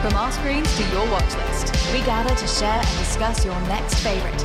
From 0.00 0.14
our 0.14 0.32
screens 0.32 0.74
to 0.78 0.82
your 0.88 1.04
watch 1.10 1.36
list, 1.36 1.74
we 1.92 1.98
gather 1.98 2.34
to 2.34 2.46
share 2.46 2.70
and 2.70 2.98
discuss 2.98 3.44
your 3.44 3.60
next 3.68 3.96
favorite. 3.96 4.38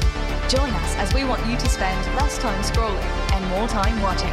Join 0.50 0.70
us 0.70 0.96
as 0.98 1.14
we 1.14 1.24
want 1.24 1.48
you 1.48 1.56
to 1.56 1.70
spend 1.70 2.06
less 2.18 2.38
time 2.40 2.62
scrolling 2.62 3.02
and 3.32 3.46
more 3.52 3.66
time 3.70 4.02
watching. 4.02 4.28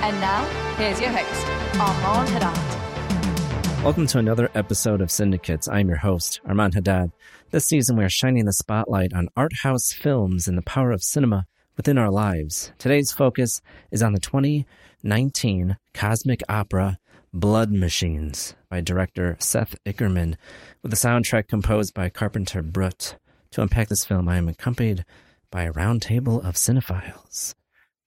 And 0.00 0.18
now, 0.18 0.46
here's 0.78 0.98
your 0.98 1.10
host, 1.10 1.46
Armand 1.78 2.30
Haddad. 2.30 3.84
Welcome 3.84 4.06
to 4.06 4.18
another 4.18 4.50
episode 4.54 5.02
of 5.02 5.10
Syndicates. 5.10 5.68
I'm 5.68 5.88
your 5.88 5.98
host, 5.98 6.40
Armand 6.46 6.72
Haddad. 6.72 7.12
This 7.50 7.66
season, 7.66 7.98
we 7.98 8.04
are 8.04 8.08
shining 8.08 8.46
the 8.46 8.54
spotlight 8.54 9.12
on 9.12 9.28
art 9.36 9.52
house 9.64 9.92
films 9.92 10.48
and 10.48 10.56
the 10.56 10.62
power 10.62 10.90
of 10.90 11.02
cinema 11.02 11.44
within 11.76 11.98
our 11.98 12.10
lives. 12.10 12.72
Today's 12.78 13.12
focus 13.12 13.60
is 13.90 14.02
on 14.02 14.14
the 14.14 14.20
2019 14.20 15.76
cosmic 15.92 16.40
opera 16.48 16.98
Blood 17.34 17.72
Machines 17.72 18.54
by 18.68 18.82
director 18.82 19.36
Seth 19.40 19.74
Ickerman, 19.86 20.34
with 20.82 20.92
a 20.92 20.96
soundtrack 20.96 21.48
composed 21.48 21.94
by 21.94 22.10
Carpenter 22.10 22.62
Brut. 22.62 23.16
To 23.52 23.62
unpack 23.62 23.88
this 23.88 24.04
film, 24.04 24.28
I 24.28 24.36
am 24.36 24.48
accompanied 24.48 25.06
by 25.50 25.62
a 25.62 25.72
roundtable 25.72 26.44
of 26.44 26.56
cinephiles. 26.56 27.54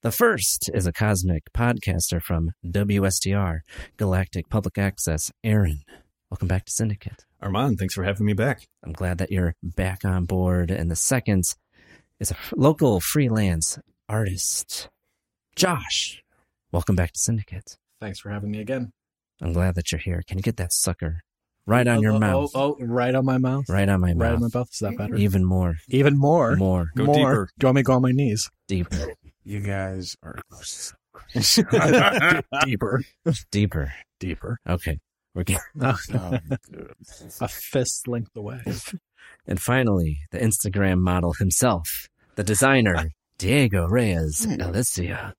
The 0.03 0.12
first 0.12 0.69
is 0.75 0.85
a 0.85 0.94
cosmic 0.94 1.52
podcaster 1.58 2.22
from 2.22 2.52
WSTR, 2.64 3.62
Galactic 3.97 4.47
Public 4.47 4.78
Access, 4.78 5.31
Aaron. 5.44 5.81
Welcome 6.30 6.47
back 6.47 6.66
to 6.66 6.72
Syndicate. 6.72 7.25
Armand, 7.41 7.80
thanks 7.80 7.96
for 7.96 8.03
having 8.03 8.28
me 8.28 8.34
back. 8.34 8.68
I'm 8.84 8.94
glad 8.94 9.18
that 9.18 9.31
you're 9.31 9.56
back 9.64 10.06
on 10.06 10.25
board. 10.25 10.69
And 10.69 10.91
the 10.91 10.96
second 10.96 11.46
is 12.19 12.30
a 12.30 12.35
local 12.56 13.00
freelance 13.00 13.80
artist, 14.08 14.88
Josh. 15.56 16.22
Welcome 16.72 16.96
back 16.96 17.14
to 17.14 17.19
Syndicate. 17.19 17.78
Thanks 18.00 18.19
for 18.19 18.30
having 18.30 18.52
me 18.52 18.62
again. 18.62 18.91
I'm 19.41 19.53
glad 19.53 19.75
that 19.75 19.91
you're 19.91 20.00
here. 20.00 20.23
Can 20.28 20.38
you 20.38 20.41
get 20.41 20.57
that 20.57 20.73
sucker 20.73 21.22
right 21.66 21.88
oh, 21.88 21.91
on 21.91 21.97
oh, 21.97 22.01
your 22.01 22.12
oh, 22.12 22.16
oh 22.16 22.19
mouth? 22.19 22.51
Oh, 22.56 22.78
oh, 22.79 22.85
right 22.85 23.13
on 23.13 23.25
my 23.25 23.38
mouth. 23.38 23.66
Right 23.69 23.88
on 23.88 24.01
my 24.01 24.13
mouth. 24.13 24.22
Right 24.22 24.34
on 24.34 24.41
my 24.41 24.50
mouth. 24.53 24.69
Is 24.72 24.79
that 24.79 24.97
better? 24.97 25.16
Even 25.16 25.46
more. 25.46 25.75
Even 25.90 26.18
more. 26.18 26.56
More. 26.56 26.91
Go 26.96 27.06
more. 27.06 27.16
deeper. 27.16 27.50
Do 27.57 27.66
you 27.66 27.68
want 27.68 27.75
me 27.75 27.81
to 27.81 27.85
go 27.85 27.94
on 27.94 28.01
my 28.01 28.12
knees? 28.12 28.50
Deeper. 28.68 29.13
You 29.44 29.59
guys 29.59 30.16
are 30.23 30.40
deeper. 32.66 33.03
Deeper. 33.51 33.94
Deeper. 34.19 34.57
Okay. 34.68 35.00
We're 35.35 35.44
getting 35.44 35.62
oh, 35.81 35.97
oh 36.13 36.38
a 37.41 37.47
fist 37.47 38.07
length 38.07 38.35
away. 38.38 38.62
And 39.46 39.59
finally, 39.59 40.19
the 40.31 40.40
Instagram 40.40 41.00
model 41.00 41.34
himself, 41.34 42.07
the 42.35 42.44
designer, 42.44 43.12
Diego 43.38 43.85
Reyes 43.85 44.46
Alicia. 44.46 45.34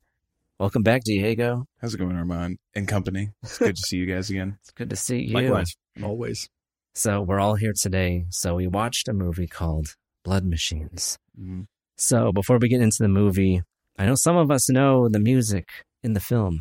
Welcome 0.59 0.83
back, 0.83 1.05
Diego. 1.05 1.67
How's 1.83 1.93
it 1.93 1.99
going, 1.99 2.17
Armand? 2.17 2.57
And 2.75 2.89
company. 2.89 3.29
It's 3.43 3.59
good 3.59 3.77
to 3.77 3.83
see 3.83 3.99
you 3.99 4.07
guys 4.07 4.31
again. 4.31 4.57
It's 4.63 4.71
good 4.71 4.89
to 4.89 4.97
see 4.97 5.25
you. 5.25 5.35
Likewise. 5.35 5.77
Always. 6.03 6.49
So 6.95 7.21
we're 7.21 7.41
all 7.41 7.57
here 7.57 7.75
today. 7.79 8.25
So 8.31 8.55
we 8.55 8.67
watched 8.67 9.07
a 9.07 9.13
movie 9.13 9.49
called 9.49 9.89
Blood 10.25 10.47
Machines. 10.47 11.19
Mm-hmm. 11.39 11.65
So 11.99 12.33
before 12.33 12.57
we 12.57 12.71
get 12.71 12.81
into 12.81 12.97
the 13.01 13.09
movie, 13.09 13.61
I 13.99 14.07
know 14.07 14.15
some 14.15 14.39
of 14.39 14.51
us 14.51 14.71
know 14.71 15.11
the 15.11 15.19
music 15.19 15.69
in 16.03 16.15
the 16.15 16.21
film. 16.21 16.61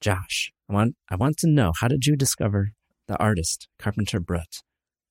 Josh, 0.00 0.50
I 0.70 0.72
want 0.72 0.94
I 1.10 1.16
want 1.16 1.36
to 1.40 1.46
know 1.46 1.72
how 1.78 1.88
did 1.88 2.06
you 2.06 2.16
discover 2.16 2.70
the 3.06 3.18
artist 3.18 3.68
Carpenter 3.78 4.18
Brut? 4.18 4.62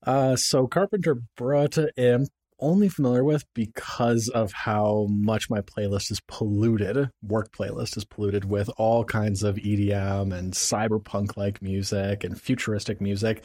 Uh, 0.03 0.35
so 0.35 0.65
Carpenter 0.65 1.17
Brut 1.35 1.77
am 1.95 2.25
only 2.59 2.89
familiar 2.89 3.23
with 3.23 3.45
because 3.53 4.29
of 4.29 4.51
how 4.51 5.07
much 5.09 5.49
my 5.49 5.61
playlist 5.61 6.11
is 6.11 6.21
polluted. 6.27 7.09
Work 7.21 7.51
playlist 7.51 7.97
is 7.97 8.05
polluted 8.05 8.45
with 8.45 8.69
all 8.77 9.03
kinds 9.03 9.43
of 9.43 9.55
EDM 9.55 10.33
and 10.33 10.53
cyberpunk 10.53 11.37
like 11.37 11.61
music 11.61 12.23
and 12.23 12.39
futuristic 12.39 13.01
music. 13.01 13.43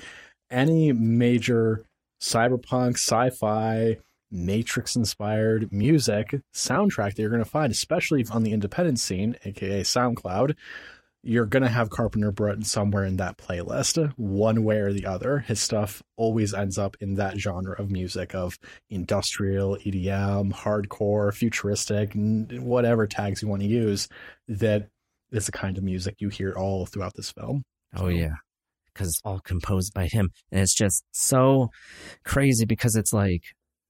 Any 0.51 0.93
major 0.93 1.84
cyberpunk, 2.21 2.95
sci-fi, 2.95 3.99
Matrix 4.33 4.97
inspired 4.97 5.71
music 5.71 6.41
soundtrack 6.55 7.15
that 7.15 7.19
you're 7.19 7.31
going 7.31 7.45
to 7.45 7.49
find, 7.49 7.71
especially 7.71 8.25
on 8.31 8.43
the 8.43 8.53
independent 8.53 8.99
scene, 8.99 9.37
aka 9.45 9.83
SoundCloud, 9.83 10.55
you're 11.22 11.47
going 11.47 11.62
to 11.62 11.69
have 11.69 11.91
Carpenter 11.91 12.33
Brut 12.33 12.65
somewhere 12.66 13.05
in 13.05 13.16
that 13.16 13.38
playlist, 13.38 14.12
one 14.16 14.65
way 14.65 14.78
or 14.78 14.93
the 14.93 15.06
other. 15.06 15.38
His 15.38 15.60
stuff 15.60 16.03
always 16.16 16.53
ends 16.53 16.78
up 16.78 16.97
in 17.00 17.15
that 17.15 17.38
genre 17.38 17.81
of 17.81 17.91
music 17.91 18.34
of 18.34 18.59
industrial, 18.91 19.77
EDM, 19.77 20.53
hardcore, 20.53 21.33
futuristic, 21.33 22.12
whatever 22.15 23.06
tags 23.06 23.41
you 23.41 23.49
want 23.49 23.62
to 23.62 23.69
use. 23.69 24.09
That 24.49 24.88
is 25.30 25.47
the 25.47 25.53
kind 25.53 25.78
of 25.78 25.84
music 25.84 26.16
you 26.19 26.28
hear 26.28 26.54
all 26.57 26.86
throughout 26.86 27.15
this 27.15 27.30
film. 27.30 27.63
Oh, 27.95 28.09
yeah. 28.09 28.34
Because 28.92 29.09
it's 29.09 29.22
all 29.24 29.41
composed 29.41 29.95
by 29.95 30.07
him. 30.07 30.30
And 30.51 30.60
it's 30.60 30.74
just 30.74 31.04
so 31.13 31.71
crazy 32.24 32.65
because 32.65 32.97
it's 32.97 33.13
like 33.13 33.42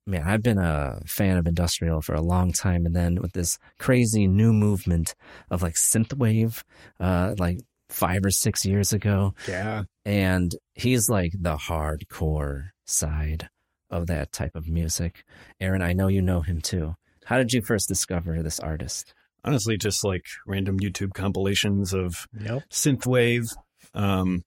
man, 0.07 0.23
I've 0.23 0.43
been 0.43 0.59
a 0.59 1.01
fan 1.07 1.37
of 1.37 1.47
industrial 1.47 2.01
for 2.03 2.15
a 2.15 2.23
long 2.23 2.53
time, 2.53 2.87
and 2.87 2.95
then 2.95 3.21
with 3.21 3.33
this 3.33 3.59
crazy 3.79 4.27
new 4.27 4.53
movement 4.53 5.15
of 5.51 5.63
like 5.63 5.75
synthwave, 5.75 6.63
uh, 7.01 7.35
like 7.39 7.61
five 7.89 8.25
or 8.25 8.31
six 8.31 8.65
years 8.65 8.93
ago. 8.93 9.35
Yeah, 9.49 9.85
and 10.05 10.55
he's 10.75 11.09
like 11.09 11.33
the 11.39 11.57
hardcore 11.57 12.71
side 12.85 13.49
of 13.91 14.07
that 14.07 14.33
type 14.33 14.55
of 14.55 14.69
music. 14.69 15.25
Aaron, 15.61 15.83
I 15.83 15.93
know 15.93 16.09
you 16.09 16.23
know 16.23 16.41
him 16.41 16.61
too. 16.61 16.95
How 17.27 17.39
did 17.39 17.53
you 17.53 17.63
first 17.63 17.89
discover 17.89 18.43
this 18.43 18.59
artist? 18.59 19.15
Honestly, 19.45 19.77
just 19.77 20.05
like 20.05 20.25
random 20.47 20.79
YouTube 20.79 21.15
compilations 21.15 21.93
of 21.93 22.27
yep. 22.39 22.63
synthwave. 22.71 23.55
Um, 23.95 24.45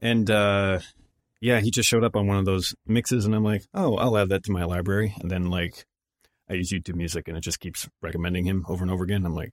and 0.00 0.30
uh, 0.30 0.80
yeah, 1.44 1.60
he 1.60 1.70
just 1.70 1.88
showed 1.88 2.04
up 2.04 2.16
on 2.16 2.26
one 2.26 2.38
of 2.38 2.46
those 2.46 2.74
mixes, 2.86 3.26
and 3.26 3.34
I'm 3.34 3.44
like, 3.44 3.62
oh, 3.74 3.96
I'll 3.96 4.16
add 4.16 4.30
that 4.30 4.44
to 4.44 4.52
my 4.52 4.64
library. 4.64 5.14
And 5.20 5.30
then 5.30 5.50
like, 5.50 5.84
I 6.48 6.54
use 6.54 6.72
YouTube 6.72 6.96
Music, 6.96 7.28
and 7.28 7.36
it 7.36 7.42
just 7.42 7.60
keeps 7.60 7.86
recommending 8.02 8.44
him 8.46 8.64
over 8.68 8.82
and 8.82 8.90
over 8.90 9.04
again. 9.04 9.24
I'm 9.26 9.34
like, 9.34 9.50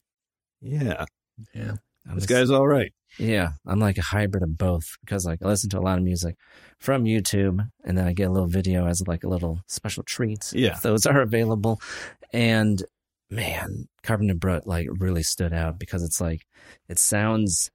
Yeah. 0.61 1.05
Yeah. 1.53 1.73
I'm 2.07 2.15
This 2.15 2.23
just- 2.25 2.29
guy's 2.29 2.49
all 2.49 2.67
right. 2.67 2.91
Yeah, 3.19 3.49
I'm 3.67 3.79
like 3.79 3.97
a 3.97 4.01
hybrid 4.01 4.41
of 4.41 4.57
both 4.57 4.85
because 5.01 5.25
like 5.25 5.39
I 5.43 5.47
listen 5.47 5.69
to 5.71 5.79
a 5.79 5.81
lot 5.87 5.97
of 5.97 6.03
music 6.03 6.35
from 6.79 7.03
YouTube 7.03 7.59
and 7.83 7.97
then 7.97 8.07
I 8.07 8.13
get 8.13 8.29
a 8.29 8.31
little 8.31 8.47
video 8.47 8.87
as 8.87 9.03
like 9.05 9.23
a 9.25 9.27
little 9.27 9.59
special 9.67 10.01
treat. 10.03 10.51
Yeah. 10.53 10.71
if 10.71 10.81
those 10.81 11.05
are 11.11 11.21
available. 11.21 11.79
And 12.33 12.81
man, 13.29 13.87
Carpenter 14.01 14.33
Brut 14.35 14.65
like 14.65 14.87
really 14.97 15.23
stood 15.23 15.51
out 15.53 15.77
because 15.77 16.03
it's 16.03 16.21
like 16.21 16.41
it 16.89 16.97
sounds 16.99 17.69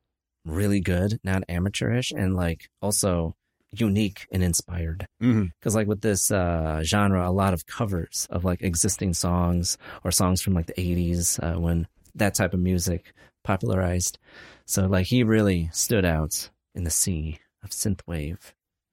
really 0.44 0.80
good, 0.80 1.18
not 1.22 1.42
amateurish, 1.48 2.10
and 2.12 2.34
like 2.34 2.68
also 2.80 3.36
unique 3.72 4.26
and 4.32 4.42
inspired. 4.42 5.06
Because 5.20 5.74
like 5.74 5.86
with 5.86 6.00
this 6.00 6.30
uh, 6.30 6.82
genre, 6.84 7.28
a 7.28 7.32
lot 7.32 7.54
of 7.54 7.66
covers 7.66 8.26
of 8.30 8.44
like 8.44 8.62
existing 8.62 9.14
songs 9.14 9.76
or 10.04 10.10
songs 10.10 10.40
from 10.42 10.54
like 10.54 10.66
the 10.66 10.74
'80s 10.74 11.38
uh, 11.42 11.58
when 11.60 11.86
that 12.14 12.34
type 12.34 12.54
of 12.54 12.60
music 12.60 13.12
popularized. 13.44 14.18
So 14.64 14.86
like 14.86 15.06
he 15.06 15.22
really 15.22 15.68
stood 15.72 16.04
out 16.04 16.50
in 16.74 16.84
the 16.84 16.90
sea 16.90 17.38
of 17.62 17.70
synthwave. 17.70 18.38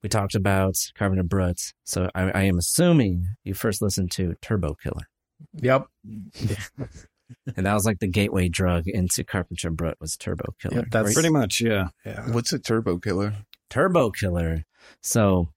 We 0.02 0.08
talked 0.08 0.34
about 0.34 0.74
Carpenter 0.96 1.22
Brut, 1.22 1.72
so 1.84 2.10
I, 2.14 2.30
I 2.30 2.42
am 2.42 2.58
assuming 2.58 3.26
you 3.42 3.54
first 3.54 3.80
listened 3.80 4.10
to 4.12 4.34
Turbo 4.42 4.74
Killer, 4.74 5.08
Yep. 5.54 5.86
and 7.56 7.66
that 7.66 7.72
was 7.74 7.86
like 7.86 8.00
the 8.00 8.06
gateway 8.06 8.48
drug 8.48 8.86
into 8.86 9.24
Carpenter 9.24 9.70
Brut 9.70 9.96
was 10.00 10.16
Turbo 10.16 10.54
Killer. 10.60 10.76
Yep, 10.76 10.84
that's- 10.90 11.14
Pretty 11.14 11.30
much, 11.30 11.60
yeah. 11.60 11.88
Yeah. 12.04 12.30
What's 12.32 12.52
a 12.52 12.58
turbo 12.58 12.98
killer? 12.98 13.34
Turbo 13.74 14.10
Killer. 14.12 14.62
So 15.02 15.48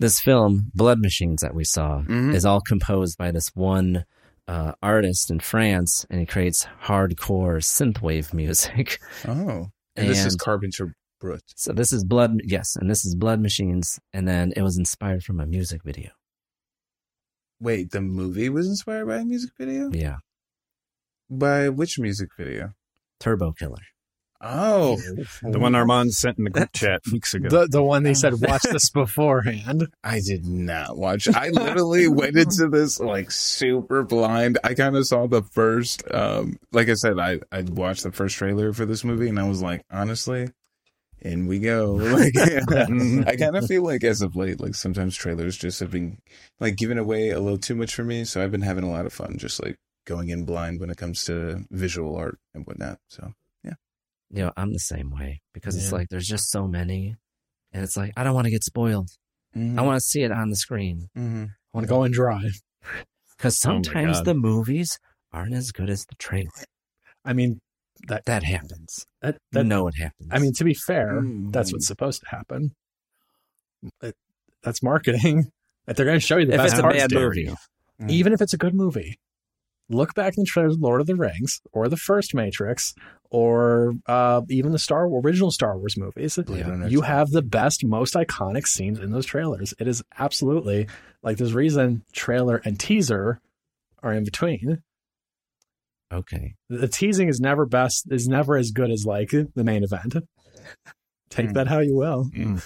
this 0.00 0.18
film, 0.20 0.72
Blood 0.74 0.98
Machines, 1.00 1.42
that 1.42 1.54
we 1.54 1.62
saw, 1.62 2.02
Mhm. 2.02 2.34
is 2.34 2.44
all 2.44 2.60
composed 2.60 3.16
by 3.16 3.30
this 3.30 3.50
one 3.54 4.04
uh, 4.48 4.72
artist 4.80 5.28
in 5.30 5.40
France, 5.40 6.06
and 6.08 6.20
he 6.20 6.26
creates 6.26 6.66
hardcore 6.84 7.58
synthwave 7.60 8.32
music. 8.34 8.98
Oh, 9.26 9.70
and, 9.96 10.08
this 10.08 10.24
is 10.24 10.34
And- 10.34 10.40
Carpenter 10.40 10.94
Brut. 11.20 11.42
So 11.56 11.72
this 11.72 11.92
is 11.92 12.04
Blood, 12.04 12.40
yes, 12.44 12.76
and 12.76 12.88
this 12.88 13.04
is 13.04 13.14
Blood 13.16 13.40
Machines, 13.40 13.98
and 14.12 14.28
then 14.28 14.52
it 14.56 14.62
was 14.62 14.76
inspired 14.78 15.24
from 15.24 15.40
a 15.40 15.46
music 15.46 15.82
video. 15.84 16.10
Wait, 17.60 17.90
the 17.90 18.00
movie 18.00 18.48
was 18.48 18.68
inspired 18.68 19.06
by 19.06 19.16
a 19.18 19.24
music 19.24 19.50
video? 19.58 19.90
Yeah, 19.92 20.18
By 21.30 21.68
which 21.68 21.98
music 21.98 22.28
video? 22.38 22.74
Turbo 23.18 23.50
Killer. 23.52 23.82
Oh, 24.40 24.96
The 25.42 25.58
one 25.58 25.74
Armand 25.74 26.14
sent 26.14 26.38
in 26.38 26.44
the 26.44 26.50
group 26.50 26.72
chat 26.72 27.00
weeks 27.10 27.34
ago. 27.34 27.48
The 27.48 27.66
the 27.68 27.82
one 27.82 28.02
they 28.02 28.14
said 28.14 28.34
watch 28.40 28.62
this 28.62 28.90
beforehand. 28.90 29.88
I 30.04 30.20
did 30.20 30.46
not 30.46 30.96
watch. 30.96 31.28
I 31.28 31.48
literally 31.48 32.08
went 32.08 32.36
into 32.36 32.68
this 32.68 33.00
like 33.00 33.30
super 33.30 34.02
blind. 34.02 34.58
I 34.62 34.74
kind 34.74 34.96
of 34.96 35.06
saw 35.06 35.26
the 35.26 35.42
first, 35.42 36.02
um, 36.12 36.58
like 36.72 36.88
I 36.88 36.94
said, 36.94 37.18
I 37.18 37.40
I 37.50 37.62
watched 37.62 38.02
the 38.02 38.12
first 38.12 38.36
trailer 38.36 38.72
for 38.72 38.86
this 38.86 39.04
movie, 39.04 39.28
and 39.28 39.38
I 39.38 39.48
was 39.48 39.62
like, 39.62 39.84
honestly, 39.90 40.50
in 41.20 41.46
we 41.46 41.58
go. 41.58 41.96
Like, 42.16 42.36
I 42.36 43.36
kind 43.36 43.56
of 43.56 43.66
feel 43.66 43.82
like 43.82 44.04
as 44.04 44.22
of 44.22 44.36
late, 44.36 44.60
like 44.60 44.74
sometimes 44.74 45.16
trailers 45.16 45.56
just 45.56 45.80
have 45.80 45.90
been 45.90 46.18
like 46.60 46.76
giving 46.76 46.98
away 46.98 47.30
a 47.30 47.40
little 47.40 47.58
too 47.58 47.74
much 47.74 47.94
for 47.94 48.04
me. 48.04 48.24
So 48.24 48.42
I've 48.42 48.50
been 48.52 48.62
having 48.62 48.84
a 48.84 48.90
lot 48.90 49.06
of 49.06 49.12
fun, 49.12 49.36
just 49.38 49.62
like 49.62 49.76
going 50.06 50.28
in 50.28 50.44
blind 50.44 50.80
when 50.80 50.90
it 50.90 50.96
comes 50.96 51.24
to 51.24 51.64
visual 51.70 52.16
art 52.16 52.38
and 52.54 52.66
whatnot. 52.66 52.98
So 53.08 53.32
You 54.30 54.44
know, 54.44 54.52
I'm 54.56 54.72
the 54.72 54.78
same 54.80 55.10
way 55.10 55.40
because 55.54 55.76
it's 55.76 55.92
like 55.92 56.08
there's 56.08 56.26
just 56.26 56.50
so 56.50 56.66
many, 56.66 57.14
and 57.72 57.82
it's 57.84 57.96
like 57.96 58.12
I 58.16 58.24
don't 58.24 58.34
want 58.34 58.46
to 58.46 58.50
get 58.50 58.64
spoiled. 58.64 59.08
I 59.54 59.80
want 59.82 59.96
to 59.98 60.04
see 60.06 60.22
it 60.22 60.30
on 60.32 60.50
the 60.50 60.56
screen 60.56 61.08
Mm-hmm. 61.16 61.44
I 61.44 61.48
want 61.72 61.86
to 61.86 61.88
go 61.88 62.02
and 62.02 62.12
drive 62.12 62.60
because 63.38 63.56
Oh 63.64 63.70
sometimes 63.70 64.18
God. 64.18 64.24
the 64.26 64.34
movies 64.34 64.98
aren't 65.32 65.54
as 65.54 65.72
good 65.72 65.88
as 65.88 66.04
the 66.06 66.14
trailer. 66.16 66.50
I 67.24 67.32
mean 67.32 67.60
that 68.08 68.26
That 68.26 68.42
happens. 68.42 69.06
that, 69.22 69.38
You 69.52 69.64
know 69.64 69.88
it 69.88 69.94
happens. 69.96 70.28
I 70.30 70.38
mean 70.40 70.52
to 70.54 70.64
be 70.64 70.74
fair, 70.74 71.20
Mm. 71.22 71.52
that's 71.52 71.72
what's 71.72 71.86
supposed 71.86 72.20
to 72.22 72.28
happen. 72.28 72.74
It, 74.02 74.14
that's 74.62 74.82
marketing. 74.82 75.50
That 75.86 75.96
they're 75.96 76.06
going 76.06 76.20
to 76.20 76.24
show 76.26 76.36
you 76.38 76.46
the 76.46 76.54
if 76.54 76.58
best 76.58 76.72
it's 76.74 76.78
a 76.80 76.82
parts 76.82 76.98
bad 76.98 77.10
to 77.10 77.16
it. 77.16 77.20
movie, 77.22 77.54
even 78.08 78.32
if 78.32 78.40
it's 78.42 78.52
a 78.52 78.58
good 78.58 78.74
movie. 78.74 79.18
Look 79.88 80.14
back 80.14 80.34
in 80.36 80.42
the 80.42 80.46
trailers 80.46 80.74
of 80.74 80.80
Lord 80.80 81.00
of 81.00 81.06
the 81.06 81.14
Rings 81.16 81.60
or 81.72 81.88
the 81.88 81.96
first 81.96 82.34
Matrix 82.34 82.92
or 83.30 83.94
uh, 84.06 84.42
even 84.48 84.72
the 84.72 84.78
Star 84.78 85.06
original 85.06 85.50
Star 85.50 85.78
Wars 85.78 85.96
movies. 85.96 86.38
Runner 86.38 86.88
You 86.88 87.02
have 87.02 87.30
the 87.30 87.42
best, 87.42 87.84
most 87.84 88.14
iconic 88.14 88.66
scenes 88.66 88.98
in 88.98 89.10
those 89.12 89.26
trailers. 89.26 89.74
It 89.78 89.86
is 89.86 90.02
absolutely 90.18 90.88
like 91.22 91.36
there's 91.36 91.54
reason 91.54 92.02
trailer 92.12 92.60
and 92.64 92.78
teaser 92.80 93.40
are 94.02 94.12
in 94.12 94.24
between. 94.24 94.82
okay. 96.12 96.54
The 96.68 96.88
teasing 96.88 97.28
is 97.28 97.40
never 97.40 97.66
best, 97.66 98.06
is 98.10 98.28
never 98.28 98.56
as 98.56 98.70
good 98.70 98.90
as 98.90 99.04
like 99.06 99.30
the 99.30 99.64
main 99.64 99.84
event. 99.84 100.16
Take 101.30 101.48
Mm. 101.50 101.54
that 101.54 101.68
how 101.68 101.80
you 101.80 101.96
will. 101.96 102.30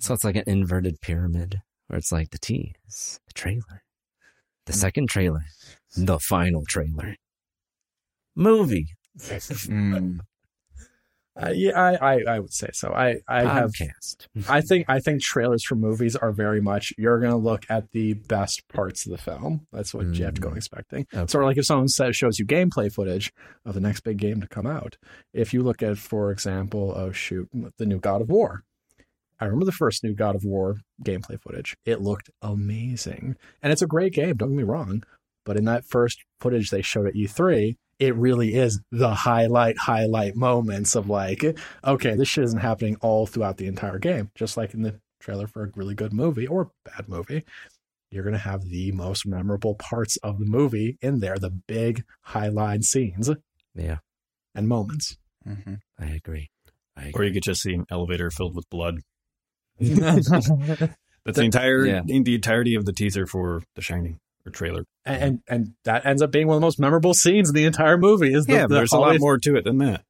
So 0.00 0.12
it's 0.12 0.24
like 0.24 0.36
an 0.36 0.44
inverted 0.46 1.00
pyramid 1.00 1.62
where 1.86 1.98
it's 1.98 2.12
like 2.12 2.30
the 2.30 2.38
tease, 2.38 3.20
the 3.26 3.32
trailer, 3.32 3.82
the 4.66 4.72
second 4.74 5.08
trailer, 5.08 5.44
the 5.96 6.18
final 6.18 6.62
trailer, 6.68 7.16
movie, 8.34 8.86
Mm. 9.18 10.20
Uh, 11.40 11.52
yeah, 11.54 11.80
I, 11.80 11.94
I, 11.94 12.22
I 12.34 12.38
would 12.40 12.52
say 12.52 12.68
so. 12.74 12.92
I, 12.92 13.20
I 13.26 13.44
have 13.44 13.70
podcast. 13.70 14.26
I 14.48 14.60
think 14.60 14.86
I 14.90 14.98
think 14.98 15.22
trailers 15.22 15.64
for 15.64 15.74
movies 15.76 16.14
are 16.16 16.32
very 16.32 16.60
much 16.60 16.92
you're 16.98 17.18
going 17.20 17.30
to 17.30 17.36
look 17.38 17.64
at 17.70 17.92
the 17.92 18.12
best 18.14 18.66
parts 18.68 19.06
of 19.06 19.12
the 19.12 19.16
film. 19.16 19.66
That's 19.72 19.94
what 19.94 20.12
you 20.14 20.24
have 20.24 20.34
to 20.34 20.40
go 20.40 20.50
Mm. 20.50 20.56
expecting. 20.56 21.06
Okay. 21.14 21.26
Sort 21.30 21.44
of 21.44 21.48
like 21.48 21.56
if 21.56 21.64
someone 21.64 21.88
says 21.88 22.16
shows 22.16 22.38
you 22.40 22.44
gameplay 22.44 22.92
footage 22.92 23.32
of 23.64 23.74
the 23.74 23.80
next 23.80 24.00
big 24.00 24.18
game 24.18 24.40
to 24.42 24.48
come 24.48 24.66
out. 24.66 24.98
If 25.32 25.54
you 25.54 25.62
look 25.62 25.82
at, 25.82 25.96
for 25.98 26.30
example, 26.32 26.92
oh 26.94 27.12
shoot, 27.12 27.48
the 27.78 27.86
new 27.86 28.00
God 28.00 28.20
of 28.20 28.28
War. 28.28 28.64
I 29.38 29.44
remember 29.46 29.64
the 29.64 29.72
first 29.72 30.02
new 30.04 30.12
God 30.14 30.34
of 30.34 30.44
War 30.44 30.78
gameplay 31.02 31.40
footage. 31.40 31.74
It 31.86 32.02
looked 32.02 32.28
amazing, 32.42 33.36
and 33.62 33.72
it's 33.72 33.82
a 33.82 33.86
great 33.86 34.12
game. 34.12 34.36
Don't 34.36 34.50
get 34.50 34.56
me 34.58 34.64
wrong, 34.64 35.04
but 35.50 35.56
in 35.56 35.64
that 35.64 35.84
first 35.84 36.24
footage 36.38 36.70
they 36.70 36.80
showed 36.80 37.08
at 37.08 37.14
E3, 37.14 37.74
it 37.98 38.14
really 38.14 38.54
is 38.54 38.80
the 38.92 39.12
highlight 39.12 39.76
highlight 39.78 40.36
moments 40.36 40.94
of 40.94 41.08
like 41.08 41.44
okay 41.84 42.14
this 42.14 42.28
shit 42.28 42.44
isn't 42.44 42.60
happening 42.60 42.94
all 43.00 43.26
throughout 43.26 43.56
the 43.56 43.66
entire 43.66 43.98
game 43.98 44.30
just 44.36 44.56
like 44.56 44.74
in 44.74 44.82
the 44.82 45.00
trailer 45.18 45.48
for 45.48 45.64
a 45.64 45.70
really 45.74 45.96
good 45.96 46.12
movie 46.12 46.46
or 46.46 46.70
bad 46.84 47.08
movie 47.08 47.42
you're 48.12 48.22
going 48.22 48.32
to 48.32 48.38
have 48.38 48.68
the 48.68 48.92
most 48.92 49.26
memorable 49.26 49.74
parts 49.74 50.16
of 50.18 50.38
the 50.38 50.46
movie 50.46 50.96
in 51.02 51.18
there 51.18 51.36
the 51.36 51.50
big 51.50 52.04
highlight 52.22 52.84
scenes 52.84 53.28
Yeah, 53.74 53.98
and 54.54 54.68
moments 54.68 55.18
hmm 55.44 55.74
I 55.98 56.06
agree. 56.06 56.48
I 56.96 57.10
Or 57.12 57.24
you 57.24 57.32
could 57.32 57.42
just 57.42 57.60
see 57.62 57.74
an 57.74 57.86
elevator 57.90 58.30
filled 58.30 58.54
with 58.54 58.70
blood. 58.70 59.00
That's 59.80 60.28
the 61.38 61.42
entire 61.42 61.84
Yeah. 61.84 62.02
the 62.06 62.34
entirety 62.36 62.76
of 62.76 62.84
the 62.84 62.92
teaser 62.92 63.26
for 63.26 63.62
The 63.74 63.82
Shining 63.82 64.20
or 64.46 64.52
trailer. 64.52 64.84
and, 65.04 65.22
and 65.22 65.40
and 65.48 65.74
that 65.84 66.06
ends 66.06 66.22
up 66.22 66.30
being 66.30 66.46
one 66.46 66.56
of 66.56 66.60
the 66.60 66.66
most 66.66 66.80
memorable 66.80 67.14
scenes 67.14 67.48
in 67.48 67.54
the 67.54 67.64
entire 67.64 67.98
movie 67.98 68.32
is 68.32 68.46
the, 68.46 68.54
yeah, 68.54 68.62
the 68.62 68.68
but 68.68 68.74
there's 68.76 68.92
a 68.92 68.98
lot 68.98 69.16
more 69.18 69.38
to 69.38 69.56
it 69.56 69.64
than 69.64 69.78
that. 69.78 70.02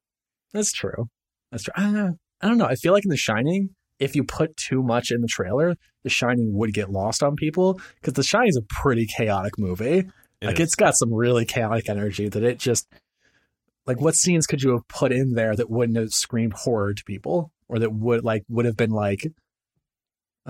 That's 0.53 0.73
true. 0.73 1.09
That's 1.51 1.65
true. 1.65 1.75
I, 1.77 2.11
I 2.41 2.49
don't 2.49 2.59
know. 2.59 2.67
I 2.67 2.75
feel 2.75 2.93
like 2.93 3.05
in 3.05 3.11
The 3.11 3.17
Shining, 3.17 3.71
if 3.99 4.15
you 4.17 4.25
put 4.25 4.57
too 4.57 4.83
much 4.83 5.11
in 5.11 5.21
the 5.21 5.29
trailer, 5.29 5.77
The 6.05 6.11
Shining 6.11 6.55
would 6.55 6.73
get 6.73 6.91
lost 6.91 7.23
on 7.23 7.37
people 7.37 7.81
because 7.97 8.15
The 8.15 8.23
Shining 8.23 8.49
is 8.49 8.57
a 8.57 8.63
pretty 8.63 9.07
chaotic 9.07 9.59
movie. 9.59 10.09
It 10.41 10.47
like 10.47 10.61
is. 10.61 10.69
it's 10.69 10.75
got 10.75 10.97
some 10.97 11.13
really 11.13 11.45
chaotic 11.45 11.89
energy 11.89 12.29
that 12.29 12.43
it 12.43 12.59
just 12.59 12.89
like 13.87 14.01
what 14.01 14.15
scenes 14.15 14.47
could 14.47 14.63
you 14.63 14.71
have 14.73 14.89
put 14.89 15.13
in 15.13 15.35
there 15.35 15.55
that 15.55 15.71
wouldn't 15.71 15.99
have 15.99 16.11
screamed 16.11 16.55
horror 16.55 16.95
to 16.95 17.05
people 17.05 17.53
or 17.69 17.79
that 17.79 17.93
would 17.93 18.25
like 18.25 18.45
would 18.49 18.65
have 18.65 18.77
been 18.77 18.91
like 18.91 19.27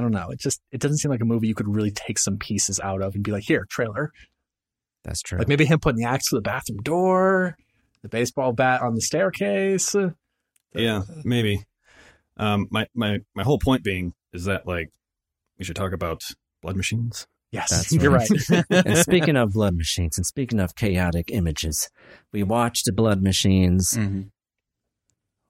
I 0.01 0.03
don't 0.03 0.13
know. 0.13 0.31
It 0.31 0.41
just 0.41 0.63
it 0.73 0.81
doesn't 0.81 0.97
seem 0.97 1.11
like 1.11 1.21
a 1.21 1.27
movie 1.27 1.47
you 1.47 1.55
could 1.55 1.69
really 1.69 1.91
take 1.91 2.19
some 2.19 2.39
pieces 2.39 2.81
out 2.81 3.03
of 3.03 3.15
and 3.15 3.23
be 3.23 3.33
like, 3.33 3.45
here, 3.45 3.67
trailer. 3.69 4.13
That's 5.05 5.21
true. 5.21 5.37
Like 5.37 5.49
maybe 5.49 5.67
him 5.67 5.79
putting 5.79 6.01
the 6.01 6.09
axe 6.09 6.31
to 6.31 6.37
the 6.37 6.41
bathroom 6.41 6.79
door, 6.83 7.55
the 8.01 8.09
baseball 8.09 8.55
bat 8.55 8.81
on 8.81 8.95
the 8.95 9.03
staircase. 9.03 9.95
Yeah, 10.73 11.03
maybe. 11.25 11.65
Um, 12.39 12.67
my 12.71 12.87
my 12.95 13.19
my 13.35 13.43
whole 13.43 13.59
point 13.59 13.85
being 13.85 14.15
is 14.33 14.47
that 14.47 14.67
like 14.67 14.89
we 15.59 15.67
should 15.67 15.77
talk 15.77 15.93
about 15.93 16.23
blood 16.63 16.77
machines. 16.77 17.27
Yes, 17.53 17.69
That's 17.69 17.93
you're 18.03 18.11
right. 18.11 18.31
right. 18.49 18.65
and 18.87 18.97
speaking 18.97 19.37
of 19.37 19.53
blood 19.53 19.77
machines, 19.77 20.17
and 20.17 20.25
speaking 20.25 20.61
of 20.61 20.75
chaotic 20.77 21.31
images, 21.31 21.91
we 22.33 22.43
watched 22.43 22.89
Blood 22.95 23.23
Machines. 23.23 23.97
hmm 23.97 24.23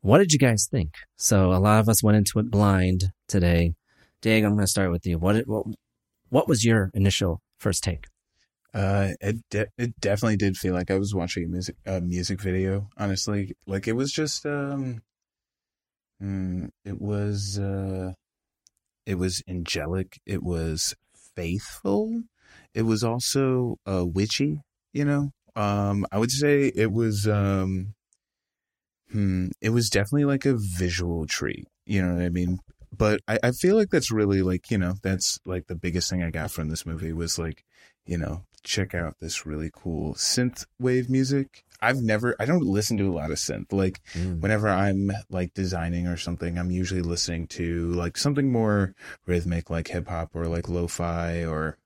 What 0.00 0.18
did 0.18 0.32
you 0.32 0.40
guys 0.40 0.66
think? 0.68 0.94
So 1.16 1.52
a 1.52 1.60
lot 1.60 1.78
of 1.78 1.88
us 1.88 2.02
went 2.02 2.16
into 2.16 2.40
it 2.40 2.50
blind 2.50 3.12
today. 3.28 3.74
Dig, 4.22 4.44
I'm 4.44 4.52
going 4.52 4.60
to 4.62 4.66
start 4.66 4.90
with 4.90 5.06
you. 5.06 5.18
What, 5.18 5.46
what 5.46 5.66
what 6.30 6.48
was 6.48 6.64
your 6.64 6.90
initial 6.94 7.40
first 7.58 7.82
take? 7.84 8.06
Uh, 8.74 9.10
it 9.20 9.36
de- 9.50 9.68
it 9.78 10.00
definitely 10.00 10.36
did 10.36 10.56
feel 10.56 10.74
like 10.74 10.90
I 10.90 10.98
was 10.98 11.14
watching 11.14 11.44
a 11.44 11.48
music 11.48 11.76
a 11.86 12.00
music 12.00 12.40
video. 12.40 12.88
Honestly, 12.98 13.54
like 13.66 13.88
it 13.88 13.94
was 13.94 14.12
just 14.12 14.46
um, 14.46 15.02
mm, 16.22 16.68
it 16.84 17.00
was 17.00 17.58
uh, 17.58 18.12
it 19.06 19.16
was 19.16 19.42
angelic. 19.48 20.20
It 20.26 20.42
was 20.42 20.94
faithful. 21.36 22.24
It 22.74 22.82
was 22.84 23.04
also 23.04 23.78
uh 23.86 24.06
witchy. 24.06 24.62
You 24.92 25.04
know, 25.04 25.32
Um, 25.56 26.06
I 26.12 26.18
would 26.18 26.32
say 26.32 26.72
it 26.74 26.92
was 26.92 27.28
um, 27.28 27.94
hmm, 29.10 29.48
it 29.60 29.70
was 29.70 29.90
definitely 29.90 30.24
like 30.24 30.44
a 30.46 30.56
visual 30.56 31.26
treat. 31.26 31.66
You 31.86 32.02
know 32.02 32.14
what 32.14 32.24
I 32.24 32.28
mean? 32.28 32.58
But 32.96 33.20
I, 33.28 33.38
I 33.42 33.50
feel 33.52 33.76
like 33.76 33.90
that's 33.90 34.10
really 34.10 34.42
like 34.42 34.70
you 34.70 34.78
know 34.78 34.94
that's 35.02 35.38
like 35.44 35.66
the 35.66 35.74
biggest 35.76 36.10
thing 36.10 36.22
I 36.22 36.30
got 36.30 36.50
from 36.50 36.68
this 36.68 36.84
movie 36.84 37.12
was 37.12 37.38
like 37.38 37.64
you 38.04 38.18
know 38.18 38.44
check 38.62 38.94
out 38.94 39.14
this 39.20 39.46
really 39.46 39.70
cool 39.72 40.14
synth 40.14 40.66
wave 40.78 41.08
music. 41.08 41.64
I've 41.80 42.02
never 42.02 42.36
I 42.38 42.44
don't 42.44 42.62
listen 42.64 42.98
to 42.98 43.10
a 43.10 43.14
lot 43.14 43.30
of 43.30 43.38
synth. 43.38 43.72
Like 43.72 44.00
Mm. 44.14 44.40
whenever 44.40 44.68
I'm 44.68 45.10
like 45.30 45.54
designing 45.54 46.06
or 46.06 46.16
something, 46.18 46.58
I'm 46.58 46.70
usually 46.70 47.00
listening 47.00 47.46
to 47.48 47.86
like 47.92 48.18
something 48.18 48.52
more 48.52 48.94
rhythmic 49.26 49.70
like 49.70 49.88
hip 49.88 50.08
hop 50.08 50.30
or 50.34 50.46
like 50.46 50.68
lo-fi 50.68 51.44
or 51.44 51.78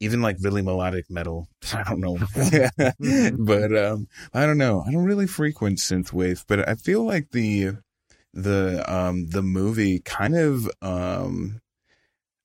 even 0.00 0.20
like 0.22 0.36
really 0.40 0.62
melodic 0.62 1.06
metal. 1.10 1.48
I 1.74 1.82
don't 1.82 2.00
know. 2.00 2.18
but 3.38 3.76
um 3.76 4.06
I 4.32 4.46
don't 4.46 4.58
know. 4.58 4.84
I 4.86 4.92
don't 4.92 5.04
really 5.04 5.26
frequent 5.26 5.78
synthwave, 5.78 6.44
but 6.46 6.68
I 6.68 6.74
feel 6.76 7.04
like 7.04 7.30
the 7.32 7.78
the 8.32 8.84
um 8.92 9.26
the 9.28 9.42
movie 9.42 10.00
kind 10.00 10.36
of 10.36 10.70
um 10.80 11.60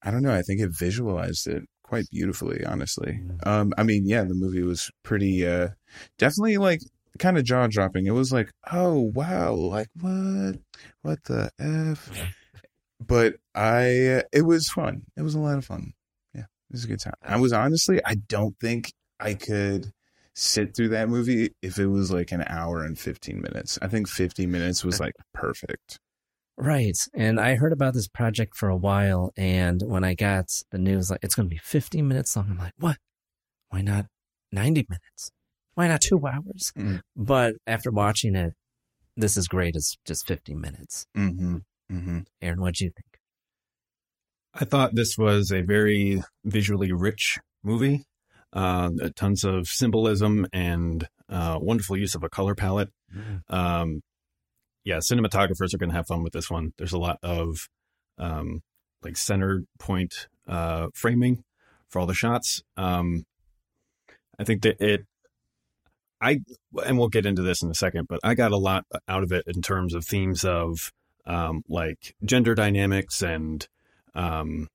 I 0.04 0.12
don't 0.12 0.22
know, 0.24 0.34
I 0.34 0.42
think 0.42 0.62
it 0.62 0.70
visualized 0.78 1.48
it 1.48 1.64
quite 1.84 2.06
beautifully, 2.12 2.64
honestly. 2.66 3.22
Um 3.44 3.74
I 3.78 3.84
mean, 3.84 4.08
yeah, 4.08 4.24
the 4.24 4.34
movie 4.36 4.64
was 4.64 4.92
pretty 5.04 5.46
uh 5.46 5.70
definitely 6.18 6.58
like 6.58 6.82
kind 7.20 7.38
of 7.38 7.44
jaw 7.44 7.68
dropping. 7.68 8.06
It 8.06 8.12
was 8.12 8.32
like, 8.32 8.52
"Oh, 8.72 9.12
wow, 9.14 9.54
like 9.54 9.88
what? 10.00 10.60
What 11.02 11.24
the 11.24 11.52
f?" 11.60 12.10
But 13.00 13.36
I 13.56 14.24
it 14.34 14.46
was 14.46 14.70
fun. 14.70 15.04
It 15.16 15.22
was 15.22 15.36
a 15.36 15.40
lot 15.40 15.58
of 15.58 15.66
fun. 15.66 15.94
Yeah, 16.34 16.42
it 16.42 16.72
was 16.72 16.84
a 16.84 16.88
good 16.88 17.00
time. 17.00 17.14
I 17.22 17.38
was 17.38 17.54
honestly, 17.54 18.00
I 18.06 18.16
don't 18.16 18.56
think 18.60 18.92
I 19.20 19.34
could 19.34 19.92
sit 20.38 20.76
through 20.76 20.90
that 20.90 21.10
movie 21.10 21.50
if 21.64 21.80
it 21.80 21.88
was 21.88 22.12
like 22.12 22.32
an 22.32 22.44
hour 22.48 22.84
and 22.84 22.98
15 22.98 23.42
minutes. 23.42 23.80
I 23.82 23.88
think 23.88 24.08
50 24.08 24.46
minutes 24.46 24.86
was 24.86 25.00
like 25.00 25.14
perfect. 25.34 26.00
Right. 26.58 26.96
And 27.16 27.40
I 27.40 27.56
heard 27.56 27.74
about 27.74 27.96
this 27.96 28.08
project 28.08 28.56
for 28.56 28.70
a 28.70 28.78
while. 28.78 29.32
And 29.36 29.82
when 29.84 30.04
I 30.04 30.14
got 30.14 30.46
the 30.72 30.78
news, 30.78 31.10
like, 31.10 31.22
it's 31.24 31.34
going 31.34 31.50
to 31.50 31.54
be 31.54 31.60
50 31.64 32.04
minutes 32.04 32.36
long, 32.36 32.48
I'm 32.52 32.58
like, 32.58 32.74
what? 32.78 32.98
Why 33.70 33.82
not 33.82 34.06
90 34.52 34.86
minutes? 34.88 35.32
Why 35.74 35.88
not 35.88 36.02
two 36.02 36.22
hours? 36.26 36.72
Mm. 36.78 37.02
But 37.16 37.56
after 37.66 37.90
watching 37.92 38.36
it, 38.36 38.54
this 39.16 39.38
is 39.38 39.48
great. 39.48 39.76
It's 39.76 39.98
just 40.06 40.28
50 40.28 40.54
minutes. 40.54 41.08
Mm-hmm. 41.18 41.58
Mm-hmm. 41.92 42.20
Aaron, 42.44 42.62
what'd 42.62 42.80
you 42.80 42.92
think? 42.92 43.20
I 44.54 44.66
thought 44.66 44.94
this 44.94 45.18
was 45.18 45.52
a 45.52 45.62
very 45.62 46.22
visually 46.46 46.92
rich 46.92 47.40
movie. 47.64 48.04
Uh, 48.54 48.90
tons 49.16 49.44
of 49.44 49.68
symbolism 49.68 50.48
and 50.54 51.08
uh, 51.30 51.60
wonderful 51.62 51.98
use 51.98 52.16
of 52.16 52.24
a 52.24 52.30
color 52.30 52.56
palette. 52.56 52.90
Um, 53.50 54.02
yeah, 54.84 54.98
cinematographers 54.98 55.74
are 55.74 55.78
going 55.78 55.90
to 55.90 55.96
have 55.96 56.08
fun 56.08 56.24
with 56.24 56.34
this 56.34 56.50
one. 56.50 56.72
There's 56.78 56.94
a 56.94 56.98
lot 56.98 57.20
of 57.22 57.68
um, 58.18 58.62
like 59.04 59.18
center 59.18 59.64
point 59.80 60.28
uh, 60.48 60.88
framing 60.94 61.44
for 61.90 62.00
all 62.00 62.06
the 62.06 62.14
shots. 62.14 62.64
Um, 62.78 63.26
I 64.40 64.44
think 64.44 64.62
that 64.62 64.82
it, 64.82 65.06
I, 66.22 66.40
and 66.86 66.98
we'll 66.98 67.10
get 67.10 67.26
into 67.26 67.42
this 67.42 67.62
in 67.62 67.70
a 67.70 67.76
second, 67.76 68.08
but 68.08 68.20
I 68.24 68.34
got 68.34 68.52
a 68.52 68.58
lot 68.58 68.86
out 69.08 69.24
of 69.24 69.32
it 69.32 69.44
in 69.48 69.62
terms 69.62 69.94
of 69.94 70.06
themes 70.06 70.46
of 70.46 70.92
um, 71.26 71.64
like 71.68 72.16
gender 72.24 72.56
dynamics 72.56 73.22
and 73.22 73.68
um, 74.16 74.68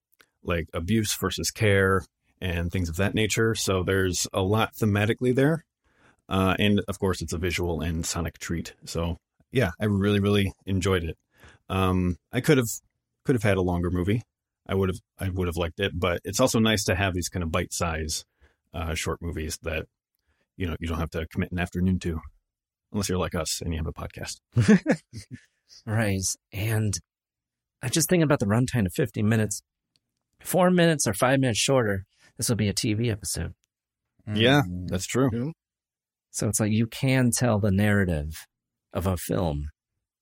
like 0.45 0.67
abuse 0.75 1.15
versus 1.17 1.51
care 1.51 2.03
and 2.43 2.73
things 2.73 2.89
of 2.89 2.97
that 2.97 3.15
nature. 3.15 3.55
So 3.55 3.83
there's 3.83 4.27
a 4.33 4.43
lot 4.43 4.75
thematically 4.75 5.35
there. 5.35 5.65
Uh, 6.29 6.57
and 6.59 6.83
of 6.89 6.99
course, 6.99 7.23
it's 7.23 7.33
a 7.33 7.39
visual 7.39 7.81
and 7.81 8.05
sonic 8.05 8.39
treat. 8.39 8.75
So 8.85 9.17
yeah, 9.53 9.71
I 9.81 9.85
really, 9.85 10.21
really 10.21 10.53
enjoyed 10.67 11.05
it. 11.05 11.17
Um, 11.69 12.17
I 12.33 12.41
could 12.41 12.59
have 12.59 12.69
could 13.25 13.37
have 13.37 13.43
had 13.45 13.57
a 13.57 13.63
longer 13.63 13.91
movie. 13.91 14.23
I 14.67 14.75
would 14.75 14.89
have 14.89 14.99
I 15.19 15.29
would 15.31 15.47
have 15.47 15.57
liked 15.57 15.81
it, 15.81 15.93
but 15.95 16.21
it's 16.25 16.41
also 16.41 16.59
nice 16.59 16.85
to 16.85 16.95
have 16.95 17.15
these 17.15 17.29
kind 17.29 17.43
of 17.43 17.53
bite 17.53 17.73
size 17.73 18.25
uh, 18.75 18.95
short 18.95 19.23
movies 19.23 19.59
that 19.63 19.87
you 20.57 20.67
know 20.67 20.77
you 20.81 20.89
don't 20.89 20.99
have 20.99 21.11
to 21.11 21.27
commit 21.29 21.53
an 21.53 21.59
afternoon 21.61 22.01
to, 22.01 22.21
unless 22.93 23.09
you're 23.09 23.19
like 23.19 23.35
us 23.35 23.61
and 23.61 23.73
you 23.73 23.79
have 23.79 23.87
a 23.87 23.93
podcast. 23.93 24.41
Right. 25.87 26.21
And 26.53 26.95
I 27.83 27.89
just 27.89 28.09
thinking 28.09 28.23
about 28.23 28.41
the 28.41 28.47
runtime 28.47 28.87
of 28.87 28.93
50 28.93 29.23
minutes. 29.23 29.63
Four 30.41 30.71
minutes 30.71 31.07
or 31.07 31.15
five 31.15 31.39
minutes 31.39 31.59
shorter, 31.61 32.05
this 32.43 32.49
will 32.49 32.57
be 32.57 32.69
a 32.69 32.75
TV 32.75 33.09
episode. 33.09 33.55
Yeah, 34.27 34.63
Mm-hmm. 34.63 34.87
that's 34.89 35.07
true. 35.07 35.53
So 36.33 36.49
it's 36.49 36.59
like 36.59 36.73
you 36.73 36.89
can 36.89 37.31
tell 37.31 37.61
the 37.61 37.71
narrative 37.71 38.47
of 38.93 39.07
a 39.07 39.17
film 39.17 39.69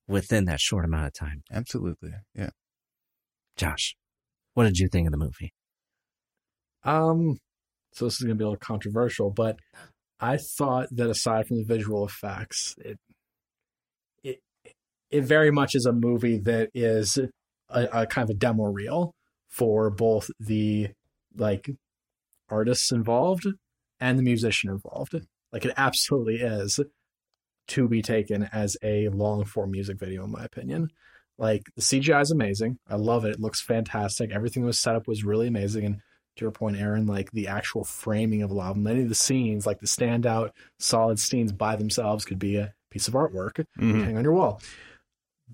within 0.07 0.45
that 0.45 0.61
short 0.61 0.85
amount 0.85 1.07
of 1.07 1.15
time. 1.15 1.45
Absolutely. 1.50 2.11
Yeah. 2.35 2.50
Josh, 3.57 3.97
what 4.53 4.65
did 4.65 4.77
you 4.77 4.89
think 4.89 5.07
of 5.07 5.12
the 5.12 5.17
movie? 5.19 5.55
Um, 6.85 7.39
so 7.93 8.05
this 8.05 8.15
is 8.15 8.21
going 8.21 8.37
to 8.37 8.39
be 8.39 8.45
a 8.45 8.49
little 8.49 8.59
controversial, 8.59 9.31
but 9.31 9.57
I 10.21 10.37
thought 10.37 10.89
that 10.91 11.09
aside 11.09 11.47
from 11.47 11.57
the 11.57 11.65
visual 11.65 12.05
effects, 12.07 12.75
it 12.85 12.99
it 14.23 14.41
it 15.11 15.23
very 15.25 15.50
much 15.50 15.75
is 15.75 15.87
a 15.87 15.93
movie 15.93 16.37
that 16.39 16.69
is 16.75 17.19
a, 17.71 17.89
a 18.03 18.07
kind 18.07 18.29
of 18.29 18.35
a 18.37 18.39
demo 18.39 18.65
reel 18.65 19.15
for 19.49 19.89
both 19.89 20.31
the 20.39 20.89
like 21.35 21.71
artists 22.50 22.92
involved 22.92 23.47
and 24.00 24.19
the 24.19 24.23
musician 24.23 24.71
involved. 24.71 25.14
Like 25.52 25.64
it 25.64 25.75
absolutely 25.76 26.37
is 26.37 26.80
to 27.69 27.88
be 27.88 28.02
taken 28.02 28.49
as 28.52 28.76
a 28.83 29.09
long 29.09 29.45
form 29.45 29.71
music 29.71 29.99
video, 29.99 30.25
in 30.25 30.30
my 30.30 30.45
opinion. 30.45 30.88
Like 31.38 31.62
the 31.76 31.83
CGI 31.83 32.21
is 32.21 32.30
amazing. 32.30 32.78
I 32.88 32.97
love 32.97 33.25
it. 33.25 33.33
It 33.37 33.40
looks 33.40 33.61
fantastic. 33.62 34.30
Everything 34.30 34.64
was 34.64 34.78
set 34.78 34.95
up 34.95 35.09
was 35.09 35.25
really 35.25 35.47
amazing. 35.49 35.85
And 35.87 35.97
to 36.37 36.45
your 36.45 36.50
point, 36.50 36.76
Aaron, 36.76 37.07
like 37.07 37.30
the 37.33 37.49
actual 37.49 37.85
framing 37.85 38.42
of 38.42 38.50
a 38.50 38.54
lot 38.54 38.73
of 38.73 38.76
many 38.76 39.02
of 39.02 39.09
the 39.09 39.14
scenes, 39.14 39.66
like 39.66 39.80
the 39.80 39.87
standout 39.87 40.50
solid 40.78 41.19
scenes 41.19 41.52
by 41.52 41.76
themselves 41.76 42.25
could 42.25 42.38
be 42.38 42.57
a 42.57 42.75
piece 42.90 43.09
of 43.09 43.14
artwork 43.14 43.64
Mhm. 43.78 44.04
hang 44.04 44.16
on 44.16 44.25
your 44.25 44.35
wall. 44.35 44.61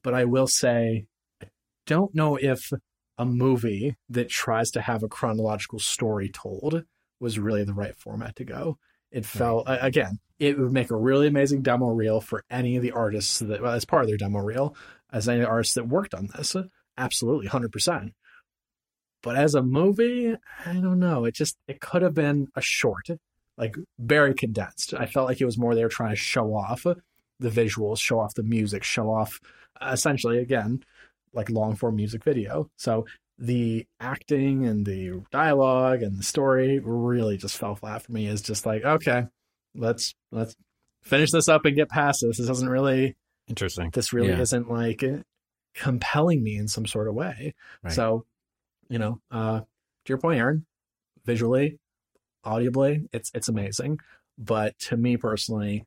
But 0.02 0.14
I 0.14 0.24
will 0.24 0.46
say, 0.46 1.06
I 1.42 1.46
don't 1.86 2.14
know 2.14 2.36
if 2.36 2.70
a 3.18 3.24
movie 3.24 3.96
that 4.08 4.28
tries 4.28 4.70
to 4.72 4.80
have 4.80 5.02
a 5.02 5.08
chronological 5.08 5.78
story 5.78 6.28
told 6.28 6.84
was 7.20 7.38
really 7.38 7.64
the 7.64 7.74
right 7.74 7.96
format 7.96 8.36
to 8.36 8.44
go. 8.44 8.78
It 9.10 9.24
felt 9.24 9.66
a- 9.68 9.84
again, 9.84 10.18
it 10.38 10.58
would 10.58 10.72
make 10.72 10.90
a 10.90 10.96
really 10.96 11.26
amazing 11.26 11.62
demo 11.62 11.88
reel 11.88 12.20
for 12.20 12.44
any 12.50 12.76
of 12.76 12.82
the 12.82 12.92
artists 12.92 13.38
that, 13.38 13.62
well, 13.62 13.72
as 13.72 13.84
part 13.84 14.02
of 14.02 14.08
their 14.08 14.18
demo 14.18 14.40
reel, 14.40 14.76
as 15.12 15.28
any 15.28 15.42
artists 15.42 15.74
that 15.74 15.88
worked 15.88 16.14
on 16.14 16.28
this. 16.36 16.54
Absolutely, 16.98 17.46
hundred 17.46 17.72
percent. 17.72 18.12
But 19.22 19.36
as 19.36 19.54
a 19.54 19.62
movie, 19.62 20.34
I 20.64 20.72
don't 20.74 20.98
know. 21.00 21.24
It 21.24 21.34
just 21.34 21.56
it 21.66 21.80
could 21.80 22.02
have 22.02 22.14
been 22.14 22.48
a 22.54 22.60
short, 22.60 23.08
like 23.56 23.76
very 23.98 24.34
condensed. 24.34 24.94
I 24.94 25.06
felt 25.06 25.26
like 25.26 25.40
it 25.40 25.46
was 25.46 25.58
more 25.58 25.74
they 25.74 25.82
were 25.82 25.88
trying 25.88 26.10
to 26.10 26.16
show 26.16 26.54
off 26.54 26.82
the 26.82 27.50
visuals, 27.50 27.98
show 27.98 28.20
off 28.20 28.34
the 28.34 28.42
music, 28.42 28.84
show 28.84 29.10
off 29.10 29.40
essentially 29.80 30.38
again 30.38 30.82
like 31.36 31.50
long 31.50 31.76
form 31.76 31.94
music 31.96 32.24
video. 32.24 32.68
So 32.76 33.06
the 33.38 33.86
acting 34.00 34.66
and 34.66 34.84
the 34.86 35.22
dialogue 35.30 36.02
and 36.02 36.18
the 36.18 36.22
story 36.24 36.78
really 36.82 37.36
just 37.36 37.56
fell 37.58 37.74
flat 37.76 38.02
for 38.02 38.10
me. 38.12 38.26
Is 38.26 38.42
just 38.42 38.64
like 38.66 38.84
okay, 38.84 39.26
let's 39.74 40.14
let's 40.32 40.56
finish 41.02 41.30
this 41.30 41.48
up 41.48 41.64
and 41.66 41.76
get 41.76 41.88
past 41.90 42.24
this. 42.26 42.38
This 42.38 42.46
doesn't 42.48 42.68
really 42.68 43.14
Interesting. 43.48 43.90
this 43.92 44.12
really 44.12 44.30
Yeah. 44.30 44.40
isn't 44.40 44.68
like 44.70 45.04
compelling 45.74 46.42
me 46.42 46.56
in 46.56 46.66
some 46.68 46.86
sort 46.86 47.08
of 47.08 47.14
way. 47.14 47.54
Right. 47.82 47.92
So, 47.92 48.24
you 48.88 48.98
know, 48.98 49.20
uh, 49.30 49.60
to 49.60 49.66
your 50.08 50.18
point, 50.18 50.38
Aaron, 50.40 50.64
visually, 51.24 51.78
audibly, 52.44 53.08
it's 53.12 53.30
it's 53.34 53.48
amazing. 53.48 53.98
But 54.38 54.78
to 54.80 54.96
me 54.96 55.16
personally, 55.16 55.84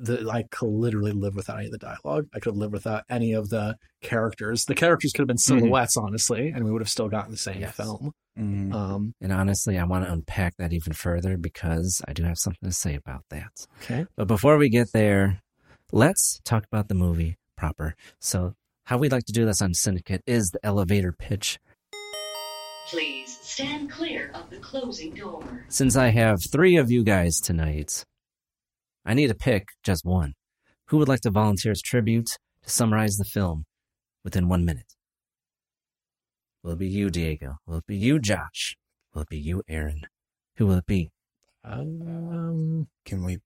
the 0.00 0.28
I 0.30 0.44
could 0.50 0.68
literally 0.70 1.12
live 1.12 1.34
without 1.34 1.58
any 1.58 1.66
of 1.66 1.72
the 1.72 1.78
dialogue. 1.78 2.26
I 2.34 2.40
could 2.40 2.56
live 2.56 2.72
without 2.72 3.04
any 3.08 3.32
of 3.32 3.50
the 3.50 3.76
characters. 4.02 4.64
The 4.64 4.74
characters 4.74 5.12
could 5.12 5.20
have 5.22 5.28
been 5.28 5.38
silhouettes, 5.38 5.96
honestly, 5.96 6.48
and 6.48 6.64
we 6.64 6.70
would 6.72 6.80
have 6.82 6.88
still 6.88 7.08
gotten 7.08 7.30
the 7.30 7.36
same 7.36 7.60
Yes. 7.60 7.76
film. 7.76 8.12
Mhm. 8.38 8.72
Um, 8.74 9.14
And 9.20 9.32
honestly, 9.32 9.76
I 9.78 9.84
want 9.84 10.06
to 10.06 10.12
unpack 10.12 10.56
that 10.56 10.72
even 10.72 10.92
further 10.94 11.36
because 11.36 12.00
I 12.08 12.12
do 12.14 12.22
have 12.24 12.38
something 12.38 12.68
to 12.68 12.72
say 12.72 12.94
about 12.94 13.24
that. 13.30 13.66
okay. 13.82 14.06
But 14.16 14.26
before 14.28 14.56
we 14.56 14.68
get 14.70 14.92
there, 14.92 15.42
let's 15.92 16.40
talk 16.44 16.64
about 16.64 16.88
the 16.88 16.94
movie 16.94 17.36
proper. 17.56 17.94
So, 18.20 18.54
how 18.84 18.96
we 18.98 19.08
like 19.08 19.24
to 19.26 19.32
do 19.32 19.44
this 19.44 19.60
on 19.60 19.74
Syndicate 19.74 20.22
is 20.26 20.50
the 20.50 20.64
elevator 20.64 21.12
pitch. 21.12 21.58
Please 22.88 23.38
stand 23.42 23.90
clear 23.90 24.30
of 24.34 24.50
the 24.50 24.56
closing 24.56 25.14
door. 25.14 25.64
Since 25.68 25.94
I 25.96 26.08
have 26.08 26.38
three 26.50 26.76
of 26.76 26.90
you 26.90 27.04
guys 27.04 27.38
tonight, 27.40 28.04
I 29.04 29.14
need 29.14 29.28
to 29.28 29.34
pick 29.34 29.68
just 29.82 30.04
one. 30.04 30.34
Who 30.86 30.98
would 30.98 31.08
like 31.08 31.20
to 31.20 31.30
volunteer 31.30 31.72
as 31.72 31.82
tribute 31.82 32.38
to 32.62 32.70
summarize 32.70 33.16
the 33.16 33.24
film 33.24 33.64
within 34.24 34.48
one 34.48 34.64
minute? 34.64 34.94
Will 36.62 36.72
it 36.72 36.78
be 36.78 36.88
you, 36.88 37.10
Diego? 37.10 37.56
Will 37.66 37.78
it 37.78 37.86
be 37.86 37.96
you, 37.96 38.18
Josh? 38.18 38.76
Will 39.14 39.22
it 39.22 39.28
be 39.28 39.38
you, 39.38 39.62
Aaron? 39.68 40.02
Who 40.56 40.66
will 40.66 40.78
it 40.78 40.86
be? 40.86 41.10
Um, 41.64 42.88
Can 43.04 43.24
we 43.24 43.38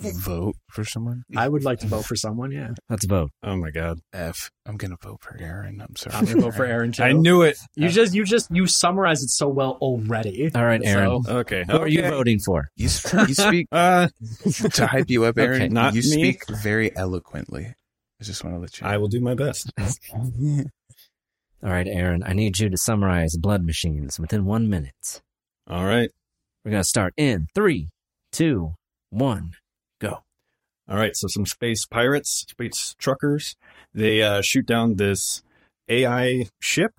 vote 0.00 0.56
for 0.70 0.84
someone? 0.84 1.24
I 1.36 1.48
would 1.48 1.64
like 1.64 1.80
to 1.80 1.86
vote 1.86 2.04
for 2.04 2.14
someone. 2.24 2.50
Yeah, 2.52 2.70
Let's 2.88 3.04
vote. 3.06 3.30
Oh 3.42 3.56
my 3.56 3.70
god. 3.70 3.98
F. 4.12 4.50
I'm 4.66 4.76
gonna 4.76 4.96
vote 5.02 5.20
for 5.22 5.36
Aaron. 5.40 5.80
I'm 5.80 5.96
sorry. 5.96 6.14
I'm 6.16 6.24
gonna 6.24 6.40
vote 6.42 6.54
for 6.54 6.64
Aaron 6.64 6.92
too. 6.92 7.02
I 7.02 7.12
knew 7.12 7.42
it. 7.42 7.56
You 7.74 7.88
just, 7.88 8.14
you 8.14 8.24
just, 8.24 8.50
you 8.50 8.66
summarized 8.66 9.24
it 9.24 9.30
so 9.30 9.48
well 9.48 9.78
already. 9.80 10.50
All 10.54 10.64
right, 10.64 10.80
Aaron. 10.84 11.22
So- 11.24 11.38
Okay. 11.38 11.64
Who 11.68 11.78
are 11.78 11.88
you 11.88 12.02
voting 12.02 12.38
for? 12.38 12.68
You, 12.76 12.84
you 12.84 13.34
speak 13.34 13.66
Uh, 13.72 14.08
to 14.72 14.86
hype 14.86 15.10
you 15.10 15.24
up, 15.24 15.38
Aaron. 15.38 15.62
Okay, 15.62 15.68
not 15.68 15.94
you 15.94 16.02
me. 16.02 16.08
speak 16.34 16.42
very 16.62 16.94
eloquently. 16.96 17.74
I 18.20 18.24
just 18.24 18.42
want 18.44 18.56
to 18.56 18.60
let 18.60 18.80
you. 18.80 18.86
I 18.86 18.96
will 18.96 19.08
do 19.08 19.20
my 19.20 19.34
best. 19.34 19.70
All 19.78 21.70
right, 21.70 21.86
Aaron, 21.88 22.22
I 22.24 22.32
need 22.34 22.58
you 22.58 22.68
to 22.68 22.76
summarize 22.76 23.36
Blood 23.36 23.64
Machines 23.64 24.18
within 24.20 24.44
one 24.44 24.68
minute. 24.70 25.22
All 25.68 25.84
right. 25.84 26.10
We're 26.64 26.70
going 26.72 26.82
to 26.82 26.88
start 26.88 27.14
in 27.16 27.46
three, 27.54 27.88
two, 28.32 28.74
one, 29.10 29.52
go. 29.98 30.22
All 30.88 30.96
right, 30.96 31.14
so 31.14 31.26
some 31.28 31.44
space 31.44 31.84
pirates, 31.84 32.46
space 32.48 32.94
truckers, 32.98 33.56
they 33.92 34.22
uh, 34.22 34.40
shoot 34.42 34.64
down 34.66 34.96
this 34.96 35.42
AI 35.88 36.46
ship 36.60 36.94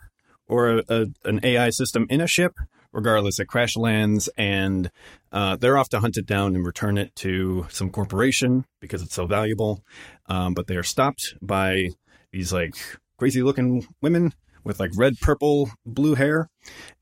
or 0.48 0.70
a, 0.80 0.84
a, 0.90 1.06
an 1.26 1.40
AI 1.44 1.70
system 1.72 2.06
in 2.10 2.22
a 2.22 2.28
ship. 2.28 2.56
Regardless, 2.92 3.40
it 3.40 3.46
crash 3.46 3.78
lands, 3.78 4.30
and 4.36 4.90
uh, 5.32 5.56
they're 5.56 5.78
off 5.78 5.90
to 5.90 6.00
hunt 6.00 6.18
it 6.18 6.26
down 6.26 6.56
and 6.56 6.66
return 6.66 6.98
it 6.98 7.16
to 7.18 7.68
some 7.70 7.92
corporation 7.92 8.66
because 8.82 9.04
it's 9.04 9.14
so 9.14 9.28
valuable. 9.28 9.84
Um, 10.26 10.56
but 10.56 10.66
they 10.66 10.76
are 10.76 10.82
stopped 10.82 11.36
by 11.40 11.90
these 12.32 12.52
like 12.52 12.74
crazy 13.20 13.44
looking 13.44 13.86
women 14.02 14.34
with 14.64 14.80
like 14.80 14.90
red, 14.96 15.20
purple, 15.20 15.70
blue 15.86 16.16
hair, 16.16 16.50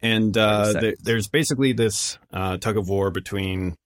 and 0.01 0.38
uh, 0.38 0.74
there- 0.82 0.96
there's 1.01 1.30
basically 1.30 1.72
this 1.72 2.20
uh, 2.34 2.58
tug 2.58 2.75
of 2.77 2.89
war 2.89 3.10
between 3.10 3.77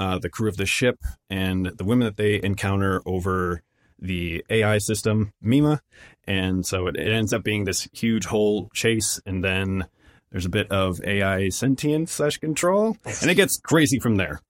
uh, 0.00 0.18
the 0.18 0.30
crew 0.30 0.48
of 0.48 0.56
the 0.56 0.64
ship 0.66 0.96
and 1.28 1.66
the 1.66 1.84
women 1.84 2.06
that 2.06 2.16
they 2.16 2.42
encounter 2.42 3.02
over 3.04 3.62
the 3.98 4.42
AI 4.48 4.78
system, 4.78 5.32
Mima. 5.42 5.82
And 6.26 6.64
so 6.64 6.86
it, 6.86 6.96
it 6.96 7.12
ends 7.12 7.34
up 7.34 7.44
being 7.44 7.64
this 7.64 7.86
huge 7.92 8.24
whole 8.24 8.70
chase. 8.72 9.20
And 9.26 9.44
then 9.44 9.86
there's 10.32 10.46
a 10.46 10.50
bit 10.50 10.70
of 10.72 11.00
AI 11.04 11.50
sentience 11.50 12.12
slash 12.12 12.38
control. 12.38 12.96
And 13.20 13.30
it 13.30 13.34
gets 13.34 13.58
crazy 13.60 13.98
from 13.98 14.16
there. 14.16 14.40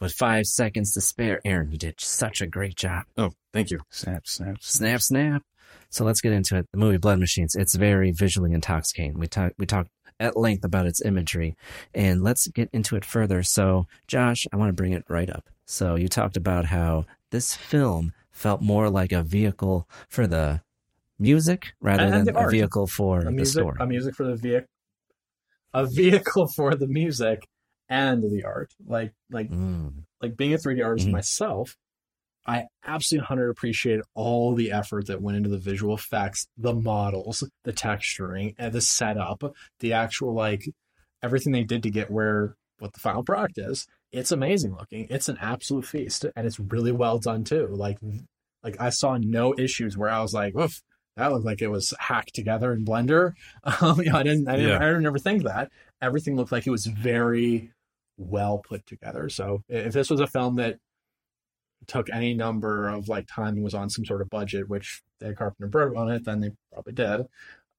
With 0.00 0.12
five 0.12 0.46
seconds 0.46 0.94
to 0.94 1.00
spare, 1.00 1.40
Aaron, 1.44 1.72
you 1.72 1.78
did 1.78 2.00
such 2.00 2.40
a 2.40 2.46
great 2.46 2.76
job. 2.76 3.04
Oh, 3.16 3.32
thank 3.52 3.70
you. 3.70 3.80
snap, 3.90 4.26
snap, 4.26 4.58
Snap, 4.60 5.00
snap. 5.00 5.42
So 5.90 6.04
let's 6.04 6.20
get 6.20 6.32
into 6.32 6.56
it. 6.58 6.66
The 6.72 6.78
movie 6.78 6.96
Blood 6.98 7.18
Machines. 7.18 7.54
It's 7.56 7.74
very 7.74 8.12
visually 8.12 8.52
intoxicating. 8.52 9.18
We 9.18 9.26
talked 9.26 9.54
we 9.58 9.66
talked 9.66 9.90
at 10.22 10.36
length 10.36 10.64
about 10.64 10.86
its 10.86 11.02
imagery, 11.02 11.56
and 11.94 12.22
let's 12.22 12.46
get 12.48 12.70
into 12.72 12.96
it 12.96 13.04
further. 13.04 13.42
So, 13.42 13.86
Josh, 14.06 14.46
I 14.52 14.56
want 14.56 14.68
to 14.70 14.72
bring 14.80 14.92
it 14.92 15.04
right 15.08 15.28
up. 15.28 15.50
So 15.66 15.96
you 15.96 16.08
talked 16.08 16.36
about 16.36 16.66
how 16.66 17.06
this 17.30 17.54
film 17.56 18.12
felt 18.30 18.62
more 18.62 18.88
like 18.88 19.12
a 19.12 19.22
vehicle 19.22 19.88
for 20.08 20.26
the 20.26 20.62
music 21.18 21.72
rather 21.80 22.04
And 22.04 22.26
than 22.26 22.36
a 22.36 22.48
vehicle 22.48 22.86
for 22.86 23.20
a 23.20 23.24
the 23.24 23.30
music, 23.30 23.62
story. 23.62 23.76
a 23.80 23.86
music 23.86 24.14
for 24.14 24.26
the 24.26 24.36
vehicle, 24.36 24.68
a 25.74 25.86
vehicle 25.86 26.48
for 26.56 26.74
the 26.74 26.86
music 26.86 27.46
and 27.88 28.22
the 28.22 28.44
art. 28.44 28.72
Like, 28.86 29.12
like, 29.30 29.50
Mm. 29.50 30.04
like 30.20 30.36
being 30.36 30.54
a 30.54 30.58
3D 30.58 30.82
artist 30.82 31.08
Mhm. 31.08 31.12
myself, 31.12 31.76
I 32.46 32.64
absolutely 32.84 33.22
100 33.24 33.50
appreciate 33.50 34.00
all 34.14 34.54
the 34.54 34.72
effort 34.72 35.06
that 35.06 35.22
went 35.22 35.36
into 35.36 35.48
the 35.48 35.58
visual 35.58 35.94
effects, 35.94 36.46
the 36.56 36.74
models, 36.74 37.44
the 37.64 37.72
texturing, 37.72 38.54
and 38.58 38.72
the 38.72 38.80
setup, 38.80 39.42
the 39.80 39.92
actual 39.92 40.34
like 40.34 40.64
everything 41.22 41.52
they 41.52 41.62
did 41.64 41.82
to 41.84 41.90
get 41.90 42.10
where 42.10 42.56
what 42.78 42.92
the 42.92 43.00
final 43.00 43.22
product 43.22 43.58
is. 43.58 43.86
It's 44.10 44.32
amazing 44.32 44.74
looking. 44.74 45.06
It's 45.08 45.28
an 45.28 45.38
absolute 45.40 45.84
feast, 45.86 46.26
and 46.36 46.46
it's 46.46 46.58
really 46.60 46.92
well 46.92 47.18
done 47.18 47.44
too. 47.44 47.68
Like, 47.70 47.98
like 48.62 48.76
I 48.80 48.90
saw 48.90 49.16
no 49.16 49.54
issues 49.56 49.96
where 49.96 50.10
I 50.10 50.20
was 50.20 50.34
like, 50.34 50.54
"Oof, 50.56 50.82
that 51.16 51.32
looked 51.32 51.46
like 51.46 51.62
it 51.62 51.68
was 51.68 51.94
hacked 51.98 52.34
together 52.34 52.72
in 52.72 52.84
Blender." 52.84 53.32
Um, 53.80 54.00
you 54.02 54.10
know, 54.10 54.18
I 54.18 54.22
didn't, 54.24 54.48
I 54.48 54.56
didn't, 54.56 54.68
Yeah. 54.68 54.76
I 54.76 54.86
didn't 54.86 55.06
ever 55.06 55.18
think 55.18 55.44
that. 55.44 55.70
Everything 56.02 56.36
looked 56.36 56.52
like 56.52 56.66
it 56.66 56.70
was 56.70 56.86
very 56.86 57.70
well 58.18 58.58
put 58.58 58.84
together. 58.86 59.28
So 59.28 59.62
if 59.68 59.92
this 59.92 60.10
was 60.10 60.20
a 60.20 60.26
film 60.26 60.56
that 60.56 60.78
took 61.86 62.08
any 62.10 62.34
number 62.34 62.88
of 62.88 63.08
like 63.08 63.26
time 63.26 63.54
and 63.54 63.64
was 63.64 63.74
on 63.74 63.90
some 63.90 64.04
sort 64.04 64.20
of 64.22 64.30
budget, 64.30 64.68
which 64.68 65.02
they 65.20 65.26
had 65.28 65.36
Carpenter 65.36 65.68
Brut 65.68 65.96
on 65.96 66.10
it, 66.10 66.24
then 66.24 66.40
they 66.40 66.50
probably 66.72 66.92
did. 66.92 67.26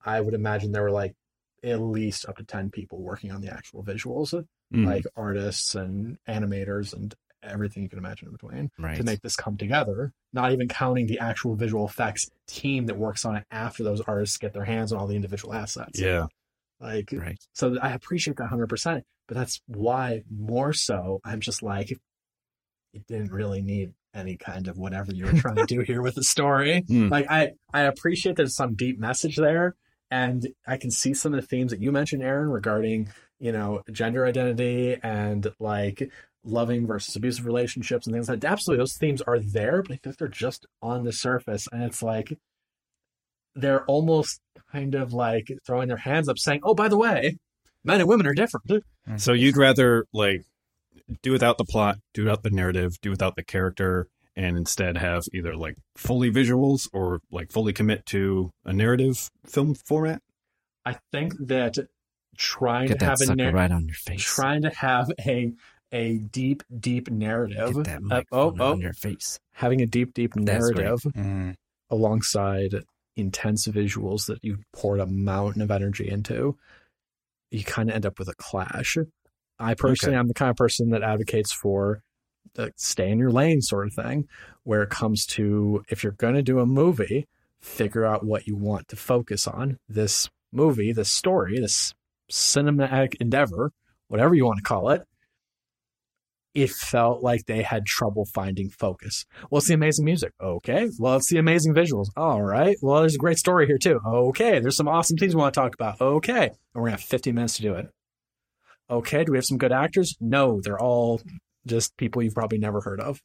I 0.06 0.20
would 0.22 0.34
imagine 0.34 0.72
there 0.72 0.84
were 0.84 0.92
like 0.92 1.16
at 1.64 1.80
least 1.80 2.26
up 2.28 2.38
to 2.38 2.44
10 2.44 2.70
people 2.72 3.00
working 3.02 3.32
on 3.32 3.42
the 3.42 3.52
actual 3.54 3.84
visuals, 3.84 4.34
Mm. 4.74 4.86
like 4.88 5.06
artists 5.16 5.76
and 5.76 6.18
animators 6.28 6.94
and 6.94 7.14
everything 7.44 7.84
you 7.84 7.90
can 7.90 8.00
imagine 8.00 8.28
in 8.28 8.32
between 8.32 8.72
Right. 8.80 8.98
to 8.98 9.04
make 9.04 9.22
this 9.22 9.36
come 9.36 9.56
together. 9.58 10.14
Not 10.34 10.52
even 10.52 10.68
counting 10.68 11.06
the 11.08 11.20
actual 11.20 11.56
visual 11.56 11.86
effects 11.86 12.30
team 12.48 12.88
that 12.88 12.98
works 12.98 13.24
on 13.26 13.36
it 13.36 13.46
after 13.52 13.84
those 13.84 14.02
artists 14.02 14.38
get 14.38 14.54
their 14.54 14.66
hands 14.66 14.92
on 14.92 15.00
all 15.00 15.06
the 15.08 15.16
individual 15.16 15.54
assets. 15.54 16.00
yeah. 16.00 16.26
Like, 16.80 17.14
Right. 17.14 17.38
so 17.54 17.78
I 17.80 17.92
appreciate 17.94 18.38
that 18.38 18.50
100%, 18.50 19.04
but 19.28 19.36
that's 19.36 19.62
why 19.68 20.24
more 20.30 20.74
so 20.74 21.22
I'm 21.24 21.40
just 21.40 21.62
like, 21.62 21.98
it 22.94 23.06
didn't 23.08 23.32
really 23.32 23.62
need 23.62 23.94
any 24.14 24.38
kind 24.38 24.68
of 24.68 24.78
whatever 24.78 25.12
you 25.12 25.26
were 25.26 25.34
trying 25.34 25.56
to 25.56 25.66
do 25.66 25.82
here 25.82 26.02
with 26.02 26.16
the 26.16 26.24
story. 26.24 26.84
Hmm. 26.94 27.10
Like, 27.10 27.30
I, 27.30 27.54
I 27.74 27.82
appreciate 27.82 28.36
there's 28.36 28.56
some 28.56 28.76
deep 28.76 29.00
message 29.00 29.38
there. 29.38 29.76
And 30.12 30.48
I 30.68 30.78
can 30.78 30.92
see 30.92 31.14
some 31.16 31.34
of 31.34 31.42
the 31.42 31.48
themes 31.48 31.72
that 31.72 31.82
you 31.82 31.92
mentioned, 31.92 32.22
Aaron, 32.22 32.50
regarding, 32.50 33.10
you 33.40 33.52
know, 33.52 33.82
gender 33.92 34.26
identity 34.26 34.98
and 35.02 35.52
like 35.60 36.12
loving 36.44 36.86
versus 36.86 37.16
abusive 37.16 37.46
relationships 37.46 38.06
and 38.06 38.14
things 38.14 38.30
like 38.30 38.42
that. 38.42 38.52
Absolutely, 38.52 38.82
those 38.82 38.98
themes 38.98 39.22
are 39.24 39.40
there, 39.40 39.82
but 39.82 39.94
I 39.94 40.00
think 40.04 40.18
they're 40.18 40.28
just 40.28 40.68
on 40.84 41.04
the 41.04 41.12
surface. 41.12 41.68
And 41.72 41.82
it's 41.84 42.04
like, 42.04 42.38
they're 43.56 43.86
almost 43.86 44.40
kind 44.72 44.94
of 44.94 45.14
like 45.14 45.48
throwing 45.66 45.88
their 45.88 45.98
hands 45.98 46.30
up 46.30 46.38
saying, 46.38 46.60
oh, 46.64 46.76
by 46.76 46.90
the 46.90 46.98
way, 46.98 47.38
men 47.84 48.00
and 48.00 48.10
women 48.10 48.28
are 48.28 48.34
different. 48.34 48.84
So 49.18 49.34
you'd 49.34 49.58
rather 49.58 50.06
like 50.14 50.44
do 51.22 51.32
without 51.32 51.58
the 51.58 51.66
plot, 51.66 51.98
do 52.14 52.24
without 52.24 52.44
the 52.44 52.50
narrative, 52.50 52.94
do 53.02 53.10
without 53.10 53.36
the 53.36 53.44
character, 53.44 54.08
and 54.36 54.58
instead 54.58 54.98
have 54.98 55.24
either 55.34 55.56
like 55.56 55.76
fully 55.96 56.32
visuals 56.32 56.88
or 56.94 57.20
like 57.32 57.52
fully 57.52 57.74
commit 57.74 58.06
to 58.08 58.50
a 58.66 58.74
narrative 58.74 59.30
film 59.46 59.76
format? 59.76 60.22
I 60.86 60.98
think 61.12 61.34
that 61.48 61.78
trying 62.38 62.88
Get 62.88 63.00
to 63.00 63.06
that 63.06 63.20
have 63.20 63.22
a 63.22 63.36
narrative 63.36 63.54
nar- 63.54 63.62
right 63.62 63.72
on 63.72 63.86
your 63.86 63.96
face. 63.96 64.24
trying 64.24 64.64
to 64.64 64.70
have 64.72 65.12
a 65.26 65.54
a 65.92 66.18
deep, 66.18 66.64
deep 66.80 67.12
narrative. 67.12 67.76
Get 67.76 67.86
that 67.86 68.02
uh, 68.10 68.24
oh, 68.32 68.56
oh, 68.60 68.72
on 68.72 68.82
your 68.82 68.94
face. 68.94 69.40
having 69.52 69.82
a 69.82 69.86
deep, 69.86 70.14
deep 70.16 70.36
narrative 70.36 71.00
Mm. 71.16 71.54
alongside 71.92 72.74
intense 73.16 73.68
visuals 73.68 74.26
that 74.26 74.44
you 74.44 74.58
poured 74.74 75.00
a 75.00 75.06
mountain 75.06 75.62
of 75.62 75.70
energy 75.70 76.10
into, 76.10 76.58
you 77.52 77.64
kind 77.64 77.90
of 77.90 77.96
end 77.96 78.08
up 78.08 78.18
with 78.18 78.28
a 78.28 78.34
clash. 78.36 78.98
I 79.64 79.74
personally, 79.76 80.16
Okay. 80.16 80.20
I'm 80.20 80.28
the 80.28 80.34
kind 80.34 80.50
of 80.50 80.56
person 80.56 80.90
that 80.92 81.04
advocates 81.04 81.54
for 81.54 82.02
the 82.56 82.72
stay 82.76 83.10
in 83.10 83.20
your 83.20 83.32
lane 83.32 83.62
sort 83.62 83.88
of 83.88 83.94
thing, 83.94 84.28
where 84.64 84.84
it 84.84 84.90
comes 84.90 85.26
to 85.26 85.84
if 85.90 86.04
you're 86.04 86.12
going 86.14 86.36
to 86.36 86.44
do 86.44 86.60
a 86.60 86.66
movie, 86.66 87.28
figure 87.62 88.06
out 88.06 88.26
what 88.26 88.46
you 88.46 88.56
want 88.56 88.88
to 88.90 88.96
focus 88.96 89.48
on. 89.48 89.80
This 89.88 90.30
movie, 90.52 90.92
this 90.92 91.10
story, 91.10 91.60
this 91.60 91.94
cinematic 92.32 93.16
endeavor, 93.20 93.72
whatever 94.08 94.36
you 94.36 94.46
want 94.46 94.58
to 94.58 94.64
call 94.64 94.90
it, 94.90 95.04
it 96.54 96.70
felt 96.70 97.24
like 97.24 97.46
they 97.46 97.64
had 97.64 97.86
trouble 97.86 98.26
finding 98.26 98.70
focus. 98.70 99.26
Well, 99.50 99.58
it's 99.58 99.68
the 99.68 99.74
amazing 99.74 100.06
music. 100.06 100.34
Okay. 100.40 100.88
Well, 101.00 101.16
it's 101.16 101.30
the 101.30 101.40
amazing 101.40 101.74
visuals. 101.74 102.08
All 102.16 102.44
right. 102.44 102.78
Well, 102.82 103.00
there's 103.00 103.16
a 103.16 103.20
great 103.20 103.40
story 103.40 103.66
here 103.66 103.80
too. 103.80 104.00
Okay. 104.06 104.60
There's 104.60 104.78
some 104.78 104.88
awesome 104.88 105.18
things 105.18 105.36
we 105.36 105.42
want 105.42 105.56
to 105.56 105.60
talk 105.60 105.74
about. 105.74 106.00
Okay. 106.00 106.46
And 106.46 106.54
we're 106.76 106.82
going 106.82 106.98
to 106.98 107.02
have 107.02 107.10
15 107.10 107.34
minutes 107.34 107.56
to 107.56 107.64
do 107.64 107.74
it. 107.74 107.88
Okay. 108.90 109.24
Do 109.24 109.32
we 109.32 109.38
have 109.38 109.46
some 109.46 109.58
good 109.58 109.72
actors? 109.72 110.16
No, 110.20 110.62
they're 110.62 110.80
all 110.80 111.22
just 111.66 111.96
people 111.98 112.22
you've 112.22 112.36
probably 112.36 112.58
never 112.58 112.82
heard 112.82 113.00
of. 113.00 113.22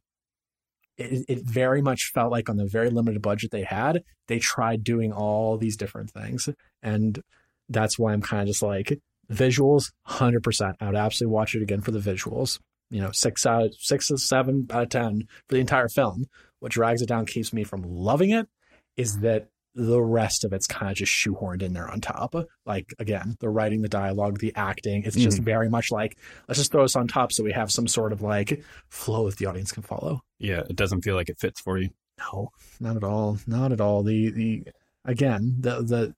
It, 0.96 1.24
it 1.28 1.44
very 1.44 1.80
much 1.82 2.10
felt 2.12 2.32
like 2.32 2.48
on 2.48 2.56
the 2.56 2.66
very 2.66 2.90
limited 2.90 3.22
budget 3.22 3.50
they 3.50 3.62
had, 3.62 4.02
they 4.26 4.38
tried 4.38 4.82
doing 4.82 5.12
all 5.12 5.56
these 5.56 5.76
different 5.76 6.10
things. 6.10 6.48
And 6.82 7.20
that's 7.68 7.98
why 7.98 8.12
I'm 8.12 8.22
kind 8.22 8.42
of 8.42 8.48
just 8.48 8.62
like 8.62 8.98
visuals, 9.30 9.92
100%. 10.08 10.74
I 10.80 10.86
would 10.86 10.96
absolutely 10.96 11.32
watch 11.32 11.54
it 11.54 11.62
again 11.62 11.82
for 11.82 11.92
the 11.92 12.00
visuals 12.00 12.58
you 12.90 13.00
know, 13.00 13.10
six 13.12 13.44
out 13.46 13.66
of 13.66 13.74
six 13.78 14.10
or 14.10 14.16
seven 14.16 14.66
out 14.70 14.84
of 14.84 14.88
ten 14.88 15.28
for 15.48 15.54
the 15.54 15.60
entire 15.60 15.88
film. 15.88 16.26
What 16.60 16.72
drags 16.72 17.02
it 17.02 17.08
down, 17.08 17.26
keeps 17.26 17.52
me 17.52 17.64
from 17.64 17.82
loving 17.82 18.30
it, 18.30 18.48
is 18.96 19.20
that 19.20 19.48
the 19.78 20.02
rest 20.02 20.44
of 20.44 20.52
it's 20.52 20.66
kind 20.66 20.90
of 20.90 20.96
just 20.96 21.12
shoehorned 21.12 21.62
in 21.62 21.72
there 21.72 21.88
on 21.88 22.00
top. 22.00 22.34
Like 22.66 22.92
again, 22.98 23.36
the 23.38 23.48
writing, 23.48 23.80
the 23.80 23.88
dialogue, 23.88 24.40
the 24.40 24.52
acting, 24.56 25.04
it's 25.04 25.16
just 25.16 25.36
mm-hmm. 25.36 25.44
very 25.44 25.70
much 25.70 25.92
like 25.92 26.18
let's 26.48 26.58
just 26.58 26.72
throw 26.72 26.82
this 26.82 26.96
on 26.96 27.06
top 27.06 27.32
so 27.32 27.44
we 27.44 27.52
have 27.52 27.70
some 27.70 27.86
sort 27.86 28.12
of 28.12 28.20
like 28.20 28.62
flow 28.90 29.30
that 29.30 29.38
the 29.38 29.46
audience 29.46 29.70
can 29.70 29.84
follow. 29.84 30.20
Yeah, 30.38 30.62
it 30.68 30.74
doesn't 30.74 31.02
feel 31.02 31.14
like 31.14 31.28
it 31.28 31.38
fits 31.38 31.60
for 31.60 31.78
you. 31.78 31.90
No, 32.18 32.50
not 32.80 32.96
at 32.96 33.04
all. 33.04 33.38
Not 33.46 33.70
at 33.70 33.80
all. 33.80 34.02
The 34.02 34.30
the 34.30 34.64
again, 35.04 35.56
the 35.60 35.82
the 35.82 36.14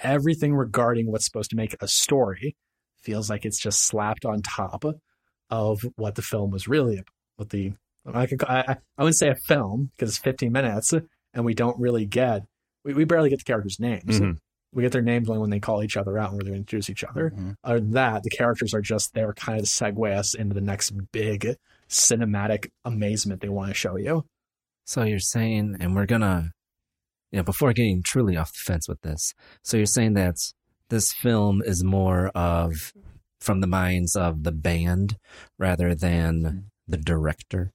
everything 0.00 0.54
regarding 0.54 1.10
what's 1.10 1.24
supposed 1.24 1.50
to 1.50 1.56
make 1.56 1.74
a 1.80 1.88
story 1.88 2.56
feels 3.02 3.28
like 3.28 3.44
it's 3.44 3.58
just 3.58 3.84
slapped 3.86 4.24
on 4.24 4.42
top 4.42 4.84
of 5.50 5.84
what 5.96 6.14
the 6.14 6.22
film 6.22 6.50
was 6.50 6.68
really 6.68 7.02
with 7.38 7.48
the 7.48 7.72
I 8.14 8.26
could 8.26 8.44
I, 8.44 8.76
I 8.96 9.02
wouldn't 9.02 9.16
say 9.16 9.30
a 9.30 9.34
film 9.34 9.90
because 9.96 10.10
it's 10.10 10.18
15 10.18 10.52
minutes 10.52 10.94
and 11.36 11.44
we 11.44 11.54
don't 11.54 11.78
really 11.78 12.06
get 12.06 12.42
we, 12.84 12.94
we 12.94 13.04
barely 13.04 13.30
get 13.30 13.38
the 13.38 13.44
characters' 13.44 13.78
names. 13.78 14.20
Mhm. 14.20 14.38
We 14.72 14.82
get 14.82 14.92
their 14.92 15.02
names 15.02 15.28
only 15.28 15.40
when 15.40 15.50
they 15.50 15.60
call 15.60 15.82
each 15.82 15.96
other 15.96 16.18
out 16.18 16.30
and 16.32 16.42
where 16.42 16.50
they 16.50 16.56
introduce 16.56 16.90
each 16.90 17.02
other. 17.04 17.32
Other 17.64 17.80
than 17.80 17.92
that, 17.92 18.22
the 18.24 18.30
characters 18.30 18.74
are 18.74 18.80
just 18.80 19.14
there 19.14 19.32
kind 19.32 19.58
of 19.58 19.64
to 19.64 19.70
segue 19.70 20.16
us 20.16 20.34
into 20.34 20.54
the 20.54 20.60
next 20.60 20.90
big 21.12 21.56
cinematic 21.88 22.70
amazement 22.84 23.40
they 23.40 23.48
want 23.48 23.68
to 23.70 23.74
show 23.74 23.96
you. 23.96 24.24
So 24.84 25.02
you're 25.02 25.18
saying, 25.18 25.76
and 25.80 25.94
we're 25.96 26.06
gonna, 26.06 26.50
you 27.32 27.38
know, 27.38 27.42
before 27.42 27.72
getting 27.72 28.02
truly 28.04 28.36
off 28.36 28.52
the 28.52 28.58
fence 28.72 28.88
with 28.88 29.00
this, 29.02 29.34
so 29.62 29.76
you're 29.76 29.86
saying 29.86 30.14
that 30.14 30.36
this 30.90 31.12
film 31.12 31.62
is 31.64 31.82
more 31.82 32.28
of 32.28 32.92
from 33.40 33.60
the 33.60 33.66
minds 33.66 34.14
of 34.14 34.44
the 34.44 34.52
band 34.52 35.16
rather 35.58 35.94
than 35.94 36.70
the 36.86 36.96
director. 36.96 37.72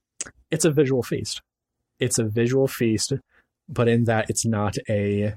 it's 0.50 0.64
a 0.64 0.70
visual 0.70 1.02
feast. 1.02 1.42
It's 1.98 2.18
a 2.18 2.24
visual 2.24 2.66
feast, 2.68 3.12
but 3.68 3.88
in 3.88 4.04
that 4.04 4.28
it's 4.28 4.44
not 4.44 4.76
a 4.88 5.34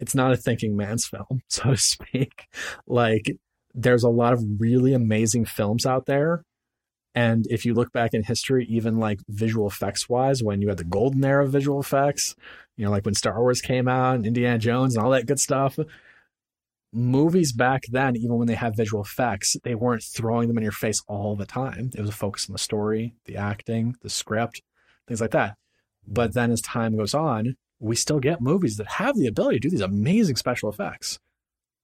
it's 0.00 0.14
not 0.14 0.32
a 0.32 0.36
thinking 0.36 0.76
man's 0.76 1.06
film, 1.06 1.42
so 1.48 1.70
to 1.70 1.76
speak. 1.76 2.46
Like 2.86 3.36
there's 3.74 4.04
a 4.04 4.08
lot 4.08 4.32
of 4.32 4.44
really 4.58 4.94
amazing 4.94 5.44
films 5.44 5.86
out 5.86 6.06
there. 6.06 6.42
And 7.14 7.46
if 7.50 7.64
you 7.64 7.74
look 7.74 7.92
back 7.92 8.14
in 8.14 8.22
history, 8.22 8.64
even 8.66 8.98
like 8.98 9.20
visual 9.28 9.66
effects 9.66 10.08
wise, 10.08 10.42
when 10.42 10.62
you 10.62 10.68
had 10.68 10.78
the 10.78 10.84
golden 10.84 11.24
era 11.24 11.44
of 11.44 11.52
visual 11.52 11.80
effects, 11.80 12.36
you 12.76 12.84
know, 12.84 12.90
like 12.90 13.04
when 13.04 13.14
Star 13.14 13.40
Wars 13.40 13.60
came 13.60 13.88
out 13.88 14.16
and 14.16 14.26
Indiana 14.26 14.58
Jones 14.58 14.94
and 14.94 15.04
all 15.04 15.10
that 15.10 15.26
good 15.26 15.40
stuff, 15.40 15.78
movies 16.92 17.52
back 17.52 17.82
then, 17.90 18.16
even 18.16 18.36
when 18.36 18.46
they 18.46 18.54
had 18.54 18.76
visual 18.76 19.02
effects, 19.02 19.56
they 19.64 19.74
weren't 19.74 20.02
throwing 20.02 20.48
them 20.48 20.58
in 20.58 20.62
your 20.62 20.72
face 20.72 21.02
all 21.08 21.34
the 21.34 21.46
time. 21.46 21.90
It 21.94 22.00
was 22.00 22.10
a 22.10 22.12
focus 22.12 22.48
on 22.48 22.52
the 22.52 22.58
story, 22.58 23.14
the 23.24 23.36
acting, 23.36 23.96
the 24.02 24.10
script, 24.10 24.62
things 25.06 25.20
like 25.20 25.32
that. 25.32 25.56
But 26.10 26.32
then 26.32 26.50
as 26.50 26.60
time 26.62 26.96
goes 26.96 27.14
on, 27.14 27.54
we 27.78 27.94
still 27.94 28.18
get 28.18 28.40
movies 28.40 28.76
that 28.76 28.92
have 28.92 29.16
the 29.16 29.26
ability 29.26 29.60
to 29.60 29.68
do 29.68 29.70
these 29.70 29.80
amazing 29.80 30.36
special 30.36 30.70
effects. 30.70 31.18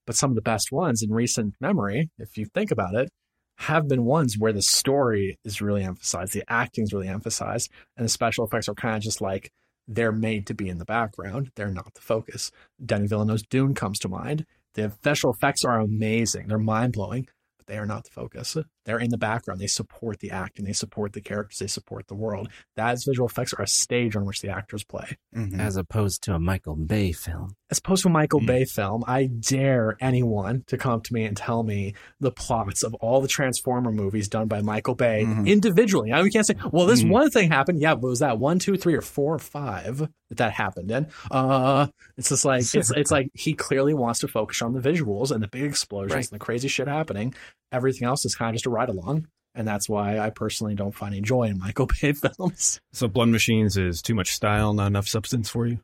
But 0.07 0.17
some 0.17 0.31
of 0.31 0.35
the 0.35 0.43
best 0.43 0.73
ones 0.73 1.03
in 1.03 1.13
recent 1.13 1.55
memory, 1.61 2.11
if 2.19 2.37
you 2.37 2.47
think 2.47 2.71
about 2.71 2.95
it, 2.95 3.11
have 3.59 3.87
been 3.87 4.05
ones 4.05 4.37
where 4.39 4.53
the 4.53 4.63
story 4.63 5.39
is 5.45 5.61
really 5.61 5.85
emphasized, 5.85 6.33
the 6.33 6.43
acting 6.49 6.85
is 6.85 6.93
really 6.93 7.09
emphasized, 7.09 7.71
and 7.97 8.05
the 8.05 8.11
special 8.11 8.45
effects 8.45 8.69
are 8.69 8.75
kind 8.75 8.97
of 8.97 9.03
just 9.03 9.21
like 9.21 9.51
they're 9.87 10.13
made 10.13 10.47
to 10.47 10.55
be 10.55 10.69
in 10.69 10.79
the 10.79 10.85
background. 10.85 11.51
They're 11.55 11.71
not 11.71 11.95
the 11.95 12.01
focus. 12.01 12.51
Denis 12.85 13.11
Villeneuve's 13.11 13.45
Dune 13.45 13.75
comes 13.75 13.99
to 14.01 14.09
mind. 14.09 14.47
The 14.75 14.91
special 14.91 15.33
effects 15.33 15.65
are 15.65 15.79
amazing. 15.79 16.49
They're 16.49 16.59
mind 16.59 16.95
blowing, 16.95 17.29
but 17.59 17.67
they 17.67 17.79
are 17.79 17.87
not 17.87 18.05
the 18.05 18.11
focus. 18.11 18.57
They're 18.85 18.99
in 18.99 19.11
the 19.11 19.18
background. 19.18 19.61
They 19.61 19.66
support 19.66 20.20
the 20.20 20.31
acting. 20.31 20.64
They 20.64 20.73
support 20.73 21.12
the 21.12 21.20
characters. 21.20 21.59
They 21.59 21.66
support 21.66 22.09
the 22.09 22.14
world. 22.14 22.49
That's 22.77 23.05
visual 23.05 23.29
effects 23.29 23.53
are 23.55 23.62
a 23.62 23.66
stage 23.66 24.16
on 24.16 24.25
which 24.25 24.40
the 24.40 24.51
actors 24.51 24.85
play. 24.85 25.16
Mm-hmm. 25.35 25.61
As 25.61 25.77
opposed 25.77 26.23
to 26.25 26.35
a 26.35 26.38
Michael 26.38 26.77
Bay 26.77 27.12
film. 27.12 27.57
As 27.70 27.79
opposed 27.79 28.03
to 28.03 28.09
a 28.09 28.12
Michael 28.12 28.40
mm. 28.40 28.47
Bay 28.47 28.64
film, 28.64 29.05
I 29.07 29.27
dare 29.27 29.97
anyone 30.01 30.64
to 30.68 30.77
come 30.77 31.01
to 31.01 31.14
me 31.14 31.25
and 31.25 31.37
tell 31.37 31.62
me 31.62 31.94
the 32.20 32.31
plots 32.31 32.83
of 32.83 32.94
all 32.94 33.20
the 33.20 33.29
Transformer 33.29 33.90
movies 33.90 34.29
done 34.29 34.47
by 34.49 34.61
Michael 34.61 34.94
Bay 34.94 35.25
mm-hmm. 35.27 35.47
individually. 35.47 36.11
Now 36.11 36.23
we 36.23 36.31
can't 36.31 36.47
say, 36.47 36.55
well, 36.70 36.87
this 36.87 37.01
mm-hmm. 37.01 37.11
one 37.11 37.31
thing 37.31 37.51
happened. 37.51 37.81
Yeah, 37.81 37.94
but 37.94 38.09
was 38.09 38.20
that 38.20 38.38
one, 38.38 38.59
two, 38.59 38.77
three, 38.77 38.94
or 38.94 39.01
four 39.01 39.35
or 39.35 39.38
five 39.38 39.99
that 40.29 40.38
that 40.38 40.53
happened 40.53 40.90
in? 40.90 41.09
Uh, 41.31 41.88
it's 42.16 42.29
just 42.29 42.44
like 42.44 42.62
it's 42.75 42.90
it's 42.90 43.11
like 43.11 43.31
he 43.35 43.55
clearly 43.55 43.94
wants 43.94 44.20
to 44.20 44.29
focus 44.29 44.62
on 44.62 44.73
the 44.73 44.81
visuals 44.81 45.31
and 45.31 45.42
the 45.42 45.49
big 45.49 45.64
explosions 45.64 46.14
Right. 46.14 46.31
and 46.31 46.40
the 46.40 46.44
crazy 46.44 46.68
shit 46.68 46.87
happening. 46.87 47.35
Everything 47.72 48.07
else 48.07 48.24
is 48.24 48.35
kind 48.35 48.50
of 48.50 48.55
just 48.55 48.66
a 48.66 48.70
ride 48.70 48.88
along. 48.88 49.27
And 49.57 49.68
that's 49.68 49.88
why 49.88 50.18
I 50.18 50.31
personally 50.31 50.74
don't 50.74 50.94
find 50.94 51.14
any 51.14 51.22
joy 51.22 51.44
in 51.44 51.59
Michael 51.59 51.87
Bay 52.00 52.12
films. 52.37 52.81
So 52.92 53.07
Blood 53.09 53.29
Machines 53.29 53.77
is 53.77 54.03
too 54.03 54.14
much 54.14 54.33
style, 54.33 54.72
not 54.74 54.88
enough 54.88 55.07
substance 55.09 55.48
for 55.48 55.66
you. 55.66 55.79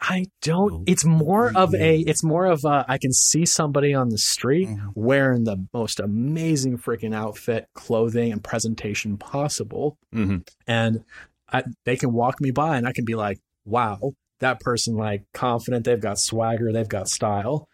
I 0.00 0.26
don't. 0.42 0.88
It's 0.88 1.04
more 1.04 1.50
of 1.56 1.74
a. 1.74 1.98
It's 2.00 2.22
more 2.22 2.46
of 2.46 2.64
a. 2.64 2.84
I 2.86 2.98
can 2.98 3.12
see 3.12 3.44
somebody 3.44 3.94
on 3.94 4.10
the 4.10 4.18
street 4.18 4.68
wearing 4.94 5.42
the 5.44 5.66
most 5.74 5.98
amazing 5.98 6.78
freaking 6.78 7.12
outfit, 7.14 7.66
clothing, 7.74 8.30
and 8.30 8.42
presentation 8.44 9.16
possible, 9.16 9.96
Mm-hmm. 10.14 10.38
and 10.68 11.04
I, 11.52 11.64
they 11.84 11.96
can 11.96 12.12
walk 12.12 12.40
me 12.40 12.52
by, 12.52 12.76
and 12.76 12.86
I 12.86 12.92
can 12.92 13.04
be 13.04 13.16
like, 13.16 13.38
"Wow, 13.64 14.12
that 14.38 14.60
person 14.60 14.94
like 14.94 15.24
confident. 15.34 15.84
They've 15.84 16.00
got 16.00 16.20
swagger. 16.20 16.72
They've 16.72 16.88
got 16.88 17.08
style." 17.08 17.66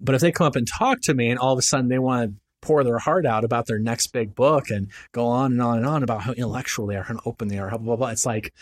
But 0.00 0.14
if 0.14 0.20
they 0.20 0.32
come 0.32 0.46
up 0.46 0.56
and 0.56 0.66
talk 0.66 1.00
to 1.02 1.14
me, 1.14 1.30
and 1.30 1.38
all 1.38 1.52
of 1.52 1.58
a 1.58 1.62
sudden 1.62 1.88
they 1.88 1.98
want 1.98 2.30
to 2.30 2.36
pour 2.62 2.82
their 2.84 2.98
heart 2.98 3.26
out 3.26 3.44
about 3.44 3.66
their 3.66 3.78
next 3.78 4.08
big 4.08 4.34
book 4.34 4.70
and 4.70 4.88
go 5.12 5.26
on 5.26 5.52
and 5.52 5.62
on 5.62 5.78
and 5.78 5.86
on 5.86 6.02
about 6.02 6.22
how 6.22 6.32
intellectual 6.32 6.86
they 6.86 6.96
are, 6.96 7.04
how 7.04 7.20
open 7.24 7.48
they 7.48 7.58
are, 7.58 7.70
blah 7.70 7.78
blah 7.78 7.96
blah, 7.96 8.08
it's 8.08 8.26
like 8.26 8.52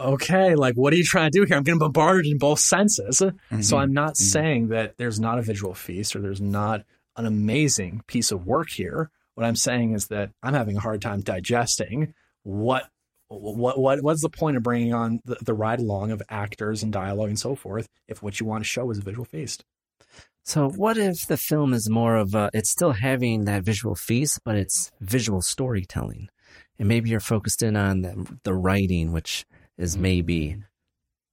okay, 0.00 0.54
like 0.54 0.74
what 0.74 0.92
are 0.92 0.96
you 0.96 1.04
trying 1.04 1.30
to 1.30 1.38
do 1.38 1.44
here? 1.44 1.56
I'm 1.56 1.62
getting 1.62 1.78
bombarded 1.78 2.26
in 2.26 2.38
both 2.38 2.58
senses. 2.58 3.18
So 3.18 3.32
mm-hmm. 3.52 3.74
I'm 3.74 3.92
not 3.92 4.14
mm-hmm. 4.14 4.24
saying 4.24 4.68
that 4.68 4.96
there's 4.96 5.20
not 5.20 5.38
a 5.38 5.42
visual 5.42 5.74
feast 5.74 6.16
or 6.16 6.20
there's 6.20 6.40
not 6.40 6.84
an 7.16 7.26
amazing 7.26 8.02
piece 8.06 8.32
of 8.32 8.46
work 8.46 8.70
here. 8.70 9.10
What 9.34 9.46
I'm 9.46 9.56
saying 9.56 9.92
is 9.92 10.08
that 10.08 10.30
I'm 10.42 10.54
having 10.54 10.76
a 10.76 10.80
hard 10.80 11.02
time 11.02 11.20
digesting 11.20 12.14
what 12.42 12.88
what 13.28 13.78
what 13.78 14.02
what's 14.02 14.22
the 14.22 14.28
point 14.28 14.56
of 14.56 14.62
bringing 14.62 14.92
on 14.92 15.20
the, 15.24 15.36
the 15.40 15.54
ride 15.54 15.78
along 15.78 16.10
of 16.10 16.22
actors 16.28 16.82
and 16.82 16.92
dialogue 16.92 17.28
and 17.28 17.38
so 17.38 17.54
forth 17.54 17.88
if 18.08 18.22
what 18.22 18.40
you 18.40 18.46
want 18.46 18.64
to 18.64 18.68
show 18.68 18.90
is 18.90 18.98
a 18.98 19.02
visual 19.02 19.24
feast? 19.24 19.64
So 20.50 20.68
what 20.68 20.98
if 20.98 21.28
the 21.28 21.36
film 21.36 21.72
is 21.72 21.88
more 21.88 22.16
of 22.16 22.34
a, 22.34 22.50
it's 22.52 22.70
still 22.70 22.90
having 22.90 23.44
that 23.44 23.62
visual 23.62 23.94
feast, 23.94 24.40
but 24.44 24.56
it's 24.56 24.90
visual 25.00 25.42
storytelling. 25.42 26.28
And 26.76 26.88
maybe 26.88 27.08
you're 27.08 27.20
focused 27.20 27.62
in 27.62 27.76
on 27.76 28.00
the, 28.00 28.38
the 28.42 28.52
writing, 28.52 29.12
which 29.12 29.46
is 29.78 29.96
maybe, 29.96 30.56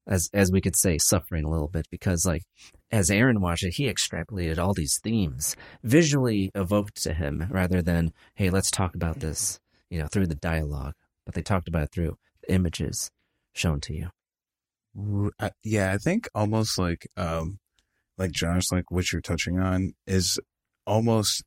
as, 0.05 0.29
as 0.35 0.51
we 0.51 0.61
could 0.61 0.75
say, 0.75 0.99
suffering 0.99 1.45
a 1.45 1.49
little 1.49 1.67
bit 1.67 1.87
because 1.89 2.27
like, 2.27 2.43
as 2.91 3.09
Aaron 3.09 3.41
watched 3.41 3.63
it, 3.63 3.73
he 3.73 3.91
extrapolated 3.91 4.59
all 4.59 4.75
these 4.75 4.99
themes 5.03 5.55
visually 5.81 6.51
evoked 6.53 7.01
to 7.01 7.13
him 7.13 7.47
rather 7.49 7.81
than, 7.81 8.13
hey, 8.35 8.51
let's 8.51 8.69
talk 8.69 8.93
about 8.93 9.19
this, 9.19 9.59
you 9.89 9.97
know, 9.97 10.05
through 10.05 10.27
the 10.27 10.35
dialogue. 10.35 10.93
But 11.25 11.33
they 11.33 11.41
talked 11.41 11.67
about 11.67 11.85
it 11.85 11.91
through 11.91 12.19
images 12.47 13.09
shown 13.55 13.81
to 13.81 13.95
you. 13.95 15.31
Yeah, 15.63 15.91
I 15.91 15.97
think 15.97 16.29
almost 16.35 16.77
like 16.77 17.07
um 17.17 17.57
like 18.17 18.31
Josh, 18.31 18.71
like 18.71 18.89
what 18.91 19.11
you're 19.11 19.21
touching 19.21 19.59
on 19.59 19.93
is 20.05 20.39
almost 20.85 21.43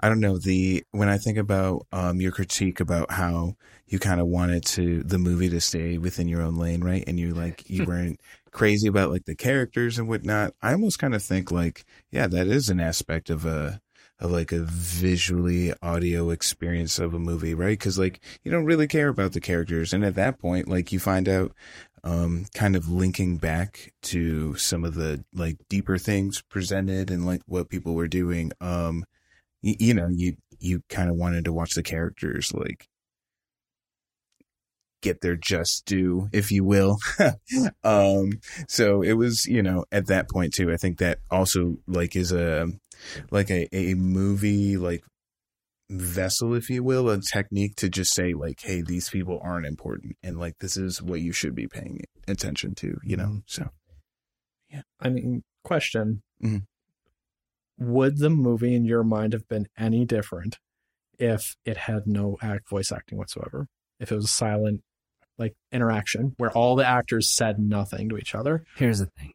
I 0.00 0.08
don't 0.08 0.20
know 0.20 0.38
the 0.38 0.84
when 0.92 1.08
I 1.08 1.18
think 1.18 1.38
about 1.38 1.86
um 1.92 2.20
your 2.20 2.32
critique 2.32 2.80
about 2.80 3.10
how 3.10 3.54
you 3.86 3.98
kind 3.98 4.20
of 4.20 4.26
wanted 4.26 4.64
to 4.66 5.02
the 5.02 5.18
movie 5.18 5.48
to 5.48 5.60
stay 5.60 5.98
within 5.98 6.28
your 6.28 6.42
own 6.42 6.56
lane, 6.56 6.82
right? 6.82 7.04
And 7.06 7.18
you 7.18 7.34
like 7.34 7.68
you 7.68 7.84
weren't 7.86 8.20
crazy 8.50 8.88
about 8.88 9.10
like 9.10 9.24
the 9.24 9.34
characters 9.34 9.98
and 9.98 10.08
whatnot. 10.08 10.54
I 10.62 10.72
almost 10.72 10.98
kind 10.98 11.14
of 11.14 11.22
think 11.22 11.50
like 11.50 11.84
yeah, 12.10 12.26
that 12.28 12.46
is 12.46 12.68
an 12.68 12.80
aspect 12.80 13.30
of 13.30 13.44
a 13.44 13.80
of 14.20 14.32
like 14.32 14.50
a 14.50 14.58
visually 14.58 15.72
audio 15.80 16.30
experience 16.30 16.98
of 16.98 17.14
a 17.14 17.18
movie, 17.18 17.54
right? 17.54 17.78
Because 17.78 17.98
like 17.98 18.20
you 18.42 18.50
don't 18.50 18.64
really 18.64 18.88
care 18.88 19.08
about 19.08 19.32
the 19.32 19.40
characters, 19.40 19.92
and 19.92 20.04
at 20.04 20.14
that 20.16 20.38
point, 20.38 20.68
like 20.68 20.92
you 20.92 20.98
find 20.98 21.28
out 21.28 21.52
um, 22.04 22.46
kind 22.54 22.76
of 22.76 22.88
linking 22.88 23.36
back 23.38 23.92
to 24.02 24.54
some 24.56 24.84
of 24.84 24.94
the 24.94 25.24
like 25.34 25.56
deeper 25.68 25.98
things 25.98 26.42
presented 26.42 27.10
and 27.10 27.26
like 27.26 27.42
what 27.46 27.68
people 27.68 27.94
were 27.94 28.08
doing. 28.08 28.52
Um, 28.60 29.04
you, 29.62 29.74
you 29.78 29.94
know, 29.94 30.08
you 30.10 30.36
you 30.60 30.82
kind 30.88 31.10
of 31.10 31.16
wanted 31.16 31.44
to 31.46 31.52
watch 31.52 31.74
the 31.74 31.82
characters 31.82 32.52
like 32.54 32.88
get 35.02 35.20
their 35.20 35.36
just 35.36 35.84
due, 35.86 36.28
if 36.32 36.50
you 36.50 36.64
will. 36.64 36.98
um, 37.84 38.32
so 38.68 39.02
it 39.02 39.12
was, 39.12 39.46
you 39.46 39.62
know, 39.62 39.84
at 39.92 40.06
that 40.06 40.28
point 40.30 40.54
too. 40.54 40.72
I 40.72 40.76
think 40.76 40.98
that 40.98 41.18
also 41.30 41.76
like 41.86 42.16
is 42.16 42.32
a 42.32 42.68
like 43.30 43.50
a 43.50 43.68
a 43.74 43.94
movie 43.94 44.76
like 44.76 45.04
vessel, 45.90 46.54
if 46.54 46.68
you 46.68 46.82
will, 46.82 47.08
a 47.08 47.20
technique 47.20 47.76
to 47.76 47.88
just 47.88 48.14
say 48.14 48.34
like, 48.34 48.60
hey, 48.60 48.82
these 48.82 49.08
people 49.08 49.40
aren't 49.42 49.66
important, 49.66 50.16
and 50.22 50.38
like 50.38 50.58
this 50.58 50.76
is 50.76 51.02
what 51.02 51.20
you 51.20 51.32
should 51.32 51.54
be 51.54 51.66
paying 51.66 52.00
attention 52.26 52.74
to, 52.76 52.98
you 53.02 53.16
know. 53.16 53.42
So 53.46 53.70
I 55.00 55.08
mean, 55.08 55.44
question: 55.64 56.22
Mhm. 56.42 56.62
Would 57.78 58.18
the 58.18 58.30
movie, 58.30 58.74
in 58.74 58.84
your 58.84 59.04
mind, 59.04 59.32
have 59.32 59.46
been 59.48 59.68
any 59.78 60.04
different 60.04 60.58
if 61.18 61.56
it 61.64 61.76
had 61.76 62.06
no 62.06 62.36
act 62.42 62.68
voice 62.68 62.90
acting 62.92 63.18
whatsoever? 63.18 63.68
If 64.00 64.10
it 64.12 64.16
was 64.16 64.24
a 64.26 64.28
silent, 64.28 64.82
like 65.38 65.54
interaction 65.72 66.34
where 66.38 66.50
all 66.50 66.76
the 66.76 66.86
actors 66.86 67.30
said 67.30 67.58
nothing 67.58 68.08
to 68.08 68.18
each 68.18 68.34
other? 68.34 68.64
Here's 68.76 68.98
the 68.98 69.06
thing. 69.06 69.32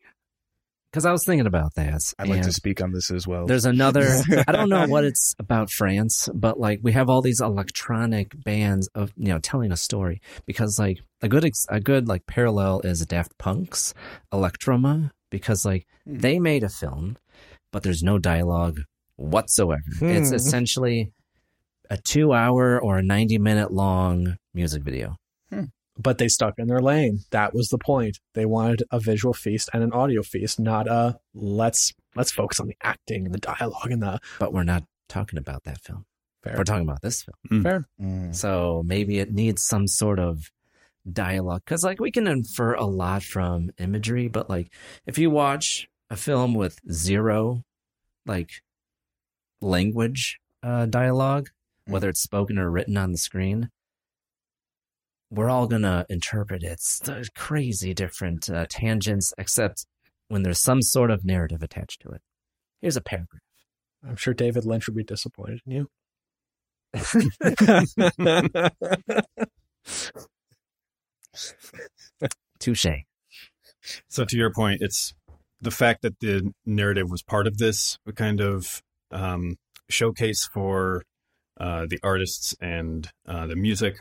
Because 0.94 1.06
I 1.06 1.12
was 1.12 1.26
thinking 1.26 1.48
about 1.48 1.74
that. 1.74 2.00
I'd 2.20 2.28
like 2.28 2.44
to 2.44 2.52
speak 2.54 2.80
on 2.80 2.92
this 2.92 3.10
as 3.10 3.26
well. 3.28 3.48
There's 3.48 3.66
another. 3.66 4.08
I 4.48 4.52
don't 4.52 4.70
know 4.70 4.86
what 4.86 5.04
it's 5.04 5.34
about 5.40 5.72
France, 5.72 6.30
but 6.36 6.60
like 6.60 6.82
we 6.84 6.92
have 6.92 7.10
all 7.10 7.24
these 7.24 7.42
electronic 7.42 8.32
bands 8.44 8.88
of 8.94 9.12
you 9.18 9.30
know 9.30 9.40
telling 9.40 9.72
a 9.72 9.76
story 9.78 10.22
because 10.46 10.78
like 10.78 11.00
a 11.24 11.28
good 11.28 11.46
ex- 11.46 11.66
a 11.70 11.80
good 11.80 12.08
like 12.08 12.28
parallel 12.28 12.82
is 12.82 13.04
Daft 13.08 13.36
Punk's 13.40 13.96
Electroma 14.32 15.10
because 15.32 15.66
like 15.66 15.88
they 16.06 16.38
made 16.40 16.64
a 16.64 16.70
film, 16.70 17.18
but 17.72 17.82
there's 17.82 18.04
no 18.04 18.20
dialogue 18.20 18.82
whatsoever. 19.16 19.82
It's 20.00 20.30
Hmm. 20.30 20.36
essentially 20.36 21.12
a 21.90 21.98
two 21.98 22.34
hour 22.34 22.80
or 22.80 23.00
a 23.00 23.04
90 23.04 23.40
minute 23.40 23.72
long 23.72 24.38
music 24.54 24.84
video. 24.84 25.16
But 25.98 26.18
they 26.18 26.28
stuck 26.28 26.56
in 26.58 26.68
their 26.68 26.82
lane. 26.82 27.20
That 27.30 27.54
was 27.54 27.68
the 27.68 27.78
point. 27.78 28.20
They 28.34 28.46
wanted 28.46 28.84
a 28.92 29.00
visual 29.00 29.34
feast 29.34 29.70
and 29.74 29.84
an 29.84 29.94
audio 29.94 30.24
feast, 30.24 30.60
not 30.60 30.88
a 30.88 31.20
let's 31.34 31.94
let's 32.16 32.32
focus 32.32 32.60
on 32.60 32.68
the 32.68 32.78
acting 32.82 33.26
and 33.26 33.34
the 33.34 33.40
dialogue 33.40 33.92
and 33.92 34.02
the 34.02 34.20
But 34.40 34.54
we're 34.54 34.64
not 34.64 34.84
talking 35.08 35.38
about 35.38 35.64
that 35.66 35.82
film. 35.82 36.06
fair. 36.44 36.56
We're 36.58 36.64
talking 36.64 36.88
about 36.88 37.02
this 37.02 37.24
film. 37.24 37.62
Mm. 37.62 37.64
fair. 37.64 37.88
Mm. 38.02 38.36
So 38.36 38.84
maybe 38.86 39.20
it 39.20 39.32
needs 39.32 39.64
some 39.64 39.88
sort 39.88 40.20
of 40.20 40.52
dialogue 41.12 41.62
because, 41.66 41.84
like, 41.84 42.00
we 42.00 42.12
can 42.12 42.28
infer 42.28 42.74
a 42.74 42.86
lot 42.86 43.24
from 43.24 43.70
imagery, 43.78 44.28
but 44.28 44.50
like, 44.50 44.72
if 45.06 45.18
you 45.18 45.30
watch 45.30 45.88
a 46.10 46.16
film 46.16 46.54
with 46.54 46.80
zero, 46.92 47.64
like, 48.26 48.50
language 49.62 50.40
uh, 50.62 50.86
dialogue, 50.86 51.50
mm. 51.88 51.94
whether 51.94 52.10
it's 52.10 52.22
spoken 52.22 52.58
or 52.58 52.70
written 52.72 52.98
on 52.98 53.12
the 53.12 53.18
screen, 53.18 53.70
we're 55.34 55.50
all 55.50 55.68
gonna 55.68 56.06
interpret 56.10 56.64
it. 56.64 56.80
It's 57.08 57.30
crazy 57.36 57.94
different 57.94 58.50
uh, 58.50 58.66
tangents, 58.70 59.34
except 59.38 59.86
when 60.28 60.44
there's 60.44 60.62
some 60.62 60.82
sort 60.82 61.10
of 61.12 61.26
narrative 61.26 61.64
attached 61.64 62.02
to 62.02 62.10
it. 62.10 62.22
Here's 62.82 62.98
a 62.98 63.02
paragraph. 63.02 63.42
I'm 64.08 64.16
sure 64.16 64.34
David 64.34 64.66
Lynch 64.66 64.88
would 64.88 64.96
be 64.96 65.04
disappointed 65.04 65.62
in 65.66 65.72
you. 65.72 65.88
Touche. 72.60 72.86
So 74.08 74.26
to 74.26 74.38
your 74.38 74.54
point, 74.54 74.82
it's 74.82 75.14
the 75.60 75.72
fact 75.72 76.04
that 76.04 76.20
the 76.20 76.54
narrative 76.66 77.10
was 77.10 77.24
part 77.24 77.48
of 77.48 77.58
this 77.58 77.98
kind 78.16 78.40
of 78.40 78.84
um, 79.10 79.56
showcase 79.90 80.46
for 80.46 81.04
uh, 81.60 81.88
the 81.90 82.00
artists 82.04 82.56
and 82.62 83.10
uh, 83.28 83.48
the 83.48 83.56
music. 83.56 83.98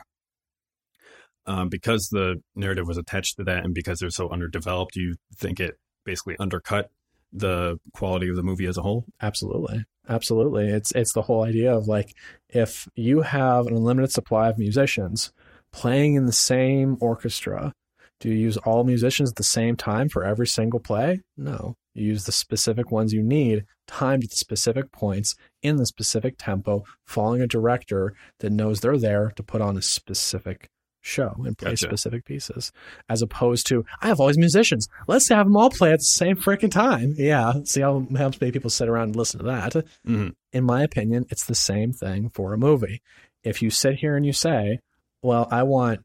Um, 1.45 1.67
because 1.67 2.07
the 2.09 2.41
narrative 2.55 2.87
was 2.87 2.97
attached 2.97 3.37
to 3.37 3.43
that, 3.43 3.65
and 3.65 3.73
because 3.73 3.99
they're 3.99 4.09
so 4.09 4.29
underdeveloped, 4.29 4.95
you 4.95 5.15
think 5.35 5.59
it 5.59 5.77
basically 6.05 6.37
undercut 6.39 6.89
the 7.33 7.79
quality 7.93 8.29
of 8.29 8.35
the 8.35 8.43
movie 8.43 8.65
as 8.65 8.77
a 8.77 8.81
whole. 8.81 9.05
Absolutely. 9.21 9.83
Absolutely. 10.07 10.67
It's 10.67 10.91
it's 10.91 11.13
the 11.13 11.23
whole 11.23 11.43
idea 11.43 11.75
of 11.75 11.87
like 11.87 12.13
if 12.49 12.87
you 12.95 13.21
have 13.21 13.67
an 13.67 13.75
unlimited 13.75 14.11
supply 14.11 14.49
of 14.49 14.59
musicians 14.59 15.31
playing 15.71 16.15
in 16.15 16.25
the 16.25 16.33
same 16.33 16.97
orchestra, 17.01 17.73
do 18.19 18.29
you 18.29 18.35
use 18.35 18.57
all 18.57 18.83
musicians 18.83 19.31
at 19.31 19.35
the 19.35 19.43
same 19.43 19.75
time 19.75 20.09
for 20.09 20.23
every 20.23 20.47
single 20.47 20.79
play? 20.79 21.21
No. 21.35 21.75
You 21.93 22.07
use 22.07 22.25
the 22.25 22.31
specific 22.31 22.91
ones 22.91 23.13
you 23.13 23.21
need, 23.21 23.65
timed 23.87 24.23
at 24.23 24.31
the 24.31 24.35
specific 24.35 24.91
points 24.91 25.35
in 25.61 25.77
the 25.77 25.85
specific 25.85 26.35
tempo, 26.37 26.83
following 27.05 27.41
a 27.41 27.47
director 27.47 28.13
that 28.39 28.51
knows 28.51 28.79
they're 28.79 28.97
there 28.97 29.31
to 29.35 29.43
put 29.43 29.61
on 29.61 29.77
a 29.77 29.81
specific 29.81 30.69
show 31.03 31.35
and 31.45 31.57
play 31.57 31.71
Gotcha. 31.71 31.85
specific 31.85 32.25
pieces, 32.25 32.71
as 33.09 33.21
opposed 33.21 33.67
to 33.67 33.85
I 34.01 34.07
have 34.07 34.19
all 34.19 34.27
these 34.27 34.37
musicians. 34.37 34.87
Let's 35.07 35.29
have 35.29 35.45
them 35.45 35.55
all 35.55 35.69
play 35.69 35.91
at 35.91 35.99
the 35.99 36.05
same 36.05 36.37
freaking 36.37 36.71
time. 36.71 37.13
Yeah, 37.17 37.53
see 37.65 37.81
how, 37.81 38.07
how 38.17 38.31
many 38.39 38.51
people 38.51 38.69
sit 38.69 38.89
around 38.89 39.09
and 39.09 39.15
listen 39.15 39.39
to 39.39 39.45
that. 39.45 39.73
Mm-hmm. 40.07 40.29
In 40.53 40.63
my 40.63 40.81
opinion, 40.81 41.25
it's 41.29 41.45
the 41.45 41.55
same 41.55 41.91
thing 41.93 42.29
for 42.29 42.53
a 42.53 42.57
movie. 42.57 43.01
If 43.43 43.61
you 43.61 43.69
sit 43.69 43.95
here 43.95 44.15
and 44.15 44.25
you 44.25 44.33
say, 44.33 44.79
"Well, 45.21 45.47
I 45.51 45.63
want 45.63 46.01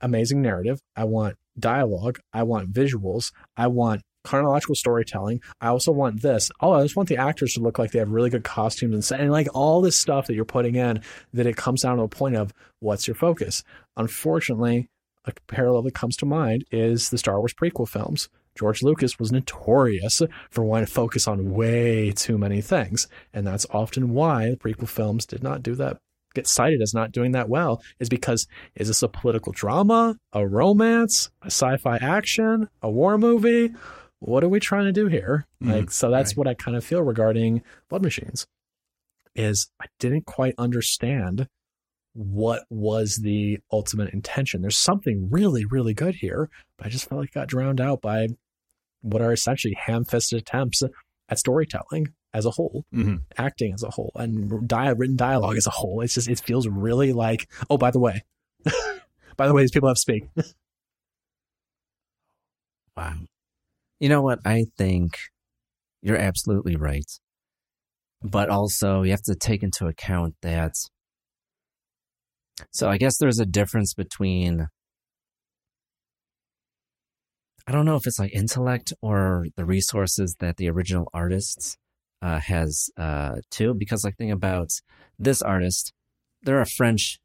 amazing 0.00 0.42
narrative, 0.42 0.80
I 0.94 1.04
want 1.04 1.36
dialogue, 1.58 2.20
I 2.32 2.42
want 2.44 2.72
visuals, 2.72 3.32
I 3.56 3.66
want 3.66 4.02
chronological 4.24 4.74
storytelling. 4.74 5.40
I 5.60 5.68
also 5.68 5.92
want 5.92 6.22
this. 6.22 6.50
Oh, 6.60 6.72
I 6.72 6.82
just 6.82 6.96
want 6.96 7.08
the 7.08 7.16
actors 7.16 7.54
to 7.54 7.60
look 7.60 7.78
like 7.78 7.90
they 7.90 7.98
have 7.98 8.10
really 8.10 8.30
good 8.30 8.44
costumes 8.44 9.10
and, 9.10 9.20
and 9.20 9.30
like 9.30 9.48
all 9.54 9.80
this 9.80 9.98
stuff 9.98 10.26
that 10.26 10.34
you're 10.34 10.44
putting 10.44 10.74
in. 10.74 11.02
That 11.32 11.46
it 11.46 11.56
comes 11.56 11.82
down 11.82 11.96
to 11.96 12.04
a 12.04 12.08
point 12.08 12.36
of 12.36 12.52
what's 12.80 13.06
your 13.06 13.14
focus. 13.14 13.62
Unfortunately, 13.96 14.88
a 15.24 15.32
parallel 15.46 15.82
that 15.82 15.94
comes 15.94 16.16
to 16.18 16.26
mind 16.26 16.64
is 16.70 17.10
the 17.10 17.18
Star 17.18 17.38
Wars 17.38 17.54
prequel 17.54 17.88
films. 17.88 18.28
George 18.56 18.82
Lucas 18.82 19.18
was 19.18 19.32
notorious 19.32 20.20
for 20.50 20.62
wanting 20.62 20.86
to 20.86 20.92
focus 20.92 21.26
on 21.26 21.52
way 21.52 22.10
too 22.12 22.36
many 22.36 22.60
things, 22.60 23.08
and 23.32 23.46
that's 23.46 23.66
often 23.70 24.10
why 24.10 24.50
the 24.50 24.56
prequel 24.56 24.88
films 24.88 25.24
did 25.24 25.42
not 25.42 25.62
do 25.62 25.74
that. 25.76 25.96
Get 26.34 26.46
cited 26.46 26.80
as 26.80 26.94
not 26.94 27.12
doing 27.12 27.32
that 27.32 27.48
well 27.48 27.82
is 27.98 28.08
because 28.08 28.46
is 28.74 28.88
this 28.88 29.02
a 29.02 29.08
political 29.08 29.52
drama, 29.52 30.16
a 30.32 30.46
romance, 30.46 31.30
a 31.42 31.46
sci-fi 31.46 31.96
action, 31.96 32.68
a 32.82 32.90
war 32.90 33.18
movie? 33.18 33.74
What 34.24 34.44
are 34.44 34.48
we 34.48 34.60
trying 34.60 34.84
to 34.84 34.92
do 34.92 35.08
here? 35.08 35.46
Like, 35.60 35.90
so 35.90 36.08
that's 36.08 36.36
what 36.36 36.46
I 36.46 36.54
kind 36.54 36.76
of 36.76 36.84
feel 36.84 37.02
regarding 37.02 37.62
Blood 37.88 38.02
Machines. 38.02 38.46
Is 39.34 39.68
I 39.80 39.86
didn't 39.98 40.26
quite 40.26 40.54
understand 40.58 41.48
what 42.12 42.62
was 42.70 43.18
the 43.22 43.58
ultimate 43.72 44.12
intention. 44.12 44.60
There's 44.62 44.76
something 44.76 45.28
really, 45.30 45.64
really 45.64 45.92
good 45.94 46.14
here, 46.16 46.48
but 46.78 46.86
I 46.86 46.90
just 46.90 47.08
felt 47.08 47.20
like 47.22 47.30
it 47.30 47.34
got 47.34 47.48
drowned 47.48 47.80
out 47.80 48.00
by 48.00 48.28
what 49.00 49.22
are 49.22 49.32
essentially 49.32 49.74
ham-fisted 49.86 50.38
attempts 50.38 50.82
at 51.28 51.38
storytelling 51.38 52.12
as 52.32 52.46
a 52.46 52.50
whole, 52.50 52.84
Mhm. 52.94 53.22
acting 53.38 53.72
as 53.74 53.82
a 53.82 53.90
whole, 53.90 54.12
and 54.14 54.68
di- 54.68 54.90
written 54.90 55.16
dialogue 55.16 55.56
as 55.56 55.66
a 55.66 55.70
whole. 55.70 56.00
It's 56.00 56.14
just 56.14 56.28
it 56.28 56.38
feels 56.40 56.68
really 56.68 57.12
like 57.12 57.48
oh, 57.70 57.76
by 57.78 57.90
the 57.90 57.98
way, 57.98 58.22
by 59.36 59.48
the 59.48 59.54
way, 59.54 59.62
these 59.62 59.72
people 59.72 59.88
have 59.88 59.96
to 59.96 60.00
speak. 60.00 60.28
Wow. 62.96 63.14
You 64.02 64.08
know 64.08 64.20
what? 64.20 64.40
I 64.44 64.64
think 64.76 65.16
you're 66.02 66.18
absolutely 66.18 66.74
right. 66.74 67.06
But 68.20 68.48
also, 68.48 69.02
you 69.02 69.12
have 69.12 69.22
to 69.22 69.36
take 69.36 69.62
into 69.62 69.86
account 69.86 70.34
that. 70.42 70.72
So, 72.72 72.88
I 72.88 72.98
guess 72.98 73.16
there's 73.16 73.38
a 73.38 73.46
difference 73.46 73.94
between. 73.94 74.66
I 77.64 77.70
don't 77.70 77.86
know 77.86 77.94
if 77.94 78.04
it's 78.08 78.18
like 78.18 78.34
intellect 78.34 78.92
or 79.02 79.46
the 79.56 79.64
resources 79.64 80.34
that 80.40 80.56
the 80.56 80.68
original 80.68 81.08
artist 81.14 81.78
uh, 82.20 82.40
has 82.40 82.90
uh, 82.98 83.36
too. 83.52 83.72
Because, 83.72 84.02
like, 84.02 84.16
think 84.16 84.32
about 84.32 84.70
this 85.16 85.40
artist, 85.42 85.92
they're 86.42 86.60
a 86.60 86.66
French 86.66 87.20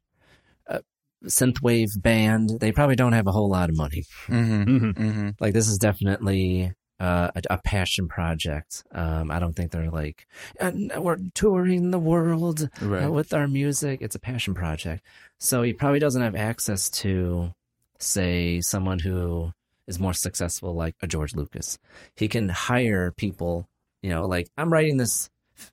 synthwave 1.24 2.00
band. 2.00 2.58
They 2.60 2.72
probably 2.72 2.96
don't 2.96 3.12
have 3.12 3.26
a 3.26 3.32
whole 3.32 3.48
lot 3.50 3.70
of 3.70 3.76
money. 3.76 4.04
Mm-hmm. 4.26 4.62
Mm-hmm. 4.62 5.02
Mm-hmm. 5.02 5.28
Like 5.40 5.52
this 5.54 5.68
is 5.68 5.78
definitely 5.78 6.72
uh, 7.00 7.30
a, 7.34 7.42
a 7.54 7.58
passion 7.62 8.08
project. 8.08 8.84
Um, 8.92 9.30
I 9.30 9.38
don't 9.38 9.54
think 9.54 9.70
they're 9.72 9.90
like 9.90 10.26
we're 10.60 11.18
touring 11.34 11.90
the 11.90 11.98
world 11.98 12.68
uh, 12.82 12.86
Right. 12.86 13.08
with 13.08 13.32
our 13.32 13.48
music. 13.48 14.00
It's 14.02 14.14
a 14.16 14.20
passion 14.20 14.54
project, 14.54 15.04
so 15.38 15.62
he 15.62 15.72
probably 15.72 16.00
doesn't 16.00 16.22
have 16.22 16.34
access 16.34 16.90
to, 16.90 17.52
say, 17.98 18.60
someone 18.60 18.98
who 18.98 19.52
is 19.86 19.98
more 19.98 20.12
successful, 20.12 20.74
like 20.74 20.94
a 21.02 21.06
George 21.06 21.34
Lucas. 21.34 21.78
He 22.16 22.28
can 22.28 22.48
hire 22.48 23.12
people. 23.12 23.68
You 24.02 24.10
know, 24.10 24.26
like 24.26 24.48
I'm 24.56 24.72
writing 24.72 24.96
this 24.96 25.28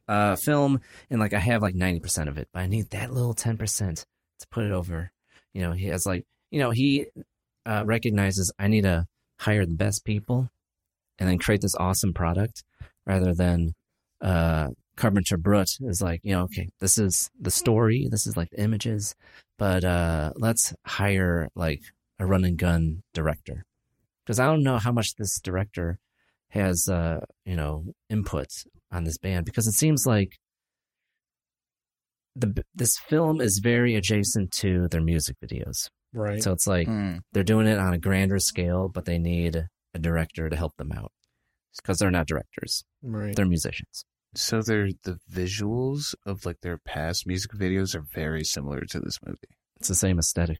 uh, 0.07 0.35
film, 0.35 0.81
and 1.09 1.19
like 1.19 1.33
I 1.33 1.39
have 1.39 1.61
like 1.61 1.75
ninety 1.75 1.99
percent 1.99 2.29
of 2.29 2.37
it, 2.37 2.47
but 2.53 2.61
I 2.61 2.67
need 2.67 2.89
that 2.91 3.11
little 3.11 3.33
ten 3.33 3.57
percent 3.57 4.05
to 4.39 4.47
put 4.47 4.63
it 4.65 4.71
over. 4.71 5.11
You 5.55 5.61
know, 5.61 5.71
he 5.71 5.87
has 5.87 6.05
like 6.05 6.25
you 6.51 6.59
know 6.59 6.71
he 6.71 7.07
uh, 7.65 7.83
recognizes 7.85 8.51
I 8.59 8.67
need 8.67 8.83
to 8.83 9.07
hire 9.39 9.65
the 9.65 9.73
best 9.73 10.05
people 10.05 10.49
and 11.17 11.29
then 11.29 11.37
create 11.37 11.61
this 11.61 11.75
awesome 11.75 12.13
product 12.13 12.63
rather 13.05 13.33
than 13.33 13.73
uh, 14.21 14.67
Carpenter 14.95 15.37
Brut 15.37 15.69
is 15.81 16.01
like, 16.01 16.21
you 16.23 16.33
know, 16.33 16.43
okay, 16.43 16.69
this 16.79 16.97
is 16.97 17.29
the 17.39 17.51
story, 17.51 18.07
this 18.09 18.27
is 18.27 18.37
like 18.37 18.49
the 18.49 18.61
images, 18.61 19.15
but 19.57 19.83
uh, 19.83 20.31
let's 20.35 20.73
hire 20.85 21.49
like 21.55 21.81
a 22.19 22.25
run 22.25 22.45
and 22.45 22.57
gun 22.57 23.03
director. 23.13 23.65
Because 24.25 24.39
I 24.39 24.45
don't 24.45 24.63
know 24.63 24.77
how 24.77 24.91
much 24.91 25.15
this 25.15 25.39
director 25.39 25.99
has, 26.49 26.87
uh, 26.89 27.19
you 27.45 27.55
know, 27.55 27.85
input 28.09 28.47
on 28.91 29.03
this 29.03 29.17
band 29.17 29.45
because 29.45 29.67
it 29.67 29.73
seems 29.73 30.05
like 30.05 30.37
the 32.35 32.63
this 32.73 32.97
film 33.07 33.39
is 33.41 33.59
very 33.63 33.95
adjacent 33.95 34.51
to 34.51 34.87
their 34.89 35.01
music 35.01 35.37
videos. 35.43 35.87
Right. 36.13 36.41
So 36.41 36.51
it's 36.51 36.67
like 36.67 36.87
Mm. 36.87 37.19
they're 37.33 37.43
doing 37.43 37.67
it 37.67 37.77
on 37.79 37.93
a 37.93 37.97
grander 37.97 38.39
scale, 38.39 38.89
but 38.89 39.05
they 39.05 39.17
need 39.17 39.67
a 39.93 39.99
director 39.99 40.49
to 40.49 40.55
help 40.55 40.75
them 40.77 40.91
out 40.91 41.11
because 41.77 41.97
they're 41.99 42.11
not 42.11 42.27
directors; 42.27 42.83
right. 43.01 43.35
they're 43.35 43.45
musicians. 43.45 44.05
So 44.35 44.61
they're 44.61 44.89
the 45.03 45.17
visuals 45.31 46.13
of 46.25 46.45
like 46.45 46.57
their 46.61 46.77
past 46.77 47.25
music 47.25 47.51
videos 47.51 47.95
are 47.95 48.03
very 48.13 48.43
similar 48.43 48.81
to 48.81 48.99
this 48.99 49.17
movie. 49.25 49.39
It's 49.77 49.87
the 49.87 49.95
same 49.95 50.19
aesthetic, 50.19 50.59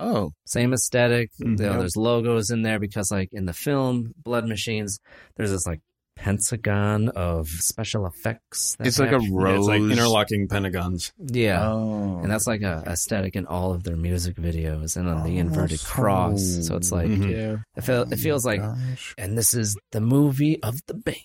Oh, 0.00 0.32
same 0.46 0.72
aesthetic. 0.72 1.30
Mhm. 1.40 1.60
You 1.60 1.66
know, 1.66 1.78
There's 1.78 1.96
logos 1.96 2.50
in 2.50 2.62
there 2.62 2.78
because, 2.80 3.10
like 3.10 3.28
in 3.32 3.44
the 3.46 3.52
film 3.52 4.12
Blood 4.16 4.48
Machines, 4.48 4.98
there's 5.36 5.50
this 5.50 5.66
like 5.66 5.80
pentagon 6.16 7.08
of 7.10 7.48
special 7.48 8.06
effects. 8.06 8.76
that 8.76 8.86
it's 8.86 8.98
like 8.98 9.10
a 9.12 9.20
happen. 9.20 9.32
Yeah, 9.40 9.56
it's 9.56 9.66
like 9.66 9.80
rose. 9.80 9.90
interlocking 9.92 10.48
pentagons. 10.48 11.12
yeah. 11.18 11.68
Oh, 11.70 12.18
And 12.22 12.30
that's 12.30 12.46
like 12.46 12.62
a 12.62 12.82
aesthetic 12.86 13.36
in 13.36 13.46
all 13.46 13.72
of 13.74 13.82
their 13.84 13.96
music 13.96 14.36
videos, 14.36 14.96
and 14.96 15.08
then 15.08 15.22
the 15.24 15.36
Oh, 15.36 15.40
inverted 15.40 15.80
cross. 15.82 16.42
So 16.66 16.76
it's 16.76 16.92
like 16.92 17.08
Mhm. 17.08 17.30
yeah. 17.30 17.56
it, 17.76 17.84
feel, 17.84 18.02
it 18.12 18.16
feels 18.16 18.44
like, 18.46 18.60
Gosh. 18.60 19.14
and 19.18 19.36
this 19.36 19.54
is 19.54 19.76
the 19.92 20.00
movie 20.00 20.62
of 20.62 20.74
the 20.86 20.94
band. 20.94 21.16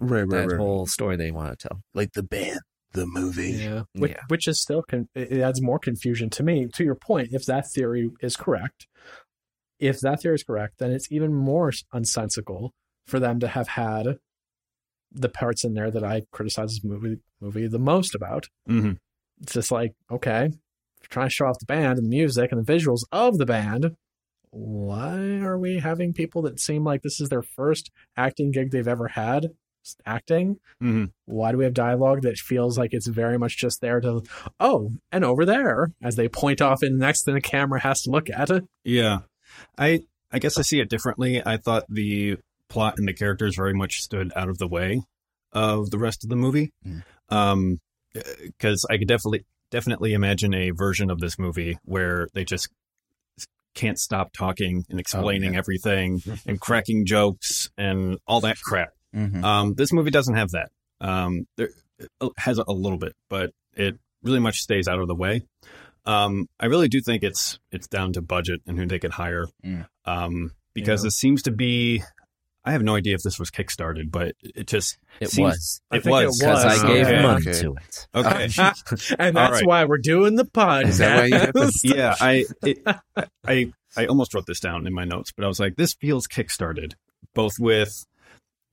right, 0.00 0.20
right, 0.20 0.28
That 0.30 0.48
right. 0.52 0.56
whole 0.58 0.86
story 0.86 1.16
they 1.16 1.30
want 1.30 1.58
to 1.58 1.68
tell. 1.68 1.80
like 1.94 2.12
the 2.12 2.22
band, 2.22 2.60
the 2.92 3.06
movie. 3.06 3.52
Yeah, 3.52 3.82
which, 3.94 4.12
Yeah. 4.12 4.20
which 4.28 4.48
is 4.48 4.60
still 4.60 4.82
con- 4.82 5.08
it 5.14 5.32
it 5.32 5.40
adds 5.40 5.62
more 5.62 5.78
confusion 5.78 6.28
to 6.30 6.42
me. 6.42 6.66
To 6.74 6.84
your 6.84 6.94
point, 6.96 7.28
if 7.32 7.44
that 7.46 7.70
theory 7.74 8.10
is 8.20 8.36
correct, 8.36 8.86
if 9.78 10.00
that 10.00 10.20
theory 10.22 10.34
is 10.34 10.42
correct, 10.42 10.74
then 10.78 10.90
it's 10.90 11.10
even 11.12 11.32
more 11.34 11.72
unsensical 11.92 12.72
for 13.10 13.20
them 13.20 13.40
to 13.40 13.48
have 13.48 13.68
had 13.68 14.18
the 15.12 15.28
parts 15.28 15.64
in 15.64 15.74
there 15.74 15.90
that 15.90 16.04
I 16.04 16.22
criticize 16.30 16.70
this 16.70 16.84
movie 16.84 17.18
movie 17.40 17.66
the 17.66 17.78
most 17.78 18.14
about. 18.14 18.48
hmm 18.66 18.92
It's 19.42 19.52
just 19.54 19.72
like 19.72 19.94
okay, 20.10 20.50
trying 21.08 21.28
to 21.28 21.34
show 21.34 21.46
off 21.46 21.58
the 21.58 21.66
band 21.66 21.98
and 21.98 22.06
the 22.06 22.16
music 22.16 22.52
and 22.52 22.64
the 22.64 22.72
visuals 22.72 23.00
of 23.12 23.38
the 23.38 23.46
band. 23.46 23.96
Why 24.52 25.38
are 25.42 25.58
we 25.58 25.78
having 25.78 26.12
people 26.12 26.42
that 26.42 26.58
seem 26.58 26.84
like 26.84 27.02
this 27.02 27.20
is 27.20 27.28
their 27.28 27.42
first 27.42 27.90
acting 28.16 28.50
gig 28.50 28.70
they've 28.70 28.86
ever 28.88 29.08
had 29.08 29.50
acting? 30.04 30.58
hmm 30.78 31.06
why 31.24 31.50
do 31.52 31.58
we 31.58 31.64
have 31.64 31.72
dialogue 31.74 32.20
that 32.22 32.36
feels 32.36 32.76
like 32.76 32.92
it's 32.92 33.06
very 33.06 33.38
much 33.38 33.56
just 33.56 33.80
there 33.80 34.00
to 34.00 34.22
oh 34.60 34.90
and 35.10 35.24
over 35.24 35.44
there 35.46 35.90
as 36.02 36.16
they 36.16 36.28
point 36.28 36.60
off 36.60 36.82
in 36.82 36.98
the 36.98 37.04
next 37.06 37.24
thing 37.24 37.34
the 37.34 37.40
camera 37.40 37.80
has 37.80 38.02
to 38.02 38.10
look 38.10 38.28
at 38.28 38.50
it 38.50 38.64
Yeah. 38.84 39.20
I 39.78 40.00
I 40.32 40.38
guess 40.38 40.58
I 40.58 40.62
see 40.62 40.80
it 40.80 40.88
differently. 40.90 41.42
I 41.44 41.56
thought 41.56 41.84
the 41.88 42.36
plot 42.70 42.94
and 42.96 43.06
the 43.06 43.12
characters 43.12 43.54
very 43.56 43.74
much 43.74 44.00
stood 44.00 44.32
out 44.34 44.48
of 44.48 44.56
the 44.58 44.66
way 44.68 45.02
of 45.52 45.90
the 45.90 45.98
rest 45.98 46.24
of 46.24 46.30
the 46.30 46.36
movie. 46.36 46.72
Mm. 46.86 47.02
Um 47.28 47.80
cuz 48.58 48.84
I 48.88 48.96
could 48.96 49.08
definitely 49.08 49.44
definitely 49.70 50.14
imagine 50.14 50.54
a 50.54 50.70
version 50.70 51.10
of 51.10 51.20
this 51.20 51.38
movie 51.38 51.76
where 51.84 52.28
they 52.34 52.44
just 52.44 52.68
can't 53.74 53.98
stop 53.98 54.32
talking 54.32 54.84
and 54.88 54.98
explaining 54.98 55.52
yeah. 55.52 55.58
everything 55.58 56.20
and 56.46 56.60
cracking 56.60 57.06
jokes 57.06 57.70
and 57.78 58.18
all 58.26 58.40
that 58.40 58.60
crap. 58.60 58.90
Mhm. 59.14 59.44
Um, 59.44 59.74
this 59.74 59.92
movie 59.92 60.10
doesn't 60.10 60.34
have 60.34 60.50
that. 60.52 60.70
Um, 61.00 61.46
there 61.56 61.70
it 61.98 62.08
has 62.38 62.58
a 62.58 62.72
little 62.72 62.98
bit, 62.98 63.14
but 63.28 63.50
it 63.74 63.98
really 64.22 64.40
much 64.40 64.60
stays 64.60 64.88
out 64.88 64.98
of 64.98 65.06
the 65.06 65.14
way. 65.14 65.42
Um, 66.06 66.46
I 66.58 66.66
really 66.66 66.88
do 66.88 67.00
think 67.00 67.22
it's 67.22 67.58
it's 67.70 67.86
down 67.88 68.12
to 68.14 68.22
budget 68.22 68.60
and 68.66 68.78
who 68.78 68.86
they 68.86 68.98
could 68.98 69.12
hire. 69.12 69.46
Mm. 69.64 69.86
Um, 70.04 70.50
because 70.74 71.04
Yeah. 71.04 71.08
it 71.08 71.12
seems 71.12 71.42
to 71.42 71.50
be. 71.50 72.02
I 72.64 72.72
have 72.72 72.82
no 72.82 72.94
idea 72.94 73.14
if 73.14 73.22
this 73.22 73.38
was 73.38 73.50
kickstarted, 73.50 74.10
but 74.10 74.34
it 74.42 74.66
just 74.66 74.98
It 75.20 75.30
seems- 75.30 75.46
was. 75.54 75.80
I 75.90 75.96
It 75.96 76.04
was 76.04 76.38
Because 76.38 76.64
I 76.64 76.86
gave 76.86 77.06
Okay. 77.06 77.22
money 77.22 77.48
Okay. 77.48 77.60
to 77.60 77.74
it. 77.74 78.08
Okay. 78.14 78.44
and 79.18 79.36
that's 79.36 79.52
right. 79.54 79.66
why 79.66 79.84
we're 79.86 79.98
doing 79.98 80.34
the 80.36 80.44
podcast 80.44 80.84
Is 80.88 80.98
that 80.98 81.30
why 81.54 81.70
you 81.82 81.94
yeah, 81.94 82.14
I 82.20 82.44
it, 82.64 82.78
I 83.46 83.72
I 83.96 84.06
almost 84.06 84.34
wrote 84.34 84.46
this 84.46 84.60
down 84.60 84.86
in 84.86 84.92
my 84.92 85.04
notes, 85.04 85.32
but 85.32 85.44
I 85.44 85.48
was 85.48 85.58
like, 85.58 85.76
this 85.76 85.94
feels 85.94 86.26
kickstarted. 86.28 86.92
Both 87.34 87.58
with 87.58 88.06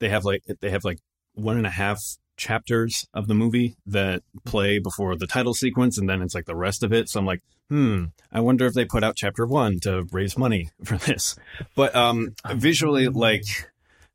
they 0.00 0.08
have 0.10 0.24
like 0.24 0.42
they 0.60 0.70
have 0.70 0.84
like 0.84 0.98
one 1.34 1.56
and 1.56 1.66
a 1.66 1.70
half 1.70 1.98
chapters 2.36 3.06
of 3.14 3.26
the 3.26 3.34
movie 3.34 3.76
that 3.86 4.22
play 4.44 4.78
before 4.78 5.16
the 5.16 5.26
title 5.26 5.54
sequence, 5.54 5.98
and 5.98 6.08
then 6.08 6.22
it's 6.22 6.34
like 6.34 6.44
the 6.46 6.54
rest 6.54 6.82
of 6.82 6.92
it. 6.92 7.08
So 7.08 7.18
I'm 7.20 7.26
like, 7.26 7.42
hmm, 7.68 8.04
I 8.30 8.40
wonder 8.40 8.66
if 8.66 8.74
they 8.74 8.84
put 8.84 9.02
out 9.02 9.16
chapter 9.16 9.44
one 9.46 9.80
to 9.80 10.06
raise 10.12 10.36
money 10.38 10.70
for 10.84 10.98
this. 10.98 11.36
But 11.74 11.96
um, 11.96 12.34
visually, 12.54 13.08
like 13.08 13.44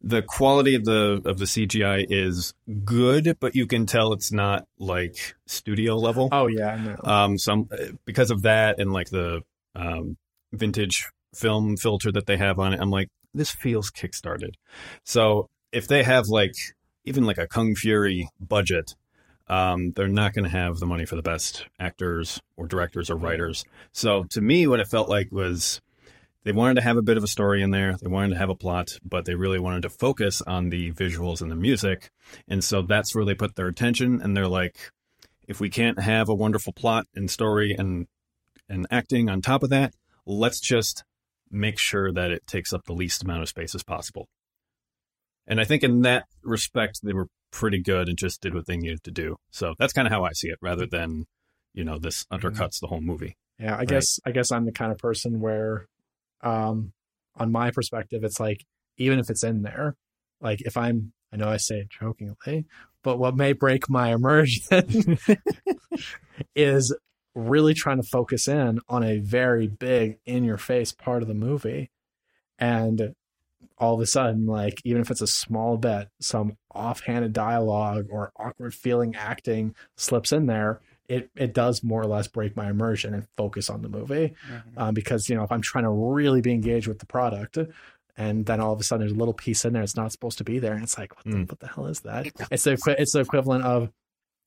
the 0.04 0.22
quality 0.22 0.76
of 0.76 0.84
the 0.84 1.22
of 1.26 1.38
the 1.38 1.46
CGI 1.46 2.06
is 2.10 2.54
good, 2.84 3.38
but 3.39 3.56
you 3.56 3.66
can 3.66 3.86
tell 3.86 4.12
it's 4.12 4.32
not 4.32 4.68
like 4.78 5.36
studio 5.48 5.96
level. 5.96 6.30
oh 6.32 6.48
yeah 6.48 6.76
no. 6.76 7.10
Um, 7.10 7.38
some 7.38 7.70
because 8.06 8.30
of 8.30 8.42
that 8.42 8.80
and 8.80 8.92
like 8.92 9.10
the 9.10 9.42
um, 9.76 10.18
vintage 10.52 11.06
film 11.34 11.78
filter 11.78 12.12
that 12.12 12.26
they 12.26 12.38
have 12.38 12.60
on 12.60 12.74
it, 12.74 12.82
I'm 12.82 12.92
like, 12.92 13.08
this 13.34 13.52
feels 13.52 13.89
kickstarted. 13.89 14.56
So 15.04 15.50
if 15.72 15.88
they 15.88 16.04
have 16.04 16.28
like 16.28 16.56
even 17.06 17.24
like 17.24 17.38
a 17.38 17.48
Kung 17.48 17.74
Fury 17.74 18.30
budget, 18.39 18.96
um, 19.48 19.92
they're 19.92 20.08
not 20.08 20.34
going 20.34 20.46
to 20.46 20.52
have 20.52 20.80
the 20.80 20.86
money 20.86 21.06
for 21.06 21.16
the 21.16 21.22
best 21.22 21.66
actors 21.80 22.42
or 22.58 22.68
directors 22.68 23.10
or 23.10 23.16
writers. 23.16 23.66
So 23.92 24.24
to 24.32 24.42
me, 24.42 24.68
what 24.68 24.80
it 24.80 24.88
felt 24.88 25.10
like 25.10 25.32
was 25.32 25.82
they 26.44 26.52
wanted 26.52 26.76
to 26.76 26.82
have 26.82 26.98
a 26.98 27.02
bit 27.02 27.18
of 27.18 27.24
a 27.24 27.28
story 27.28 27.62
in 27.62 27.72
there. 27.72 27.96
They 28.02 28.10
wanted 28.10 28.30
to 28.30 28.38
have 28.38 28.50
a 28.50 28.56
plot, 28.56 28.98
but 29.04 29.26
they 29.26 29.36
really 29.36 29.60
wanted 29.60 29.84
to 29.84 29.90
focus 29.90 30.42
on 30.42 30.70
the 30.70 30.92
visuals 30.92 31.42
and 31.42 31.50
the 31.50 31.56
music. 31.56 32.10
And 32.48 32.64
so 32.64 32.82
that's 32.82 33.16
where 33.16 33.26
they 33.26 33.34
put 33.34 33.56
their 33.56 33.68
attention. 33.68 34.22
And 34.22 34.36
they're 34.36 34.48
like, 34.48 34.78
if 35.48 35.60
we 35.60 35.70
can't 35.70 36.00
have 36.00 36.30
a 36.30 36.36
wonderful 36.36 36.74
plot 36.74 37.06
and 37.16 37.30
story 37.30 37.76
and 37.78 38.08
and 38.70 38.88
acting 38.90 39.30
on 39.30 39.42
top 39.42 39.64
of 39.64 39.70
that, 39.70 39.94
let's 40.26 40.60
just 40.60 41.04
make 41.52 41.78
sure 41.78 42.12
that 42.12 42.32
it 42.32 42.48
takes 42.48 42.74
up 42.74 42.86
the 42.86 42.94
least 42.94 43.24
amount 43.24 43.44
of 43.44 43.50
space 43.50 43.76
as 43.76 43.84
possible. 43.84 44.28
And 45.46 45.60
I 45.60 45.66
think 45.66 45.84
in 45.84 46.02
that 46.02 46.26
respect, 46.44 47.02
they 47.04 47.14
were 47.14 47.28
pretty 47.52 47.82
good 47.82 48.08
and 48.08 48.18
just 48.18 48.42
did 48.42 48.56
what 48.56 48.66
they 48.66 48.78
needed 48.78 49.04
to 49.04 49.12
do. 49.12 49.36
So 49.52 49.76
that's 49.78 49.94
kind 49.94 50.08
of 50.08 50.14
how 50.14 50.24
I 50.24 50.32
see 50.32 50.48
it, 50.48 50.58
rather 50.62 50.88
than, 50.88 51.26
you 51.74 51.84
know, 51.84 52.00
this 52.00 52.24
mm-hmm. 52.24 52.46
undercuts 52.46 52.80
the 52.80 52.88
whole 52.88 53.02
movie. 53.02 53.36
yeah 53.60 53.78
i 53.78 53.86
guess 53.86 54.20
i 54.26 54.32
guess 54.32 54.52
i'm 54.52 54.66
the 54.66 54.72
kind 54.72 54.92
of 54.92 54.98
person 54.98 55.40
where 55.40 55.88
um 56.44 56.94
on 57.36 57.52
my 57.52 57.72
perspective 57.72 58.24
it's 58.24 58.40
like 58.40 58.66
even 58.98 59.20
if 59.20 59.30
it's 59.30 59.44
in 59.44 59.64
there 59.64 59.96
like 60.42 60.62
if 60.62 60.78
i'm 60.78 61.12
i 61.32 61.38
know 61.38 61.50
i 61.50 61.58
say 61.58 61.80
it 61.80 61.90
jokingly 61.90 62.66
but 63.04 63.18
what 63.18 63.36
may 63.36 63.54
break 63.54 63.90
my 63.90 64.14
immersion 64.14 65.18
is 66.56 66.96
really 67.36 67.74
trying 67.74 68.02
to 68.02 68.08
focus 68.08 68.48
in 68.48 68.80
on 68.88 69.04
a 69.04 69.20
very 69.20 69.68
big 69.68 70.20
in 70.26 70.44
your 70.44 70.58
face 70.58 70.92
part 70.92 71.22
of 71.22 71.28
the 71.28 71.34
movie. 71.34 71.90
And 72.60 73.16
all 73.78 73.96
of 73.96 74.02
a 74.02 74.06
sudden 74.06 74.46
like 74.46 74.80
even 74.86 75.02
if 75.02 75.10
it's 75.10 75.22
a 75.22 75.28
small 75.28 75.78
bit 75.78 76.08
some 76.22 76.56
offhanded 76.74 77.34
dialogue 77.34 78.06
or 78.12 78.32
awkward 78.38 78.74
feeling 78.74 79.16
acting 79.16 79.74
slips 79.98 80.32
in 80.32 80.46
there 80.46 80.80
it 81.10 81.30
it 81.36 81.54
does 81.54 81.84
more 81.84 82.02
or 82.02 82.06
less 82.08 82.28
break 82.28 82.56
my 82.56 82.70
immersion 82.70 83.13
and 83.13 83.28
focus 83.38 83.70
on 83.70 83.82
the 83.82 83.89
movie 83.89 84.34
um, 84.78 84.94
because 84.94 85.28
you 85.30 85.36
know 85.36 85.44
if 85.44 85.52
i'm 85.52 85.62
trying 85.62 85.84
to 85.84 85.89
really 85.89 86.42
be 86.42 86.52
engaged 86.54 86.88
with 86.88 87.00
the 87.00 87.06
product 87.06 87.58
and 88.16 88.46
then 88.46 88.60
all 88.60 88.72
of 88.74 88.80
a 88.80 88.84
sudden 88.84 89.02
there's 89.06 89.16
a 89.16 89.20
little 89.20 89.34
piece 89.34 89.66
in 89.66 89.74
there 89.74 89.82
it's 89.84 89.96
not 89.96 90.12
supposed 90.12 90.38
to 90.38 90.44
be 90.44 90.60
there 90.60 90.74
and 90.74 90.84
it's 90.84 90.98
like 90.98 91.16
what 91.16 91.26
the, 91.26 91.32
Mm. 91.39 91.50
what 91.50 91.60
the 91.60 91.68
hell 91.68 91.88
is 91.88 92.02
that 92.02 92.28
it's 92.52 92.63
the 92.63 92.78
it's 92.98 93.12
the 93.13 93.20
equivalent 93.20 93.63
of 93.66 93.89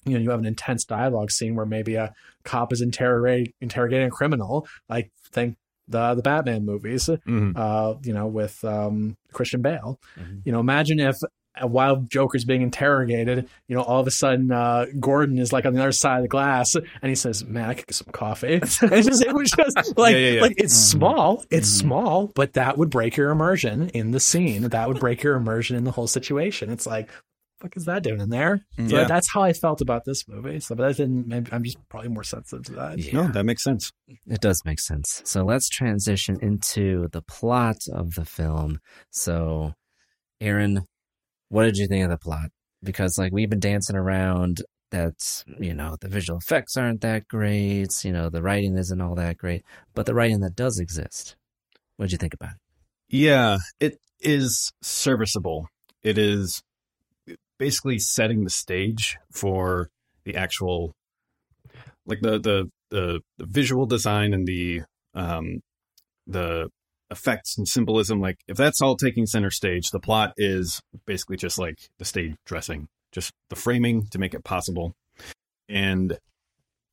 you 0.05 0.15
know 0.15 0.21
you 0.21 0.31
have 0.31 0.39
an 0.39 0.47
intense 0.47 0.85
dialogue 0.85 1.31
scene 1.31 1.55
where 1.57 1.67
maybe 1.67 1.97
a 1.97 2.15
cop 2.45 2.73
is 2.73 2.81
interrogating 2.81 3.53
interrogating 3.61 4.07
a 4.07 4.11
criminal 4.11 4.67
like 4.89 5.11
think 5.33 5.57
the 5.89 6.15
the 6.15 6.23
batman 6.23 6.65
movies 6.65 7.09
Mhm. 7.27 7.57
uh 7.57 7.95
you 8.03 8.13
know 8.15 8.27
with 8.27 8.65
um 8.65 9.17
christian 9.33 9.63
bale 9.63 10.01
Mhm. 10.19 10.43
you 10.45 10.53
know 10.53 10.61
imagine 10.61 11.01
if 11.01 11.17
while 11.63 11.97
joker's 11.97 12.45
being 12.45 12.63
interrogated 12.63 13.49
you 13.69 13.75
know 13.77 13.83
all 13.83 14.01
of 14.01 14.07
a 14.07 14.11
sudden 14.11 14.51
uh 14.53 14.87
gordon 15.01 15.39
is 15.39 15.53
like 15.53 15.65
on 15.65 15.73
the 15.75 15.81
other 15.81 15.93
side 15.93 16.17
of 16.19 16.23
the 16.23 16.29
glass 16.29 16.75
and 16.75 17.09
he 17.09 17.15
says 17.15 17.45
man 17.45 17.71
i 17.71 17.75
could 17.75 17.87
get 17.87 17.95
some 17.95 18.09
coffee 18.13 18.55
it's 18.63 18.79
just 18.81 19.25
it 19.25 19.33
was 19.35 19.51
just 19.51 19.77
like 19.99 20.13
Yeah, 20.15 20.19
yeah, 20.19 20.31
yeah. 20.33 20.41
like 20.43 20.55
it's 20.59 20.75
small 20.75 21.45
it's 21.51 21.69
small 21.69 22.29
but 22.35 22.53
that 22.55 22.77
would 22.79 22.91
break 22.91 23.17
your 23.17 23.31
immersion 23.31 23.89
in 23.91 24.11
the 24.11 24.21
scene 24.21 24.63
that 24.63 24.89
would 24.89 25.01
break 25.01 25.23
your 25.23 25.35
immersion 25.37 25.77
in 25.77 25.85
the 25.85 25.93
whole 25.93 26.07
situation 26.07 26.71
it's 26.71 26.87
like 26.87 27.09
fuck 27.61 27.75
is 27.75 27.87
that 27.87 28.03
doing 28.03 28.21
in 28.21 28.29
there 28.29 28.61
so 28.77 28.83
Yeah. 28.83 29.05
that's 29.05 29.33
how 29.33 29.41
i 29.43 29.55
felt 29.55 29.81
about 29.81 30.05
this 30.05 30.29
movie 30.29 30.61
so 30.61 30.75
but 30.75 30.89
that 30.89 30.97
didn't 30.99 31.27
maybe 31.27 31.51
i'm 31.53 31.65
just 31.65 31.79
probably 31.89 32.11
more 32.11 32.23
sensitive 32.23 32.67
to 32.67 32.73
that 32.73 32.99
Yeah. 32.99 33.13
No, 33.15 33.29
that 33.29 33.45
makes 33.45 33.65
sense. 33.65 33.91
It 34.27 34.41
does 34.43 34.61
make 34.67 34.79
sense. 34.79 35.23
So 35.25 35.43
let's 35.43 35.69
transition 35.71 36.37
into 36.43 37.09
the 37.13 37.23
plot 37.23 37.79
of 37.93 38.15
the 38.15 38.25
film. 38.27 38.79
So, 39.11 39.73
Aaron, 40.41 40.85
what 41.49 41.65
did 41.65 41.77
you 41.77 41.87
think 41.87 42.05
of 42.05 42.11
the 42.11 42.19
plot? 42.19 42.51
Because, 42.83 43.17
like, 43.19 43.33
we've 43.33 43.51
been 43.51 43.61
dancing 43.61 43.97
around 43.97 44.63
that, 44.91 45.15
you 45.59 45.75
know, 45.75 45.97
the 46.01 46.09
visual 46.09 46.39
effects 46.39 46.77
aren't 46.77 47.01
that 47.01 47.27
great, 47.29 48.05
you 48.05 48.13
know, 48.13 48.29
the 48.29 48.43
writing 48.43 48.77
isn't 48.77 49.01
all 49.01 49.15
that 49.17 49.37
great, 49.37 49.65
but 49.95 50.07
the 50.07 50.15
writing 50.15 50.41
that 50.41 50.55
does 50.55 50.79
exist, 50.79 51.37
what 51.97 52.07
did 52.07 52.13
you 52.13 52.19
think 52.19 52.35
about 52.35 52.51
it? 52.51 52.59
Yeah, 53.09 53.59
it 53.81 53.99
is 54.21 54.73
serviceable. 54.83 55.69
It 56.03 56.19
is 56.19 56.63
basically 57.59 57.99
setting 57.99 58.45
the 58.45 58.51
stage 58.51 59.17
for 59.33 59.91
the 60.25 60.37
actual, 60.37 60.93
like 62.05 62.21
the 62.21 62.39
the 62.39 62.71
the, 62.91 63.21
the 63.39 63.47
visual 63.47 63.87
design 63.87 64.33
and 64.33 64.47
the 64.47 64.83
um 65.15 65.61
the 66.27 66.69
effects 67.11 67.57
and 67.57 67.67
symbolism. 67.69 68.21
Like 68.21 68.39
if 68.49 68.57
that's 68.57 68.81
all 68.81 68.97
taking 68.97 69.27
center 69.27 69.51
stage, 69.51 69.91
the 69.91 70.01
plot 70.01 70.33
is 70.37 70.81
basically 71.07 71.37
just 71.37 71.59
like 71.59 71.79
the 71.99 72.05
stage 72.05 72.35
dressing, 72.45 72.89
just 73.13 73.33
the 73.51 73.57
framing 73.57 74.07
to 74.11 74.19
make 74.19 74.35
it 74.35 74.45
possible, 74.45 74.95
and 75.69 76.19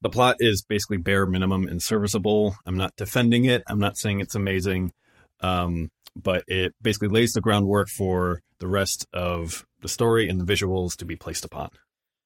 the 0.01 0.09
plot 0.09 0.38
is 0.39 0.61
basically 0.61 0.97
bare 0.97 1.26
minimum 1.26 1.68
and 1.68 1.82
serviceable. 1.82 2.55
I'm 2.66 2.78
not 2.78 2.95
defending 2.97 3.45
it. 3.45 3.64
I'm 3.68 3.80
not 3.80 3.97
saying 3.97 4.20
it's 4.20 4.36
amazing. 4.36 4.91
Um, 5.39 5.89
but 6.16 6.43
it 6.47 6.74
basically 6.82 7.07
lays 7.07 7.34
the 7.34 7.41
groundwork 7.41 7.89
for 7.89 8.41
the 8.59 8.68
rest 8.68 9.07
of 9.14 9.66
the 9.82 9.88
story 9.88 10.30
and 10.30 10.39
the 10.39 10.45
visuals 10.45 10.95
to 10.97 11.05
be 11.05 11.16
placed 11.16 11.45
upon. 11.45 11.70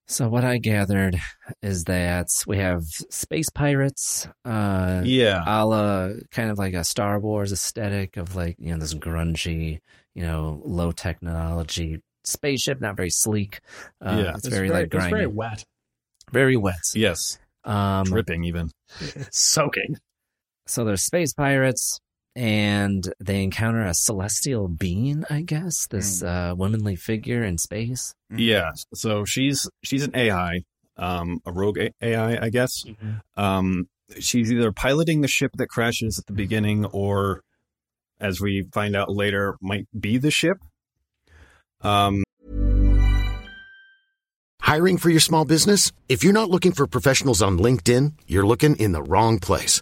So, 0.10 0.30
what 0.30 0.46
I 0.46 0.58
gathered 0.58 1.18
is 1.62 1.84
that 1.86 2.28
we 2.48 2.58
have 2.60 2.84
space 3.10 3.50
pirates, 3.50 4.28
uh, 4.46 5.02
Yeah. 5.04 5.44
a 5.46 5.66
la 5.66 6.10
kind 6.32 6.50
of 6.50 6.58
like 6.58 6.74
a 6.74 6.84
Star 6.86 7.20
Wars 7.20 7.52
aesthetic 7.52 8.16
of 8.16 8.36
like, 8.36 8.56
you 8.58 8.72
know, 8.72 8.78
this 8.80 8.94
grungy, 8.94 9.80
you 10.16 10.22
know, 10.22 10.62
low 10.64 10.92
technology 10.94 12.00
spaceship, 12.24 12.80
not 12.80 12.96
very 12.96 13.10
sleek. 13.10 13.60
Uh, 14.02 14.22
Yeah. 14.24 14.30
it's, 14.36 14.48
It's 14.48 14.56
very, 14.56 14.70
like 14.70 14.94
it's 14.94 15.06
very 15.08 15.28
wet 15.28 15.64
very 16.32 16.58
wet. 16.58 16.76
Yes, 16.94 17.40
Um, 17.64 18.04
dripping 18.06 18.44
even. 18.46 18.70
Soaking. 19.32 19.98
so 20.68 20.84
there's 20.84 21.04
space 21.04 21.34
pirates, 21.34 22.00
and 22.38 23.12
they 23.20 23.42
encounter 23.42 23.84
a 23.84 23.96
celestial 23.96 24.68
being. 24.68 25.26
I 25.28 25.42
guess 25.42 25.88
this 25.88 26.22
uh, 26.22 26.54
womanly 26.56 26.96
figure 26.96 27.44
in 27.44 27.58
space. 27.58 28.14
Yeah. 28.30 28.72
So 28.94 29.26
she's 29.26 29.68
she's 29.84 30.04
an 30.04 30.16
AI, 30.16 30.62
um, 30.98 31.40
a 31.48 31.52
rogue 31.52 31.80
A- 31.80 31.92
AI, 32.00 32.46
I 32.46 32.50
guess. 32.50 32.86
Um, 33.36 33.90
she's 34.20 34.52
either 34.52 34.72
piloting 34.72 35.22
the 35.22 35.28
ship 35.28 35.52
that 35.56 35.68
crashes 35.68 36.20
at 36.20 36.28
the 36.28 36.34
beginning, 36.34 36.86
or, 36.86 37.42
as 38.20 38.40
we 38.40 38.68
find 38.72 38.96
out 38.96 39.10
later, 39.10 39.56
might 39.60 39.88
be 40.00 40.20
the 40.20 40.32
ship. 40.32 40.58
Um, 41.82 42.24
Hiring 44.62 44.98
for 44.98 45.10
your 45.10 45.22
small 45.22 45.46
business? 45.46 45.92
If 46.08 46.24
you're 46.24 46.34
not 46.34 46.50
looking 46.50 46.74
for 46.74 46.86
professionals 46.86 47.42
on 47.42 47.58
LinkedIn, 47.58 48.14
you're 48.28 48.46
looking 48.46 48.76
in 48.76 48.92
the 48.92 49.02
wrong 49.02 49.40
place. 49.40 49.82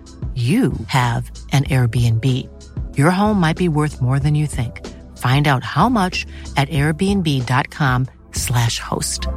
you 0.35 0.71
have 0.87 1.29
an 1.51 1.65
Airbnb. 1.65 2.25
Your 2.97 3.11
home 3.11 3.41
might 3.41 3.57
be 3.57 3.67
worth 3.67 4.01
more 4.01 4.17
than 4.17 4.33
you 4.33 4.47
think. 4.47 4.87
Find 5.17 5.49
out 5.49 5.65
how 5.65 5.89
much 5.89 6.25
at 6.55 6.69
airbnb.com/slash 6.69 8.79
host. 8.79 9.27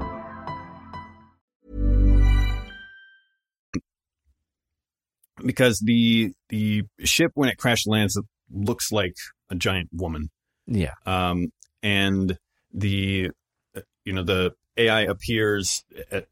because 5.45 5.81
the 5.81 6.33
the 6.49 6.85
ship 7.01 7.33
when 7.35 7.49
it 7.49 7.59
crash 7.59 7.87
lands 7.87 8.17
it 8.17 8.25
looks 8.51 8.93
like 8.93 9.15
a 9.51 9.55
giant 9.55 9.89
woman. 9.93 10.31
Yeah. 10.67 10.95
Um, 11.07 11.49
and 11.83 12.39
the 12.73 13.31
uh, 13.77 13.83
you 14.05 14.13
know 14.13 14.23
the 14.23 14.53
AI 14.77 15.03
appears 15.03 15.85
at, 16.11 16.27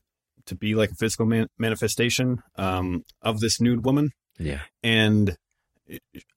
to 0.47 0.55
be 0.55 0.75
like 0.75 0.91
a 0.91 0.95
physical 0.95 1.27
man- 1.27 1.49
manifestation 1.59 2.43
um, 2.57 3.05
of 3.21 3.41
this 3.41 3.61
nude 3.61 3.85
woman, 3.85 4.11
Yeah. 4.39 4.61
and 4.83 5.37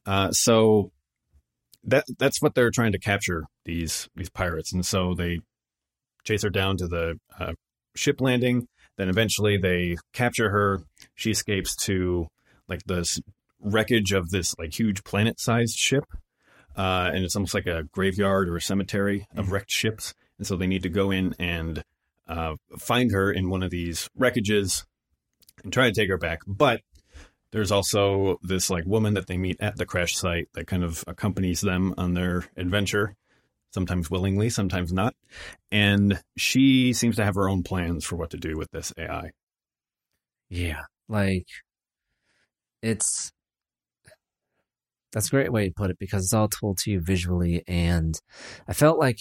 uh, 0.06 0.32
so 0.32 0.92
that 1.84 2.06
that's 2.18 2.42
what 2.42 2.56
they're 2.56 2.72
trying 2.72 2.92
to 2.94 3.00
capture 3.00 3.46
these 3.64 4.10
these 4.16 4.30
pirates, 4.30 4.74
and 4.74 4.86
so 4.86 5.14
they 5.14 5.40
chase 6.24 6.44
her 6.44 6.50
down 6.50 6.78
to 6.78 6.88
the 6.88 7.20
uh, 7.40 7.54
ship 7.96 8.22
landing. 8.22 8.68
Then 8.98 9.10
eventually 9.10 9.58
they 9.58 9.98
capture 10.14 10.50
her. 10.50 10.82
She 11.16 11.32
escapes 11.32 11.76
to 11.86 12.28
like 12.68 12.84
this 12.86 13.20
wreckage 13.60 14.12
of 14.12 14.30
this 14.30 14.56
like 14.58 14.74
huge 14.78 15.04
planet-sized 15.04 15.78
ship, 15.78 16.06
uh, 16.76 17.12
and 17.14 17.24
it's 17.24 17.36
almost 17.36 17.54
like 17.54 17.68
a 17.68 17.84
graveyard 17.92 18.50
or 18.50 18.58
a 18.58 18.62
cemetery 18.62 19.28
of 19.36 19.52
wrecked 19.52 19.72
ships. 19.72 20.14
And 20.38 20.46
so 20.46 20.56
they 20.56 20.68
need 20.68 20.84
to 20.84 20.90
go 20.90 21.12
in 21.12 21.34
and 21.40 21.84
uh, 22.28 22.56
find 22.78 23.12
her 23.12 23.32
in 23.32 23.50
one 23.50 23.64
of 23.64 23.72
these 23.72 24.10
wreckages 24.20 24.84
and 25.64 25.72
try 25.72 25.86
to 25.86 25.94
take 25.94 26.10
her 26.10 26.18
back. 26.18 26.40
But 26.46 26.82
there's 27.56 27.72
also 27.72 28.38
this 28.44 28.70
like 28.70 28.86
woman 28.86 29.14
that 29.14 29.28
they 29.28 29.38
meet 29.38 29.56
at 29.62 29.78
the 29.78 29.86
crash 29.86 30.18
site 30.18 30.50
that 30.56 30.68
kind 30.68 30.84
of 30.84 31.06
accompanies 31.08 31.62
them 31.62 31.94
on 31.98 32.14
their 32.14 32.44
adventure, 32.58 33.16
sometimes 33.74 34.12
willingly, 34.12 34.50
sometimes 34.50 34.92
not. 34.92 35.16
And 35.72 36.22
she 36.36 36.92
seems 36.92 37.16
to 37.16 37.24
have 37.24 37.36
her 37.36 37.48
own 37.48 37.64
plans 37.64 38.04
for 38.04 38.18
what 38.18 38.32
to 38.32 38.38
do 38.38 38.58
with 38.58 38.72
this 38.72 38.92
AI. 38.98 39.32
Yeah. 40.50 40.82
Like 41.08 41.46
it's 42.82 43.32
that's 45.14 45.28
a 45.28 45.32
great 45.32 45.54
way 45.54 45.70
to 45.70 45.74
put 45.74 45.92
it 45.92 45.98
because 45.98 46.26
it's 46.26 46.34
all 46.34 46.50
told 46.50 46.80
to 46.80 46.92
you 46.92 47.00
visually 47.00 47.64
and 47.70 48.20
I 48.68 48.74
felt 48.74 49.00
like 49.00 49.20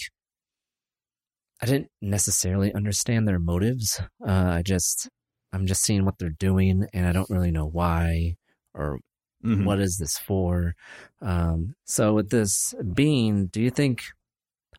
I 1.61 1.67
didn't 1.67 1.87
necessarily 2.01 2.73
understand 2.73 3.29
their 3.29 3.39
motives. 3.39 4.01
Uh 4.27 4.55
I 4.57 4.61
just 4.61 5.07
I'm 5.55 5.65
just 5.67 5.83
seeing 5.83 6.03
what 6.05 6.17
they're 6.19 6.29
doing 6.29 6.85
and 6.93 7.07
I 7.07 7.13
don't 7.13 7.29
really 7.29 7.51
know 7.51 7.65
why 7.65 8.35
or 8.73 8.99
Mhm. 9.43 9.65
what 9.65 9.79
is 9.79 9.97
this 9.97 10.17
for. 10.17 10.75
Um 11.21 11.75
so 11.85 12.13
with 12.13 12.29
this 12.29 12.73
being, 12.93 13.47
do 13.47 13.61
you 13.61 13.69
think 13.69 14.01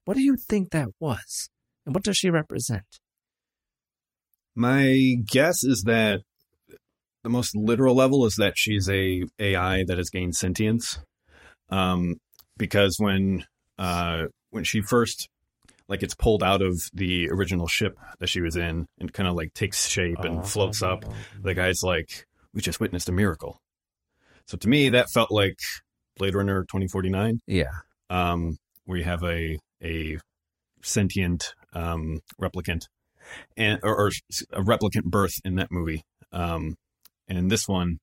what 0.04 0.16
do 0.16 0.22
you 0.22 0.36
think 0.36 0.70
that 0.70 0.88
was? 1.00 1.48
And 1.84 1.94
what 1.94 2.04
does 2.04 2.16
she 2.18 2.30
represent? 2.30 2.84
My 4.54 5.16
guess 5.26 5.64
is 5.64 5.82
that 5.86 6.20
the 7.22 7.30
most 7.30 7.56
literal 7.56 7.94
level 7.94 8.24
is 8.24 8.36
that 8.36 8.54
she's 8.56 8.88
a 8.88 9.24
AI 9.38 9.84
that 9.84 9.98
has 9.98 10.10
gained 10.10 10.36
sentience. 10.36 10.98
Um, 11.70 12.16
because 12.56 12.96
when 12.98 13.44
uh, 13.78 14.26
when 14.50 14.64
she 14.64 14.80
first 14.80 15.28
like 15.88 16.02
it's 16.02 16.14
pulled 16.14 16.42
out 16.42 16.62
of 16.62 16.80
the 16.92 17.28
original 17.30 17.66
ship 17.66 17.98
that 18.18 18.28
she 18.28 18.40
was 18.40 18.56
in 18.56 18.86
and 18.98 19.12
kind 19.12 19.28
of 19.28 19.34
like 19.34 19.54
takes 19.54 19.86
shape 19.86 20.18
and 20.20 20.46
floats 20.46 20.82
up, 20.82 21.04
the 21.40 21.54
guy's 21.54 21.82
like, 21.82 22.26
"We 22.52 22.60
just 22.60 22.80
witnessed 22.80 23.08
a 23.08 23.12
miracle." 23.12 23.60
So 24.46 24.56
to 24.56 24.68
me, 24.68 24.90
that 24.90 25.10
felt 25.10 25.30
like 25.30 25.58
Blade 26.16 26.34
Runner 26.34 26.64
twenty 26.64 26.88
forty 26.88 27.10
nine. 27.10 27.40
Yeah. 27.46 27.72
Um, 28.10 28.56
where 28.84 28.98
you 28.98 29.04
have 29.04 29.22
a 29.22 29.58
a 29.82 30.18
sentient 30.82 31.54
um, 31.72 32.20
replicant 32.40 32.82
and 33.56 33.80
or, 33.82 33.96
or 33.96 34.10
a 34.52 34.62
replicant 34.62 35.04
birth 35.04 35.34
in 35.44 35.56
that 35.56 35.68
movie. 35.70 36.02
Um, 36.32 36.76
and 37.28 37.38
in 37.38 37.48
this 37.48 37.66
one, 37.66 37.98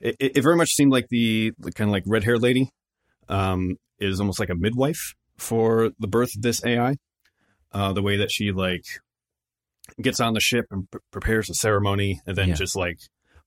it, 0.00 0.16
it 0.18 0.42
very 0.42 0.56
much 0.56 0.70
seemed 0.70 0.92
like 0.92 1.06
the, 1.08 1.52
the 1.58 1.72
kind 1.72 1.88
of 1.88 1.92
like 1.92 2.04
red 2.06 2.24
hair 2.24 2.38
lady 2.38 2.70
um, 3.28 3.76
is 3.98 4.20
almost 4.20 4.40
like 4.40 4.50
a 4.50 4.54
midwife 4.54 5.14
for 5.38 5.90
the 5.98 6.08
birth 6.08 6.30
of 6.36 6.42
this 6.42 6.64
AI. 6.64 6.96
Uh, 7.76 7.92
the 7.92 8.02
way 8.02 8.16
that 8.16 8.30
she 8.30 8.52
like 8.52 8.84
gets 10.00 10.20
on 10.20 10.32
the 10.34 10.40
ship 10.40 10.66
and 10.70 10.90
pre- 10.90 11.00
prepares 11.10 11.50
a 11.50 11.54
ceremony, 11.54 12.20
and 12.26 12.36
then 12.36 12.48
Yeah. 12.48 12.54
just 12.54 12.74
like 12.76 12.98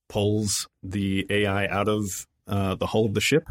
pulls 0.07 0.67
the 0.83 1.25
AI 1.29 1.65
out 1.67 1.87
of 1.87 2.03
uh, 2.47 2.75
the 2.75 2.87
hull 2.87 3.05
of 3.05 3.13
the 3.13 3.21
ship. 3.21 3.43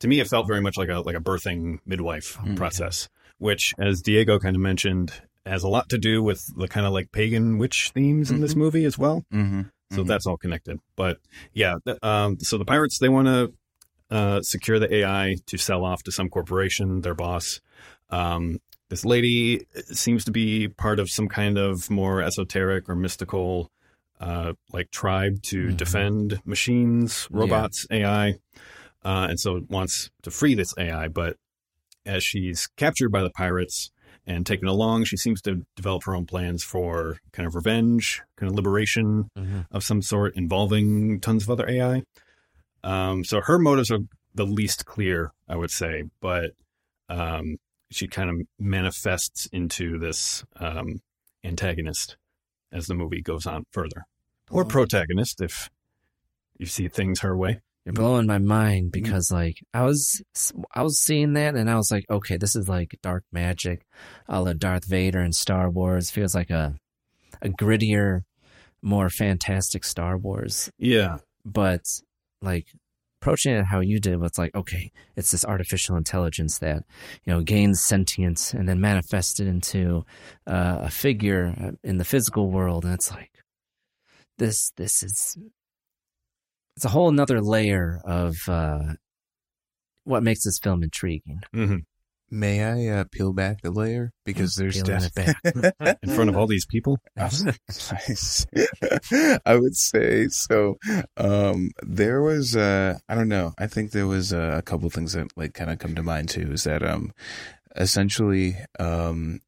To 0.00 0.08
me, 0.08 0.20
it 0.20 0.28
felt 0.28 0.46
very 0.46 0.60
much 0.60 0.76
like 0.76 0.88
a 0.88 1.00
like 1.00 1.16
a 1.16 1.20
birthing 1.20 1.78
midwife 1.86 2.38
process, 2.56 3.08
which, 3.38 3.74
as 3.78 4.02
Diego 4.02 4.38
kind 4.38 4.54
of 4.56 4.62
mentioned, 4.62 5.12
has 5.46 5.62
a 5.64 5.68
lot 5.68 5.88
to 5.90 5.98
do 5.98 6.22
with 6.22 6.40
the 6.56 6.68
kind 6.68 6.86
of 6.86 6.92
like 6.92 7.10
pagan 7.12 7.58
witch 7.58 7.90
themes 7.94 8.30
in 8.30 8.40
this 8.40 8.54
movie 8.56 8.84
as 8.84 8.96
well. 8.98 9.24
Mm-hmm. 9.32 9.62
So 9.94 10.02
that's 10.04 10.26
all 10.26 10.36
connected. 10.36 10.78
But 10.96 11.18
yeah, 11.54 11.76
th- 11.86 11.98
um, 12.02 12.38
so 12.40 12.58
the 12.58 12.64
pirates 12.64 12.98
they 12.98 13.08
want 13.08 13.26
to 13.28 13.52
uh, 14.10 14.42
secure 14.42 14.78
the 14.78 14.92
AI 14.96 15.36
to 15.46 15.56
sell 15.58 15.84
off 15.84 16.02
to 16.04 16.12
some 16.12 16.28
corporation, 16.28 17.00
their 17.02 17.14
boss. 17.14 17.60
Um, 18.10 18.58
this 18.90 19.04
lady 19.04 19.66
seems 19.92 20.24
to 20.24 20.30
be 20.30 20.68
part 20.68 20.98
of 20.98 21.10
some 21.10 21.28
kind 21.28 21.58
of 21.58 21.90
more 21.90 22.22
esoteric 22.22 22.88
or 22.88 22.94
mystical, 22.94 23.70
uh, 24.20 24.54
like 24.72 24.90
tribe 24.90 25.42
to 25.42 25.68
defend 25.72 26.40
machines, 26.44 27.28
robots, 27.30 27.86
AI, 27.90 28.34
uh, 29.04 29.26
and 29.30 29.38
so 29.38 29.60
wants 29.68 30.10
to 30.22 30.30
free 30.30 30.54
this 30.54 30.74
AI. 30.78 31.08
But 31.08 31.36
as 32.06 32.24
she's 32.24 32.68
captured 32.76 33.10
by 33.10 33.22
the 33.22 33.30
pirates 33.30 33.90
and 34.26 34.46
taken 34.46 34.68
along, 34.68 35.04
she 35.04 35.16
seems 35.16 35.40
to 35.42 35.62
develop 35.76 36.04
her 36.04 36.14
own 36.14 36.26
plans 36.26 36.64
for 36.64 37.18
kind 37.32 37.46
of 37.46 37.54
revenge, 37.54 38.22
kind 38.36 38.50
of 38.50 38.56
liberation 38.56 39.30
of 39.70 39.84
some 39.84 40.02
sort 40.02 40.36
involving 40.36 41.20
tons 41.20 41.44
of 41.44 41.50
other 41.50 41.68
AI. 41.68 42.02
Um, 42.82 43.24
so 43.24 43.40
her 43.40 43.58
motives 43.58 43.90
are 43.90 44.00
the 44.34 44.46
least 44.46 44.86
clear, 44.86 45.32
I 45.48 45.56
would 45.56 45.70
say, 45.70 46.04
but 46.20 46.52
um, 47.08 47.56
she 47.90 48.06
kind 48.06 48.30
of 48.30 48.46
manifests 48.58 49.46
into 49.52 49.98
this 49.98 50.44
um, 50.56 51.00
antagonist 51.44 52.16
as 52.72 52.86
the 52.86 52.94
movie 52.94 53.22
goes 53.22 53.46
on 53.46 53.64
further, 53.72 54.04
or 54.50 54.64
protagonist 54.64 55.40
if 55.40 55.70
you 56.58 56.66
see 56.66 56.88
things 56.88 57.20
her 57.20 57.36
way. 57.36 57.60
you're 57.84 57.94
blowing 57.94 58.26
my 58.26 58.38
mind 58.38 58.92
because 58.92 59.30
like 59.30 59.56
I 59.72 59.84
was 59.84 60.22
I 60.74 60.82
was 60.82 61.00
seeing 61.00 61.32
that 61.34 61.54
and 61.54 61.70
I 61.70 61.76
was 61.76 61.90
like, 61.90 62.04
okay, 62.10 62.36
this 62.36 62.54
is 62.54 62.68
like 62.68 62.98
dark 63.02 63.24
magic, 63.32 63.86
a 64.28 64.42
la 64.42 64.52
Darth 64.52 64.84
Vader 64.84 65.20
and 65.20 65.34
Star 65.34 65.70
Wars. 65.70 66.10
Feels 66.10 66.34
like 66.34 66.50
a 66.50 66.74
a 67.40 67.48
grittier, 67.48 68.24
more 68.82 69.08
fantastic 69.08 69.84
Star 69.84 70.18
Wars. 70.18 70.70
Yeah. 70.78 71.18
But 71.44 71.82
like 72.42 72.66
approaching 73.20 73.54
it 73.54 73.64
how 73.64 73.80
you 73.80 73.98
did 74.00 74.20
was 74.20 74.38
like, 74.38 74.54
okay, 74.54 74.90
it's 75.16 75.30
this 75.30 75.44
artificial 75.44 75.96
intelligence 75.96 76.58
that, 76.58 76.84
you 77.24 77.32
know, 77.32 77.40
gains 77.40 77.82
sentience 77.82 78.54
and 78.54 78.68
then 78.68 78.80
manifested 78.80 79.46
into 79.46 80.04
uh, 80.46 80.78
a 80.82 80.90
figure 80.90 81.72
in 81.82 81.98
the 81.98 82.04
physical 82.04 82.50
world. 82.50 82.84
And 82.84 82.94
it's 82.94 83.10
like, 83.10 83.30
this, 84.38 84.70
this 84.76 85.02
is 85.02 85.36
it's 86.78 86.84
a 86.84 86.90
whole 86.90 87.08
another 87.08 87.40
layer 87.40 88.00
of 88.04 88.36
uh, 88.46 88.94
what 90.04 90.22
makes 90.22 90.44
this 90.44 90.60
film 90.60 90.84
intriguing. 90.84 91.40
Mm-hmm. 91.52 91.78
May 92.30 92.62
I 92.62 92.88
uh, 92.98 93.04
peel 93.10 93.32
back 93.32 93.62
the 93.62 93.70
layer 93.70 94.12
because 94.26 94.54
there's 94.54 94.82
Peeling 94.82 95.04
it 95.04 95.14
back. 95.14 95.36
in 96.02 96.10
front 96.10 96.28
of 96.28 96.36
all 96.36 96.46
these 96.46 96.66
people. 96.66 96.98
I 97.18 97.30
would 99.56 99.76
say 99.76 100.28
so. 100.28 100.76
Um, 101.16 101.70
there 101.82 102.20
was, 102.20 102.54
uh, 102.54 102.98
I 103.08 103.14
don't 103.14 103.28
know. 103.28 103.54
I 103.58 103.66
think 103.66 103.92
there 103.92 104.06
was 104.06 104.30
uh, 104.32 104.56
a 104.58 104.62
couple 104.62 104.90
things 104.90 105.14
that 105.14 105.28
like 105.36 105.54
kind 105.54 105.70
of 105.70 105.78
come 105.78 105.94
to 105.94 106.02
mind 106.02 106.28
too. 106.28 106.52
Is 106.52 106.64
that 106.64 106.82
um, 106.82 107.12
essentially, 107.76 108.56
um, 108.78 109.40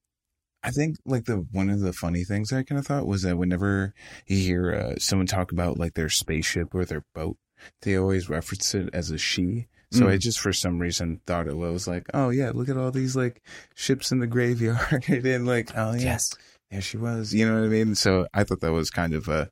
I 0.62 0.70
think 0.70 0.96
like 1.04 1.24
the 1.24 1.46
one 1.52 1.70
of 1.70 1.80
the 1.80 1.92
funny 1.92 2.24
things 2.24 2.52
I 2.52 2.62
kind 2.62 2.78
of 2.78 2.86
thought 2.86 3.06
was 3.06 3.22
that 3.22 3.38
whenever 3.38 3.94
you 4.26 4.38
hear 4.38 4.74
uh, 4.74 4.94
someone 4.98 5.26
talk 5.26 5.52
about 5.52 5.78
like 5.78 5.94
their 5.94 6.10
spaceship 6.10 6.74
or 6.74 6.84
their 6.84 7.04
boat, 7.14 7.36
they 7.82 7.96
always 7.96 8.28
reference 8.28 8.74
it 8.74 8.90
as 8.92 9.10
a 9.10 9.18
she. 9.18 9.68
So 9.92 10.04
Mm. 10.04 10.10
I 10.10 10.16
just 10.18 10.38
for 10.38 10.52
some 10.52 10.78
reason 10.78 11.20
thought 11.26 11.48
it 11.48 11.56
was 11.56 11.88
like, 11.88 12.06
oh 12.14 12.30
yeah, 12.30 12.52
look 12.54 12.68
at 12.68 12.76
all 12.76 12.92
these 12.92 13.16
like 13.16 13.42
ships 13.74 14.12
in 14.12 14.20
the 14.20 14.26
graveyard, 14.28 15.04
and 15.08 15.46
like, 15.46 15.70
oh 15.76 15.92
yeah, 15.94 16.02
Yes. 16.02 16.34
there 16.70 16.80
she 16.80 16.96
was. 16.96 17.34
You 17.34 17.46
know 17.48 17.54
what 17.56 17.64
I 17.64 17.68
mean? 17.68 17.96
So 17.96 18.28
I 18.32 18.44
thought 18.44 18.60
that 18.60 18.72
was 18.72 18.90
kind 18.90 19.14
of 19.14 19.28
uh 19.28 19.46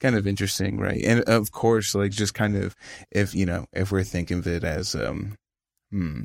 kind 0.00 0.16
of 0.16 0.26
interesting, 0.26 0.78
right? 0.78 1.00
And 1.04 1.20
of 1.24 1.52
course, 1.52 1.94
like 1.94 2.10
just 2.10 2.34
kind 2.34 2.56
of 2.56 2.74
if 3.12 3.34
you 3.36 3.46
know 3.46 3.66
if 3.72 3.92
we're 3.92 4.02
thinking 4.02 4.38
of 4.38 4.46
it 4.48 4.64
as 4.64 4.96
um, 4.96 5.36
hmm, 5.92 6.22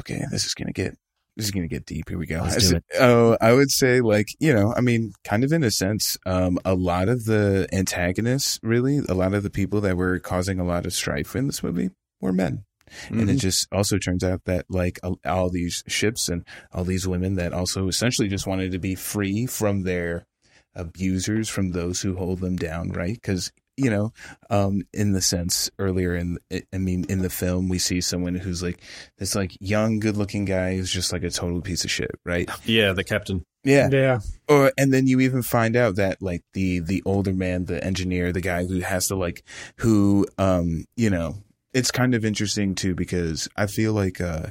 okay, 0.00 0.22
this 0.30 0.44
is 0.44 0.54
gonna 0.54 0.72
get 0.72 0.96
this 1.36 1.46
is 1.46 1.50
gonna 1.50 1.66
get 1.66 1.86
deep. 1.86 2.08
Here 2.08 2.18
we 2.18 2.26
go. 2.26 2.40
Let's 2.42 2.68
do 2.68 2.76
it. 2.76 2.84
Oh, 3.00 3.36
I 3.40 3.52
would 3.52 3.70
say 3.72 4.00
like 4.00 4.28
you 4.38 4.52
know, 4.52 4.72
I 4.76 4.80
mean, 4.80 5.12
kind 5.24 5.42
of 5.42 5.52
in 5.52 5.64
a 5.64 5.70
sense, 5.72 6.16
um, 6.24 6.58
a 6.64 6.74
lot 6.74 7.08
of 7.08 7.24
the 7.24 7.66
antagonists, 7.72 8.60
really, 8.62 8.98
a 9.08 9.14
lot 9.14 9.34
of 9.34 9.42
the 9.42 9.50
people 9.50 9.80
that 9.80 9.96
were 9.96 10.20
causing 10.20 10.60
a 10.60 10.64
lot 10.64 10.86
of 10.86 10.92
strife 10.92 11.34
in 11.34 11.46
this 11.48 11.62
movie 11.64 11.90
were 12.22 12.32
men. 12.32 12.64
And 13.08 13.28
it 13.30 13.36
Mhm. 13.36 13.40
just 13.40 13.66
also 13.72 13.96
turns 13.98 14.22
out 14.22 14.44
that 14.44 14.66
like 14.68 14.98
all- 15.02 15.18
all 15.24 15.48
these 15.50 15.82
ships 15.88 16.28
and 16.28 16.44
all 16.72 16.84
these 16.84 17.06
women 17.06 17.36
that 17.36 17.52
also 17.54 17.88
essentially 17.88 18.28
just 18.28 18.46
wanted 18.46 18.72
to 18.72 18.78
be 18.78 18.94
free 18.94 19.46
from 19.46 19.82
their 19.82 20.26
abusers, 20.74 21.48
from 21.48 21.72
those 21.72 22.00
who 22.02 22.16
hold 22.16 22.40
them 22.40 22.56
down, 22.56 22.90
right? 22.92 23.14
Because 23.14 23.50
you 23.78 23.88
know, 23.88 24.12
um, 24.50 24.82
in 24.92 25.12
the 25.12 25.22
sense 25.22 25.70
earlier 25.78 26.14
in, 26.14 26.36
I 26.74 26.76
mean, 26.76 27.06
in 27.08 27.20
the 27.22 27.30
film, 27.30 27.70
we 27.70 27.78
see 27.78 28.02
someone 28.02 28.34
who's 28.34 28.62
like 28.62 28.82
this 29.16 29.34
like 29.34 29.56
young, 29.60 29.98
good-looking 29.98 30.44
guy 30.44 30.76
who's 30.76 30.92
just 30.92 31.10
like 31.10 31.22
a 31.22 31.30
total 31.30 31.62
piece 31.62 31.82
of 31.82 31.90
shit, 31.90 32.10
right? 32.26 32.50
Yeah, 32.66 32.92
the 32.92 33.02
captain. 33.02 33.46
Yeah. 33.64 33.88
Yeah. 33.90 34.20
Or 34.46 34.72
and 34.76 34.92
then 34.92 35.06
you 35.06 35.20
even 35.20 35.40
find 35.40 35.74
out 35.76 35.96
that 35.96 36.20
like 36.20 36.42
the 36.52 36.80
the 36.80 37.02
older 37.06 37.32
man, 37.32 37.64
the 37.64 37.82
engineer, 37.82 38.30
the 38.30 38.42
guy 38.42 38.66
who 38.66 38.80
has 38.80 39.06
to 39.08 39.16
like 39.16 39.42
who 39.78 40.26
um 40.36 40.84
you 40.96 41.08
know, 41.08 41.42
it's 41.74 41.90
kind 41.90 42.14
of 42.14 42.24
interesting 42.24 42.74
too 42.74 42.94
because 42.94 43.48
I 43.56 43.66
feel 43.66 43.92
like 43.92 44.20
uh 44.20 44.48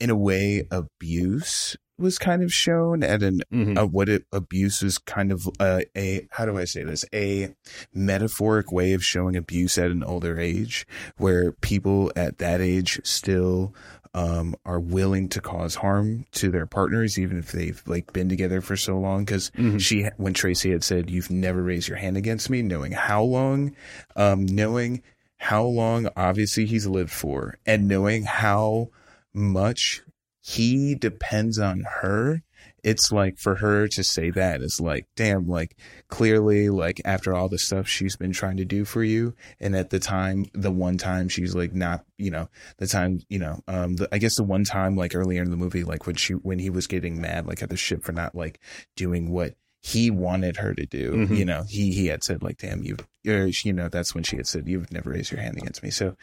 in 0.00 0.10
a 0.10 0.16
way 0.16 0.66
abuse 0.70 1.76
was 1.96 2.18
kind 2.18 2.42
of 2.42 2.52
shown 2.52 3.04
at 3.04 3.22
an 3.22 3.40
Mhm. 3.52 3.78
uh, 3.78 3.86
what 3.86 4.08
it 4.08 4.24
abuse 4.32 4.82
was 4.82 4.98
kind 4.98 5.30
of 5.30 5.48
uh, 5.60 5.82
a 5.96 6.26
how 6.32 6.44
do 6.44 6.58
I 6.58 6.64
say 6.64 6.82
this 6.82 7.04
a 7.14 7.54
metaphoric 7.94 8.72
way 8.72 8.92
of 8.94 9.04
showing 9.04 9.36
abuse 9.36 9.78
at 9.78 9.92
an 9.92 10.02
older 10.02 10.38
age 10.38 10.86
where 11.18 11.52
people 11.52 12.10
at 12.16 12.38
that 12.38 12.60
age 12.60 13.00
still 13.04 13.74
um, 14.16 14.54
are 14.64 14.78
willing 14.80 15.28
to 15.28 15.40
cause 15.40 15.76
harm 15.76 16.24
to 16.32 16.50
their 16.50 16.66
partners 16.66 17.18
even 17.18 17.38
if 17.38 17.50
they've 17.52 17.82
like 17.86 18.12
been 18.12 18.28
together 18.28 18.60
for 18.60 18.76
so 18.76 18.98
long 18.98 19.24
because 19.24 19.50
Mhm. 19.56 19.80
she 19.80 20.08
when 20.16 20.34
Tracy 20.34 20.70
had 20.72 20.82
said 20.84 21.10
you've 21.10 21.30
never 21.30 21.62
raised 21.62 21.88
your 21.88 21.98
hand 21.98 22.16
against 22.16 22.50
me 22.50 22.62
knowing 22.62 22.92
how 22.92 23.22
long 23.22 23.74
um, 24.16 24.46
knowing 24.46 25.02
how 25.38 25.64
long 25.64 26.08
obviously 26.16 26.66
he's 26.66 26.86
lived 26.86 27.10
for 27.10 27.58
and 27.66 27.88
knowing 27.88 28.24
how 28.24 28.88
much 29.32 30.02
he 30.40 30.94
depends 30.94 31.58
on 31.58 31.84
her 32.00 32.42
it's 32.84 33.10
like 33.10 33.38
for 33.38 33.56
her 33.56 33.88
to 33.88 34.04
say 34.04 34.30
that 34.30 34.60
is 34.60 34.78
like 34.78 35.06
damn 35.16 35.48
like 35.48 35.76
clearly 36.08 36.68
like 36.68 37.00
after 37.04 37.34
all 37.34 37.48
the 37.48 37.58
stuff 37.58 37.88
she's 37.88 38.14
been 38.14 38.32
trying 38.32 38.58
to 38.58 38.64
do 38.64 38.84
for 38.84 39.02
you 39.02 39.34
and 39.58 39.74
at 39.74 39.90
the 39.90 39.98
time 39.98 40.44
the 40.52 40.70
one 40.70 40.98
time 40.98 41.28
she's 41.28 41.54
like 41.54 41.74
not 41.74 42.04
you 42.18 42.30
know 42.30 42.48
the 42.76 42.86
time 42.86 43.20
you 43.28 43.38
know 43.38 43.58
um 43.66 43.96
the, 43.96 44.08
i 44.12 44.18
guess 44.18 44.36
the 44.36 44.42
one 44.42 44.64
time 44.64 44.96
like 44.96 45.14
earlier 45.14 45.42
in 45.42 45.50
the 45.50 45.56
movie 45.56 45.82
like 45.82 46.06
when 46.06 46.14
she 46.14 46.34
when 46.34 46.58
he 46.58 46.70
was 46.70 46.86
getting 46.86 47.20
mad 47.20 47.46
like 47.46 47.62
at 47.62 47.70
the 47.70 47.76
ship 47.76 48.04
for 48.04 48.12
not 48.12 48.34
like 48.34 48.60
doing 48.96 49.30
what 49.30 49.54
he 49.86 50.10
wanted 50.10 50.56
her 50.56 50.72
to 50.72 50.86
do 50.86 51.12
Mhm. 51.12 51.36
you 51.36 51.44
know 51.44 51.62
he 51.68 51.92
he 51.92 52.06
had 52.06 52.24
said 52.24 52.42
like 52.42 52.56
damn 52.56 52.82
you 52.82 52.96
or 53.28 53.46
you 53.64 53.72
know 53.72 53.88
that's 53.90 54.14
when 54.14 54.24
she 54.24 54.36
had 54.36 54.46
said 54.46 54.66
you've 54.66 54.90
never 54.90 55.10
raised 55.10 55.30
your 55.30 55.42
hand 55.42 55.58
against 55.58 55.82
me 55.82 55.90
so 55.90 56.16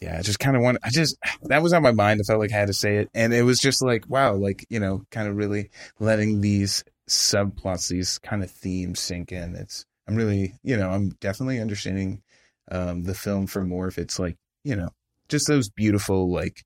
yeah, 0.00 0.16
I 0.16 0.22
just 0.22 0.38
kind 0.38 0.54
of 0.56 0.62
want. 0.62 0.78
I 0.84 0.90
just 0.90 1.16
that 1.48 1.60
was 1.60 1.72
on 1.72 1.82
my 1.82 1.90
mind. 1.90 2.20
I 2.20 2.24
felt 2.24 2.38
like 2.38 2.52
I 2.52 2.56
had 2.56 2.68
to 2.68 2.72
say 2.72 2.98
it, 2.98 3.10
and 3.14 3.34
it 3.34 3.42
was 3.42 3.58
just 3.58 3.82
like, 3.84 4.08
wow, 4.08 4.32
like 4.36 4.64
you 4.70 4.78
know, 4.78 5.02
kind 5.10 5.26
of 5.26 5.34
really 5.34 5.70
letting 5.98 6.40
these 6.40 6.84
subplots, 7.10 7.88
these 7.88 8.18
kind 8.20 8.44
of 8.44 8.50
themes 8.52 9.00
sink 9.00 9.32
in. 9.32 9.56
It's 9.56 9.84
I'm 10.06 10.14
really, 10.14 10.54
you 10.62 10.76
know, 10.76 10.90
I'm 10.90 11.08
definitely 11.20 11.58
understanding 11.60 12.22
um, 12.70 13.02
the 13.02 13.14
film 13.14 13.48
for 13.48 13.64
more 13.64 13.88
if 13.88 13.98
it's 13.98 14.20
like, 14.20 14.36
you 14.62 14.76
know, 14.76 14.90
just 15.28 15.48
those 15.48 15.68
beautiful 15.68 16.30
like 16.30 16.62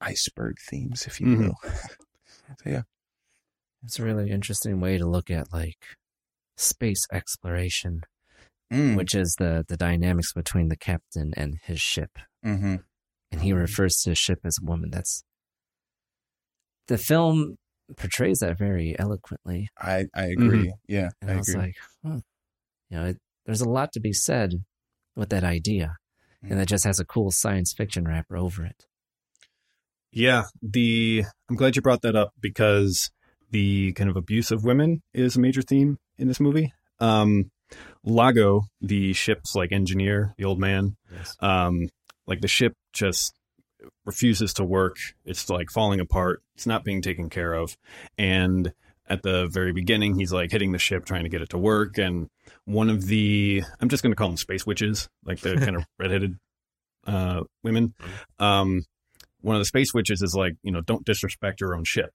iceberg 0.00 0.58
themes, 0.60 1.06
if 1.08 1.20
you 1.20 1.26
Mhm. 1.26 1.38
will. 1.38 1.56
so 2.62 2.70
yeah, 2.70 2.82
It's 3.84 3.98
a 3.98 4.04
really 4.04 4.30
interesting 4.30 4.80
way 4.80 4.98
to 4.98 5.06
look 5.06 5.30
at 5.30 5.52
like 5.52 5.76
space 6.56 7.06
exploration, 7.12 8.02
Mm. 8.72 8.96
which 8.96 9.14
is 9.14 9.34
the 9.38 9.64
the 9.68 9.76
dynamics 9.76 10.32
between 10.32 10.68
the 10.68 10.76
captain 10.76 11.32
and 11.36 11.58
his 11.64 11.80
ship. 11.80 12.10
hmm 12.42 12.76
And 13.30 13.42
he 13.42 13.52
refers 13.52 13.96
to 14.02 14.10
his 14.10 14.18
ship 14.18 14.38
as 14.44 14.56
a 14.62 14.64
woman. 14.64 14.90
That's 14.90 15.24
the 16.88 16.96
film 16.98 17.56
portrays 17.96 18.38
that 18.38 18.56
very 18.58 18.96
eloquently. 18.98 19.68
I 19.78 20.06
I 20.14 20.26
agree. 20.26 20.72
Yeah, 20.88 21.10
And 21.20 21.30
I 21.30 21.34
I, 21.34 21.36
was 21.38 21.48
agree. 21.48 21.60
like, 21.62 21.74
huh. 22.04 22.20
you 22.90 22.96
know, 22.98 23.04
it, 23.06 23.18
there's 23.46 23.60
a 23.60 23.68
lot 23.68 23.92
to 23.92 24.00
be 24.00 24.12
said 24.12 24.52
with 25.16 25.28
that 25.30 25.44
idea, 25.44 25.96
and 26.42 26.58
that 26.58 26.68
just 26.68 26.84
has 26.84 26.98
a 26.98 27.04
cool 27.04 27.30
science 27.30 27.72
fiction 27.76 28.04
wrapper 28.06 28.36
over 28.36 28.64
it. 28.64 28.86
Yeah, 30.10 30.44
the 30.62 31.24
I'm 31.50 31.56
glad 31.56 31.76
you 31.76 31.82
brought 31.82 32.02
that 32.02 32.16
up 32.16 32.32
because 32.40 33.10
the 33.52 33.92
kind 33.92 34.10
of 34.10 34.16
abuse 34.16 34.50
of 34.50 34.64
women 34.64 35.02
is 35.14 35.36
a 35.36 35.40
major 35.40 35.62
theme 35.62 35.98
in 36.18 36.26
this 36.26 36.40
movie. 36.40 36.72
Um, 36.98 37.50
Lago, 38.04 38.62
the 38.80 39.12
ship's 39.12 39.54
like 39.54 39.72
engineer, 39.72 40.34
the 40.36 40.44
old 40.44 40.58
man, 40.58 40.96
um, 41.40 41.88
like 42.26 42.40
the 42.40 42.48
ship 42.48 42.74
just 42.92 43.32
refuses 44.04 44.54
to 44.54 44.64
work. 44.64 44.96
It's 45.24 45.48
like 45.48 45.70
falling 45.70 46.00
apart. 46.00 46.42
It's 46.54 46.66
not 46.66 46.84
being 46.84 47.02
taken 47.02 47.30
care 47.30 47.52
of. 47.52 47.76
And 48.18 48.72
at 49.08 49.22
the 49.22 49.48
very 49.48 49.72
beginning, 49.72 50.18
he's 50.18 50.32
like 50.32 50.50
hitting 50.50 50.72
the 50.72 50.78
ship, 50.78 51.04
trying 51.04 51.24
to 51.24 51.28
get 51.28 51.42
it 51.42 51.50
to 51.50 51.58
work. 51.58 51.98
And 51.98 52.28
one 52.64 52.90
of 52.90 53.06
the, 53.06 53.62
I'm 53.80 53.88
just 53.88 54.02
going 54.02 54.12
to 54.12 54.16
call 54.16 54.28
them 54.28 54.36
space 54.36 54.66
witches, 54.66 55.08
like 55.24 55.40
the 55.40 55.56
kind 55.56 55.76
of 55.76 55.84
redheaded 55.98 56.36
uh, 57.06 57.42
women. 57.62 57.94
Um, 58.38 58.84
one 59.40 59.56
of 59.56 59.60
the 59.60 59.66
space 59.66 59.92
witches 59.92 60.22
is 60.22 60.34
like, 60.34 60.54
you 60.62 60.72
know, 60.72 60.80
don't 60.80 61.04
disrespect 61.04 61.60
your 61.60 61.74
own 61.74 61.84
ship. 61.84 62.10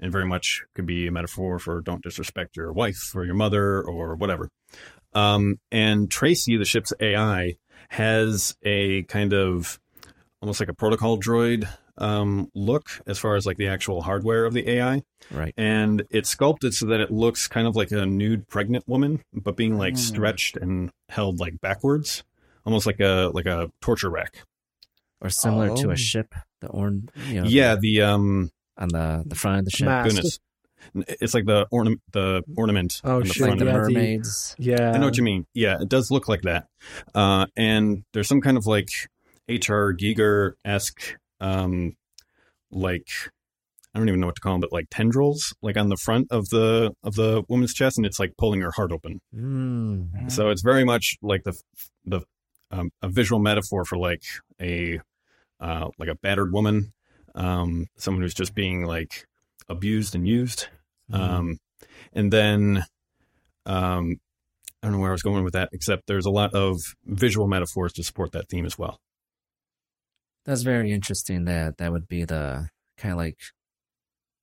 And 0.00 0.10
very 0.12 0.26
much 0.26 0.64
could 0.74 0.86
be 0.86 1.06
a 1.06 1.12
metaphor 1.12 1.58
for 1.58 1.80
don't 1.80 2.02
disrespect 2.02 2.56
your 2.56 2.72
wife 2.72 3.12
or 3.14 3.24
your 3.24 3.34
mother 3.34 3.80
or 3.82 4.16
whatever. 4.16 4.48
Um, 5.12 5.60
and 5.70 6.10
Tracy, 6.10 6.56
the 6.56 6.64
ship's 6.64 6.92
AI, 7.00 7.56
has 7.90 8.56
a 8.64 9.02
kind 9.04 9.32
of 9.32 9.78
almost 10.42 10.58
like 10.60 10.68
a 10.68 10.74
protocol 10.74 11.18
droid 11.18 11.68
um, 11.96 12.50
look 12.56 12.88
as 13.06 13.20
far 13.20 13.36
as 13.36 13.46
like 13.46 13.56
the 13.56 13.68
actual 13.68 14.02
hardware 14.02 14.44
of 14.46 14.52
the 14.52 14.68
AI. 14.68 15.02
Right. 15.30 15.54
And 15.56 16.02
it's 16.10 16.28
sculpted 16.28 16.74
so 16.74 16.86
that 16.86 17.00
it 17.00 17.12
looks 17.12 17.46
kind 17.46 17.68
of 17.68 17.76
like 17.76 17.92
a 17.92 18.04
nude 18.04 18.48
pregnant 18.48 18.88
woman, 18.88 19.22
but 19.32 19.56
being 19.56 19.78
like 19.78 19.94
Mm. 19.94 19.98
stretched 19.98 20.56
and 20.56 20.90
held 21.08 21.38
like 21.38 21.60
backwards, 21.60 22.24
almost 22.66 22.84
like 22.84 22.98
a 22.98 23.30
like 23.32 23.46
a 23.46 23.70
torture 23.80 24.10
rack. 24.10 24.38
Or 25.20 25.30
similar 25.30 25.74
to 25.76 25.88
Oh. 25.88 25.92
a 25.92 25.96
ship, 25.96 26.34
the 26.60 26.66
orange, 26.66 27.08
you 27.28 27.42
know, 27.42 27.46
yeah, 27.48 27.76
the 27.80 28.02
um 28.02 28.50
on 28.76 28.88
the 28.88 29.22
the 29.26 29.34
front 29.34 29.60
of 29.60 29.64
the 29.66 29.70
ship. 29.70 29.86
Mast. 29.86 30.14
goodness. 30.14 30.38
It's 31.20 31.32
like 31.32 31.46
the 31.46 31.66
ornament, 31.70 32.02
the 32.12 32.42
ornament. 32.56 33.00
Oh, 33.04 33.16
on 33.16 33.22
the 33.22 33.28
shit, 33.28 33.44
front 33.46 33.58
the 33.58 33.64
of 33.66 33.68
it. 33.68 33.72
yeah, 33.72 33.84
the- 33.86 33.94
mermaids. 33.94 34.56
Yeah, 34.58 34.92
I 34.92 34.98
know 34.98 35.06
what 35.06 35.16
you 35.16 35.22
mean. 35.22 35.46
Yeah, 35.54 35.80
it 35.80 35.88
does 35.88 36.10
look 36.10 36.28
like 36.28 36.42
that. 36.42 36.66
Uh, 37.14 37.46
and 37.56 38.04
there's 38.12 38.28
some 38.28 38.42
kind 38.42 38.56
of 38.58 38.66
like 38.66 38.88
H.R. 39.48 39.94
Giger 39.94 40.52
esque, 40.64 41.16
um, 41.40 41.96
like 42.70 43.08
I 43.94 43.98
don't 43.98 44.08
even 44.08 44.20
know 44.20 44.26
what 44.26 44.34
to 44.34 44.40
call 44.40 44.54
them, 44.54 44.60
but 44.60 44.72
like 44.72 44.86
tendrils, 44.90 45.54
like 45.62 45.76
on 45.78 45.88
the 45.88 45.96
front 45.96 46.26
of 46.30 46.48
the 46.50 46.92
of 47.02 47.14
the 47.14 47.44
woman's 47.48 47.72
chest, 47.72 47.96
and 47.96 48.04
it's 48.04 48.18
like 48.18 48.36
pulling 48.36 48.60
her 48.60 48.72
heart 48.72 48.92
open. 48.92 49.20
Mm. 49.34 50.30
So 50.30 50.50
it's 50.50 50.62
very 50.62 50.84
much 50.84 51.16
like 51.22 51.44
the 51.44 51.54
the 52.04 52.20
um, 52.70 52.90
a 53.02 53.08
visual 53.08 53.40
metaphor 53.40 53.84
for 53.84 53.96
like 53.96 54.22
a 54.60 55.00
uh, 55.60 55.88
like 55.98 56.08
a 56.08 56.16
battered 56.16 56.52
woman, 56.52 56.92
um, 57.34 57.86
someone 57.96 58.22
who's 58.22 58.34
just 58.34 58.54
being 58.54 58.84
like 58.84 59.26
abused 59.68 60.14
and 60.14 60.26
used. 60.26 60.68
Um, 61.12 61.58
and 62.12 62.32
then 62.32 62.84
um, 63.66 64.16
I 64.82 64.86
don't 64.86 64.92
know 64.92 64.98
where 64.98 65.10
I 65.10 65.12
was 65.12 65.22
going 65.22 65.44
with 65.44 65.52
that, 65.54 65.68
except 65.72 66.06
there's 66.06 66.26
a 66.26 66.30
lot 66.30 66.54
of 66.54 66.78
visual 67.04 67.46
metaphors 67.46 67.92
to 67.94 68.02
support 68.04 68.32
that 68.32 68.48
theme 68.48 68.66
as 68.66 68.78
well. 68.78 68.98
That's 70.44 70.62
very 70.62 70.92
interesting. 70.92 71.44
That 71.44 71.78
that 71.78 71.90
would 71.92 72.06
be 72.08 72.24
the 72.24 72.68
kind 72.98 73.12
of 73.12 73.18
like 73.18 73.38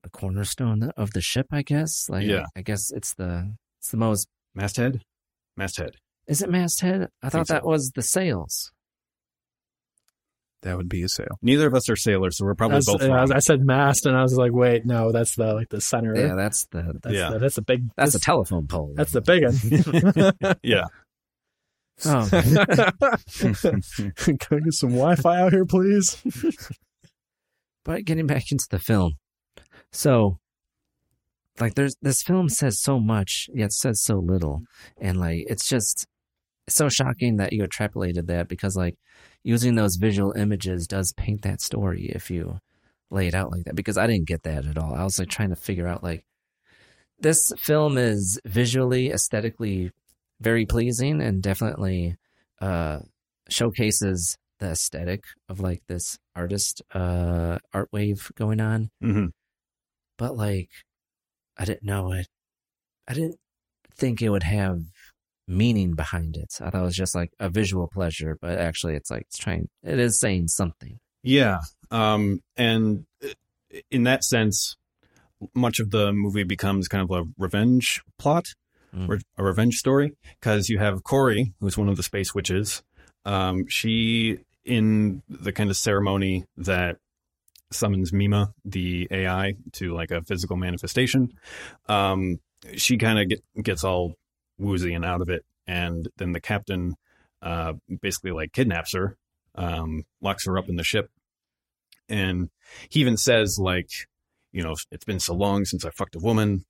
the 0.03 0.09
cornerstone 0.09 0.91
of 0.97 1.11
the 1.13 1.21
ship, 1.21 1.47
I 1.51 1.61
guess. 1.61 2.09
Like, 2.09 2.25
Yeah. 2.25 2.45
I 2.55 2.61
guess 2.61 2.91
it's 2.91 3.13
the 3.13 3.55
it's 3.79 3.91
the 3.91 3.97
most. 3.97 4.27
Masthead, 4.55 5.01
masthead. 5.55 5.95
Is 6.27 6.41
it 6.41 6.49
masthead? 6.49 7.07
I 7.23 7.29
thought 7.29 7.47
so. 7.47 7.53
that 7.53 7.65
was 7.65 7.91
the 7.95 8.01
sails. 8.01 8.71
That 10.63 10.77
would 10.77 10.89
be 10.89 11.01
a 11.03 11.09
sail. 11.09 11.39
Neither 11.41 11.65
of 11.67 11.73
us 11.73 11.89
are 11.89 11.95
sailors, 11.95 12.37
so 12.37 12.45
we're 12.45 12.53
probably 12.53 12.79
That's- 12.81 12.93
both 12.93 13.01
uh, 13.01 13.05
I, 13.11 13.15
wrong. 13.15 13.21
was- 13.23 13.31
I 13.31 13.39
said 13.39 13.65
mast, 13.65 14.05
and 14.05 14.15
I 14.15 14.21
was 14.21 14.35
like, 14.35 14.51
wait, 14.53 14.85
no, 14.85 15.11
that's 15.11 15.33
the 15.35 15.53
like 15.55 15.69
the 15.69 15.81
center. 15.81 16.15
Yeah, 16.15 16.35
that's 16.35 16.65
the 16.67 16.99
that's 17.01 17.15
Yeah. 17.15 17.31
the, 17.31 17.39
that's 17.39 17.55
the 17.55 17.63
big. 17.63 17.89
that's 17.97 18.13
a 18.15 18.19
telephone 18.19 18.67
pole. 18.67 18.93
That's 18.95 19.11
the 19.11 19.21
big 19.21 19.43
one. 19.43 20.57
yeah. 20.63 20.83
Oh, 22.05 22.27
Can 22.31 22.43
I 24.51 24.59
get 24.59 24.73
some 24.73 24.89
Wi-Fi 24.91 25.39
out 25.39 25.51
here, 25.51 25.65
please? 25.65 26.21
but 27.83 28.05
getting 28.05 28.27
back 28.27 28.51
into 28.51 28.65
the 28.69 28.79
film, 28.79 29.13
so 29.91 30.37
like 31.59 31.73
there's 31.75 31.95
this 32.01 32.21
film 32.23 32.49
says 32.49 32.81
so 32.81 32.99
much 32.99 33.49
yet 33.53 33.71
says 33.73 34.01
so 34.01 34.15
little, 34.19 34.61
and 34.99 35.19
like 35.19 35.43
it's 35.47 35.67
just 35.67 36.03
it's 36.03 36.07
so 36.75 36.89
shocking 36.89 37.37
that 37.37 37.53
you 37.53 37.63
extrapolated 37.63 38.27
that 38.27 38.47
because 38.47 38.75
like 38.75 38.95
using 39.43 39.75
those 39.75 39.95
visual 39.95 40.33
images 40.33 40.87
does 40.87 41.13
paint 41.13 41.41
that 41.43 41.61
story 41.61 42.05
if 42.13 42.29
you 42.29 42.59
lay 43.09 43.27
it 43.27 43.33
out 43.33 43.51
like 43.51 43.65
that 43.65 43.75
because 43.75 43.97
I 43.97 44.07
didn't 44.07 44.27
get 44.27 44.43
that 44.43 44.65
at 44.65 44.77
all. 44.77 44.93
I 44.93 45.03
was 45.03 45.19
like 45.19 45.29
trying 45.29 45.49
to 45.49 45.55
figure 45.55 45.87
out 45.87 46.03
like 46.03 46.23
this 47.19 47.51
film 47.57 47.97
is 47.97 48.39
visually 48.45 49.11
aesthetically 49.11 49.91
very 50.39 50.65
pleasing 50.65 51.21
and 51.21 51.41
definitely 51.41 52.15
uh 52.59 52.99
showcases 53.49 54.37
the 54.59 54.67
aesthetic 54.71 55.23
of 55.49 55.59
like 55.59 55.81
this 55.87 56.17
artist 56.35 56.81
uh 56.93 57.57
art 57.73 57.89
wave 57.91 58.31
going 58.35 58.61
on 58.61 58.89
hmm 59.01 59.27
but 60.17 60.37
like 60.37 60.69
I 61.57 61.65
didn't 61.65 61.83
know 61.83 62.11
it. 62.11 62.27
I 63.07 63.13
didn't 63.13 63.37
think 63.93 64.21
it 64.21 64.29
would 64.29 64.43
have 64.43 64.81
meaning 65.47 65.93
behind 65.95 66.37
it. 66.37 66.53
I 66.61 66.69
thought 66.69 66.81
it 66.81 66.85
was 66.85 66.95
just 66.95 67.15
like 67.15 67.31
a 67.39 67.49
visual 67.49 67.87
pleasure, 67.87 68.37
but 68.41 68.57
actually 68.59 68.95
it's 68.95 69.09
like 69.11 69.23
it's 69.23 69.37
trying 69.37 69.67
it 69.83 69.99
is 69.99 70.19
saying 70.19 70.47
something. 70.49 70.99
Yeah. 71.23 71.59
Um, 71.91 72.41
and 72.57 73.05
in 73.89 74.03
that 74.03 74.23
sense, 74.23 74.75
much 75.53 75.79
of 75.79 75.91
the 75.91 76.13
movie 76.13 76.43
becomes 76.43 76.87
kind 76.87 77.03
of 77.03 77.11
a 77.11 77.29
revenge 77.37 78.01
plot 78.17 78.45
Mm. 78.93 79.07
or 79.07 79.19
a 79.37 79.43
revenge 79.45 79.75
story 79.75 80.11
because 80.37 80.67
you 80.67 80.77
have 80.77 81.01
Corey, 81.05 81.53
who's 81.61 81.77
one 81.77 81.87
of 81.87 81.95
the 81.95 82.03
space 82.03 82.35
witches. 82.35 82.83
Um, 83.23 83.65
she, 83.69 84.39
in 84.65 85.23
the 85.29 85.53
kind 85.53 85.69
of 85.69 85.77
ceremony 85.77 86.43
that 86.57 86.97
summons 87.71 88.11
Mima, 88.11 88.51
the 88.65 89.07
AI, 89.09 89.53
to 89.73 89.93
like 89.93 90.11
a 90.11 90.21
physical 90.23 90.57
manifestation, 90.57 91.31
um, 91.87 92.41
she 92.75 92.97
kind 92.97 93.17
of 93.17 93.29
get, 93.29 93.41
gets 93.63 93.85
all 93.85 94.15
woozy 94.61 94.93
and 94.93 95.03
out 95.03 95.21
of 95.21 95.29
it. 95.29 95.43
And 95.67 96.07
then 96.17 96.31
the 96.31 96.39
captain 96.41 96.95
uh, 97.41 97.73
basically 98.01 98.31
like 98.31 98.53
kidnaps 98.53 98.93
her, 98.93 99.17
um, 99.55 100.03
locks 100.21 100.45
her 100.45 100.57
up 100.57 100.69
in 100.69 100.75
the 100.75 100.83
ship. 100.83 101.09
And 102.09 102.49
he 102.89 102.99
even 103.01 103.17
says, 103.17 103.57
like, 103.59 103.89
you 104.51 104.61
know, 104.63 104.75
it's 104.91 105.05
been 105.05 105.19
so 105.19 105.33
long 105.33 105.63
since 105.65 105.85
I 105.85 105.91
fucked 105.91 106.15
a 106.15 106.19
woman. 106.19 106.65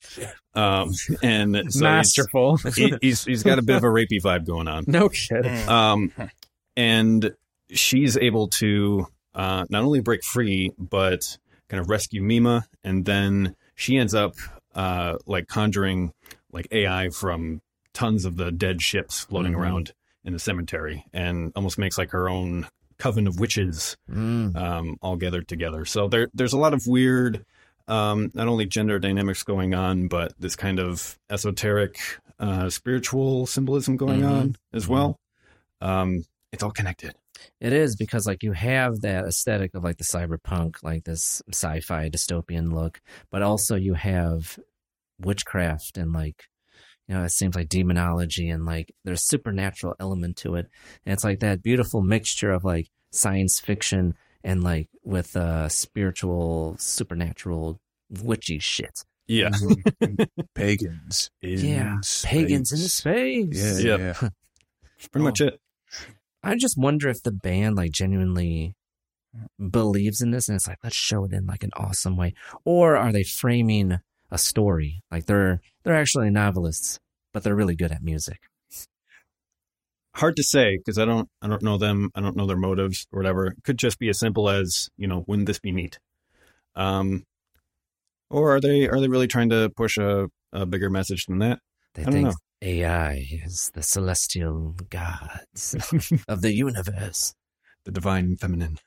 Um, 0.53 0.91
and 1.23 1.55
so 1.55 1.61
he's- 1.61 1.81
Masterful. 1.81 2.57
he, 2.75 2.93
he's 3.01 3.23
he's 3.25 3.43
got 3.43 3.57
a 3.59 3.63
bit 3.63 3.75
of 3.77 3.83
a 3.83 3.87
rapey 3.87 4.21
vibe 4.23 4.45
going 4.45 4.67
on. 4.67 4.83
no 4.87 5.09
kidding. 5.09 5.67
Um, 5.67 6.11
and 6.77 7.31
she's 7.71 8.17
able 8.17 8.49
to 8.59 9.07
uh, 9.33 9.65
not 9.69 9.83
only 9.83 9.99
break 10.01 10.23
free, 10.23 10.71
but 10.77 11.37
kind 11.69 11.81
of 11.81 11.89
rescue 11.89 12.21
Mima, 12.21 12.65
and 12.83 13.05
then 13.05 13.55
she 13.75 13.97
ends 13.97 14.13
up 14.13 14.33
uh, 14.75 15.15
like 15.25 15.47
conjuring 15.47 16.11
like 16.51 16.67
AI 16.71 17.09
from 17.09 17.61
tons 17.93 18.25
of 18.25 18.37
the 18.37 18.51
dead 18.51 18.81
ships 18.81 19.21
floating 19.21 19.53
Mhm. 19.53 19.57
around 19.59 19.93
in 20.23 20.33
the 20.33 20.39
cemetery, 20.39 21.05
and 21.13 21.51
almost 21.55 21.77
makes 21.77 21.97
like 21.97 22.11
her 22.11 22.29
own 22.29 22.67
coven 22.97 23.25
of 23.27 23.39
witches 23.39 23.97
Mm. 24.09 24.55
um, 24.55 24.97
all 25.01 25.15
gathered 25.15 25.47
together. 25.47 25.85
So 25.85 26.07
there, 26.07 26.29
there's 26.33 26.53
a 26.53 26.57
lot 26.57 26.73
of 26.73 26.85
weird, 26.85 27.43
um, 27.87 28.29
not 28.35 28.47
only 28.47 28.65
gender 28.67 28.99
dynamics 28.99 29.41
going 29.43 29.73
on, 29.73 30.07
but 30.07 30.33
this 30.39 30.55
kind 30.55 30.79
of 30.79 31.17
esoteric, 31.29 31.97
uh, 32.39 32.69
spiritual 32.69 33.47
symbolism 33.47 33.97
going 33.97 34.21
Mhm. 34.21 34.29
on 34.31 34.55
as 34.73 34.87
well. 34.87 35.19
Um, 35.81 36.23
it's 36.51 36.61
all 36.61 36.71
connected. 36.71 37.15
It 37.59 37.73
is 37.73 37.95
because 37.95 38.27
like 38.27 38.43
you 38.43 38.51
have 38.51 39.01
that 39.01 39.25
aesthetic 39.25 39.73
of 39.73 39.83
like 39.83 39.97
the 39.97 40.03
cyberpunk, 40.03 40.75
like 40.83 41.05
this 41.05 41.41
sci-fi 41.51 42.07
dystopian 42.09 42.71
look, 42.71 43.01
but 43.31 43.41
also 43.41 43.75
you 43.75 43.95
have 43.95 44.59
witchcraft 45.19 45.97
and 45.97 46.13
like 46.13 46.45
you 47.11 47.17
know, 47.17 47.25
it 47.25 47.31
seems 47.31 47.55
like 47.55 47.67
demonology 47.67 48.47
and 48.49 48.65
like 48.65 48.89
there's 49.03 49.27
supernatural 49.27 49.95
element 49.99 50.37
to 50.37 50.55
it. 50.55 50.67
And 51.05 51.11
it's 51.11 51.25
like 51.25 51.41
that 51.41 51.61
beautiful 51.61 52.01
mixture 52.01 52.51
of 52.51 52.63
like 52.63 52.87
science 53.11 53.59
fiction 53.59 54.13
and 54.45 54.63
like 54.63 54.87
with 55.03 55.35
uh 55.35 55.67
spiritual 55.67 56.77
supernatural 56.79 57.81
witchy 58.23 58.59
shit. 58.59 59.03
Yeah. 59.27 59.49
Pagans. 60.55 61.29
In 61.41 61.59
yeah. 61.59 61.97
space. 61.99 62.31
Pagans 62.31 62.71
in 62.71 62.77
space. 62.77 63.83
Yeah, 63.83 63.97
Yep. 63.97 63.99
yeah. 63.99 64.29
That's 64.97 65.07
pretty 65.09 65.25
much 65.25 65.41
it. 65.41 65.59
I 66.41 66.55
just 66.55 66.77
wonder 66.77 67.09
if 67.09 67.21
the 67.23 67.33
band 67.33 67.75
like 67.75 67.91
genuinely 67.91 68.73
believes 69.59 70.21
in 70.21 70.31
this 70.31 70.47
and 70.47 70.55
it's 70.55 70.67
like 70.67 70.79
let's 70.81 70.95
show 70.95 71.25
it 71.25 71.33
in 71.33 71.45
like 71.45 71.63
an 71.63 71.71
awesome 71.75 72.15
way 72.15 72.33
or 72.63 72.95
are 72.95 73.11
they 73.11 73.23
framing 73.23 73.99
a 74.31 74.37
story 74.37 75.01
like 75.11 75.25
they're 75.25 75.61
they're 75.83 75.95
actually 75.95 76.29
novelists 76.29 76.99
but 77.33 77.43
they're 77.43 77.55
really 77.55 77.75
good 77.75 77.91
at 77.91 78.03
music 78.03 78.39
Hard 80.15 80.35
to 80.35 80.43
say 80.43 80.77
because 80.77 80.97
I 80.97 81.05
don't, 81.05 81.29
I 81.41 81.47
don't 81.47 81.63
know 81.63 81.77
them. 81.77 82.09
I 82.13 82.19
don't 82.19 82.35
know 82.35 82.45
their 82.45 82.57
motives 82.57 83.07
or 83.13 83.19
whatever. 83.19 83.47
It 83.47 83.63
could 83.63 83.77
just 83.77 83.97
be 83.97 84.09
as 84.09 84.19
simple 84.19 84.49
as 84.49 84.89
you 84.97 85.07
know, 85.07 85.23
wouldn't 85.25 85.45
this 85.45 85.59
be 85.59 85.71
neat? 85.71 85.99
Um, 86.75 87.23
or 88.29 88.55
are 88.55 88.59
they, 88.59 88.89
are 88.89 88.99
they 88.99 89.07
really 89.07 89.27
trying 89.27 89.49
to 89.51 89.71
push 89.75 89.97
a, 89.97 90.27
a 90.51 90.65
bigger 90.65 90.89
message 90.89 91.27
than 91.27 91.39
that? 91.39 91.59
they 91.93 92.01
I 92.01 92.05
don't 92.05 92.13
think 92.13 92.27
know. 92.27 92.33
AI 92.61 93.25
is 93.45 93.71
the 93.73 93.81
celestial 93.81 94.75
gods 94.89 95.75
of 96.27 96.41
the 96.41 96.53
universe 96.53 97.33
The 97.85 97.91
divine 97.91 98.35
feminine. 98.35 98.77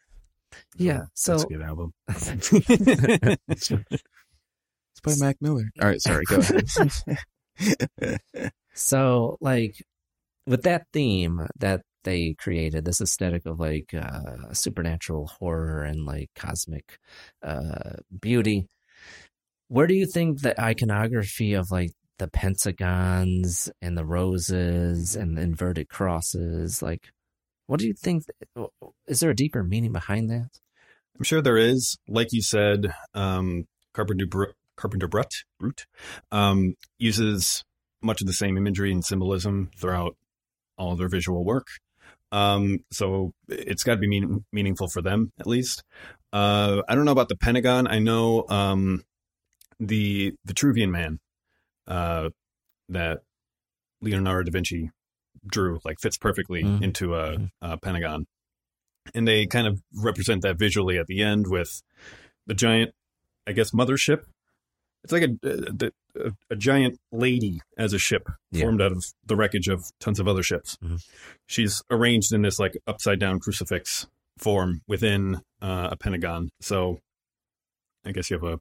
yeah 0.77 1.05
so 1.15 1.33
That's 1.33 1.45
a 1.45 1.47
good 1.47 1.63
album. 1.63 1.93
It's 5.05 5.21
by 5.21 5.27
Mac 5.27 5.37
Miller. 5.41 5.71
All 5.81 5.89
right, 5.89 6.01
sorry. 6.01 6.25
Go 6.27 6.39
ahead. 6.39 8.21
So, 8.77 9.37
like, 9.41 9.77
with 10.47 10.63
that 10.63 10.87
theme 10.93 11.47
that 11.59 11.83
they 12.03 12.35
created, 12.35 12.85
this 12.85 13.01
aesthetic 13.01 13.47
of 13.47 13.61
like 13.61 13.95
uh, 13.95 14.53
supernatural 14.53 15.29
horror 15.29 15.85
and 15.85 16.05
like 16.05 16.31
cosmic 16.35 16.99
uh, 17.43 17.95
beauty, 18.21 18.67
where 19.69 19.87
do 19.87 19.95
you 19.95 20.07
think 20.07 20.41
the 20.41 20.61
iconography 20.61 21.55
of 21.55 21.71
like 21.71 21.93
the 22.19 22.29
pentagons 22.29 23.71
and 23.81 23.97
the 23.97 24.05
roses 24.05 25.17
and 25.17 25.37
the 25.37 25.43
inverted 25.43 25.89
crosses, 25.89 26.83
like, 26.83 27.09
what 27.67 27.81
do 27.81 27.87
you 27.87 27.95
think? 27.95 28.25
Is 29.07 29.21
there 29.21 29.31
a 29.31 29.37
deeper 29.37 29.63
meaning 29.63 29.93
behind 29.93 30.31
that? 30.31 30.51
I'm 31.17 31.25
sure 31.25 31.41
there 31.41 31.57
is. 31.57 31.97
Like 32.09 32.33
you 32.33 32.43
said, 32.43 32.93
um, 33.15 33.67
Carpenter 33.95 34.27
Br- 34.27 34.45
Carpenter 34.77 35.09
Brut 35.09 35.33
Brute 35.59 35.87
um, 36.33 36.75
uses 36.99 37.65
much 38.03 38.21
of 38.21 38.27
the 38.27 38.33
same 38.33 38.57
imagery 38.57 38.93
and 38.93 39.05
symbolism 39.05 39.71
throughout 39.79 40.17
all 40.77 40.97
their 40.97 41.09
visual 41.09 41.45
work. 41.45 41.67
Um, 42.33 42.81
so 42.91 43.33
it's 43.49 43.85
got 43.85 43.93
to 43.95 44.01
be 44.01 44.09
mean- 44.09 44.45
meaningful 44.53 44.89
for 44.89 45.01
them 45.01 45.33
at 45.39 45.47
least. 45.47 45.85
Uh, 46.33 46.83
I 46.89 46.95
don't 46.95 47.05
know 47.05 47.13
about 47.13 47.29
the 47.29 47.37
Pentagon. 47.37 47.87
I 47.87 48.01
know 48.01 48.45
um, 48.49 49.05
the 49.79 50.35
Vitruvian 50.47 50.91
Man 50.91 51.21
uh, 51.87 52.31
that 52.89 53.21
Leonardo 54.01 54.51
da 54.51 54.53
Vinci 54.53 54.91
drew, 55.47 55.79
like 55.85 55.99
fits 56.01 56.17
perfectly 56.19 56.63
Mm. 56.65 56.83
into 56.83 57.15
a, 57.15 57.37
a 57.63 57.77
pentagon, 57.79 58.27
and 59.15 59.29
they 59.29 59.47
kind 59.47 59.67
of 59.67 59.81
represent 59.95 60.43
that 60.43 60.59
visually 60.59 60.99
at 60.99 61.07
the 61.07 61.23
end 61.23 61.47
with 61.49 61.83
the 62.47 62.55
giant, 62.55 62.93
I 63.47 63.53
guess, 63.53 63.71
mothership. 63.71 64.23
It's 65.05 65.13
like 65.13 65.23
a 65.23 65.37
a, 65.45 65.91
a, 66.27 66.33
a 66.51 66.57
giant 66.57 66.99
lady 67.13 67.61
as 67.79 67.93
a 67.93 67.99
ship 67.99 68.29
Yeah. 68.51 68.63
formed 68.65 68.81
out 68.83 68.93
of 68.93 69.05
the 69.25 69.37
wreckage 69.37 69.69
of 69.69 69.85
tons 70.01 70.19
of 70.19 70.27
other 70.27 70.43
ships. 70.43 70.77
Mhm. 70.83 71.01
She's 71.47 71.83
arranged 71.91 72.33
in 72.33 72.43
this 72.43 72.59
like 72.59 72.77
upside 72.87 73.21
down 73.21 73.39
crucifix 73.39 74.07
form 74.39 74.81
within 74.89 75.43
uh, 75.63 75.89
a 75.93 75.97
pentagon. 75.97 76.49
So 76.61 76.99
I 78.05 78.13
guess 78.13 78.31
you 78.31 78.39
have 78.39 78.45
a, 78.55 78.61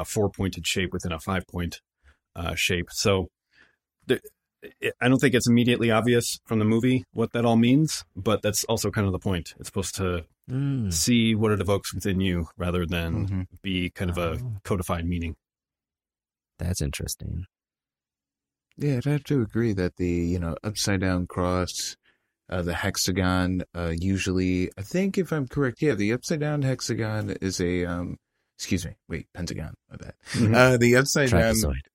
a 0.00 0.04
four 0.04 0.30
pointed 0.30 0.66
shape 0.66 0.92
within 0.92 1.12
a 1.12 1.18
five 1.18 1.46
point 1.46 1.80
uh, 2.36 2.54
shape. 2.54 2.88
So 2.90 3.28
the, 4.06 4.20
I 5.00 5.08
don't 5.08 5.18
think 5.18 5.34
it's 5.34 5.48
immediately 5.48 5.90
obvious 5.90 6.38
from 6.46 6.58
the 6.60 6.64
movie 6.64 7.04
what 7.12 7.32
that 7.32 7.44
all 7.44 7.56
means, 7.56 8.04
but 8.14 8.42
that's 8.42 8.64
also 8.64 8.90
kind 8.90 9.06
of 9.06 9.12
the 9.12 9.18
point. 9.18 9.54
It's 9.58 9.68
supposed 9.68 9.94
to 9.96 10.24
Mm. 10.52 10.92
see 10.92 11.34
what 11.34 11.50
it 11.52 11.60
evokes 11.60 11.94
within 11.94 12.20
you 12.20 12.48
rather 12.58 12.84
than 12.84 13.26
Mhm. 13.28 13.46
be 13.62 13.88
kind 13.90 14.10
of 14.10 14.18
a 14.18 14.38
Oh. 14.42 14.56
codified 14.64 15.06
meaning. 15.06 15.34
That's 16.58 16.80
interesting. 16.82 17.46
Yeah, 18.76 18.96
I'd 18.98 19.04
have 19.04 19.24
to 19.24 19.40
agree 19.42 19.72
that 19.74 19.96
the 19.96 20.08
you 20.08 20.38
know 20.38 20.56
upside 20.62 21.00
down 21.00 21.26
cross, 21.26 21.96
uh, 22.48 22.62
the 22.62 22.74
hexagon. 22.74 23.62
Uh, 23.74 23.94
usually, 23.98 24.70
I 24.78 24.82
think 24.82 25.16
if 25.18 25.32
I'm 25.32 25.46
correct, 25.48 25.80
yeah, 25.82 25.94
the 25.94 26.12
upside 26.12 26.40
down 26.40 26.62
hexagon 26.62 27.30
is 27.40 27.60
a 27.60 27.84
um. 27.86 28.18
Excuse 28.58 28.84
me. 28.86 28.92
Wait, 29.08 29.26
pentagon. 29.34 29.74
My 29.90 29.96
bad. 29.96 30.14
Mhm. 30.32 30.54
Uh, 30.54 30.76
the 30.76 30.96
upside 30.96 31.30
down. 31.30 31.54
Trapezoid. 31.54 31.80
Ah, 31.84 31.88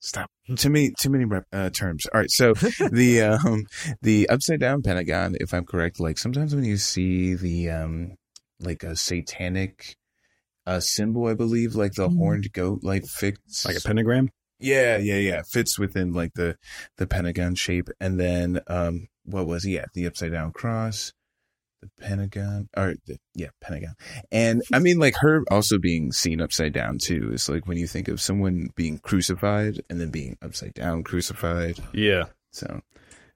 stop. 0.00 0.30
Too 0.56 0.70
many, 0.70 0.92
too 1.00 1.10
many 1.10 1.24
rep, 1.24 1.44
uh, 1.52 1.70
terms. 1.70 2.06
All 2.06 2.20
right. 2.20 2.30
So 2.30 2.54
the, 2.92 3.22
um, 3.22 3.66
the 4.02 4.28
upside 4.28 4.60
down 4.60 4.82
pentagon, 4.82 5.36
if 5.40 5.52
I'm 5.52 5.64
correct, 5.64 6.00
like 6.00 6.18
sometimes 6.18 6.54
when 6.54 6.64
you 6.64 6.76
see 6.76 7.34
the, 7.34 7.70
um, 7.70 8.14
like 8.60 8.82
a 8.82 8.96
satanic, 8.96 9.96
uh, 10.66 10.80
symbol, 10.80 11.26
I 11.26 11.34
believe, 11.34 11.74
like 11.74 11.94
the 11.94 12.10
horned 12.10 12.52
goat, 12.52 12.80
like 12.82 13.06
fits 13.06 13.64
Like 13.64 13.76
a 13.76 13.80
pentagram? 13.80 14.28
yeah, 14.60 14.98
yeah, 14.98 15.16
yeah. 15.16 15.42
Fits 15.50 15.78
within 15.78 16.12
like 16.12 16.34
the 16.34 16.56
the 16.98 17.06
pentagon 17.06 17.54
shape, 17.54 17.88
and 18.00 18.20
then 18.20 18.60
um, 18.66 19.06
what 19.24 19.46
was 19.46 19.64
he 19.64 19.78
at? 19.78 19.88
The 19.94 20.06
upside 20.06 20.32
down 20.32 20.52
cross, 20.52 21.12
the 21.80 21.88
pentagon, 22.00 22.68
or 22.76 22.94
the, 23.06 23.18
yeah, 23.34 23.48
pentagon. 23.60 23.94
And 24.32 24.62
I 24.72 24.78
mean, 24.78 24.98
like 24.98 25.14
her 25.20 25.42
also 25.50 25.78
being 25.78 26.12
seen 26.12 26.40
upside 26.40 26.72
down 26.72 26.98
too 26.98 27.30
is 27.32 27.48
like 27.48 27.66
when 27.66 27.76
you 27.78 27.86
think 27.86 28.08
of 28.08 28.20
someone 28.20 28.70
being 28.76 28.98
crucified 28.98 29.80
and 29.88 30.00
then 30.00 30.10
being 30.10 30.36
upside 30.42 30.74
down 30.74 31.02
crucified. 31.04 31.78
Yeah. 31.92 32.24
So 32.52 32.80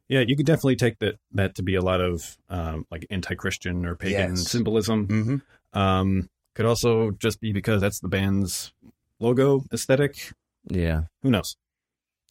Yeah, 0.09 0.25
you 0.27 0.37
could 0.37 0.47
definitely 0.47 0.77
take 0.77 0.99
that 0.99 1.17
that 1.33 1.55
to 1.57 1.63
be 1.63 1.75
a 1.75 1.83
lot 1.83 2.01
of 2.01 2.37
um, 2.51 2.87
like 2.91 3.07
anti-Christian 3.11 3.87
or 3.87 3.95
pagan 3.97 4.31
Yes. 4.37 4.49
symbolism. 4.51 5.07
mhm. 5.07 5.43
Um, 5.79 6.29
could 6.55 6.67
also 6.67 7.13
just 7.13 7.41
be 7.41 7.53
because 7.53 7.81
that's 7.81 8.01
the 8.01 8.09
band's 8.09 8.73
logo 9.21 9.65
aesthetic. 9.73 10.33
Yeah. 10.69 11.03
Who 11.23 11.31
knows? 11.31 11.57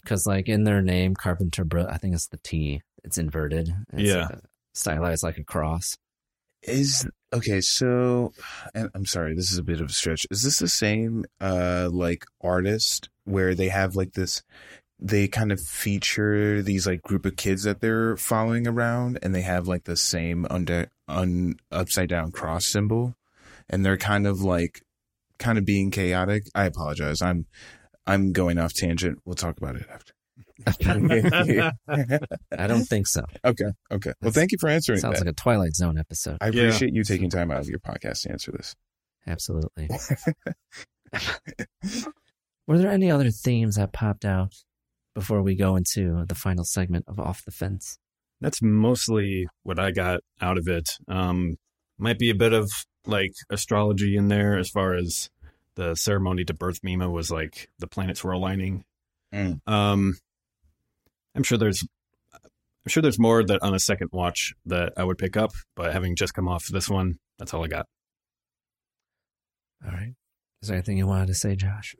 Because, 0.03 0.26
like, 0.26 0.47
in 0.47 0.64
their 0.64 0.82
name, 0.82 1.14
Carpenter 1.16 1.64
Brut, 1.64 1.88
I 1.91 1.97
think 1.97 2.16
it's 2.16 2.28
the 2.28 2.38
T. 2.38 2.82
It's 3.03 3.18
inverted. 3.18 3.70
It's 3.93 4.09
Yeah. 4.09 4.28
uh, 4.32 4.38
stylized 4.74 5.22
like 5.24 5.38
a 5.38 5.43
cross. 5.43 5.97
Is 6.64 7.07
okay. 7.34 7.62
So, 7.62 8.34
and 8.74 8.89
I'm 8.93 9.05
sorry, 9.05 9.36
this 9.36 9.51
is 9.51 9.57
a 9.57 9.64
bit 9.64 9.82
of 9.82 9.89
a 9.89 9.93
stretch. 9.93 10.26
Is 10.32 10.43
this 10.43 10.59
the 10.59 10.68
same 10.68 11.26
uh 11.39 11.89
like 11.91 12.26
artist 12.41 13.09
where 13.26 13.55
they 13.55 13.70
have 13.70 13.95
like 13.95 14.14
this? 14.14 14.43
They 14.99 15.28
kind 15.28 15.51
of 15.51 15.59
feature 15.59 16.62
these 16.62 16.86
like 16.86 17.01
group 17.01 17.26
of 17.26 17.36
kids 17.36 17.64
that 17.64 17.82
they're 17.82 18.18
following 18.18 18.68
around, 18.68 19.20
and 19.24 19.34
they 19.34 19.41
have 19.41 19.68
like 19.68 19.86
the 19.86 19.97
same 19.97 20.45
under 20.49 20.89
un 21.07 21.55
upside 21.72 22.09
down 22.09 22.32
cross 22.32 22.66
symbol, 22.66 23.16
and 23.70 23.86
they're 23.86 23.97
kind 23.97 24.28
of 24.28 24.41
like 24.41 24.82
kind 25.39 25.57
of 25.57 25.66
being 25.66 25.91
chaotic. 25.91 26.43
I 26.53 26.66
apologize. 26.66 27.22
I'm 27.22 27.47
I'm 28.05 28.32
going 28.32 28.57
off 28.57 28.74
tangent. 28.74 29.20
We'll 29.26 29.36
talk 29.36 29.57
about 29.57 29.76
it 29.76 29.88
after. 29.91 30.14
I 30.68 31.72
don't 32.68 32.86
think 32.86 33.07
so. 33.07 33.24
Okay. 33.45 33.66
Okay. 33.91 34.14
Well, 34.22 34.32
thank 34.32 34.51
you 34.51 34.57
for 34.59 34.70
answering 34.70 34.99
Sounds 34.99 35.20
that. 35.20 35.26
like 35.26 35.32
a 35.34 35.36
Twilight 35.36 35.76
Zone 35.76 35.97
episode. 35.97 36.38
I 36.41 36.47
Yeah. 36.49 36.64
appreciate 36.64 36.93
you 36.93 37.03
taking 37.03 37.30
time 37.30 37.51
out 37.51 37.59
of 37.62 37.68
your 37.68 37.80
podcast 37.80 38.24
to 38.24 38.32
answer 38.32 38.51
this. 38.51 38.76
Absolutely. 39.28 39.89
Were 42.68 42.78
there 42.78 42.91
any 42.91 43.12
other 43.12 43.32
themes 43.32 43.76
that 43.76 43.91
popped 43.93 44.26
out 44.26 44.53
before 45.14 45.41
we 45.41 45.55
go 45.55 45.76
into 45.76 46.26
the 46.28 46.36
final 46.36 46.64
segment 46.64 47.05
of 47.07 47.20
Off 47.20 47.43
the 47.43 47.51
Fence? 47.51 47.97
That's 48.39 48.62
mostly 48.62 49.47
what 49.64 49.80
I 49.80 49.91
got 49.91 50.22
out 50.39 50.57
of 50.57 50.68
it. 50.68 50.89
Um, 51.07 51.57
might 51.97 52.18
be 52.20 52.30
a 52.30 52.36
bit 52.36 52.53
of 52.53 52.70
like 53.05 53.34
astrology 53.49 54.16
in 54.16 54.28
there 54.30 54.57
as 54.57 54.70
far 54.70 54.93
as 54.95 55.30
the 55.76 55.95
ceremony 55.95 56.43
to 56.45 56.53
birth 56.53 56.80
Mima 56.84 57.09
was 57.09 57.32
like 57.32 57.70
the 57.80 57.88
planets 57.88 58.24
were 58.24 58.32
aligning. 58.32 58.84
Mm. 59.34 59.59
Um, 59.68 60.18
I'm 61.36 61.44
sure 61.44 61.58
there's, 61.58 61.84
I'm 62.34 62.90
sure 62.90 63.02
there's 63.02 63.20
more 63.20 63.44
that 63.44 63.62
on 63.62 63.74
a 63.74 63.80
second 63.80 64.10
watch 64.12 64.54
that 64.66 64.94
I 64.98 65.04
would 65.04 65.18
pick 65.18 65.38
up, 65.38 65.52
but 65.76 65.94
having 65.94 66.16
just 66.16 66.34
come 66.34 66.48
off 66.48 66.68
this 66.68 66.90
one, 66.90 67.20
that's 67.38 67.54
all 67.54 67.64
I 67.64 67.68
got. 67.68 67.86
All 69.86 69.92
right. 69.92 70.14
Is 70.62 70.68
there 70.68 70.78
anything 70.78 70.98
you 70.98 71.08
wanted 71.08 71.28
to 71.28 71.34
say, 71.34 71.56
Josh? 71.56 71.96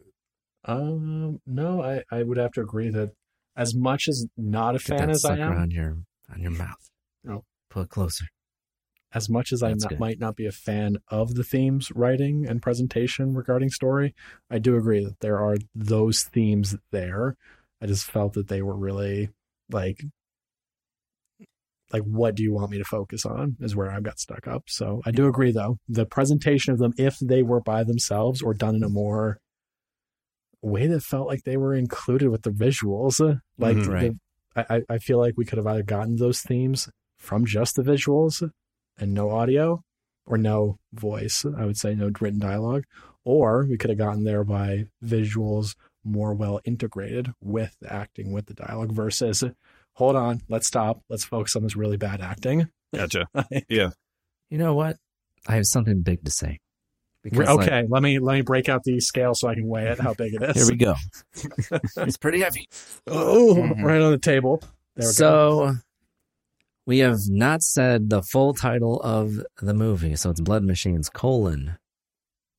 Um, 0.66 1.40
no, 1.48 1.82
I, 1.82 2.04
I 2.12 2.22
would 2.24 2.38
have 2.38 2.52
to 2.52 2.62
agree 2.62 2.90
that 2.90 3.12
as 3.56 3.74
much 3.76 4.08
as 4.08 4.28
not 4.38 4.76
a 4.76 4.78
Get 4.78 4.88
fan 4.88 4.98
that 5.00 5.10
as 5.10 5.26
I 5.26 5.30
sucker 5.30 5.42
am, 5.42 5.58
on 5.58 5.72
your 5.72 5.98
on 6.32 6.40
your 6.40 6.52
mouth. 6.52 6.90
Oh. 7.28 7.44
Pull 7.70 7.84
it 7.84 7.90
closer. 7.90 8.26
as 9.14 9.30
much 9.30 9.52
as 9.52 9.62
I 9.62 9.74
not, 9.74 10.00
might 10.00 10.20
not 10.20 10.36
be 10.36 10.46
a 10.46 10.52
fan 10.52 10.98
of 11.10 11.36
the 11.36 11.44
themes 11.44 11.92
writing 11.94 12.46
and 12.48 12.62
presentation 12.62 13.34
regarding 13.34 13.70
story, 13.70 14.16
I 14.50 14.60
do 14.60 14.76
agree 14.78 15.04
that 15.04 15.20
there 15.20 15.40
are 15.40 15.58
those 15.76 16.24
themes 16.24 16.78
there. 16.92 17.36
I 17.82 17.88
just 17.88 18.06
felt 18.06 18.34
that 18.34 18.48
they 18.48 18.62
were 18.62 18.76
really 18.78 19.30
like 19.70 20.04
like 21.92 22.04
what 22.04 22.36
do 22.36 22.44
you 22.44 22.54
want 22.54 22.72
me 22.72 22.78
to 22.78 22.86
focus 22.86 23.26
on 23.26 23.58
is 23.60 23.76
where 23.76 23.92
I 23.92 24.00
got 24.00 24.20
stuck 24.20 24.48
up. 24.48 24.64
So 24.68 25.02
I 25.06 25.12
do 25.12 25.28
agree 25.28 25.52
though. 25.52 25.78
The 25.90 26.06
presentation 26.06 26.72
of 26.74 26.80
them 26.80 26.94
if 26.98 27.18
they 27.20 27.44
were 27.44 27.60
by 27.62 27.84
themselves 27.84 28.42
or 28.42 28.54
done 28.54 28.76
in 28.76 28.84
a 28.84 28.90
more 28.90 29.40
way 30.62 30.88
that 30.88 31.02
felt 31.04 31.28
like 31.28 31.44
they 31.44 31.58
were 31.58 31.74
included 31.74 32.30
with 32.30 32.44
the 32.44 32.52
visuals. 32.52 33.20
Like 33.58 33.76
Mhm. 33.78 33.88
Right. 33.88 34.12
I, 34.56 34.76
I- 34.78 34.84
I 34.96 34.98
feel 35.00 35.18
like 35.18 35.34
we 35.38 35.46
could 35.46 35.58
have 35.58 35.68
either 35.68 35.84
gotten 35.84 36.16
those 36.18 36.42
themes 36.42 36.90
from 37.18 37.46
just 37.46 37.76
the 37.76 37.84
visuals 37.84 38.48
and 38.98 39.14
no 39.14 39.30
audio 39.32 39.82
or 40.26 40.38
no 40.38 40.78
voice. 40.94 41.46
I 41.58 41.66
would 41.66 41.78
say 41.78 41.94
no 41.96 42.10
written 42.22 42.40
dialogue, 42.40 42.84
or 43.26 43.66
we 43.68 43.78
could 43.78 43.90
have 43.90 44.00
gotten 44.00 44.24
there 44.24 44.44
by 44.44 44.86
visuals 45.04 45.76
more 46.04 46.34
well 46.34 46.60
integrated 46.66 47.34
with 47.42 47.76
the 47.82 47.92
acting, 47.92 48.32
with 48.32 48.46
the 48.48 48.54
dialogue 48.54 48.92
versus 48.92 49.44
hold 49.94 50.16
on, 50.16 50.42
let's 50.50 50.68
stop, 50.68 51.02
let's 51.10 51.24
focus 51.26 51.56
on 51.56 51.64
this 51.64 51.76
really 51.76 51.98
bad 51.98 52.22
acting. 52.22 52.70
Gotcha. 52.94 53.28
yeah. 53.70 53.90
You 54.50 54.58
know 54.58 54.74
what? 54.74 54.98
I 55.48 55.56
have 55.56 55.66
something 55.66 56.02
big 56.02 56.24
to 56.26 56.32
say. 56.32 56.60
We're- 57.24 57.46
like, 57.46 57.68
okay, 57.68 57.86
let 57.88 58.02
me 58.02 58.18
let 58.20 58.34
me 58.34 58.42
break 58.42 58.68
out 58.68 58.84
the 58.84 59.00
scale 59.00 59.36
so 59.36 59.48
I 59.48 59.54
can 59.54 59.68
weigh 59.68 59.88
it, 59.88 60.00
how 60.00 60.14
big 60.16 60.34
it 60.34 60.42
is. 60.42 60.56
here 60.56 60.68
we 60.68 60.76
go. 60.76 60.96
it's 61.98 62.18
pretty 62.18 62.40
heavy. 62.42 62.68
Oh, 63.06 63.56
Mhm. 63.58 63.84
right 63.84 64.02
on 64.02 64.12
the 64.12 64.18
table. 64.18 64.60
There 64.96 65.04
we 65.08 65.08
go. 65.08 65.12
so 65.12 65.74
we 66.88 66.98
have 67.00 67.20
not 67.30 67.62
said 67.62 68.10
the 68.10 68.24
full 68.24 68.56
title 68.56 69.00
of 69.02 69.44
the 69.62 69.74
movie. 69.76 70.16
So 70.16 70.32
it's 70.32 70.42
Blood 70.42 70.64
Machines 70.64 71.10
colon 71.10 71.78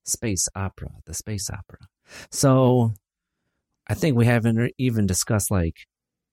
space 0.05 0.49
opera, 0.55 0.91
the 1.07 1.15
space 1.15 1.51
opera. 1.51 1.79
So 2.31 2.93
I 3.89 3.95
think 3.95 4.17
we 4.17 4.27
haven't 4.27 4.73
even 4.79 5.07
discussed 5.07 5.51
like 5.51 5.77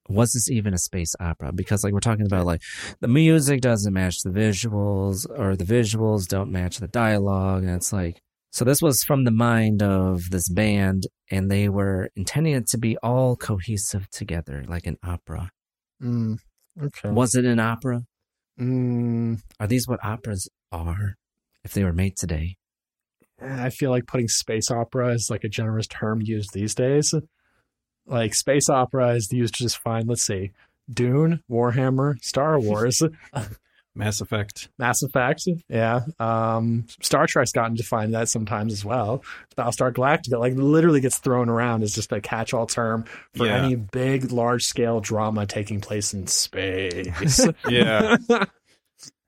was 0.08 0.32
this 0.34 0.50
even 0.50 0.74
a 0.74 0.78
space 0.80 1.14
opera? 1.20 1.52
Because 1.54 1.84
like 1.84 1.94
we're 1.94 2.00
talking 2.00 2.26
about 2.26 2.46
like 2.46 2.62
the 3.00 3.08
music 3.08 3.62
doesn't 3.62 3.94
match 3.94 4.24
the 4.24 4.32
visuals 4.32 5.28
or 5.38 5.56
the 5.56 5.64
visuals 5.64 6.28
don't 6.28 6.52
match 6.52 6.78
the 6.78 6.88
dialogue 6.88 7.64
and 7.64 7.76
it's 7.76 7.94
like 7.94 8.20
so 8.52 8.66
this 8.66 8.82
was 8.82 9.04
from 9.04 9.24
the 9.26 9.32
mind 9.32 9.84
of 9.84 10.32
this 10.32 10.50
band 10.50 11.06
and 11.30 11.52
they 11.52 11.70
were 11.70 12.10
intending 12.16 12.56
it 12.56 12.68
to 12.70 12.80
be 12.80 12.98
all 13.04 13.36
cohesive 13.36 14.10
together 14.10 14.66
like 14.68 14.88
an 14.88 14.98
opera. 15.04 15.52
Mm, 16.02 16.40
okay. 16.82 17.12
Was 17.12 17.36
it 17.36 17.46
an 17.46 17.60
opera? 17.60 18.02
Mm, 18.60 19.42
Are 19.60 19.68
these 19.68 19.88
what 19.88 20.04
operas 20.04 20.50
are 20.72 21.16
if 21.64 21.74
they 21.74 21.84
were 21.84 21.94
made 21.94 22.18
today? 22.18 22.56
I 23.42 23.70
feel 23.70 23.92
like 23.92 24.08
putting 24.08 24.28
space 24.28 24.70
opera 24.72 25.14
is 25.14 25.28
like 25.30 25.44
a 25.44 25.50
generous 25.50 25.88
term 25.88 26.22
used 26.22 26.54
these 26.54 26.74
days. 26.74 27.14
Like 28.10 28.34
space 28.34 28.70
opera 28.70 29.14
is 29.16 29.32
used 29.32 29.56
to 29.56 29.64
just 29.64 29.78
fine. 29.78 30.08
Let's 30.08 30.24
see. 30.24 30.52
Dune, 30.92 31.44
Warhammer, 31.50 32.22
Star 32.24 32.60
Wars. 32.60 33.02
Mass 33.96 34.22
Effect. 34.22 34.70
Mass 34.78 35.02
Effect, 35.04 35.46
yeah. 35.68 36.02
Um, 36.20 36.86
Star 37.02 37.28
Trek's 37.28 37.52
gotten 37.52 37.76
defined 37.76 38.14
that 38.14 38.30
sometimes 38.30 38.72
as 38.72 38.86
well. 38.86 39.24
Battlestar 39.58 39.92
Galactica, 39.92 40.40
like 40.40 40.54
literally 40.56 41.02
gets 41.02 41.18
thrown 41.18 41.50
around 41.50 41.84
as 41.84 41.94
just 41.94 42.12
a 42.12 42.22
catch-all 42.22 42.66
term 42.66 43.06
for 43.36 43.46
Yeah. 43.48 43.64
any 43.64 43.76
big, 43.76 44.32
large-scale 44.32 45.02
drama 45.02 45.46
taking 45.48 45.82
place 45.82 46.14
in 46.14 46.28
space. 46.28 47.46
Yeah. 47.68 48.16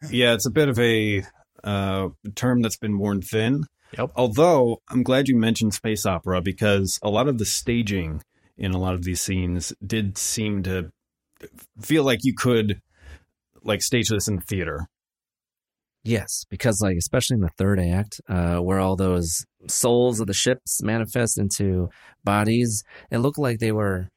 yeah, 0.10 0.34
it's 0.34 0.46
a 0.46 0.52
bit 0.52 0.70
of 0.70 0.80
a 0.80 1.24
uh, 1.64 2.10
term 2.36 2.62
that's 2.62 2.78
been 2.78 2.98
worn 2.98 3.22
thin. 3.22 3.66
Yep. 3.98 4.12
Although 4.16 4.82
I'm 4.90 5.04
glad 5.04 5.28
you 5.28 5.36
mentioned 5.36 5.74
space 5.74 6.06
opera 6.06 6.42
because 6.42 6.98
a 7.04 7.10
lot 7.10 7.28
of 7.28 7.38
the 7.40 7.46
staging 7.46 8.22
in 8.62 8.74
a 8.74 8.78
lot 8.78 8.94
of 8.94 9.04
these 9.04 9.20
scenes 9.20 9.74
did 9.86 10.18
seem 10.18 10.62
to 10.62 10.92
feel 11.82 12.04
like 12.04 12.20
you 12.22 12.34
could 12.36 12.80
like 13.64 13.82
stage 13.82 14.10
this 14.10 14.28
in 14.28 14.36
the 14.36 14.42
theater. 14.42 14.88
Yes, 16.04 16.46
because 16.50 16.80
like 16.80 16.96
especially 16.96 17.36
in 17.36 17.42
the 17.42 17.50
third 17.58 17.80
act, 17.80 18.22
uh, 18.30 18.58
where 18.58 18.80
all 18.80 18.96
those 18.96 19.46
souls 19.68 20.20
of 20.20 20.28
the 20.28 20.34
ships 20.34 20.82
manifest 20.84 21.40
into 21.40 21.90
bodies, 22.24 22.84
it 23.10 23.18
looked 23.18 23.40
like 23.40 23.60
they 23.60 23.72
were, 23.72 24.10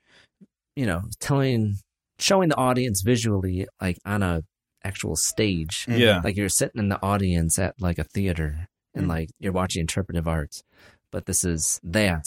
you 0.76 0.86
know, 0.86 1.02
telling, 1.20 1.76
showing 2.18 2.50
the 2.50 2.56
audience 2.56 3.02
visually 3.02 3.66
like 3.80 3.98
on 4.04 4.22
a 4.22 4.42
actual 4.82 5.16
stage. 5.16 5.86
Yeah. 5.88 6.20
like 6.22 6.36
you're 6.36 6.50
sitting 6.50 6.80
in 6.80 6.90
the 6.90 7.02
audience 7.02 7.58
at 7.58 7.74
like 7.80 7.98
a 7.98 8.04
theater 8.04 8.68
and 8.94 9.08
like 9.08 9.30
you're 9.38 9.52
watching 9.52 9.80
interpretive 9.80 10.28
art, 10.28 10.62
but 11.10 11.24
this 11.24 11.44
is 11.44 11.80
that 11.82 12.26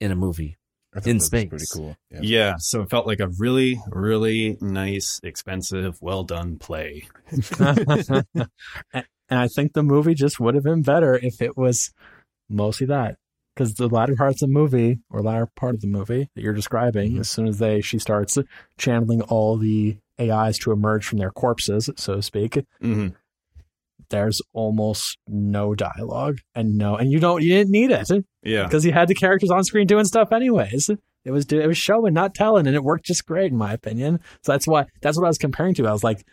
in 0.00 0.12
a 0.12 0.16
movie 0.16 0.56
I 0.56 0.56
thought 0.56 0.65
in 0.96 1.02
that 1.02 1.14
was 1.14 1.26
space. 1.26 1.48
pretty 1.48 1.66
cool. 1.72 1.96
Yeah. 2.10 2.20
Yeah, 2.22 2.54
so 2.58 2.82
it 2.82 2.90
felt 2.90 3.06
like 3.06 3.20
a 3.20 3.28
really, 3.38 3.80
really 3.88 4.56
nice, 4.60 5.20
expensive, 5.22 6.00
well 6.00 6.24
done 6.24 6.58
play. 6.58 7.06
and 7.58 8.48
I 9.30 9.48
think 9.48 9.72
the 9.72 9.82
movie 9.82 10.14
just 10.14 10.40
would 10.40 10.54
have 10.54 10.64
been 10.64 10.82
better 10.82 11.16
if 11.16 11.42
it 11.42 11.56
was 11.56 11.92
mostly 12.48 12.86
that. 12.86 13.16
Because 13.54 13.74
the 13.74 13.88
latter 13.88 14.14
parts 14.14 14.42
of 14.42 14.48
the 14.48 14.52
movie, 14.52 14.98
or 15.08 15.22
latter 15.22 15.48
part 15.56 15.74
of 15.74 15.80
the 15.80 15.86
movie 15.86 16.28
that 16.34 16.42
you're 16.42 16.52
describing, 16.52 17.18
as 17.18 17.30
soon 17.30 17.48
as 17.48 17.58
they 17.58 17.80
she 17.80 17.98
starts 17.98 18.36
channeling 18.76 19.22
all 19.22 19.56
the 19.56 19.96
AIs 20.20 20.58
to 20.58 20.72
emerge 20.72 21.06
from 21.06 21.18
their 21.18 21.30
corpses, 21.30 21.88
so 21.96 22.16
to 22.16 22.22
speak, 22.22 22.62
hmm 22.80 23.08
there's 24.10 24.40
almost 24.52 25.18
no 25.26 25.74
dialogue 25.74 26.38
and 26.54 26.76
no, 26.78 26.96
and 26.96 27.10
you 27.10 27.18
don't, 27.18 27.42
you 27.42 27.48
didn't 27.50 27.70
need 27.72 27.90
it 27.90 28.08
Yeah. 28.42 28.64
because 28.64 28.84
you 28.84 28.92
had 28.92 29.08
the 29.08 29.14
characters 29.14 29.50
on 29.50 29.64
screen 29.64 29.86
doing 29.86 30.04
stuff 30.04 30.32
anyways. 30.32 30.90
It 31.24 31.32
was 31.32 31.44
it 31.46 31.66
was 31.66 31.76
showing, 31.76 32.14
not 32.14 32.34
telling, 32.36 32.68
and 32.68 32.76
it 32.76 32.84
worked 32.84 33.04
just 33.06 33.26
great 33.26 33.50
in 33.50 33.58
my 33.58 33.72
opinion. 33.72 34.20
So 34.42 34.52
that's 34.52 34.66
why 34.68 34.86
that's 35.02 35.16
what 35.18 35.24
I 35.24 35.28
was 35.28 35.38
comparing 35.38 35.74
to. 35.74 35.86
I 35.88 35.92
was 35.92 36.04
like, 36.04 36.24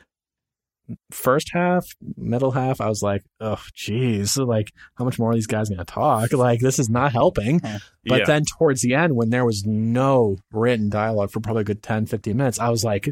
first 1.11 1.49
half, 1.53 1.85
middle 2.17 2.51
half, 2.51 2.81
I 2.81 2.89
was 2.89 3.01
like, 3.01 3.23
oh, 3.39 3.59
geez, 3.73 4.37
like 4.37 4.71
how 4.95 5.05
much 5.05 5.17
more 5.17 5.31
are 5.31 5.33
these 5.33 5.47
guys 5.47 5.69
going 5.69 5.79
to 5.79 5.85
talk? 5.85 6.31
Like 6.33 6.59
this 6.59 6.77
is 6.77 6.89
not 6.89 7.11
helping. 7.13 7.59
But 8.05 8.19
Yeah. 8.19 8.25
then 8.25 8.43
towards 8.45 8.81
the 8.81 8.93
end, 8.93 9.15
when 9.15 9.29
there 9.29 9.45
was 9.45 9.63
no 9.65 10.37
written 10.51 10.89
dialogue 10.89 11.31
for 11.31 11.39
probably 11.39 11.61
a 11.61 11.65
good 11.65 11.81
10, 11.81 12.05
15 12.07 12.35
minutes, 12.37 12.59
I 12.59 12.69
was 12.69 12.83
like, 12.83 13.09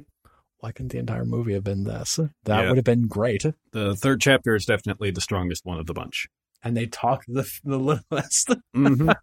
why 0.61 0.71
couldn't 0.71 0.91
the 0.93 0.97
entire 0.99 1.25
movie 1.25 1.53
have 1.53 1.63
been 1.63 1.83
this? 1.83 2.15
That 2.15 2.61
Yeah. 2.61 2.67
would 2.69 2.77
have 2.77 2.85
been 2.85 3.07
great. 3.07 3.45
The 3.71 3.95
third 3.95 4.21
chapter 4.21 4.55
is 4.55 4.65
definitely 4.65 5.11
the 5.11 5.21
strongest 5.21 5.65
one 5.65 5.79
of 5.79 5.85
the 5.87 5.93
bunch. 5.93 6.27
And 6.63 6.77
they 6.77 6.85
talk 6.85 7.23
the 7.27 7.47
the 7.63 7.77
littlest. 7.77 8.53
hmm 8.73 9.09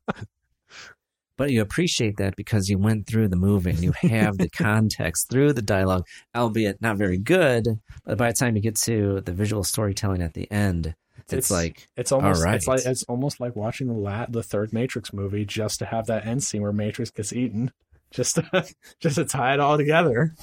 But 1.36 1.52
you 1.52 1.62
appreciate 1.62 2.16
that 2.16 2.34
because 2.34 2.68
you 2.68 2.78
went 2.78 3.06
through 3.06 3.28
the 3.28 3.36
movie 3.36 3.70
and 3.70 3.78
you 3.78 3.92
have 4.02 4.38
the 4.38 4.48
context 4.56 5.30
through 5.30 5.52
the 5.52 5.62
dialogue, 5.62 6.04
albeit 6.34 6.82
not 6.82 6.96
very 6.96 7.16
good. 7.16 7.64
But 8.04 8.18
by 8.18 8.28
the 8.30 8.34
time 8.36 8.56
you 8.56 8.62
get 8.62 8.74
to 8.78 9.20
the 9.20 9.32
visual 9.32 9.62
storytelling 9.62 10.20
at 10.20 10.34
the 10.34 10.50
end, 10.50 10.96
it's, 11.30 11.48
like, 11.50 11.86
it's 11.96 12.10
almost 12.10 12.40
all 12.40 12.46
right. 12.46 12.56
it's 12.56 12.66
like 12.66 12.84
it's 12.84 13.04
almost 13.04 13.38
like 13.38 13.54
watching 13.54 13.86
the 13.86 13.92
la- 13.92 14.26
the 14.28 14.42
third 14.42 14.72
Matrix 14.72 15.12
movie 15.12 15.44
just 15.44 15.78
to 15.78 15.84
have 15.86 16.06
that 16.06 16.26
end 16.26 16.42
scene 16.42 16.62
where 16.62 16.72
Matrix 16.72 17.10
gets 17.12 17.32
eaten, 17.32 17.70
just 18.10 18.34
to, 18.36 18.66
just 19.00 19.14
to 19.16 19.24
tie 19.24 19.54
it 19.54 19.60
all 19.60 19.76
together, 19.76 20.34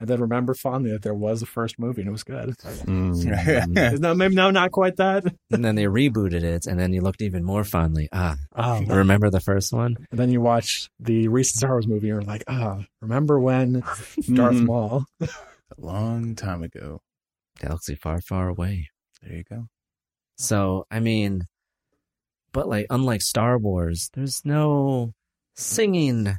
and 0.00 0.08
then 0.08 0.20
remember 0.20 0.54
fondly 0.54 0.90
that 0.90 1.02
there 1.02 1.14
was 1.14 1.40
a 1.42 1.46
first 1.46 1.78
movie 1.78 2.02
and 2.02 2.08
it 2.08 2.12
was 2.12 2.22
good. 2.24 2.50
Mm. 2.58 4.00
no, 4.00 4.14
maybe 4.14 4.34
no, 4.34 4.50
not 4.50 4.70
quite 4.72 4.96
that. 4.96 5.24
and 5.50 5.64
then 5.64 5.74
they 5.74 5.84
rebooted 5.84 6.42
it, 6.42 6.66
and 6.66 6.78
then 6.78 6.92
you 6.92 7.00
looked 7.00 7.22
even 7.22 7.42
more 7.44 7.64
fondly. 7.64 8.08
Ah, 8.12 8.36
Oh, 8.54 8.82
remember 8.86 9.30
the 9.30 9.40
first 9.40 9.72
one? 9.72 9.96
and 10.10 10.18
then 10.20 10.30
you 10.30 10.40
watch 10.40 10.88
the 11.00 11.28
recent 11.28 11.58
Star 11.58 11.72
Wars 11.72 11.86
movie 11.86 12.10
and 12.10 12.22
you're 12.22 12.30
like, 12.30 12.44
ah, 12.48 12.84
remember 13.00 13.40
when 13.40 13.72
Darth 13.80 14.56
Mhm. 14.56 14.66
Maul? 14.66 15.04
A 15.20 15.28
long 15.78 16.34
time 16.34 16.62
ago. 16.62 17.00
Galaxy 17.58 17.94
far, 17.94 18.20
far 18.20 18.48
away. 18.48 18.90
There 19.22 19.36
you 19.36 19.44
go. 19.44 19.66
So, 20.36 20.84
I 20.90 21.00
mean, 21.00 21.46
but 22.52 22.68
like, 22.68 22.86
unlike 22.90 23.22
Star 23.22 23.56
Wars, 23.58 24.10
there's 24.14 24.42
no 24.44 25.12
singing. 25.54 26.36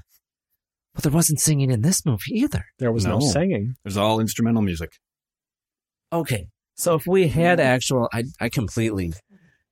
Well, 0.98 1.02
there 1.04 1.12
wasn't 1.12 1.40
singing 1.40 1.70
in 1.70 1.82
this 1.82 2.04
movie 2.06 2.32
either. 2.32 2.66
There 2.80 2.92
was 2.92 3.06
no, 3.06 3.20
No. 3.20 3.26
singing. 3.28 3.76
It 3.84 3.86
was 3.88 3.98
all 3.98 4.20
instrumental 4.20 4.64
music. 4.64 4.90
Okay. 6.12 6.48
So 6.76 6.96
if 6.96 7.06
we 7.06 7.28
had 7.28 7.60
actual, 7.60 8.10
I, 8.12 8.24
I 8.40 8.50
completely 8.50 9.14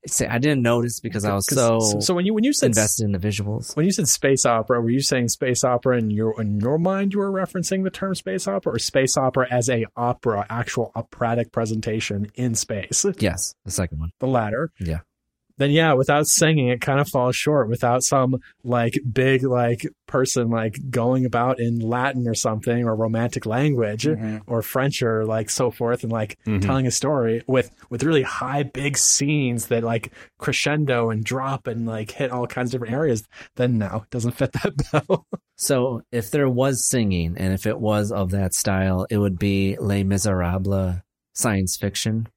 say 0.07 0.27
I 0.27 0.37
didn't 0.37 0.61
notice 0.61 0.99
because 0.99 1.25
I 1.25 1.33
was 1.33 1.47
'Cause- 1.47 1.91
so, 1.93 1.99
so 1.99 2.13
when 2.13 2.27
you 2.27 2.33
when 2.35 2.43
you 2.43 2.53
said 2.53 2.67
invested 2.67 3.05
in 3.05 3.11
the 3.11 3.17
visuals. 3.17 3.75
When 3.75 3.85
you 3.87 3.91
said 3.91 4.07
space 4.07 4.45
opera, 4.45 4.79
were 4.79 4.91
you 4.91 5.01
saying 5.01 5.29
space 5.29 5.63
opera 5.63 5.97
in 5.97 6.11
your 6.11 6.39
in 6.39 6.59
your 6.59 6.77
mind 6.77 7.13
you 7.13 7.19
were 7.19 7.31
referencing 7.31 7.83
the 7.83 7.89
term 7.89 8.13
space 8.13 8.47
opera 8.47 8.73
or 8.73 8.79
space 8.79 9.17
opera 9.17 9.47
as 9.49 9.67
a 9.67 9.85
opera, 9.95 10.45
actual 10.49 10.91
operatic 10.95 11.51
presentation 11.51 12.27
in 12.35 12.53
space? 12.53 13.03
Yes, 13.17 13.55
the 13.65 13.71
second 13.71 13.97
one. 13.99 14.11
The 14.19 14.27
latter. 14.27 14.69
Yeah. 14.79 14.99
Then 15.57 15.71
yeah, 15.71 15.93
without 15.93 16.27
singing 16.27 16.67
it 16.67 16.81
kind 16.81 16.99
of 16.99 17.07
falls 17.07 17.35
short 17.35 17.69
without 17.69 18.03
some 18.03 18.37
like 18.63 18.99
big 19.11 19.43
like 19.43 19.87
person 20.07 20.49
like 20.49 20.77
going 20.89 21.25
about 21.25 21.59
in 21.59 21.79
Latin 21.79 22.27
or 22.27 22.33
something 22.33 22.83
or 22.85 22.95
romantic 22.95 23.45
language 23.45 24.05
or 24.47 24.61
French 24.61 25.01
or 25.01 25.25
like 25.25 25.49
so 25.49 25.71
forth 25.71 26.03
and 26.03 26.11
like 26.11 26.37
Mhm. 26.45 26.61
telling 26.61 26.87
a 26.87 26.91
story 26.91 27.41
with 27.47 27.71
with 27.89 28.03
really 28.03 28.21
high 28.23 28.63
big 28.63 28.97
scenes 28.97 29.67
that 29.67 29.83
like 29.83 30.11
crescendo 30.39 31.09
and 31.09 31.23
drop 31.23 31.67
and 31.67 31.85
like 31.85 32.11
hit 32.11 32.31
all 32.31 32.47
kinds 32.47 32.73
of 32.73 32.79
different 32.81 32.93
areas 32.93 33.23
then 33.55 33.77
no 33.77 34.01
it 34.03 34.09
doesn't 34.09 34.31
fit 34.33 34.51
that 34.53 34.73
bill 35.07 35.25
So 35.57 36.01
if 36.11 36.31
there 36.31 36.49
was 36.49 36.85
singing 36.87 37.35
and 37.37 37.53
if 37.53 37.65
it 37.65 37.79
was 37.79 38.11
of 38.11 38.31
that 38.31 38.53
style, 38.53 39.07
it 39.09 39.17
would 39.19 39.39
be 39.39 39.77
Les 39.79 40.03
Miserables 40.03 40.95
science 41.33 41.77
fiction. 41.77 42.27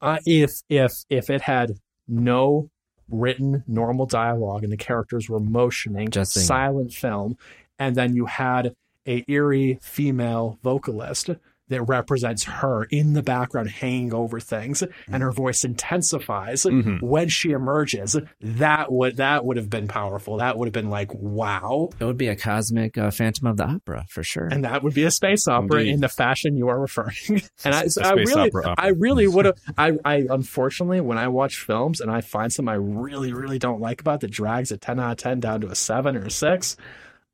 uh, 0.00 0.18
if 0.24 0.52
if 0.68 0.92
if 1.10 1.28
it 1.28 1.40
had 1.42 1.72
no 2.08 2.70
written 3.10 3.64
normal 3.66 4.06
dialogue 4.06 4.64
and 4.64 4.72
the 4.72 4.76
characters 4.76 5.28
were 5.28 5.40
motioning 5.40 6.10
Just 6.10 6.32
silent 6.32 6.92
film. 6.92 7.36
And 7.78 7.94
then 7.94 8.14
you 8.14 8.26
had 8.26 8.74
a 9.06 9.24
eerie 9.28 9.78
female 9.80 10.58
vocalist 10.62 11.30
that 11.68 11.82
represents 11.82 12.44
her 12.44 12.84
in 12.90 13.12
the 13.12 13.22
background 13.22 13.70
hanging 13.70 14.12
over 14.14 14.40
things 14.40 14.82
and 15.10 15.22
her 15.22 15.32
voice 15.32 15.64
intensifies 15.64 16.62
Mhm. 16.64 17.02
when 17.02 17.28
she 17.28 17.50
emerges 17.50 18.16
that 18.40 18.90
would 18.92 19.16
that 19.16 19.44
would 19.44 19.56
have 19.56 19.70
been 19.70 19.88
powerful 19.88 20.36
that 20.38 20.56
would 20.58 20.66
have 20.66 20.72
been 20.72 20.90
like 20.90 21.12
wow 21.14 21.90
It 21.98 22.04
would 22.04 22.16
be 22.16 22.28
a 22.28 22.36
cosmic 22.36 22.96
uh, 22.98 23.10
Phantom 23.10 23.46
of 23.48 23.56
the 23.56 23.64
Opera 23.64 24.06
for 24.08 24.22
sure. 24.22 24.46
and 24.50 24.64
that 24.64 24.82
would 24.82 24.94
be 24.94 25.04
a 25.04 25.10
space 25.10 25.46
opera 25.48 25.80
Indeed. 25.80 25.94
in 25.94 26.00
the 26.00 26.08
fashion 26.08 26.56
you 26.56 26.68
are 26.68 26.80
referring. 26.80 27.14
and 27.64 27.74
I, 27.74 27.82
A 27.82 27.90
so 27.90 28.02
I 28.02 28.12
really, 28.12 28.48
opera 28.48 28.68
opera. 28.68 28.74
I 28.78 28.88
really 28.88 29.26
would 29.28 29.44
have. 29.44 29.58
I, 29.76 29.92
I 30.04 30.26
unfortunately, 30.30 31.00
when 31.00 31.18
I 31.18 31.28
watch 31.28 31.56
films 31.56 32.00
and 32.00 32.10
I 32.10 32.20
find 32.20 32.52
something 32.52 32.72
I 32.72 32.76
really, 32.76 33.32
really 33.32 33.58
don't 33.58 33.80
like 33.80 34.00
about 34.00 34.20
that 34.20 34.30
drags 34.30 34.70
a 34.72 34.76
ten 34.78 34.98
out 35.00 35.12
of 35.12 35.16
ten 35.18 35.40
down 35.40 35.60
to 35.62 35.68
a 35.68 35.74
seven 35.74 36.16
or 36.16 36.24
a 36.26 36.30
six, 36.30 36.76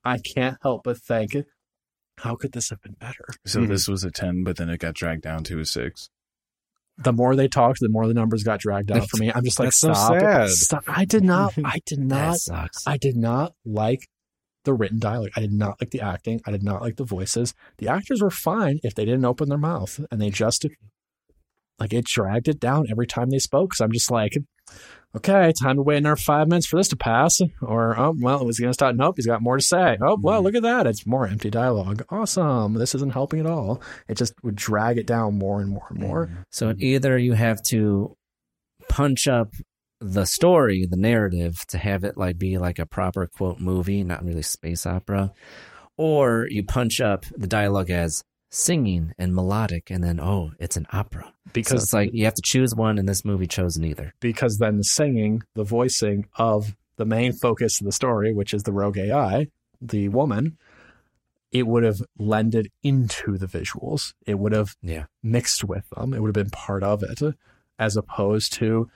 I 0.04 0.18
can't 0.18 0.58
help 0.62 0.84
but 0.84 0.98
think, 0.98 1.34
how 2.18 2.36
could 2.36 2.52
this 2.52 2.70
have 2.70 2.80
been 2.82 2.94
better? 3.00 3.24
So 3.44 3.60
Mhm. 3.62 3.68
this 3.68 3.88
was 3.88 4.04
a 4.04 4.10
10, 4.10 4.44
but 4.44 4.56
then 4.56 4.68
it 4.70 4.78
got 4.78 4.94
dragged 4.94 5.22
down 5.22 5.44
to 5.44 5.58
a 5.58 5.64
6. 5.64 6.10
The 6.96 7.12
more 7.12 7.34
they 7.34 7.48
talked, 7.48 7.80
the 7.80 7.88
more 7.88 8.06
the 8.06 8.14
numbers 8.14 8.44
got 8.44 8.60
dragged 8.60 8.92
out 8.92 9.08
for 9.10 9.16
me. 9.16 9.32
I'm 9.34 9.42
just 9.44 9.58
like, 9.58 9.66
That's 9.66 9.78
so 9.80 9.92
stop, 9.94 10.20
sad. 10.20 10.48
stop. 10.50 10.84
I 10.86 11.04
did 11.04 11.24
not. 11.24 11.52
I 11.64 11.80
did 11.84 11.98
that 11.98 12.04
not 12.04 12.36
sucks. 12.38 12.86
I 12.86 12.96
did 12.98 13.16
not 13.16 13.54
like 13.64 14.08
the 14.64 14.72
written 14.72 15.00
dialogue. 15.00 15.30
I 15.36 15.40
did 15.40 15.52
not 15.52 15.76
like 15.80 15.90
the 15.90 16.00
acting. 16.00 16.40
I 16.46 16.52
did 16.52 16.62
not 16.62 16.80
like 16.82 16.96
the 16.96 17.04
voices. 17.04 17.52
The 17.78 17.88
actors 17.88 18.22
were 18.22 18.30
fine 18.30 18.78
if 18.84 18.94
they 18.94 19.04
didn't 19.04 19.24
open 19.24 19.48
their 19.48 19.58
mouth 19.58 19.98
and 20.10 20.22
they 20.22 20.30
just 20.30 20.64
like 21.80 21.92
it 21.92 22.04
dragged 22.06 22.46
it 22.48 22.60
down 22.60 22.86
every 22.88 23.06
time 23.08 23.30
they 23.30 23.40
spoke. 23.40 23.74
So 23.74 23.84
I'm 23.84 23.92
just 23.92 24.10
like, 24.12 24.36
okay, 25.16 25.52
time 25.52 25.76
to 25.76 25.82
wait 25.82 25.98
another 25.98 26.16
five 26.16 26.48
minutes 26.48 26.66
for 26.66 26.76
this 26.76 26.88
to 26.88 26.96
pass. 26.96 27.40
Or 27.60 27.98
oh 27.98 28.14
well, 28.18 28.40
it 28.40 28.46
was 28.46 28.58
gonna 28.58 28.74
stop. 28.74 28.94
Nope, 28.94 29.16
he's 29.16 29.26
got 29.26 29.42
more 29.42 29.56
to 29.56 29.62
say. 29.62 29.96
Oh 30.00 30.18
well, 30.20 30.38
hmm. 30.38 30.44
look 30.44 30.54
at 30.54 30.62
that. 30.62 30.86
It's 30.86 31.06
more 31.06 31.26
empty 31.26 31.50
dialogue. 31.50 32.04
Awesome. 32.10 32.74
This 32.74 32.94
isn't 32.94 33.12
helping 33.12 33.40
at 33.40 33.46
all. 33.46 33.80
It 34.08 34.16
just 34.16 34.34
would 34.42 34.56
drag 34.56 34.98
it 34.98 35.06
down 35.06 35.38
more 35.38 35.60
and 35.60 35.70
more 35.70 35.86
and 35.90 35.98
more. 35.98 36.26
Hmm. 36.26 36.34
So 36.50 36.74
either 36.78 37.16
you 37.18 37.32
have 37.34 37.62
to 37.64 38.16
punch 38.88 39.28
up 39.28 39.52
the 40.00 40.26
story, 40.26 40.86
the 40.88 40.96
narrative, 40.96 41.64
to 41.68 41.78
have 41.78 42.04
it 42.04 42.16
like 42.16 42.38
be 42.38 42.58
like 42.58 42.78
a 42.78 42.86
proper 42.86 43.26
quote 43.26 43.60
movie, 43.60 44.04
not 44.04 44.24
really 44.24 44.42
space 44.42 44.86
opera, 44.86 45.32
or 45.96 46.46
you 46.50 46.64
punch 46.64 47.00
up 47.00 47.24
the 47.36 47.46
dialogue 47.46 47.90
as 47.90 48.22
singing 48.54 49.12
and 49.18 49.34
melodic, 49.34 49.90
and 49.90 50.02
then 50.02 50.20
oh, 50.20 50.52
it's 50.58 50.76
an 50.76 50.86
opera. 50.92 51.32
Because 51.52 51.80
so 51.80 51.82
it's 51.82 51.92
like 51.92 52.14
you 52.14 52.24
have 52.24 52.34
to 52.34 52.42
choose 52.42 52.74
one, 52.74 52.98
and 52.98 53.08
this 53.08 53.24
movie 53.24 53.46
chose 53.46 53.76
neither. 53.76 54.14
Because 54.20 54.58
then 54.58 54.78
the 54.78 54.84
singing, 54.84 55.42
the 55.54 55.64
voicing 55.64 56.26
of 56.36 56.76
the 56.96 57.04
main 57.04 57.32
focus 57.32 57.80
of 57.80 57.86
the 57.86 57.92
story, 57.92 58.32
which 58.32 58.54
is 58.54 58.62
the 58.62 58.72
rogue 58.72 58.96
AI, 58.96 59.48
the 59.80 60.08
woman, 60.08 60.56
it 61.50 61.66
would 61.66 61.82
have 61.82 62.00
lended 62.18 62.70
into 62.82 63.36
the 63.36 63.46
visuals. 63.46 64.14
It 64.26 64.38
would 64.38 64.52
have 64.52 64.76
yeah. 64.82 65.06
mixed 65.22 65.64
with 65.64 65.88
them. 65.90 66.14
It 66.14 66.20
would 66.20 66.34
have 66.34 66.44
been 66.44 66.50
part 66.50 66.82
of 66.82 67.02
it, 67.02 67.20
as 67.78 67.96
opposed 67.96 68.52
to 68.54 68.88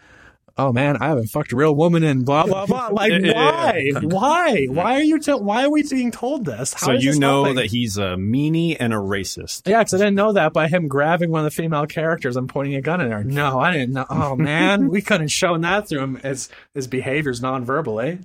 oh 0.59 0.73
man, 0.73 0.97
I 1.01 1.09
haven't 1.09 1.29
fucked 1.29 1.53
a 1.53 1.57
real 1.57 1.75
woman 1.75 2.03
in 2.03 2.25
blah 2.25 2.45
blah 2.45 2.67
blah. 2.67 2.89
Like 2.99 3.13
why? 3.23 3.91
why? 4.01 4.67
Why 4.67 4.95
are 4.97 5.03
you? 5.03 5.19
Te- 5.21 5.33
why 5.33 5.65
are 5.65 5.71
we 5.71 5.83
being 5.85 6.11
told 6.11 6.45
this? 6.45 6.75
How 6.75 6.87
so 6.87 6.93
you 6.93 7.19
know 7.19 7.45
helping? 7.45 7.57
that 7.57 7.67
he's 7.67 7.97
a 7.97 8.17
meanie 8.17 8.77
and 8.79 8.93
a 8.93 8.97
racist. 8.97 9.69
Yeah, 9.69 9.79
because 9.79 9.95
I 9.95 9.99
didn't 9.99 10.17
know 10.17 10.33
that 10.33 10.53
by 10.53 10.69
him 10.69 10.89
grabbing 10.89 11.31
one 11.31 11.41
of 11.41 11.45
the 11.45 11.51
female 11.51 11.87
characters 11.87 12.37
and 12.37 12.49
pointing 12.49 12.75
a 12.75 12.81
gun 12.81 13.01
at 13.01 13.11
her. 13.11 13.23
No, 13.23 13.61
I 13.61 13.73
didn't 13.73 13.93
know. 13.93 14.07
Oh 14.11 14.37
man, 14.37 14.89
we 14.91 15.01
couldn't 15.01 15.29
shown 15.29 15.61
that 15.61 15.89
through 15.89 16.01
him 16.01 16.21
as 16.23 16.49
his 16.75 16.87
behaviors 16.87 17.41
non-verbally. 17.41 18.19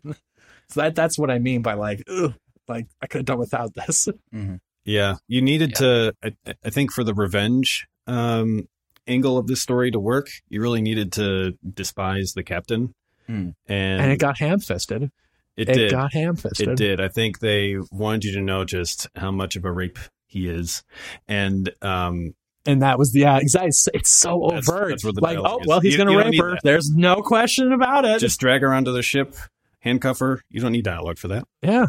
So 0.70 0.82
that 0.82 0.96
that's 0.96 1.20
what 1.20 1.30
I 1.30 1.40
mean 1.40 1.62
by 1.62 1.76
like, 1.76 2.04
ugh, 2.10 2.34
like 2.68 2.88
I 3.02 3.08
could 3.08 3.20
have 3.20 3.26
done 3.26 3.40
without 3.40 3.74
this. 3.76 4.08
Mm-hmm. 4.34 4.56
Yeah, 4.86 5.16
you 5.28 5.42
needed 5.42 5.72
yeah. 5.72 5.78
to. 5.78 6.16
I, 6.24 6.56
I, 6.66 6.70
think 6.70 6.92
for 6.92 7.04
the 7.04 7.14
revenge 7.14 7.88
um, 8.08 8.68
angle 9.08 9.38
of 9.38 9.48
this 9.48 9.62
story 9.62 9.92
to 9.92 10.00
work, 10.00 10.28
you 10.50 10.62
really 10.62 10.82
needed 10.82 11.12
to 11.14 11.58
despise 11.74 12.34
the 12.34 12.44
captain. 12.44 12.94
Mm. 13.30 13.56
And, 13.68 14.02
and 14.02 14.12
it 14.12 14.20
got 14.20 14.38
ham 14.40 14.60
fisted. 14.60 15.12
It, 15.56 15.70
it 15.70 15.74
did. 15.74 15.92
got 15.92 16.14
ham 16.14 16.36
fisted. 16.36 16.70
It 16.70 16.78
did. 16.78 17.02
I 17.02 17.08
think 17.08 17.40
they 17.40 17.76
wanted 17.92 18.24
you 18.26 18.34
to 18.34 18.42
know 18.42 18.66
just 18.66 19.08
how 19.16 19.32
much 19.32 19.56
of 19.56 19.66
a 19.66 19.72
rape 19.72 20.00
he 20.26 20.50
is. 20.50 20.84
And, 21.28 21.72
um, 21.82 22.34
and 22.66 22.82
that 22.82 22.98
was 22.98 23.12
the 23.12 23.22
yeah, 23.22 23.38
exactly. 23.38 23.68
It's, 23.68 23.88
it's 23.94 24.10
so 24.10 24.48
that's, 24.50 24.70
overt. 24.70 25.02
That's 25.04 25.18
like, 25.18 25.38
oh 25.38 25.60
well, 25.66 25.82
he's 25.82 25.98
going 25.98 26.08
to 26.08 26.18
rape 26.18 26.40
her. 26.40 26.52
That. 26.52 26.62
There's 26.64 26.90
no 26.90 27.18
question 27.22 27.74
about 27.74 28.06
it. 28.06 28.20
Just 28.20 28.40
drag 28.40 28.62
her 28.62 28.74
onto 28.74 28.94
the 28.94 29.02
ship, 29.02 29.36
handcuff 29.80 30.20
her. 30.20 30.42
You 30.50 30.62
don't 30.62 30.72
need 30.72 30.86
dialogue 30.86 31.18
for 31.18 31.28
that. 31.28 31.44
Yeah, 31.62 31.88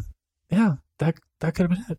yeah. 0.51 0.75
That 0.99 1.15
that 1.39 1.55
could 1.55 1.71
have 1.71 1.79
been 1.79 1.85
it 1.91 1.99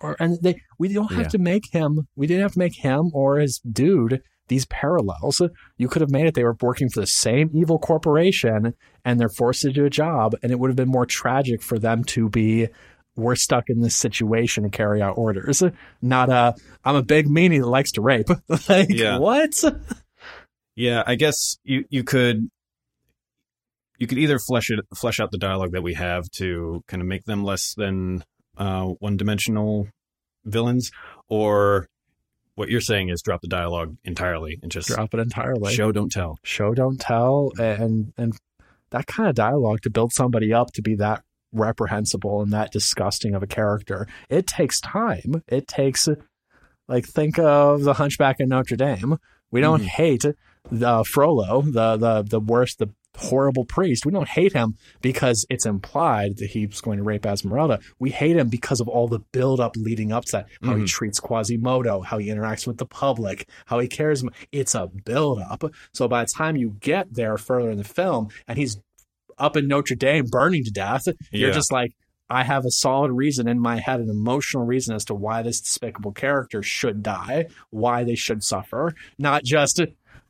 or 0.00 0.16
and 0.20 0.38
they 0.42 0.60
we 0.78 0.92
don't 0.92 1.12
have 1.12 1.26
yeah. 1.26 1.28
to 1.28 1.38
make 1.38 1.72
him 1.72 2.06
we 2.16 2.26
didn't 2.26 2.42
have 2.42 2.52
to 2.52 2.58
make 2.58 2.76
him 2.76 3.10
or 3.14 3.38
his 3.38 3.58
dude 3.60 4.22
these 4.48 4.66
parallels 4.66 5.42
you 5.76 5.88
could 5.88 6.02
have 6.02 6.10
made 6.10 6.26
it 6.26 6.34
they 6.34 6.44
were 6.44 6.56
working 6.60 6.88
for 6.88 7.00
the 7.00 7.06
same 7.06 7.50
evil 7.52 7.78
corporation 7.78 8.74
and 9.04 9.18
they're 9.18 9.28
forced 9.28 9.62
to 9.62 9.72
do 9.72 9.84
a 9.84 9.90
job 9.90 10.34
and 10.42 10.52
it 10.52 10.58
would 10.58 10.68
have 10.70 10.76
been 10.76 10.88
more 10.88 11.06
tragic 11.06 11.62
for 11.62 11.78
them 11.78 12.04
to 12.04 12.28
be 12.28 12.68
we're 13.16 13.34
stuck 13.34 13.64
in 13.68 13.80
this 13.80 13.96
situation 13.96 14.64
and 14.64 14.72
carry 14.72 15.00
out 15.00 15.16
orders 15.16 15.62
not 16.02 16.28
a 16.28 16.54
i'm 16.84 16.96
a 16.96 17.02
big 17.02 17.26
meanie 17.26 17.60
that 17.60 17.68
likes 17.68 17.92
to 17.92 18.02
rape 18.02 18.28
like 18.68 18.88
yeah. 18.90 19.18
what 19.18 19.62
yeah 20.74 21.02
i 21.06 21.14
guess 21.14 21.56
you 21.64 21.84
you 21.88 22.04
could 22.04 22.48
you 23.98 24.06
could 24.06 24.18
either 24.18 24.38
flesh 24.38 24.70
it 24.70 24.80
flesh 24.94 25.18
out 25.18 25.30
the 25.30 25.38
dialogue 25.38 25.72
that 25.72 25.82
we 25.82 25.94
have 25.94 26.30
to 26.30 26.82
kind 26.86 27.00
of 27.00 27.08
make 27.08 27.24
them 27.24 27.42
less 27.42 27.74
than 27.74 28.22
uh, 28.56 28.86
one 29.00 29.16
dimensional 29.16 29.88
villains, 30.44 30.90
or 31.28 31.88
what 32.54 32.68
you're 32.68 32.80
saying 32.80 33.10
is 33.10 33.22
drop 33.22 33.40
the 33.42 33.48
dialogue 33.48 33.96
entirely 34.04 34.58
and 34.62 34.70
just 34.70 34.88
drop 34.88 35.12
it 35.14 35.20
entirely. 35.20 35.74
Show 35.74 35.92
don't 35.92 36.10
tell. 36.10 36.38
Show 36.42 36.74
don't 36.74 37.00
tell, 37.00 37.52
and 37.58 38.12
and 38.16 38.36
that 38.90 39.06
kind 39.06 39.28
of 39.28 39.34
dialogue 39.34 39.82
to 39.82 39.90
build 39.90 40.12
somebody 40.12 40.52
up 40.52 40.72
to 40.72 40.82
be 40.82 40.94
that 40.96 41.22
reprehensible 41.52 42.42
and 42.42 42.52
that 42.52 42.72
disgusting 42.72 43.34
of 43.34 43.42
a 43.42 43.46
character. 43.46 44.06
It 44.28 44.46
takes 44.46 44.80
time. 44.80 45.42
It 45.48 45.66
takes 45.66 46.08
like 46.88 47.06
think 47.06 47.38
of 47.38 47.82
the 47.82 47.94
Hunchback 47.94 48.40
of 48.40 48.48
Notre 48.48 48.76
Dame. 48.76 49.18
We 49.50 49.60
don't 49.60 49.82
mm. 49.82 49.86
hate 49.86 50.24
the 50.70 51.04
Frollo, 51.04 51.62
the 51.62 51.96
the 51.96 52.22
the 52.22 52.40
worst, 52.40 52.78
the 52.78 52.90
horrible 53.16 53.64
priest. 53.64 54.06
We 54.06 54.12
don't 54.12 54.28
hate 54.28 54.52
him 54.52 54.74
because 55.00 55.44
it's 55.50 55.66
implied 55.66 56.38
that 56.38 56.50
he's 56.50 56.80
going 56.80 56.98
to 56.98 57.04
rape 57.04 57.26
Esmeralda. 57.26 57.80
We 57.98 58.10
hate 58.10 58.36
him 58.36 58.48
because 58.48 58.80
of 58.80 58.88
all 58.88 59.08
the 59.08 59.20
build 59.32 59.60
up 59.60 59.76
leading 59.76 60.12
up 60.12 60.24
to 60.26 60.32
that. 60.32 60.46
How 60.62 60.72
mm-hmm. 60.72 60.82
he 60.82 60.86
treats 60.86 61.20
Quasimodo, 61.20 62.00
how 62.00 62.18
he 62.18 62.28
interacts 62.28 62.66
with 62.66 62.78
the 62.78 62.86
public, 62.86 63.48
how 63.66 63.78
he 63.78 63.88
cares. 63.88 64.24
It's 64.52 64.74
a 64.74 64.86
build 64.86 65.40
up. 65.40 65.64
So 65.92 66.08
by 66.08 66.24
the 66.24 66.30
time 66.34 66.56
you 66.56 66.76
get 66.80 67.14
there 67.14 67.36
further 67.36 67.70
in 67.70 67.78
the 67.78 67.84
film 67.84 68.28
and 68.46 68.58
he's 68.58 68.80
up 69.38 69.56
in 69.56 69.68
Notre 69.68 69.96
Dame 69.96 70.24
burning 70.26 70.64
to 70.64 70.70
death, 70.70 71.04
you're 71.30 71.52
just 71.52 71.72
like, 71.72 71.92
I 72.28 72.44
have 72.44 72.64
a 72.64 72.70
solid 72.70 73.12
reason 73.12 73.48
in 73.48 73.60
my 73.60 73.78
head, 73.78 74.00
an 74.00 74.10
emotional 74.10 74.64
reason 74.64 74.94
as 74.94 75.04
to 75.06 75.14
why 75.14 75.42
this 75.42 75.60
despicable 75.60 76.12
character 76.12 76.62
should 76.62 77.02
die, 77.02 77.46
why 77.70 78.04
they 78.04 78.16
should 78.16 78.42
suffer, 78.42 78.94
not 79.18 79.44
just 79.44 79.80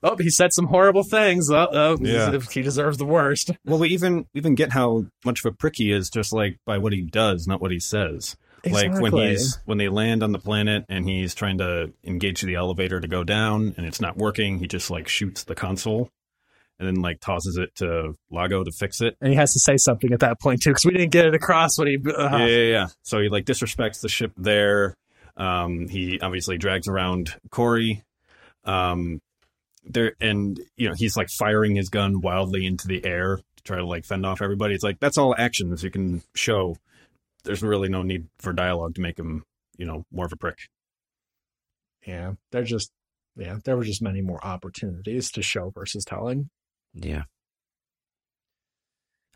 oh, 0.03 0.17
he 0.17 0.31
said 0.31 0.53
some 0.53 0.67
horrible 0.67 1.03
things. 1.03 1.51
Oh, 1.51 1.69
oh 1.73 1.97
yeah. 2.01 2.39
he 2.51 2.63
deserves 2.63 2.99
the 2.99 3.05
worst. 3.05 3.51
Well, 3.65 3.81
we 3.81 3.89
even 3.89 4.27
even 4.35 4.55
get 4.55 4.73
how 4.73 5.07
much 5.25 5.45
of 5.45 5.53
a 5.53 5.57
prick 5.57 5.77
he 5.77 5.91
is 5.91 6.09
just 6.09 6.33
like 6.33 6.59
by 6.65 6.79
what 6.79 6.93
he 6.93 7.03
does, 7.03 7.49
not 7.49 7.61
what 7.61 7.73
he 7.73 7.81
says. 7.81 8.37
Exactly. 8.63 9.01
Like 9.01 9.13
when 9.13 9.29
he's 9.29 9.59
when 9.65 9.79
they 9.79 9.89
land 9.89 10.23
on 10.23 10.31
the 10.31 10.39
planet 10.39 10.85
and 10.89 11.09
he's 11.09 11.35
trying 11.35 11.59
to 11.59 11.93
engage 12.05 12.43
the 12.43 12.55
elevator 12.55 13.01
to 13.01 13.09
go 13.09 13.25
down 13.25 13.75
and 13.77 13.85
it's 13.85 14.01
not 14.01 14.17
working, 14.17 14.61
he 14.61 14.69
just 14.69 14.91
like 14.91 15.09
shoots 15.09 15.43
the 15.45 15.57
console 15.57 16.11
and 16.79 16.87
then 16.87 17.03
like 17.03 17.21
tosses 17.21 17.57
it 17.57 17.75
to 17.77 18.15
Lago 18.31 18.65
to 18.65 18.73
fix 18.73 19.01
it. 19.01 19.17
And 19.21 19.31
he 19.31 19.37
has 19.37 19.53
to 19.55 19.61
say 19.61 19.77
something 19.77 20.13
at 20.13 20.21
that 20.21 20.41
point 20.41 20.63
too, 20.63 20.71
because 20.71 20.85
we 20.85 20.93
didn't 20.93 21.13
get 21.13 21.27
it 21.27 21.35
across 21.35 21.79
when 21.79 21.89
he. 21.89 21.97
Uh, 21.97 22.39
yeah, 22.39 22.47
yeah, 22.47 22.71
yeah. 22.71 22.87
So 23.03 23.21
he 23.21 23.29
like 23.29 23.45
disrespects 23.45 24.01
the 24.01 24.09
ship 24.09 24.33
there. 24.37 24.97
Um, 25.37 25.89
he 25.89 26.21
obviously 26.21 26.59
drags 26.59 26.89
around 26.89 27.35
Corey. 27.51 28.03
Um, 28.65 29.21
there 29.89 30.15
and 30.21 30.61
you 30.77 30.89
know 30.89 30.95
he's 30.97 31.17
like 31.17 31.29
firing 31.31 31.77
his 31.77 31.89
gun 31.89 32.21
wildly 32.21 32.67
into 32.67 32.89
the 32.89 33.05
air 33.05 33.37
to 33.57 33.63
try 33.63 33.77
to 33.77 33.87
like 33.87 34.05
fend 34.05 34.27
off 34.27 34.43
everybody 34.43 34.75
it's 34.75 34.85
like 34.85 34.99
that's 35.01 35.19
all 35.19 35.35
actions 35.39 35.83
you 35.83 35.91
can 35.91 36.23
show 36.35 36.77
there's 37.45 37.63
really 37.63 37.89
no 37.89 38.03
need 38.03 38.27
for 38.39 38.53
dialogue 38.53 38.95
to 38.95 39.01
make 39.01 39.19
him 39.19 39.45
you 39.77 39.87
know 39.87 40.05
more 40.11 40.27
of 40.27 40.33
a 40.33 40.37
prick 40.37 40.59
yeah 42.07 42.33
they're 42.51 42.65
just 42.65 42.91
yeah 43.37 43.59
there 43.65 43.77
were 43.77 43.85
just 43.85 44.03
many 44.03 44.21
more 44.21 44.45
opportunities 44.45 45.31
to 45.31 45.43
show 45.43 45.71
versus 45.71 46.05
telling 46.05 46.49
yeah. 46.97 47.23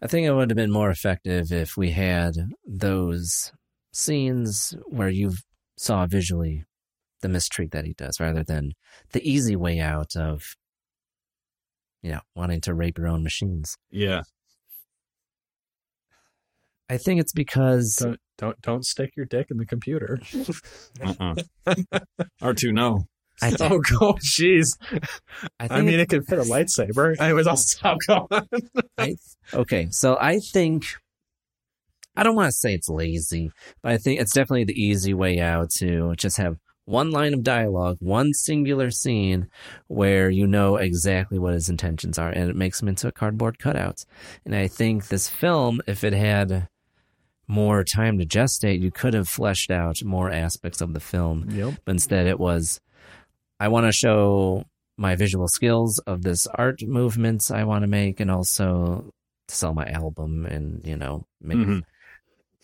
I 0.02 0.06
think 0.06 0.26
it 0.26 0.32
would 0.32 0.50
have 0.50 0.56
been 0.56 0.72
more 0.72 0.90
effective 0.90 1.52
if 1.52 1.76
we 1.76 1.90
had 1.90 2.32
those 2.66 3.52
scenes 3.92 4.74
where 4.86 5.10
you 5.10 5.32
saw 5.76 6.06
visually 6.06 6.64
the 7.20 7.28
mistreat 7.28 7.70
that 7.72 7.84
he 7.84 7.92
does 7.92 8.18
rather 8.18 8.42
than 8.42 8.72
the 9.12 9.28
easy 9.28 9.56
way 9.56 9.78
out 9.78 10.16
of 10.16 10.42
you 12.02 12.12
know 12.12 12.20
wanting 12.34 12.62
to 12.62 12.74
rape 12.74 12.96
your 12.96 13.08
own 13.08 13.22
machines. 13.22 13.76
Yeah. 13.90 14.22
I 16.88 16.96
think 16.96 17.20
it's 17.20 17.32
because 17.32 17.96
don't 17.96 18.20
don't, 18.38 18.60
don't 18.62 18.84
stick 18.86 19.10
your 19.16 19.26
dick 19.26 19.48
in 19.50 19.58
the 19.58 19.66
computer. 19.66 20.18
Uh-uh. 21.04 21.34
r2 22.42 22.72
no 22.72 23.04
I 23.42 23.48
oh, 23.60 23.68
think, 23.68 23.92
oh, 23.92 23.98
oh, 24.00 24.12
jeez. 24.14 24.76
I, 25.58 25.68
I, 25.70 25.80
mean, 25.80 25.94
it, 25.94 26.00
it 26.00 26.08
could 26.08 26.26
fit 26.26 26.38
a 26.38 26.42
lightsaber. 26.42 27.16
I 27.20 27.32
was 27.32 27.46
also 27.46 27.62
stop 27.62 27.98
going. 28.06 28.68
I, 28.98 29.16
okay, 29.54 29.88
so 29.90 30.16
I 30.20 30.38
think 30.38 30.84
I 32.16 32.22
don't 32.22 32.36
want 32.36 32.48
to 32.48 32.56
say 32.56 32.74
it's 32.74 32.88
lazy, 32.88 33.50
but 33.82 33.92
I 33.92 33.98
think 33.98 34.20
it's 34.20 34.32
definitely 34.34 34.64
the 34.64 34.82
easy 34.82 35.14
way 35.14 35.38
out 35.38 35.70
to 35.78 36.14
just 36.16 36.36
have 36.36 36.56
one 36.84 37.10
line 37.12 37.34
of 37.34 37.44
dialogue, 37.44 37.98
one 38.00 38.32
singular 38.34 38.90
scene 38.90 39.48
where 39.86 40.28
you 40.28 40.46
know 40.46 40.76
exactly 40.76 41.38
what 41.38 41.54
his 41.54 41.68
intentions 41.68 42.18
are, 42.18 42.30
and 42.30 42.50
it 42.50 42.56
makes 42.56 42.82
him 42.82 42.88
into 42.88 43.06
a 43.06 43.12
cardboard 43.12 43.58
cutout. 43.58 44.04
And 44.44 44.54
I 44.54 44.66
think 44.66 45.08
this 45.08 45.28
film, 45.28 45.80
if 45.86 46.02
it 46.02 46.12
had 46.12 46.68
more 47.46 47.84
time 47.84 48.18
to 48.18 48.26
gestate, 48.26 48.80
you 48.80 48.90
could 48.90 49.14
have 49.14 49.28
fleshed 49.28 49.70
out 49.70 50.02
more 50.04 50.30
aspects 50.30 50.80
of 50.80 50.94
the 50.94 51.00
film. 51.00 51.48
Yep. 51.50 51.74
But 51.84 51.92
instead, 51.92 52.26
it 52.26 52.38
was, 52.38 52.80
I 53.60 53.68
want 53.68 53.86
to 53.86 53.92
show 53.92 54.64
my 54.96 55.16
visual 55.16 55.46
skills 55.46 55.98
of 56.06 56.22
this 56.22 56.46
art 56.46 56.82
movements 56.82 57.50
I 57.50 57.64
want 57.64 57.82
to 57.82 57.88
make, 57.88 58.18
and 58.18 58.30
also 58.30 59.12
sell 59.48 59.74
my 59.74 59.86
album 59.86 60.46
and 60.46 60.84
you 60.84 60.96
know 60.96 61.26
make 61.40 61.58
mm-hmm. 61.58 61.78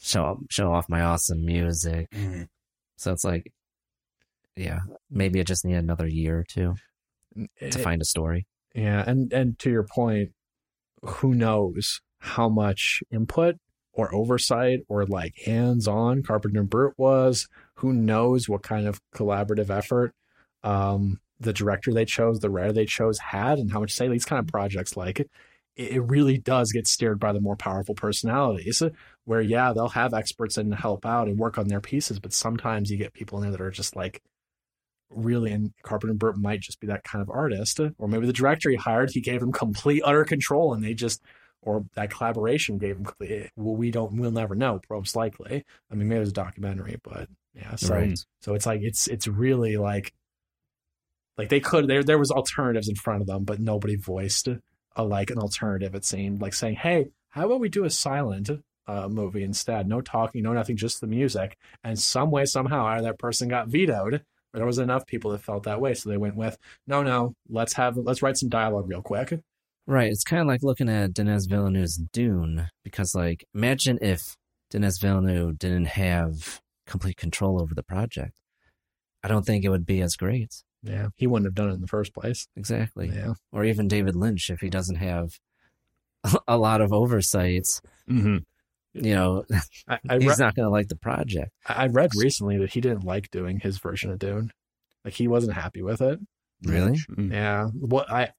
show 0.01 0.40
show 0.51 0.72
off 0.72 0.88
my 0.88 1.03
awesome 1.03 1.44
music. 1.44 2.09
Mm-hmm. 2.11 2.44
So 2.97 3.12
it's 3.12 3.24
like 3.24 3.53
yeah, 4.57 4.80
maybe 5.11 5.38
I 5.38 5.42
just 5.42 5.64
need 5.64 5.74
another 5.74 6.09
year 6.09 6.38
or 6.38 6.44
two 6.44 6.74
it, 7.61 7.72
to 7.72 7.78
find 7.78 8.01
a 8.01 8.07
story. 8.07 8.47
Yeah, 8.74 9.05
and 9.07 9.32
and 9.32 9.59
to 9.61 9.70
your 9.70 9.84
point, 9.84 10.30
who 11.03 11.34
knows 11.34 12.01
how 12.20 12.49
much 12.49 13.03
input 13.12 13.57
or 13.92 14.14
oversight 14.14 14.80
or 14.88 15.05
like 15.05 15.34
hands-on 15.44 16.22
Carpenter 16.22 16.62
Brut 16.62 16.94
was? 16.97 17.49
Who 17.76 17.92
knows 17.92 18.49
what 18.49 18.62
kind 18.62 18.86
of 18.86 19.01
collaborative 19.14 19.70
effort 19.70 20.14
um, 20.63 21.21
the 21.41 21.53
director 21.53 21.93
they 21.93 22.05
chose, 22.05 22.41
the 22.41 22.51
writer 22.51 22.73
they 22.73 22.87
chose 22.87 23.19
had, 23.19 23.59
and 23.59 23.71
how 23.71 23.81
much 23.81 23.93
say 23.93 24.09
these 24.09 24.25
kind 24.25 24.41
of 24.41 24.47
projects 24.47 24.97
like 24.97 25.21
it 25.21 25.31
it 25.77 26.03
really 26.05 26.39
does 26.39 26.73
get 26.73 26.87
steered 26.87 27.21
by 27.21 27.33
the 27.33 27.41
more 27.41 27.57
powerful 27.57 27.95
personalities. 27.95 28.83
Where 29.25 29.41
yeah, 29.41 29.73
they'll 29.73 29.89
have 29.89 30.15
experts 30.15 30.57
in 30.59 30.71
to 30.71 30.77
help 30.77 31.05
out 31.05 31.29
and 31.29 31.39
work 31.39 31.59
on 31.59 31.69
their 31.69 31.81
pieces, 31.81 32.19
but 32.21 32.33
sometimes 32.33 32.91
you 32.91 32.97
get 32.97 33.13
people 33.13 33.39
in 33.39 33.43
there 33.45 33.53
that 33.53 33.61
are 33.61 33.71
just 33.71 33.95
like 33.97 34.23
really 35.11 35.53
and 35.53 35.73
Carpenter 35.83 36.15
Brut 36.15 36.37
might 36.37 36.61
just 36.61 36.81
be 36.81 36.87
that 36.89 37.05
kind 37.05 37.23
of 37.23 37.31
artist. 37.31 37.81
Or 37.99 38.09
maybe 38.09 38.27
the 38.27 38.33
director 38.33 38.71
he 38.71 38.77
hired, 38.77 39.11
he 39.11 39.21
gave 39.21 39.43
him 39.43 39.53
complete 39.53 40.03
utter 40.05 40.25
control 40.25 40.75
and 40.75 40.83
they 40.83 40.95
just 40.95 41.23
or 41.63 41.85
that 41.95 42.11
collaboration 42.11 42.79
gave 42.79 42.97
him 42.97 43.05
complete 43.05 43.51
well, 43.57 43.77
we 43.77 43.91
don't 43.91 44.17
we'll 44.17 44.31
never 44.31 44.55
know, 44.55 44.81
most 44.91 45.17
likely. 45.17 45.65
I 45.91 45.95
mean 45.95 46.09
maybe 46.09 46.17
it 46.19 46.21
was 46.21 46.29
a 46.31 46.33
documentary, 46.33 46.97
but 47.03 47.29
yeah. 47.55 47.77
So 47.77 47.95
Right. 47.95 48.19
so 48.41 48.55
it's 48.55 48.67
like 48.67 48.81
it's 48.83 49.09
it's 49.09 49.29
really 49.29 49.77
like 49.77 50.13
like 51.39 51.49
they 51.49 51.61
could 51.61 51.87
there 51.87 52.03
there 52.03 52.18
was 52.18 52.30
alternatives 52.30 52.89
in 52.89 52.95
front 52.95 53.20
of 53.20 53.26
them, 53.26 53.45
but 53.45 53.61
nobody 53.61 53.97
voiced 53.97 54.49
a 54.97 55.05
like 55.05 55.30
an 55.30 55.39
alternative, 55.39 55.95
it 55.95 56.05
seemed, 56.05 56.41
like 56.41 56.55
saying, 56.55 56.76
Hey, 56.76 57.09
how 57.28 57.47
about 57.47 57.61
we 57.61 57.68
do 57.68 57.84
a 57.84 57.91
silent 57.91 58.51
uh, 58.87 59.09
movie 59.09 59.45
instead? 59.45 59.87
No 59.87 60.01
talking, 60.01 60.43
no 60.43 60.53
nothing, 60.53 60.76
just 60.76 61.01
the 61.01 61.07
music. 61.07 61.57
And 61.84 61.99
some 61.99 62.30
way, 62.30 62.47
somehow, 62.47 62.87
either 62.87 63.09
that 63.09 63.18
person 63.18 63.49
got 63.49 63.68
vetoed, 63.68 64.24
but 64.53 64.59
there 64.59 64.66
was 64.66 64.78
enough 64.78 65.07
people 65.07 65.32
that 65.32 65.43
felt 65.43 65.64
that 65.64 65.80
way, 65.80 65.95
so 65.95 66.09
they 66.09 66.16
went 66.16 66.37
with, 66.37 66.57
no, 66.87 67.03
no, 67.03 67.34
let's 67.49 67.74
have 67.74 67.97
let's 67.97 68.22
write 68.22 68.39
some 68.39 68.49
dialogue 68.49 68.89
real 68.89 69.03
quick. 69.03 69.39
Right. 69.87 70.11
It's 70.11 70.24
kind 70.24 70.41
of 70.41 70.49
like 70.49 70.64
looking 70.64 70.89
at 70.89 71.14
Denis 71.14 71.47
Villeneuve's 71.47 71.97
Dune 71.97 72.68
because, 72.82 73.14
like, 73.14 73.45
imagine 73.55 73.99
if 74.03 74.37
Denis 74.70 74.99
Villeneuve 74.99 75.59
didn't 75.59 75.87
have 75.87 76.61
complete 76.87 77.16
control 77.16 77.61
over 77.61 77.74
the 77.74 77.84
project. 77.84 78.32
I 79.22 79.28
don't 79.28 79.45
think 79.45 79.64
it 79.64 79.68
would 79.68 79.87
be 79.87 80.01
as 80.01 80.16
great. 80.16 80.62
Yeah, 80.87 81.09
he 81.16 81.26
wouldn't 81.26 81.47
have 81.47 81.55
done 81.55 81.70
it 81.70 81.74
in 81.74 81.80
the 81.80 81.87
first 81.87 82.14
place. 82.14 82.47
Exactly. 82.57 83.11
Yeah. 83.12 83.34
Or 83.53 83.64
even 83.64 83.89
David 83.89 84.14
Lynch 84.16 84.51
if 84.51 84.61
he 84.61 84.70
doesn't 84.70 84.97
have 84.97 85.30
a 86.49 86.57
lot 86.57 86.80
of 86.80 86.93
oversights. 86.93 87.80
Mm-hmm. 88.09 88.39
You 88.95 89.14
know, 89.14 89.45
I, 89.89 89.99
I 90.09 90.14
he's 90.18 90.39
re- 90.39 90.45
not 90.45 90.55
going 90.55 90.66
to 90.66 90.70
like 90.70 90.89
the 90.89 90.97
project. 90.97 91.51
I 91.66 91.84
I 91.84 91.87
read 91.87 92.11
recently 92.16 92.59
that 92.59 92.72
he 92.72 92.80
didn't 92.80 93.05
like 93.05 93.30
doing 93.30 93.61
his 93.61 93.78
version 93.78 94.11
of 94.11 94.18
Dune. 94.18 94.51
Like 95.05 95.14
he 95.14 95.28
wasn't 95.28 95.55
happy 95.55 95.82
with 95.82 96.01
it. 96.01 96.18
Really? 96.62 96.99
Yeah. 97.16 97.66
What 97.74 98.11
I 98.11 98.32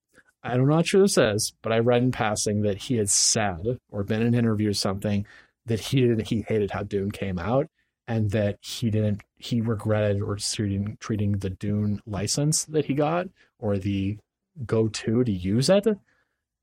I'm 0.43 0.67
not 0.67 0.87
sure 0.87 1.01
this 1.01 1.17
is, 1.17 1.53
but 1.61 1.71
I 1.71 1.79
read 1.79 2.03
in 2.03 2.11
passing 2.11 2.61
that 2.61 2.77
he 2.77 2.95
had 2.95 3.09
said 3.09 3.79
or 3.91 4.03
been 4.03 4.21
in 4.21 4.29
an 4.29 4.35
interview 4.35 4.69
or 4.69 4.73
something 4.73 5.25
that 5.65 5.79
he 5.79 6.01
didn't 6.01 6.27
he 6.27 6.45
hated 6.47 6.71
how 6.71 6.83
Dune 6.83 7.11
came 7.11 7.37
out 7.37 7.67
and 8.07 8.31
that 8.31 8.57
he 8.61 8.89
didn't 8.89 9.21
he 9.37 9.61
regretted 9.61 10.21
or 10.21 10.35
treating 10.37 10.97
treating 10.99 11.33
the 11.33 11.49
Dune 11.49 12.01
license 12.05 12.65
that 12.65 12.85
he 12.85 12.93
got 12.93 13.27
or 13.59 13.77
the 13.77 14.17
go 14.65 14.87
to 14.87 15.23
to 15.23 15.31
use 15.31 15.69
it. 15.69 15.85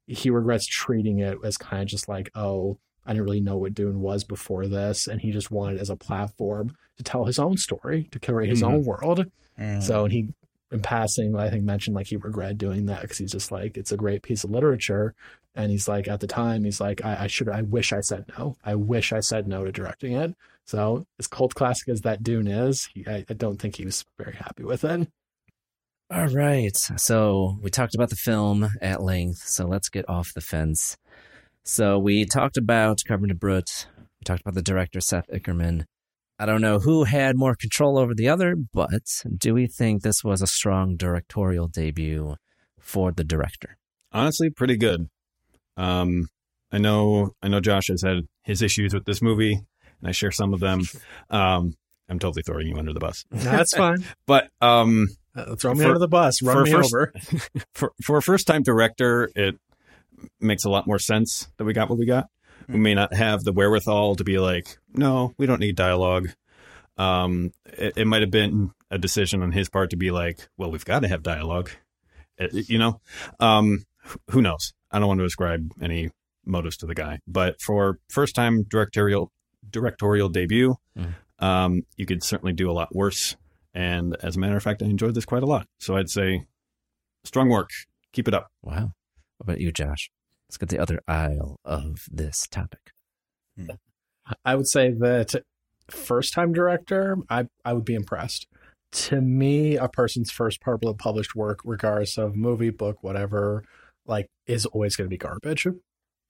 He 0.07 0.29
regrets 0.31 0.67
treating 0.67 1.21
it 1.21 1.39
as 1.45 1.57
kind 1.57 1.83
of 1.83 1.89
just 1.89 2.09
like, 2.09 2.31
oh, 2.35 2.79
I 3.07 3.13
didn't 3.13 3.25
really 3.25 3.41
know 3.41 3.57
what 3.57 3.75
Dune 3.75 4.01
was 4.01 4.25
before 4.25 4.67
this, 4.67 5.07
and 5.07 5.21
he 5.21 5.31
just 5.31 5.51
wanted 5.51 5.81
as 5.81 5.91
a 5.91 5.97
platform 5.97 6.77
to 6.97 7.03
tell 7.03 7.25
his 7.25 7.39
own 7.39 7.57
story, 7.57 8.09
to 8.13 8.19
create 8.19 8.51
his 8.51 8.63
Mhm. 8.63 8.67
own 8.67 8.85
world. 8.85 9.27
Mm. 9.59 9.83
So, 9.83 10.05
and 10.05 10.13
he, 10.13 10.29
in 10.71 10.81
passing, 10.81 11.35
I 11.37 11.49
think 11.51 11.65
mentioned 11.65 11.95
like 11.95 12.07
he 12.09 12.17
regretted 12.17 12.59
doing 12.59 12.87
that 12.87 13.03
because 13.03 13.19
he's 13.19 13.33
just 13.33 13.51
like, 13.53 13.77
it's 13.77 13.93
a 13.93 13.97
great 13.97 14.23
piece 14.23 14.45
of 14.45 14.51
literature. 14.51 15.15
And 15.55 15.71
he's 15.71 15.87
like, 15.89 16.09
at 16.09 16.21
the 16.21 16.27
time, 16.27 16.65
he's 16.65 16.81
like, 16.81 17.05
I, 17.05 17.25
I 17.25 17.27
should, 17.29 17.49
I 17.49 17.63
wish 17.63 17.93
I 17.93 18.01
said 18.01 18.25
no. 18.39 18.57
I 18.65 18.75
wish 18.75 19.13
I 19.13 19.21
said 19.21 19.47
no 19.47 19.65
to 19.65 19.73
directing 19.73 20.13
it. 20.15 20.35
So, 20.67 21.07
as 21.19 21.27
cult 21.27 21.55
classic 21.55 21.89
as 21.89 22.03
that 22.03 22.23
Dune 22.23 22.49
is, 22.49 22.89
he, 22.95 23.07
I, 23.07 23.25
I 23.29 23.35
don't 23.35 23.61
think 23.61 23.77
he 23.77 23.85
was 23.85 24.05
very 24.19 24.35
happy 24.35 24.65
with 24.65 24.85
it. 24.85 25.09
All 26.11 26.27
right. 26.29 26.77
So 26.77 27.59
we 27.63 27.71
talked 27.71 27.95
about 27.95 28.11
the 28.11 28.17
film 28.17 28.69
at 28.81 29.03
length. 29.03 29.39
So 29.47 29.67
let's 29.67 29.89
get 29.89 30.09
off 30.09 30.35
the 30.35 30.41
fence. 30.41 30.97
So 31.65 31.99
we 31.99 32.27
talked 32.27 32.57
about 32.57 32.99
Carpenter 33.07 33.35
Brut. 33.35 33.87
We 33.99 34.25
talked 34.25 34.43
about 34.43 34.55
the 34.55 34.63
director, 34.63 35.01
Seth 35.01 35.29
Ickerman. 35.29 35.85
I 36.39 36.47
don't 36.47 36.61
know 36.61 36.79
who 36.79 37.05
had 37.05 37.37
more 37.37 37.55
control 37.55 37.99
over 37.99 38.15
the 38.15 38.29
other, 38.29 38.55
but 38.55 39.23
do 39.37 39.55
we 39.55 39.67
think 39.67 40.03
this 40.03 40.23
was 40.23 40.43
a 40.43 40.47
strong 40.47 40.97
directorial 40.97 41.69
debut 41.69 42.37
for 42.79 43.11
the 43.11 43.25
director? 43.25 43.79
honestly 44.15 44.49
pretty 44.49 44.77
good. 44.77 45.09
Um, 45.77 46.29
I 46.73 46.79
know 46.79 47.33
I 47.43 47.49
know 47.49 47.61
Josh 47.61 47.89
has 47.89 48.03
had 48.03 48.21
his 48.45 48.63
issues 48.63 48.95
with 48.95 49.05
this 49.05 49.21
movie, 49.21 49.61
and 50.05 50.09
I 50.11 50.13
share 50.13 50.31
some 50.31 50.53
of 50.53 50.61
them. 50.61 50.83
Um, 51.31 51.75
I'm 52.11 52.19
totally 52.19 52.43
throwing 52.43 52.67
you 52.67 52.77
under 52.77 52.93
the 52.93 53.01
bus. 53.01 53.25
That's 53.31 53.75
fine. 53.75 54.05
But 54.27 54.51
um, 54.61 55.09
Uh, 55.35 55.57
throw 55.57 55.73
me 55.73 55.81
for- 55.81 55.87
under 55.87 55.99
the 55.99 56.09
bus, 56.09 56.43
run 56.43 56.63
me 56.65 56.71
first- 56.73 56.95
over. 56.95 57.13
for 57.75 57.93
for 58.03 58.19
a 58.19 58.23
first 58.23 58.47
time 58.47 58.63
director, 58.63 59.31
it 59.35 59.59
makes 60.41 60.65
a 60.65 60.71
lot 60.71 60.87
more 60.87 60.99
sense 60.99 61.49
that 61.57 61.65
we 61.65 61.73
got 61.73 61.89
what 61.89 61.99
we 61.99 62.05
got. 62.07 62.29
We 62.69 62.79
may 62.79 62.95
not 62.95 63.15
have 63.15 63.43
the 63.45 63.53
wherewithal 63.53 64.17
to 64.17 64.25
be 64.25 64.39
like, 64.39 64.79
no, 64.93 65.33
we 65.39 65.47
don't 65.47 65.61
need 65.61 65.77
dialogue. 65.77 66.29
Um, 66.97 67.53
it, 67.67 67.95
it 67.97 68.07
might 68.07 68.21
have 68.23 68.31
been 68.31 68.71
a 68.91 68.99
decision 68.99 69.43
on 69.43 69.53
his 69.53 69.69
part 69.69 69.91
to 69.91 69.97
be 69.97 70.11
like, 70.11 70.49
well, 70.57 70.71
we've 70.71 70.85
got 70.85 71.01
to 71.01 71.09
have 71.09 71.23
dialogue. 71.23 71.71
It- 72.39 72.69
you 72.69 72.79
know, 72.79 73.01
um, 73.41 73.85
who 74.31 74.43
knows? 74.43 74.75
I 74.91 74.99
don't 74.99 75.09
want 75.09 75.21
to 75.21 75.25
ascribe 75.25 75.73
any 75.81 76.11
motives 76.47 76.77
to 76.79 76.87
the 76.87 76.95
guy, 76.95 77.21
but 77.27 77.61
for 77.61 77.99
first 78.09 78.35
time 78.35 78.63
directorial 78.65 79.33
directorial 79.71 80.29
debut, 80.29 80.77
Mm. 80.97 81.15
um, 81.39 81.83
you 81.97 82.07
could 82.07 82.23
certainly 82.23 82.53
do 82.53 82.71
a 82.71 82.73
lot 82.73 82.95
worse. 82.95 83.37
And 83.75 84.17
as 84.23 84.37
a 84.37 84.39
matter 84.39 84.57
of 84.57 84.63
fact, 84.63 84.83
I 84.83 84.87
enjoyed 84.87 85.15
this 85.15 85.25
quite 85.25 85.43
a 85.43 85.47
lot. 85.47 85.67
So 85.81 85.97
I'd 85.97 86.11
say 86.11 86.47
strong 87.25 87.49
work. 87.49 87.71
Keep 88.13 88.29
it 88.29 88.35
up. 88.35 88.49
Wow. 88.63 88.93
What 89.39 89.45
about 89.49 89.61
you, 89.61 89.73
Josh? 89.73 90.11
Let's 90.49 90.59
get 90.59 90.69
the 90.69 90.79
other 90.79 91.01
aisle 91.09 91.59
of 91.65 92.05
this 92.11 92.47
topic. 92.49 92.93
I 94.45 94.55
would 94.55 94.69
say 94.69 94.91
that 94.93 95.35
first 95.91 96.33
time 96.33 96.53
director, 96.53 97.17
I, 97.29 97.47
I 97.65 97.73
would 97.73 97.85
be 97.85 97.95
impressed. 97.95 98.47
To 98.93 99.21
me, 99.21 99.77
a 99.77 99.89
person's 99.89 100.31
first 100.31 100.61
public 100.61 100.99
published 100.99 101.35
work, 101.35 101.59
regardless 101.65 102.17
of 102.17 102.37
movie, 102.37 102.71
book, 102.71 103.03
whatever, 103.03 103.65
like 104.07 104.29
is 104.47 104.67
always 104.67 104.95
going 104.95 105.07
to 105.07 105.11
be 105.11 105.19
garbage. 105.19 105.67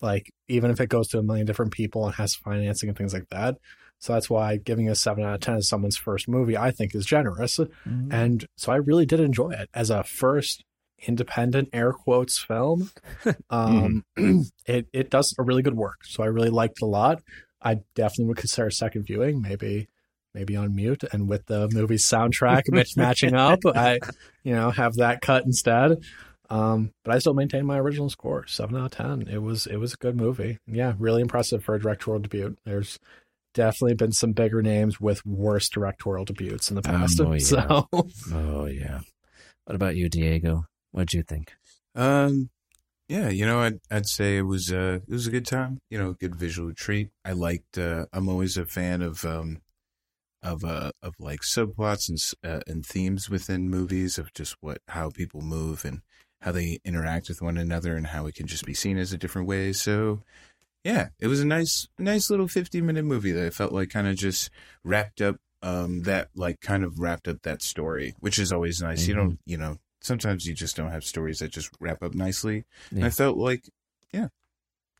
Like 0.04 0.30
even 0.48 0.70
if 0.70 0.80
it 0.80 0.88
goes 0.88 1.08
to 1.08 1.18
a 1.18 1.22
million 1.22 1.46
different 1.46 1.72
people 1.72 2.04
and 2.06 2.14
has 2.16 2.34
financing 2.36 2.88
and 2.90 2.96
things 2.96 3.14
like 3.14 3.28
that. 3.30 3.56
So 3.98 4.12
that's 4.12 4.28
why 4.28 4.58
giving 4.58 4.88
a 4.88 4.94
seven 4.94 5.24
out 5.24 5.34
of 5.34 5.40
ten 5.40 5.56
as 5.56 5.68
someone's 5.68 5.96
first 5.96 6.28
movie, 6.28 6.58
I 6.58 6.70
think, 6.70 6.94
is 6.94 7.06
generous. 7.06 7.58
And 8.12 8.46
so 8.56 8.70
I 8.70 8.76
really 8.76 9.06
did 9.06 9.18
enjoy 9.20 9.50
it 9.52 9.70
as 9.72 9.88
a 9.88 10.04
first 10.04 10.62
independent 11.06 11.70
air 11.72 11.92
quotes 11.92 12.38
film. 12.38 12.90
Um, 13.50 14.04
it 14.66 14.86
it 14.92 15.10
does 15.10 15.34
a 15.38 15.42
really 15.42 15.62
good 15.62 15.76
work. 15.76 16.04
So 16.04 16.22
I 16.22 16.26
really 16.26 16.50
liked 16.50 16.82
a 16.82 16.86
lot. 16.86 17.22
I 17.62 17.80
definitely 17.94 18.26
would 18.26 18.36
consider 18.36 18.66
a 18.66 18.72
second 18.72 19.04
viewing, 19.04 19.40
maybe 19.40 19.88
maybe 20.34 20.56
on 20.56 20.74
mute 20.74 21.04
and 21.12 21.28
with 21.28 21.46
the 21.46 21.68
movie's 21.72 22.04
soundtrack 22.04 22.64
match- 22.68 22.96
matching 22.96 23.34
up. 23.34 23.60
I 23.64 24.00
you 24.42 24.54
know 24.54 24.70
have 24.70 24.96
that 24.96 25.22
cut 25.22 25.44
instead. 25.44 25.98
Um, 26.50 26.92
but 27.04 27.14
I 27.14 27.18
still 27.18 27.34
maintain 27.34 27.64
my 27.64 27.78
original 27.78 28.10
score, 28.10 28.46
seven 28.46 28.76
out 28.76 28.84
of 28.86 28.90
ten. 28.92 29.28
It 29.28 29.42
was 29.42 29.66
it 29.66 29.76
was 29.76 29.94
a 29.94 29.96
good 29.96 30.16
movie. 30.16 30.58
Yeah, 30.66 30.94
really 30.98 31.22
impressive 31.22 31.64
for 31.64 31.74
a 31.74 31.80
directorial 31.80 32.20
debut. 32.20 32.56
There's 32.64 32.98
definitely 33.54 33.94
been 33.94 34.12
some 34.12 34.32
bigger 34.32 34.62
names 34.62 35.00
with 35.00 35.24
worse 35.24 35.68
directorial 35.68 36.24
debuts 36.24 36.68
in 36.68 36.76
the 36.76 36.82
past. 36.82 37.20
Oh, 37.20 37.32
yeah. 37.32 37.38
So 37.38 37.88
Oh, 38.32 38.66
yeah. 38.66 39.00
What 39.64 39.74
about 39.74 39.96
you, 39.96 40.08
Diego? 40.08 40.66
What'd 40.92 41.14
you 41.14 41.22
think? 41.22 41.52
Um, 41.94 42.50
yeah, 43.08 43.28
you 43.28 43.46
know, 43.46 43.60
I'd 43.60 43.80
I'd 43.90 44.06
say 44.06 44.38
it 44.38 44.42
was 44.42 44.72
uh 44.72 45.00
it 45.06 45.12
was 45.12 45.26
a 45.26 45.30
good 45.30 45.46
time. 45.46 45.80
You 45.90 45.98
know, 45.98 46.10
a 46.10 46.14
good 46.14 46.34
visual 46.36 46.72
treat. 46.74 47.10
I 47.24 47.32
liked. 47.32 47.78
Uh, 47.78 48.06
I'm 48.12 48.28
always 48.28 48.56
a 48.56 48.66
fan 48.66 49.02
of 49.02 49.24
um 49.24 49.62
of 50.42 50.64
uh 50.64 50.92
of 51.02 51.14
like 51.18 51.40
subplots 51.40 52.08
and 52.08 52.18
uh, 52.50 52.60
and 52.66 52.84
themes 52.84 53.30
within 53.30 53.70
movies 53.70 54.18
of 54.18 54.32
just 54.34 54.56
what 54.60 54.78
how 54.88 55.10
people 55.10 55.40
move 55.40 55.84
and 55.84 56.02
how 56.44 56.52
they 56.52 56.78
interact 56.84 57.30
with 57.30 57.40
one 57.40 57.56
another 57.56 57.96
and 57.96 58.06
how 58.06 58.26
it 58.26 58.34
can 58.34 58.46
just 58.46 58.66
be 58.66 58.74
seen 58.74 58.98
as 58.98 59.14
a 59.14 59.18
different 59.18 59.48
way. 59.48 59.72
So. 59.72 60.20
Yeah, 60.84 61.08
it 61.18 61.28
was 61.28 61.40
a 61.40 61.46
nice, 61.46 61.88
nice 61.98 62.28
little 62.28 62.46
50 62.46 62.82
minute 62.82 63.06
movie 63.06 63.32
that 63.32 63.46
I 63.46 63.48
felt 63.48 63.72
like 63.72 63.88
kind 63.88 64.06
of 64.06 64.16
just 64.16 64.50
wrapped 64.82 65.22
up, 65.22 65.36
um, 65.62 66.02
that 66.02 66.28
like 66.36 66.60
kind 66.60 66.84
of 66.84 66.98
wrapped 67.00 67.26
up 67.26 67.40
that 67.44 67.62
story, 67.62 68.14
which 68.20 68.38
is 68.38 68.52
always 68.52 68.82
nice. 68.82 69.08
You 69.08 69.14
don't, 69.14 69.38
you 69.46 69.56
know, 69.56 69.78
sometimes 70.02 70.46
you 70.46 70.52
just 70.52 70.76
don't 70.76 70.90
have 70.90 71.02
stories 71.02 71.38
that 71.38 71.52
just 71.52 71.70
wrap 71.80 72.02
up 72.02 72.14
nicely. 72.14 72.64
And 72.90 73.02
I 73.02 73.08
felt 73.08 73.38
like, 73.38 73.64
yeah, 74.12 74.28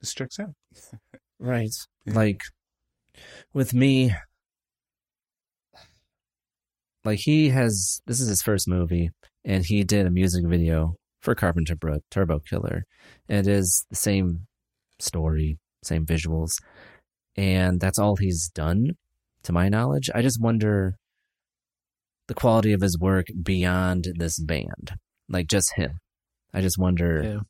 this 0.01 0.15
checks 0.15 0.41
out. 0.41 0.55
Right. 1.39 1.69
Yeah. 2.07 2.15
Like 2.15 2.43
with 3.55 3.73
me, 3.73 4.15
like 7.03 7.19
he 7.19 7.49
has 7.49 8.03
this 8.07 8.21
is 8.21 8.29
his 8.29 8.43
first 8.43 8.69
movie, 8.69 9.11
and 9.43 9.65
he 9.65 9.85
did 9.85 10.05
a 10.05 10.11
music 10.11 10.45
video 10.45 10.97
for 11.25 11.35
Carpenter 11.35 11.75
Brut, 11.75 12.03
Turbo 12.11 12.39
Killer. 12.39 12.85
And 13.29 13.47
it 13.47 13.51
is 13.51 13.87
the 13.89 13.97
same 13.97 14.47
story, 14.99 15.59
same 15.83 16.05
visuals, 16.05 16.53
and 17.35 17.81
that's 17.81 17.99
all 17.99 18.17
he's 18.17 18.49
done, 18.51 18.97
to 19.43 19.53
my 19.53 19.69
knowledge. 19.69 20.11
I 20.15 20.23
just 20.23 20.41
wonder 20.41 20.97
the 22.29 22.35
quality 22.35 22.73
of 22.73 22.83
his 22.83 22.99
work 22.99 23.27
beyond 23.43 24.09
this 24.17 24.39
band, 24.39 24.93
like 25.29 25.49
just 25.49 25.75
him. 25.75 25.99
I 26.53 26.61
just 26.61 26.79
wonder 26.79 27.23
yeah. 27.25 27.41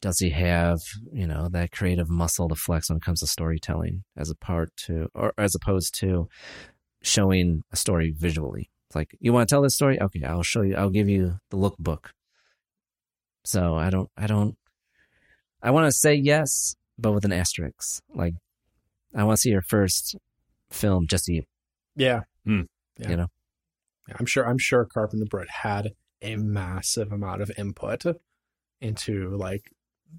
does 0.00 0.20
he 0.20 0.30
have 0.30 0.78
you 1.12 1.26
know 1.26 1.48
that 1.50 1.72
creative 1.72 2.08
muscle 2.08 2.48
to 2.48 2.54
flex 2.54 2.88
when 2.88 2.98
it 2.98 3.02
comes 3.02 3.20
to 3.20 3.26
storytelling 3.26 4.04
as 4.16 4.30
a 4.30 4.36
part 4.36 4.70
to 4.86 5.08
or 5.14 5.32
as 5.36 5.56
opposed 5.56 5.98
to 5.98 6.28
showing 7.02 7.62
a 7.72 7.76
story 7.76 8.14
visually 8.16 8.70
it's 8.88 8.94
like 8.94 9.16
you 9.18 9.32
want 9.32 9.48
to 9.48 9.52
tell 9.52 9.62
this 9.62 9.74
story 9.74 10.00
okay 10.00 10.22
i'll 10.22 10.44
show 10.44 10.62
you 10.62 10.76
i'll 10.76 10.90
give 10.90 11.08
you 11.08 11.40
the 11.50 11.56
lookbook 11.56 12.10
so 13.48 13.74
i 13.76 13.88
don't 13.88 14.10
i 14.16 14.26
don't 14.26 14.56
i 15.62 15.70
want 15.70 15.86
to 15.86 15.92
say 15.92 16.14
yes 16.14 16.76
but 16.98 17.12
with 17.12 17.24
an 17.24 17.32
asterisk 17.32 18.02
like 18.14 18.34
i 19.14 19.24
want 19.24 19.36
to 19.36 19.40
see 19.40 19.50
your 19.50 19.62
first 19.62 20.16
film 20.70 21.06
just 21.06 21.24
to 21.24 21.32
you 21.32 21.42
Yeah. 21.96 22.20
Hmm. 22.44 22.62
Yeah. 22.98 23.10
you 23.10 23.16
know 23.16 23.28
Yeah, 24.08 24.16
I'm 24.20 24.26
sure. 24.26 24.44
I'm 24.46 24.58
sure 24.58 24.84
Carpenter 24.84 25.24
Brut 25.24 25.48
had 25.48 25.92
a 26.20 26.36
massive 26.36 27.10
amount 27.12 27.40
of 27.42 27.50
input 27.56 28.04
into 28.80 29.30
like 29.36 29.70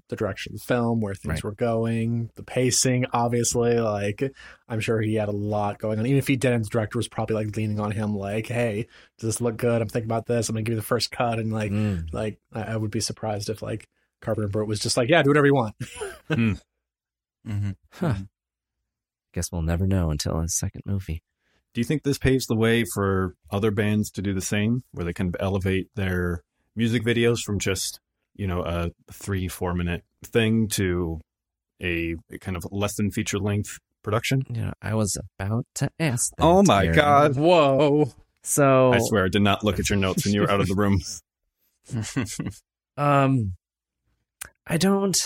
the 0.08 0.16
direction 0.16 0.52
of 0.54 0.58
the 0.60 0.64
film, 0.64 1.00
where 1.00 1.14
things 1.14 1.34
Right. 1.36 1.44
were 1.44 1.54
going, 1.54 2.30
the 2.34 2.42
pacing. 2.42 3.06
Obviously, 3.12 3.78
like 3.78 4.22
I'm 4.68 4.80
sure 4.80 5.00
he 5.00 5.14
had 5.14 5.28
a 5.28 5.32
lot 5.32 5.78
going 5.78 5.98
on. 5.98 6.06
Even 6.06 6.18
if 6.18 6.26
he 6.28 6.36
didn't, 6.36 6.62
the 6.62 6.68
director 6.68 6.98
was 6.98 7.08
probably 7.08 7.36
like 7.36 7.56
leaning 7.56 7.78
on 7.80 7.90
him, 7.92 8.14
like, 8.16 8.46
"Hey, 8.46 8.86
does 9.18 9.28
this 9.28 9.40
look 9.40 9.56
good? 9.56 9.80
I'm 9.82 9.88
thinking 9.88 10.08
about 10.10 10.26
this. 10.26 10.48
I'm 10.48 10.54
gonna 10.54 10.62
give 10.62 10.72
you 10.72 10.76
the 10.80 10.82
first 10.82 11.10
cut." 11.10 11.38
And 11.38 11.52
like, 11.52 11.70
Mm. 11.72 12.12
like 12.12 12.38
I, 12.52 12.62
I 12.62 12.76
would 12.76 12.90
be 12.90 13.00
surprised 13.00 13.48
if 13.50 13.62
like 13.62 13.88
Carpenter 14.20 14.48
Brut 14.48 14.66
was 14.68 14.80
just 14.80 14.96
like, 14.96 15.08
"Yeah, 15.08 15.22
do 15.22 15.30
whatever 15.30 15.46
you 15.46 15.54
want." 15.54 15.74
Hmm. 16.28 16.52
Mm-hmm. 17.46 17.70
Huh. 17.92 18.14
Guess 19.32 19.52
we'll 19.52 19.62
never 19.62 19.86
know 19.86 20.10
until 20.10 20.40
his 20.40 20.56
second 20.58 20.82
movie. 20.84 21.22
Do 21.72 21.80
you 21.80 21.84
think 21.84 22.02
this 22.02 22.18
paves 22.18 22.46
the 22.46 22.56
way 22.56 22.84
for 22.84 23.36
other 23.50 23.70
bands 23.70 24.10
to 24.12 24.22
do 24.22 24.34
the 24.34 24.40
same, 24.40 24.82
where 24.90 25.04
they 25.04 25.12
can 25.12 25.32
elevate 25.38 25.86
their 25.94 26.42
music 26.74 27.04
videos 27.04 27.38
from 27.40 27.58
just, 27.60 28.00
you 28.40 28.46
know, 28.46 28.62
a 28.62 28.90
three, 29.12 29.48
four 29.48 29.74
minute 29.74 30.02
thing 30.24 30.66
to 30.68 31.20
a, 31.82 32.16
a 32.32 32.38
kind 32.38 32.56
of 32.56 32.64
less 32.70 32.94
than 32.94 33.10
feature 33.10 33.38
length 33.38 33.78
production? 34.02 34.42
You 34.48 34.62
know, 34.62 34.72
I 34.80 34.94
was 34.94 35.18
about 35.38 35.66
to 35.74 35.90
ask. 36.00 36.30
That, 36.36 36.44
Oh 36.44 36.62
my 36.62 36.84
Aaron. 36.84 36.96
God. 36.96 37.36
Whoa! 37.36 38.12
So 38.42 38.94
I 38.94 38.98
swear 39.00 39.26
I 39.26 39.28
did 39.28 39.42
not 39.42 39.62
look 39.62 39.78
at 39.78 39.90
your 39.90 39.98
notes 39.98 40.24
when 40.24 40.32
you 40.32 40.40
were 40.40 40.50
out 40.50 40.60
of 40.60 40.68
the 40.68 40.74
room. 40.74 41.00
Um, 42.96 43.54
I 44.66 44.76
don't. 44.76 45.16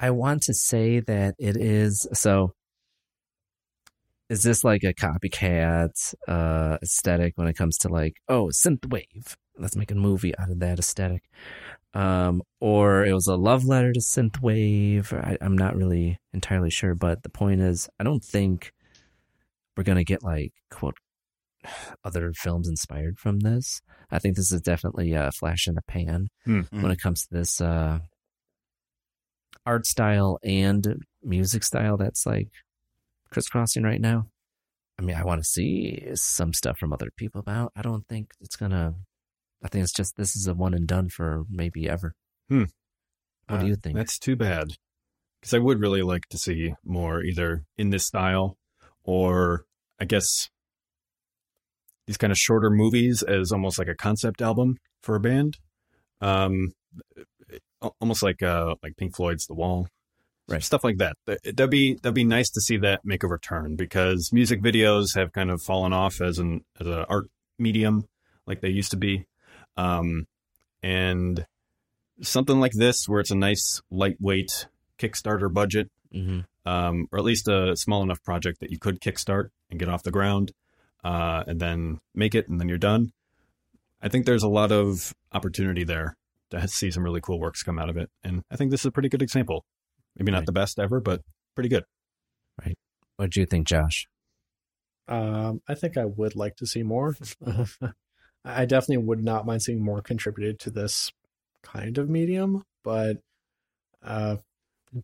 I 0.00 0.10
want 0.10 0.42
to 0.42 0.54
say 0.54 1.00
that 1.00 1.34
it 1.38 1.56
is 1.56 2.06
so. 2.12 2.52
Is 4.30 4.42
this 4.42 4.64
like 4.64 4.82
a 4.82 4.94
copycat 4.94 5.90
uh, 6.26 6.78
aesthetic 6.82 7.32
when 7.36 7.48
it 7.48 7.56
comes 7.56 7.76
to 7.78 7.88
like, 7.88 8.14
oh, 8.28 8.50
synthwave? 8.64 9.34
Let's 9.58 9.76
make 9.76 9.90
a 9.90 9.94
movie 9.94 10.36
out 10.38 10.50
of 10.50 10.58
that 10.60 10.78
aesthetic. 10.78 11.22
Um, 11.94 12.42
or 12.60 13.04
it 13.04 13.12
was 13.12 13.26
a 13.26 13.36
love 13.36 13.64
letter 13.66 13.92
to 13.92 14.00
synthwave. 14.00 15.12
I, 15.12 15.36
I'm 15.40 15.56
not 15.58 15.76
really 15.76 16.18
entirely 16.32 16.70
sure, 16.70 16.94
but 16.94 17.22
the 17.22 17.28
point 17.28 17.60
is, 17.60 17.88
I 18.00 18.04
don't 18.04 18.24
think 18.24 18.72
we're 19.76 19.82
gonna 19.84 20.04
get 20.04 20.22
like 20.22 20.52
quote 20.70 20.96
other 22.04 22.32
films 22.34 22.68
inspired 22.68 23.18
from 23.18 23.40
this. 23.40 23.82
I 24.10 24.18
think 24.18 24.36
this 24.36 24.50
is 24.52 24.60
definitely 24.62 25.12
a 25.12 25.30
flash 25.32 25.66
in 25.66 25.74
the 25.74 25.82
pan 25.82 26.28
Hmm. 26.44 26.62
when 26.70 26.90
it 26.90 27.00
comes 27.00 27.22
to 27.26 27.28
this 27.34 27.60
uh, 27.60 28.00
art 29.66 29.86
style 29.86 30.38
and 30.42 31.04
music 31.22 31.62
style 31.64 31.96
that's 31.96 32.26
like 32.26 32.48
crisscrossing 33.30 33.82
right 33.84 34.00
now. 34.00 34.26
I 34.98 35.02
mean, 35.02 35.16
I 35.16 35.24
want 35.24 35.40
to 35.42 35.48
see 35.48 36.06
some 36.14 36.52
stuff 36.52 36.78
from 36.78 36.92
other 36.92 37.08
people, 37.16 37.42
but 37.42 37.70
I 37.76 37.82
don't 37.82 38.06
think 38.08 38.32
it's 38.40 38.56
gonna. 38.56 38.94
I 39.62 39.68
think 39.68 39.84
it's 39.84 39.92
just 39.92 40.16
this 40.16 40.34
is 40.36 40.46
a 40.46 40.54
one 40.54 40.74
and 40.74 40.86
done 40.86 41.08
for 41.08 41.44
maybe 41.48 41.88
ever. 41.88 42.14
Hmm. 42.48 42.64
What 43.48 43.60
do 43.60 43.66
Uh, 43.66 43.68
you 43.68 43.76
think? 43.76 43.96
That's 43.96 44.18
too 44.18 44.36
bad. 44.36 44.68
Because 45.40 45.54
I 45.54 45.58
would 45.58 45.80
really 45.80 46.02
like 46.02 46.26
to 46.30 46.38
see 46.38 46.74
more 46.84 47.22
either 47.22 47.64
in 47.76 47.90
this 47.90 48.06
style 48.06 48.56
or 49.04 49.64
I 50.00 50.04
guess 50.04 50.48
these 52.06 52.16
kind 52.16 52.30
of 52.32 52.38
shorter 52.38 52.70
movies 52.70 53.22
as 53.22 53.52
almost 53.52 53.78
like 53.78 53.88
a 53.88 53.94
concept 53.94 54.42
album 54.42 54.76
for 55.02 55.14
a 55.16 55.20
band. 55.20 55.58
Um, 56.20 56.72
almost 58.00 58.22
like 58.22 58.42
uh 58.42 58.74
like 58.82 58.96
Pink 58.96 59.14
Floyd's 59.16 59.46
The 59.46 59.54
Wall. 59.54 59.88
Right. 60.48 60.62
Stuff 60.62 60.84
like 60.84 60.98
that. 60.98 61.16
That- 61.26 61.42
That'd 61.44 61.70
be 61.70 61.94
that'd 61.94 62.14
be 62.14 62.24
nice 62.24 62.50
to 62.50 62.60
see 62.60 62.76
that 62.78 63.00
make 63.04 63.22
a 63.22 63.28
return 63.28 63.76
because 63.76 64.30
music 64.32 64.60
videos 64.60 65.14
have 65.14 65.32
kind 65.32 65.50
of 65.50 65.62
fallen 65.62 65.92
off 65.92 66.20
as 66.20 66.38
an 66.38 66.64
as 66.80 66.86
an 66.86 67.04
art 67.08 67.26
medium 67.58 68.04
like 68.46 68.60
they 68.60 68.68
used 68.70 68.90
to 68.90 68.96
be. 68.96 69.24
Um, 69.76 70.26
and 70.82 71.46
something 72.20 72.60
like 72.60 72.72
this 72.72 73.08
where 73.08 73.20
it's 73.20 73.30
a 73.30 73.36
nice 73.36 73.80
lightweight 73.90 74.66
Kickstarter 74.98 75.52
budget, 75.52 75.90
hmm 76.12 76.40
um, 76.64 77.08
or 77.10 77.18
at 77.18 77.24
least 77.24 77.48
a 77.48 77.74
small 77.76 78.04
enough 78.04 78.22
project 78.22 78.60
that 78.60 78.70
you 78.70 78.78
could 78.78 79.00
kickstart 79.00 79.48
and 79.68 79.80
get 79.80 79.88
off 79.88 80.04
the 80.04 80.12
ground, 80.12 80.52
uh, 81.02 81.42
and 81.48 81.58
then 81.58 81.98
make 82.14 82.36
it, 82.36 82.48
and 82.48 82.60
then 82.60 82.68
you're 82.68 82.78
done. 82.78 83.10
I 84.00 84.08
think 84.08 84.26
there's 84.26 84.44
a 84.44 84.48
lot 84.48 84.70
of 84.70 85.12
opportunity 85.32 85.82
there 85.82 86.16
to 86.50 86.68
see 86.68 86.92
some 86.92 87.02
really 87.02 87.20
cool 87.20 87.40
works 87.40 87.64
come 87.64 87.80
out 87.80 87.88
of 87.90 87.96
it, 87.96 88.10
and 88.22 88.44
I 88.48 88.54
think 88.56 88.70
this 88.70 88.82
is 88.82 88.86
a 88.86 88.90
pretty 88.92 89.08
good 89.08 89.22
example. 89.22 89.64
Maybe 90.16 90.30
not 90.30 90.38
Right. 90.38 90.46
the 90.46 90.52
best 90.52 90.78
ever, 90.78 91.00
but 91.00 91.22
pretty 91.56 91.68
good. 91.68 91.82
Right. 92.64 92.76
What 93.16 93.30
do 93.30 93.40
you 93.40 93.46
think, 93.46 93.66
Josh? 93.66 94.06
Um, 95.08 95.62
I 95.66 95.74
think 95.74 95.96
I 95.96 96.04
would 96.04 96.36
like 96.36 96.54
to 96.58 96.66
see 96.66 96.84
more. 96.84 97.16
I 98.44 98.64
definitely 98.64 99.04
would 99.04 99.22
not 99.22 99.46
mind 99.46 99.62
seeing 99.62 99.82
more 99.82 100.02
contributed 100.02 100.58
to 100.60 100.70
this 100.70 101.12
kind 101.62 101.98
of 101.98 102.08
medium, 102.08 102.64
but 102.82 103.18
uh, 104.02 104.36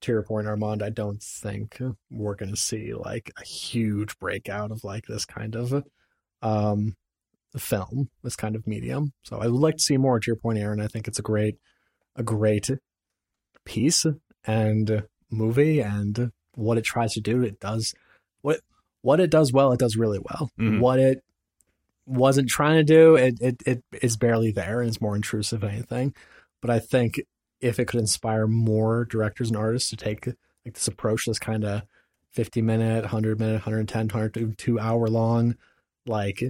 to 0.01 0.13
your 0.13 0.23
point, 0.23 0.47
Armand, 0.47 0.83
I 0.83 0.91
don't 0.91 1.23
think 1.23 1.81
we're 2.11 2.35
going 2.35 2.51
to 2.51 2.57
see 2.61 2.93
like 2.95 3.33
a 3.39 3.45
huge 3.45 4.19
breakout 4.19 4.71
of 4.71 4.85
like 4.85 5.07
this 5.07 5.25
kind 5.25 5.55
of 5.57 5.85
um 6.43 6.95
film, 7.57 8.11
this 8.23 8.37
kind 8.37 8.55
of 8.55 8.67
medium. 8.67 9.13
So 9.25 9.39
I 9.39 9.47
would 9.47 9.61
like 9.61 9.77
to 9.77 9.83
see 9.83 9.97
more. 9.97 10.21
To 10.21 10.27
your 10.27 10.37
point, 10.37 10.59
Aaron, 10.59 10.81
I 10.81 10.87
think 10.87 11.09
it's 11.09 11.19
a 11.19 11.23
great, 11.23 11.57
a 12.15 12.23
great 12.23 12.71
piece 13.65 14.05
and 14.45 15.05
movie, 15.31 15.81
and 15.81 16.33
what 16.55 16.79
it 16.79 16.85
tries 16.85 17.15
to 17.15 17.21
do, 17.21 17.43
it 17.43 17.61
does 17.61 17.95
what 18.43 18.61
what 19.01 19.21
it 19.21 19.31
does 19.31 19.53
well, 19.53 19.73
it 19.73 19.79
does 19.79 19.97
really 19.97 20.19
well. 20.19 20.51
Mhm. 20.59 20.81
What 20.81 20.99
it 20.99 21.23
wasn't 22.09 22.49
trying 22.49 22.77
to 22.77 22.85
do, 22.85 23.17
it, 23.17 23.35
it 23.41 23.63
it 23.67 23.85
is 24.03 24.17
barely 24.17 24.51
there 24.53 24.81
and 24.81 24.89
it's 24.89 25.01
more 25.01 25.17
intrusive 25.17 25.61
than 25.61 25.71
anything. 25.71 26.15
But 26.63 26.71
I 26.71 26.79
think 26.81 27.21
if 27.61 27.79
it 27.79 27.87
could 27.87 28.01
inspire 28.01 28.47
more 28.47 29.05
directors 29.05 29.49
and 29.49 29.57
artists 29.57 29.91
to 29.91 29.97
take 29.97 30.27
like 30.27 30.75
this 30.75 30.89
approach, 30.89 31.27
this 31.27 31.39
kind 31.39 31.65
of 31.65 31.83
50 32.33 32.63
minute, 32.63 33.03
100 33.05 33.39
minute, 33.39 33.55
110, 33.67 34.09
102 34.09 34.79
hour 34.79 35.09
long, 35.09 35.57
like 36.07 36.43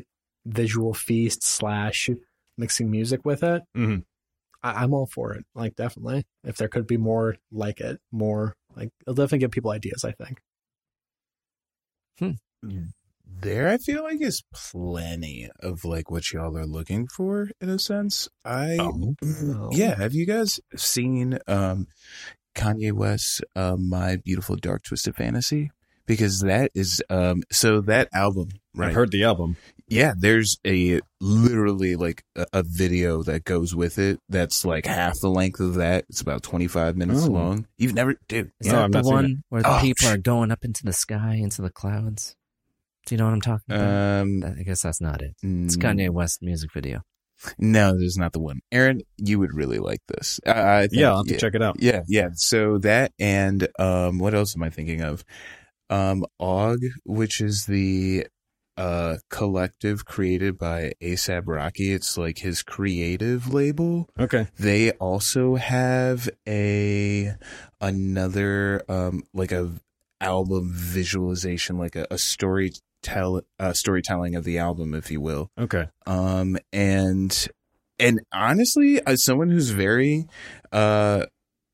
visual 0.46 0.94
feast 0.94 1.42
slash 1.44 2.08
mixing 2.56 2.90
music 2.90 3.24
with 3.24 3.42
it, 3.42 3.62
Mhm. 3.76 4.04
I, 4.62 4.82
I'm 4.84 4.94
all 4.94 5.06
for 5.06 5.34
it. 5.34 5.44
Like, 5.54 5.76
definitely. 5.76 6.24
If 6.44 6.56
there 6.56 6.68
could 6.68 6.86
be 6.86 6.96
more 6.98 7.36
like 7.52 7.80
it, 7.80 8.00
more 8.12 8.56
like, 8.76 8.90
it'll 9.02 9.14
definitely 9.14 9.40
give 9.40 9.50
people 9.52 9.70
ideas, 9.72 10.04
I 10.04 10.12
think. 10.12 10.40
There, 13.40 13.68
I 13.68 13.78
feel 13.78 14.02
like 14.02 14.20
is 14.20 14.42
plenty 14.52 15.48
of 15.60 15.84
like 15.84 16.10
what 16.10 16.32
y'all 16.32 16.56
are 16.56 16.66
looking 16.66 17.06
for 17.06 17.50
in 17.60 17.68
a 17.68 17.78
sense. 17.78 18.28
I 18.44 18.78
Oh. 18.80 19.14
Oh. 19.22 19.68
yeah. 19.72 19.94
Have 19.96 20.14
you 20.14 20.26
guys 20.26 20.58
seen 20.76 21.38
um 21.46 21.86
Kanye 22.56 22.92
West's 22.92 23.40
uh, 23.54 23.76
"My 23.78 24.16
Beautiful 24.16 24.56
Dark 24.56 24.82
Twisted 24.82 25.14
Fantasy"? 25.14 25.70
Because 26.06 26.40
that 26.40 26.70
is 26.74 27.02
um 27.10 27.42
so 27.52 27.80
that 27.82 28.08
album 28.12 28.48
right 28.74 28.88
I've 28.88 28.94
heard 28.94 29.12
the 29.12 29.24
album. 29.24 29.56
Yeah, 29.86 30.12
there's 30.18 30.58
a 30.66 31.00
literally 31.20 31.96
like 31.96 32.22
a, 32.34 32.46
a 32.52 32.62
video 32.62 33.22
that 33.22 33.44
goes 33.44 33.74
with 33.74 33.98
it 33.98 34.18
that's 34.28 34.64
like 34.64 34.84
half 34.86 35.20
the 35.20 35.30
length 35.30 35.60
of 35.60 35.74
that. 35.74 36.04
It's 36.10 36.20
about 36.20 36.42
25 36.42 36.96
minutes 36.96 37.24
Oh. 37.24 37.30
long. 37.30 37.66
You've 37.78 37.94
never, 37.94 38.16
dude. 38.28 38.50
Is 38.60 38.66
No, 38.66 38.72
that 38.72 38.84
I've 38.84 38.92
the 38.92 38.98
not 38.98 39.04
seen 39.04 39.14
one 39.14 39.42
where 39.48 39.62
the 39.62 39.76
Oh, 39.76 39.80
people 39.80 40.08
sh- 40.08 40.10
are 40.12 40.18
going 40.18 40.50
up 40.50 40.62
into 40.64 40.84
the 40.84 40.92
sky, 40.92 41.34
into 41.40 41.62
the 41.62 41.70
clouds? 41.70 42.34
Do 43.08 43.14
you 43.14 43.18
know 43.18 43.24
what 43.24 43.32
I'm 43.32 43.40
talking 43.40 43.74
about? 43.74 44.20
Um, 44.20 44.44
I 44.58 44.62
guess 44.64 44.82
that's 44.82 45.00
not 45.00 45.22
it. 45.22 45.30
It's 45.42 45.76
mm, 45.78 45.82
Kanye 45.82 46.10
West 46.10 46.40
music 46.42 46.70
video. 46.74 47.00
No, 47.58 47.94
this 47.94 48.02
is 48.02 48.16
not 48.18 48.32
the 48.34 48.38
one. 48.40 48.60
Aaron, 48.70 49.00
you 49.16 49.38
would 49.38 49.54
really 49.54 49.78
like 49.78 50.00
this. 50.08 50.40
I, 50.46 50.50
I 50.50 50.80
think- 50.88 51.00
Yeah, 51.00 51.10
I'll 51.12 51.16
have 51.18 51.26
to 51.26 51.32
yeah, 51.32 51.38
check 51.38 51.54
it 51.54 51.62
out. 51.62 51.76
Yeah, 51.80 52.02
yeah. 52.06 52.28
So 52.34 52.76
that 52.78 53.12
and 53.18 53.66
um, 53.78 54.18
what 54.18 54.34
else 54.34 54.54
am 54.54 54.62
I 54.62 54.68
thinking 54.68 55.00
of? 55.00 55.24
Um, 55.88 56.26
AWGE, 56.38 56.84
which 57.06 57.40
is 57.40 57.64
the 57.64 58.26
uh 58.76 59.16
collective 59.30 60.04
created 60.04 60.58
by 60.58 60.92
ASAP 61.02 61.44
Rocky. 61.46 61.92
It's 61.94 62.18
like 62.18 62.38
his 62.40 62.62
creative 62.62 63.52
label. 63.54 64.08
Okay. 64.20 64.48
They 64.58 64.90
also 64.92 65.54
have 65.54 66.28
a 66.46 67.32
another 67.80 68.82
um 68.88 69.22
like 69.32 69.52
a 69.52 69.72
album 70.20 70.70
visualization, 70.72 71.78
like 71.78 71.96
a, 71.96 72.06
a 72.10 72.18
story 72.18 72.72
tell 73.08 73.40
uh, 73.58 73.72
storytelling 73.72 74.34
of 74.36 74.44
the 74.44 74.58
album, 74.58 74.94
if 74.94 75.10
you 75.10 75.20
will. 75.20 75.50
Okay. 75.58 75.86
Um 76.06 76.56
and 76.72 77.48
and 77.98 78.20
honestly, 78.32 79.00
as 79.06 79.24
someone 79.24 79.50
who's 79.50 79.70
very 79.70 80.26
Uh, 80.72 81.26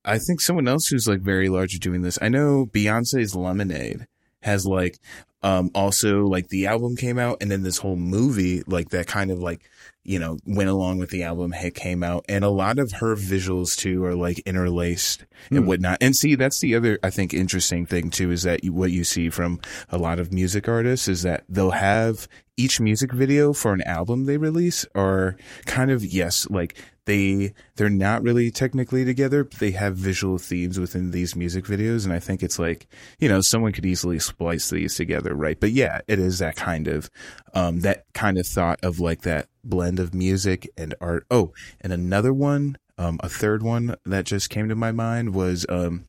I 0.05 0.19
think 0.19 0.41
someone 0.41 0.69
else 0.69 0.87
who's 0.89 1.09
like 1.09 1.21
very 1.21 1.49
large 1.49 1.79
doing 1.81 2.03
this. 2.03 2.19
I 2.21 2.29
know 2.29 2.67
Beyonce's 2.67 3.35
Lemonade 3.35 4.07
has 4.43 4.67
like 4.67 4.99
um 5.43 5.71
also 5.75 6.27
like 6.27 6.49
the 6.49 6.67
album 6.67 6.97
came 6.97 7.19
out 7.19 7.39
and 7.41 7.51
then 7.51 7.63
this 7.63 7.79
whole 7.79 7.97
movie 7.97 8.63
like 8.67 8.91
that 8.91 9.07
kind 9.07 9.31
of 9.31 9.39
like 9.39 9.61
you 10.05 10.19
know 10.19 10.39
went 10.47 10.69
along 10.69 10.99
with 10.99 11.11
the 11.11 11.23
album 11.23 11.53
hit 11.53 11.75
came 11.75 12.03
out 12.03 12.25
and 12.29 12.45
a 12.45 12.49
lot 12.49 12.79
of 12.79 12.93
her 12.93 13.17
visuals 13.17 13.77
too 13.77 14.05
are 14.05 14.15
like 14.15 14.39
interlaced 14.47 15.25
and 15.51 15.61
Hmm. 15.61 15.67
whatnot 15.67 15.99
and 16.01 16.15
see 16.15 16.35
that's 16.35 16.61
the 16.61 16.75
other 16.75 16.99
i 17.03 17.11
think 17.11 17.35
interesting 17.35 17.87
thing 17.87 18.11
too 18.11 18.31
is 18.31 18.43
that 18.43 18.65
you, 18.65 18.73
what 18.73 18.91
you 18.93 19.05
see 19.05 19.31
from 19.31 19.61
a 19.91 19.99
lot 19.99 20.19
of 20.19 20.33
music 20.33 20.69
artists 20.69 21.09
is 21.09 21.23
that 21.23 21.45
they'll 21.49 21.71
have 21.71 22.29
each 22.57 22.81
music 22.81 23.13
video 23.13 23.53
for 23.53 23.73
an 23.73 23.83
album 23.83 24.25
they 24.25 24.37
release 24.37 24.87
are 24.95 25.37
kind 25.67 25.91
of 25.91 26.05
yes 26.05 26.49
like 26.51 26.77
they 27.07 27.53
they're 27.77 27.91
not 27.91 28.23
really 28.23 28.51
technically 28.51 29.05
together 29.05 29.45
but 29.45 29.59
they 29.59 29.73
have 29.73 29.97
visual 29.97 30.39
themes 30.39 30.81
within 30.81 31.11
these 31.11 31.37
music 31.37 31.65
videos 31.65 32.05
and 32.05 32.15
i 32.15 32.19
think 32.19 32.43
it's 32.43 32.59
like 32.59 32.87
you 33.19 33.29
know 33.29 33.41
someone 33.41 33.73
could 33.73 33.85
easily 33.85 34.19
splice 34.19 34.71
these 34.71 34.95
together 34.95 35.35
right? 35.35 35.61
But 35.61 35.73
yeah 35.73 36.01
it 36.09 36.19
is 36.19 36.39
that 36.39 36.57
kind 36.57 36.89
of 36.89 37.11
um 37.53 37.81
that 37.81 38.05
kind 38.15 38.39
of 38.39 38.47
thought 38.47 38.81
of 38.83 39.01
like 39.01 39.23
that 39.23 39.49
blend 39.63 39.99
of 39.99 40.15
music 40.15 40.69
and 40.77 40.95
art. 41.01 41.27
Oh 41.31 41.53
and 41.81 41.93
another 41.93 42.33
one 42.33 42.79
um 42.99 43.19
a 43.23 43.29
third 43.29 43.63
one 43.63 43.97
that 44.05 44.25
just 44.25 44.51
came 44.51 44.69
to 44.69 44.75
my 44.75 44.93
mind 44.93 45.35
was 45.35 45.67
um 45.69 46.07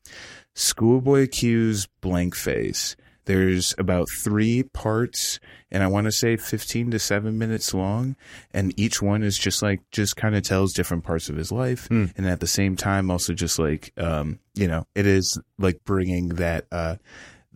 schoolboy 0.54 1.26
q's 1.26 1.86
blank 2.00 2.34
face 2.34 2.96
there's 3.26 3.74
about 3.78 4.08
three 4.10 4.62
parts 4.62 5.38
and 5.70 5.82
i 5.82 5.86
want 5.86 6.06
to 6.06 6.12
say 6.12 6.36
15 6.36 6.90
to 6.92 6.98
7 6.98 7.36
minutes 7.38 7.74
long 7.74 8.16
and 8.52 8.72
each 8.78 9.02
one 9.02 9.22
is 9.22 9.36
just 9.38 9.62
like 9.62 9.80
just 9.92 10.16
kind 10.16 10.34
of 10.34 10.42
tells 10.42 10.72
different 10.72 11.04
parts 11.04 11.28
of 11.28 11.36
his 11.36 11.52
life 11.52 11.86
Hmm. 11.88 12.06
and 12.16 12.26
at 12.26 12.40
the 12.40 12.46
same 12.46 12.76
time 12.76 13.10
also 13.10 13.34
just 13.34 13.58
like 13.58 13.92
um 13.98 14.38
you 14.54 14.66
know 14.68 14.86
it 14.94 15.06
is 15.06 15.38
like 15.58 15.80
bringing 15.84 16.28
that 16.30 16.66
uh 16.72 16.96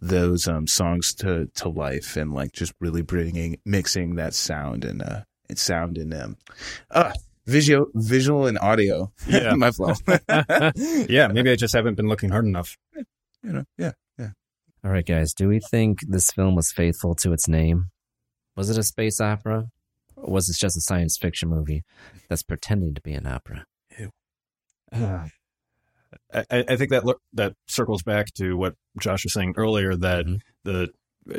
those 0.03 0.49
um 0.49 0.67
songs 0.67 1.15
to 1.15 1.47
to 1.55 1.69
life 1.69 2.17
and 2.17 2.33
like 2.35 2.53
just 2.53 2.73
really 2.81 3.03
bringing 3.03 3.59
mixing 3.65 4.15
that 4.17 4.35
sound 4.35 4.85
and 4.85 5.03
uh 5.03 5.21
and 5.49 5.59
sound 5.59 5.99
in 5.99 6.11
them 6.11 6.37
uh 6.91 7.13
visual 7.47 7.87
visual 7.95 8.47
and 8.47 8.59
audio 8.61 9.11
Yeah. 9.27 9.55
my 9.55 9.71
flow 9.73 9.95
yeah, 11.09 11.29
maybe 11.29 11.51
I 11.51 11.57
just 11.57 11.75
haven't 11.75 11.95
been 11.97 12.09
looking 12.09 12.31
hard 12.31 12.45
enough. 12.45 12.77
you 13.43 13.53
know 13.53 13.65
yeah 13.79 13.93
All 14.83 14.91
right, 14.91 15.05
guys. 15.05 15.35
Do 15.35 15.49
we 15.49 15.61
think 15.61 15.99
this 16.09 16.31
film 16.31 16.55
was 16.55 16.73
faithful 16.73 17.15
to 17.17 17.33
its 17.33 17.47
name? 17.47 17.91
Was 18.57 18.71
it 18.71 18.79
a 18.79 18.83
space 18.83 19.21
opera? 19.21 19.67
Or 20.17 20.33
was 20.33 20.49
it 20.49 20.57
just 20.59 20.77
a 20.77 20.81
science 20.81 21.19
fiction 21.21 21.49
movie 21.49 21.83
that's 22.29 22.43
pretending 22.43 22.95
to 22.95 23.01
be 23.01 23.13
an 23.13 23.27
opera? 23.27 23.65
Uh, 24.93 25.27
I, 26.51 26.65
I 26.69 26.77
think 26.77 26.91
that 26.91 27.05
lo- 27.05 27.21
that 27.35 27.55
circles 27.67 28.03
back 28.03 28.27
to 28.37 28.55
what 28.57 28.75
Josh 28.99 29.25
was 29.25 29.33
saying 29.33 29.55
earlier 29.57 29.97
that 29.97 30.25
the 30.65 30.89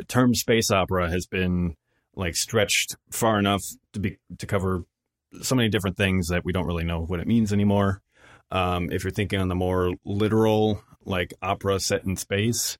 term 0.08 0.34
space 0.34 0.70
opera 0.70 1.10
has 1.10 1.26
been 1.26 1.74
like 2.14 2.36
stretched 2.36 2.96
far 3.10 3.38
enough 3.38 3.62
to 3.92 4.00
be 4.00 4.18
to 4.38 4.46
cover 4.46 4.84
so 5.42 5.54
many 5.54 5.68
different 5.68 5.96
things 5.96 6.28
that 6.28 6.44
we 6.44 6.52
don't 6.52 6.66
really 6.66 6.84
know 6.84 7.00
what 7.00 7.20
it 7.20 7.26
means 7.26 7.52
anymore. 7.52 8.00
Um, 8.50 8.90
if 8.92 9.02
you're 9.02 9.10
thinking 9.10 9.40
on 9.40 9.48
the 9.48 9.54
more 9.54 9.92
literal, 10.04 10.82
like 11.04 11.32
opera 11.42 11.80
set 11.80 12.04
in 12.04 12.16
space, 12.16 12.76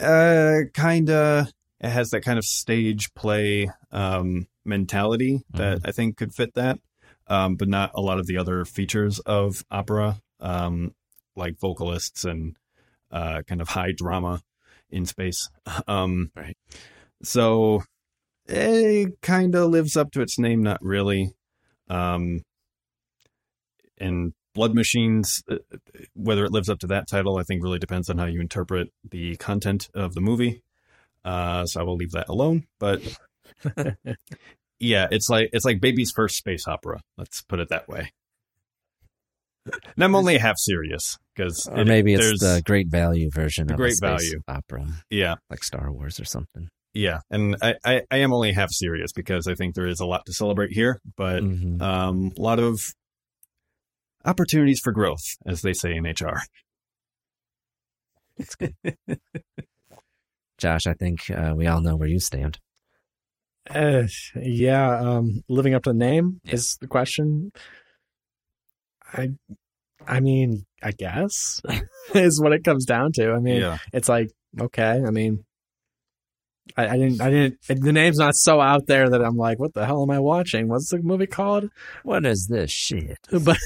uh, 0.00 0.60
kind 0.74 1.10
of 1.10 1.48
it 1.80 1.90
has 1.90 2.10
that 2.10 2.22
kind 2.22 2.38
of 2.38 2.44
stage 2.44 3.14
play 3.14 3.70
um, 3.92 4.46
mentality 4.64 5.42
that 5.54 5.80
I 5.84 5.92
think 5.92 6.16
could 6.16 6.34
fit 6.34 6.54
that, 6.54 6.78
um, 7.28 7.56
but 7.56 7.68
not 7.68 7.92
a 7.94 8.00
lot 8.00 8.18
of 8.18 8.26
the 8.26 8.36
other 8.36 8.64
features 8.64 9.20
of 9.20 9.64
opera, 9.70 10.20
um, 10.40 10.94
like 11.36 11.58
vocalists 11.58 12.24
and 12.24 12.56
uh, 13.10 13.42
kind 13.46 13.60
of 13.60 13.68
high 13.68 13.92
drama 13.92 14.42
in 14.90 15.06
space. 15.06 15.48
Um, 15.86 16.30
right. 16.34 16.56
So 17.22 17.82
it 18.46 19.20
kind 19.22 19.54
of 19.54 19.70
lives 19.70 19.96
up 19.96 20.10
to 20.12 20.20
its 20.20 20.38
name, 20.38 20.62
not 20.62 20.82
really. 20.82 21.32
Um, 21.88 22.42
and 23.98 24.32
Blood 24.54 24.74
Machines, 24.74 25.42
uh, 25.50 25.56
whether 26.14 26.44
it 26.44 26.52
lives 26.52 26.68
up 26.68 26.78
to 26.80 26.86
that 26.88 27.08
title, 27.08 27.38
I 27.38 27.42
think 27.42 27.62
really 27.62 27.78
depends 27.78 28.08
on 28.10 28.18
how 28.18 28.24
you 28.26 28.40
interpret 28.40 28.88
the 29.08 29.36
content 29.36 29.88
of 29.94 30.14
the 30.14 30.20
movie. 30.20 30.62
Uh, 31.24 31.66
so 31.66 31.80
I 31.80 31.84
will 31.84 31.96
leave 31.96 32.12
that 32.12 32.28
alone. 32.28 32.66
But 32.78 33.02
yeah, 34.78 35.08
it's 35.10 35.28
like 35.28 35.50
it's 35.52 35.64
like 35.64 35.80
baby's 35.80 36.10
first 36.12 36.36
space 36.36 36.66
opera. 36.66 37.00
Let's 37.16 37.42
put 37.42 37.60
it 37.60 37.68
that 37.70 37.88
way. 37.88 38.12
And 39.66 40.02
I'm 40.04 40.14
only 40.14 40.38
half 40.38 40.56
serious 40.58 41.18
because 41.34 41.68
Or 41.70 41.84
maybe 41.84 42.14
it's 42.14 42.40
the 42.40 42.62
great 42.64 42.88
value 42.88 43.28
version 43.30 43.66
The 43.66 43.74
of 43.74 43.78
great 43.78 44.00
value. 44.00 44.40
opera. 44.48 44.86
Yeah. 45.10 45.34
Like 45.50 45.62
Star 45.62 45.92
Wars 45.92 46.18
or 46.18 46.24
something. 46.24 46.68
Yeah, 46.94 47.20
and 47.30 47.54
I, 47.60 47.74
I, 47.84 48.02
I 48.10 48.16
am 48.18 48.32
only 48.32 48.52
half 48.52 48.70
serious 48.72 49.12
because 49.12 49.46
I 49.46 49.54
think 49.54 49.74
there 49.74 49.86
is 49.86 50.00
a 50.00 50.06
lot 50.06 50.24
to 50.26 50.32
celebrate 50.32 50.72
here, 50.72 51.00
but 51.18 51.42
Mhm. 51.42 51.80
um, 51.82 52.32
a 52.36 52.40
lot 52.40 52.58
of 52.58 52.80
opportunities 54.24 54.80
for 54.82 54.92
growth, 54.92 55.24
as 55.46 55.62
they 55.62 55.72
say 55.72 55.94
in 55.94 56.04
HR. 56.04 56.40
Josh, 60.58 60.86
I 60.86 60.94
think 60.94 61.30
uh, 61.30 61.54
we 61.56 61.66
all 61.66 61.80
know 61.80 61.96
where 61.96 62.08
you 62.08 62.18
stand. 62.20 62.58
Uh, 63.70 64.04
yeah, 64.34 64.98
um, 64.98 65.42
living 65.48 65.74
up 65.74 65.82
to 65.84 65.90
the 65.90 65.98
name 65.98 66.40
is 66.44 66.76
the 66.80 66.86
question. 66.86 67.52
I, 69.12 69.30
I 70.06 70.20
mean, 70.20 70.64
I 70.82 70.92
guess 70.92 71.60
is 72.14 72.40
what 72.40 72.52
it 72.52 72.64
comes 72.64 72.84
down 72.86 73.12
to. 73.14 73.32
I 73.32 73.38
mean, 73.38 73.60
Yeah. 73.60 73.78
it's 73.92 74.08
like 74.08 74.30
okay. 74.58 75.02
I 75.06 75.10
mean, 75.10 75.44
I, 76.76 76.88
I 76.88 76.96
didn't, 76.98 77.20
I 77.20 77.30
didn't. 77.30 77.58
The 77.68 77.92
name's 77.92 78.18
not 78.18 78.34
so 78.34 78.60
out 78.60 78.86
there 78.86 79.08
that 79.10 79.22
I'm 79.24 79.36
like, 79.36 79.58
what 79.58 79.74
the 79.74 79.86
hell 79.86 80.02
am 80.02 80.10
I 80.10 80.18
watching? 80.20 80.68
What's 80.68 80.90
the 80.90 80.98
movie 80.98 81.26
called? 81.26 81.70
What 82.02 82.24
is 82.26 82.46
this 82.48 82.70
shit? 82.70 83.18
But, 83.44 83.58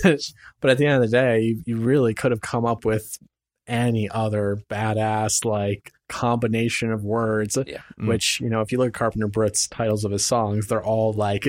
but 0.60 0.70
at 0.70 0.78
the 0.78 0.86
end 0.86 1.02
of 1.02 1.10
the 1.10 1.16
day, 1.16 1.40
you, 1.40 1.62
you 1.66 1.76
really 1.78 2.14
could 2.14 2.30
have 2.30 2.40
come 2.40 2.64
up 2.64 2.84
with 2.84 3.18
any 3.66 4.08
other 4.10 4.58
badass 4.68 5.44
like 5.44 5.92
combination 6.08 6.90
of 6.92 7.04
words. 7.04 7.56
Yeah. 7.66 7.78
Mm. 8.00 8.08
Which 8.08 8.40
you 8.40 8.48
know, 8.50 8.60
if 8.60 8.72
you 8.72 8.78
look 8.78 8.88
at 8.88 8.94
Carpenter 8.94 9.28
Brut's 9.28 9.68
titles 9.68 10.04
of 10.04 10.12
his 10.12 10.24
songs, 10.24 10.66
they're 10.66 10.82
all 10.84 11.12
like 11.12 11.46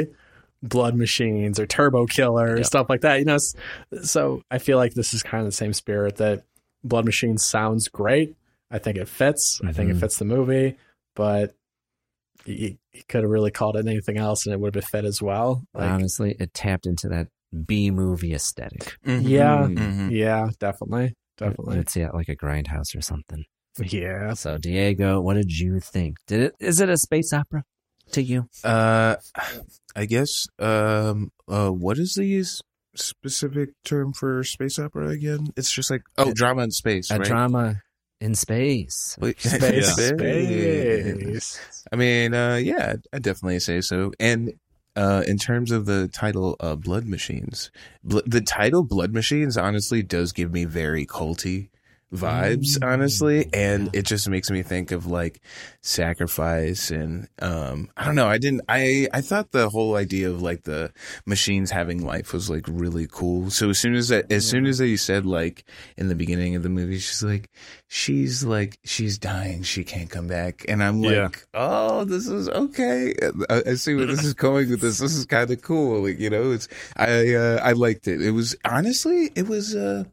Blood 0.61 0.95
Machines 0.95 1.59
or 1.59 1.65
Turbo 1.65 2.05
Killer 2.05 2.53
or 2.53 2.57
Yeah. 2.57 2.63
stuff 2.63 2.87
like 2.89 3.01
that. 3.01 3.19
You 3.19 3.25
know, 3.25 3.37
so 4.03 4.41
I 4.51 4.59
feel 4.59 4.77
like 4.77 4.93
this 4.93 5.13
is 5.13 5.23
kind 5.23 5.41
of 5.41 5.47
the 5.47 5.51
same 5.55 5.73
spirit 5.73 6.17
that 6.17 6.43
Blood 6.83 7.05
Machines 7.05 7.45
sounds 7.45 7.87
great. 7.87 8.35
I 8.71 8.79
think 8.79 8.97
it 8.97 9.07
fits. 9.07 9.59
I 9.63 9.71
think 9.71 9.89
it 9.91 9.97
Mhm. 9.97 9.99
fits 9.99 10.17
the 10.17 10.25
movie, 10.25 10.77
but 11.15 11.55
you, 12.45 12.77
you 12.93 13.01
could 13.07 13.21
have 13.23 13.29
really 13.29 13.51
called 13.51 13.75
it 13.77 13.87
anything 13.87 14.17
else 14.17 14.45
and 14.45 14.53
it 14.53 14.59
would 14.59 14.75
have 14.75 14.81
been 14.81 14.89
fit 14.89 15.05
as 15.05 15.21
well. 15.21 15.63
Like, 15.73 15.89
Honestly, 15.89 16.35
it 16.39 16.53
tapped 16.53 16.85
into 16.85 17.07
that 17.09 17.27
B 17.65 17.91
movie 17.91 18.33
aesthetic. 18.33 18.95
yeah, 19.05 19.67
Mhm. 19.69 20.11
yeah, 20.11 20.49
definitely, 20.59 21.13
definitely. 21.37 21.77
Let's 21.77 21.93
see 21.93 22.01
it 22.01 22.13
like 22.13 22.29
a 22.29 22.35
grindhouse 22.35 22.95
or 22.95 23.01
something. 23.01 23.45
Yeah. 23.79 24.33
So, 24.33 24.57
Diego, 24.57 25.19
what 25.21 25.35
did 25.35 25.51
you 25.51 25.79
think? 25.79 26.17
Did 26.27 26.41
it? 26.41 26.55
Is 26.59 26.79
it 26.79 26.89
a 26.89 26.97
space 26.97 27.33
opera 27.33 27.63
to 28.11 28.21
you? 28.21 28.47
Uh, 28.63 29.15
I 29.95 30.05
guess. 30.05 30.45
Um. 30.59 31.31
Uh. 31.47 31.69
What 31.69 31.97
is 31.97 32.13
the 32.13 32.43
specific 32.95 33.69
term 33.83 34.13
for 34.13 34.43
space 34.43 34.77
opera 34.77 35.09
again? 35.09 35.47
It's 35.57 35.71
just 35.71 35.89
like 35.89 36.01
oh, 36.17 36.33
drama 36.33 36.63
in 36.63 36.71
space. 36.71 37.09
A 37.09 37.17
right? 37.17 37.27
drama 37.27 37.81
in 38.23 38.35
space. 38.35 39.17
Space, 39.19 39.43
space. 39.43 39.95
space. 39.95 41.59
I 41.91 41.95
mean, 41.97 42.33
uh, 42.33 42.55
yeah, 42.55 42.95
I 43.11 43.19
definitely 43.19 43.59
say 43.59 43.81
so. 43.81 44.13
And 44.17 44.53
uh, 44.95 45.23
in 45.27 45.37
terms 45.37 45.71
of 45.71 45.85
the 45.85 46.07
title, 46.07 46.55
uh, 46.61 46.77
Blood 46.77 47.05
Machines, 47.05 47.69
Bl- 48.01 48.19
the 48.25 48.39
title 48.39 48.83
Blood 48.83 49.13
Machines 49.13 49.57
honestly 49.57 50.01
does 50.03 50.31
give 50.31 50.53
me 50.53 50.63
very 50.63 51.05
culty 51.05 51.69
vibes, 52.13 52.77
honestly, 52.83 53.49
and 53.53 53.89
it 53.93 54.05
just 54.05 54.29
makes 54.29 54.51
me 54.51 54.61
think 54.61 54.91
of 54.91 55.07
like 55.07 55.41
sacrifice 55.81 56.91
and 56.91 57.27
um 57.41 57.89
I 57.97 58.05
don't 58.05 58.15
know, 58.15 58.27
I 58.27 58.37
didn't 58.37 58.61
I 58.69 59.07
I 59.11 59.21
thought 59.21 59.51
the 59.51 59.69
whole 59.69 59.95
idea 59.95 60.29
of 60.29 60.41
like 60.41 60.63
the 60.63 60.93
machines 61.25 61.71
having 61.71 62.05
life 62.05 62.33
was 62.33 62.49
like 62.49 62.65
really 62.67 63.07
cool. 63.11 63.49
So 63.49 63.69
as 63.71 63.79
soon 63.79 63.95
as 63.95 64.09
that 64.09 64.31
as 64.31 64.47
soon 64.47 64.65
as 64.65 64.79
you 64.79 64.97
said 64.97 65.25
like 65.25 65.65
in 65.97 66.07
the 66.07 66.15
beginning 66.15 66.55
of 66.55 66.63
the 66.63 66.69
movie 66.69 66.99
she's 66.99 67.23
like 67.23 67.49
she's 67.95 68.43
like 68.43 68.79
she's 68.83 69.19
dying, 69.19 69.61
she 69.61 69.83
can't 69.83 70.09
come 70.09 70.25
back 70.25 70.65
and 70.67 70.81
I'm 70.83 71.03
like 71.03 71.13
Yeah. 71.13 71.29
oh, 71.53 72.05
this 72.05 72.27
is 72.27 72.49
okay. 72.49 73.13
I, 73.51 73.61
I 73.67 73.73
see 73.75 73.93
where 73.93 74.07
this 74.07 74.23
is 74.23 74.33
going 74.33 74.67
with 74.71 74.81
this. 74.81 74.97
This 74.97 75.13
is 75.15 75.27
kind 75.27 75.51
of 75.51 75.61
cool. 75.61 76.01
Like, 76.01 76.19
you 76.19 76.31
know, 76.31 76.51
it's, 76.53 76.67
I, 76.97 77.35
uh, 77.35 77.59
I 77.63 77.73
liked 77.73 78.07
it. 78.07 78.19
It 78.19 78.31
was 78.31 78.55
honestly, 78.65 79.29
it 79.35 79.47
was, 79.47 79.75
uh, 79.75 80.05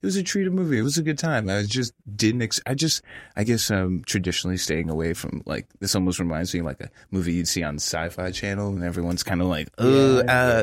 it 0.00 0.06
was 0.06 0.16
a 0.16 0.22
treated 0.22 0.54
movie. 0.54 0.78
It 0.78 0.82
was 0.82 0.96
a 0.96 1.02
good 1.02 1.18
time. 1.18 1.50
I 1.50 1.62
just 1.64 1.92
didn't, 2.16 2.40
ex- 2.40 2.62
I 2.64 2.72
just, 2.72 3.02
I 3.36 3.44
guess, 3.44 3.70
um, 3.70 4.02
traditionally 4.06 4.56
staying 4.56 4.88
away 4.88 5.12
from 5.12 5.42
like, 5.44 5.66
this 5.78 5.94
almost 5.94 6.18
reminds 6.18 6.54
me 6.54 6.60
of 6.60 6.66
like 6.66 6.80
a 6.80 6.88
movie 7.10 7.34
you'd 7.34 7.48
see 7.48 7.62
on 7.62 7.74
Sci 7.74 8.08
Fi 8.08 8.30
Channel 8.30 8.68
and 8.70 8.82
everyone's 8.82 9.22
kind 9.22 9.42
of 9.42 9.48
like, 9.48 9.68
uh, 9.76 10.22
uh, 10.26 10.62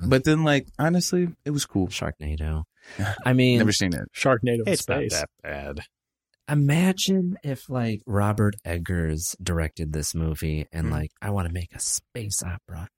but 0.00 0.24
then 0.24 0.42
like, 0.42 0.68
honestly, 0.78 1.28
it 1.44 1.50
was 1.50 1.66
cool. 1.66 1.88
Sharknado. 1.88 2.64
I 3.26 3.34
mean, 3.34 3.58
Never 3.58 3.72
seen 3.72 3.92
it. 3.92 4.08
Sharknado 4.16 4.60
in 4.66 4.68
It's 4.72 4.80
space. 4.82 5.12
not 5.12 5.28
that 5.42 5.76
bad. 5.76 5.80
Imagine 6.48 7.36
if 7.42 7.68
like 7.68 8.00
Robert 8.06 8.56
Eggers 8.64 9.36
directed 9.42 9.92
this 9.92 10.14
movie 10.14 10.66
and 10.72 10.86
Hmm. 10.86 10.92
like 10.92 11.10
I 11.22 11.30
want 11.30 11.48
to 11.48 11.52
make 11.54 11.74
a 11.74 11.80
space 11.80 12.42
opera 12.42 12.88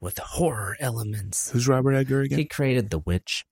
with 0.00 0.18
horror 0.18 0.76
elements. 0.80 1.50
Who's 1.50 1.66
Robert 1.68 1.92
Edgar 1.92 2.20
again? 2.22 2.38
He 2.38 2.44
created 2.44 2.90
The 2.90 3.00
Witch, 3.00 3.44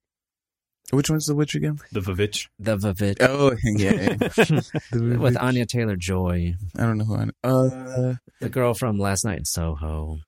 Which 0.93 1.11
one's 1.11 1.27
the 1.27 1.35
witch 1.35 1.57
again? 1.57 1.79
The 1.91 2.01
Vavitch. 2.01 2.47
The 2.61 2.77
Vavitch, 2.77 3.17
Oh, 3.21 3.57
yeah. 3.65 4.15
The 4.93 5.19
with. 5.19 5.37
Anya 5.37 5.67
Taylor 5.67 5.97
Joy, 5.97 6.55
I 6.77 6.83
don't 6.83 6.99
know 6.99 7.05
who. 7.05 7.17
I 7.17 7.49
Uh, 7.49 8.15
the 8.41 8.49
girl 8.49 8.73
from 8.75 8.99
Last 8.99 9.25
Night 9.25 9.39
in 9.39 9.45
Soho, 9.45 10.19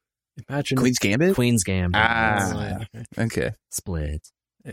Imagine 0.48 0.78
Queen's 0.78 0.98
Gambit. 0.98 1.34
Queen's 1.36 1.62
Gambit, 1.64 2.00
Ah, 2.00 2.84
okay. 3.18 3.52
Split. 3.70 4.20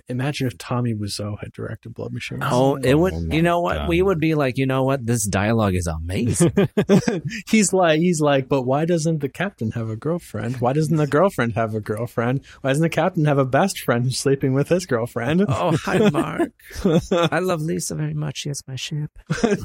Imagine 0.08 0.48
if 0.48 0.58
Tommy 0.58 0.94
Wiseau 0.94 1.38
had 1.40 1.52
directed 1.52 1.94
Blood 1.94 2.14
Machine. 2.14 2.40
Oh, 2.42 2.76
it 2.76 2.94
oh 2.94 2.98
would. 2.98 3.14
Oh 3.14 3.28
you 3.32 3.42
know 3.42 3.62
what? 3.62 3.78
God. 3.78 3.90
We 3.90 4.02
would 4.02 4.20
be 4.20 4.36
like, 4.36 4.58
you 4.58 4.66
know 4.66 4.84
what? 4.84 5.06
This 5.06 5.26
dialogue 5.26 5.76
is 5.76 5.88
amazing. 5.88 6.54
he's 7.50 7.74
like, 7.74 8.00
he's 8.00 8.22
like, 8.22 8.48
but 8.48 8.64
why 8.64 8.86
doesn't 8.86 9.20
the 9.20 9.30
captain 9.30 9.72
have 9.72 9.90
a 9.90 9.96
girlfriend? 9.96 10.58
Why 10.58 10.74
doesn't 10.74 10.96
the 10.96 11.08
girlfriend 11.08 11.54
have 11.54 11.76
a 11.76 11.80
girlfriend? 11.80 12.46
Why 12.62 12.72
doesn't 12.72 12.84
the 12.84 12.90
captain 12.90 13.26
have 13.26 13.38
a 13.38 13.46
best 13.46 13.80
friend 13.80 14.04
who's 14.04 14.20
sleeping 14.20 14.54
with 14.54 14.70
his 14.70 14.86
girlfriend? 14.86 15.46
oh, 15.48 15.78
hi, 15.78 16.10
Mark. 16.10 16.52
I 17.32 17.40
love 17.40 17.62
Lisa 17.62 17.96
very 17.96 18.14
much. 18.14 18.38
She 18.38 18.50
is 18.50 18.64
my 18.68 18.76
ship. 18.76 19.12
I 19.30 19.56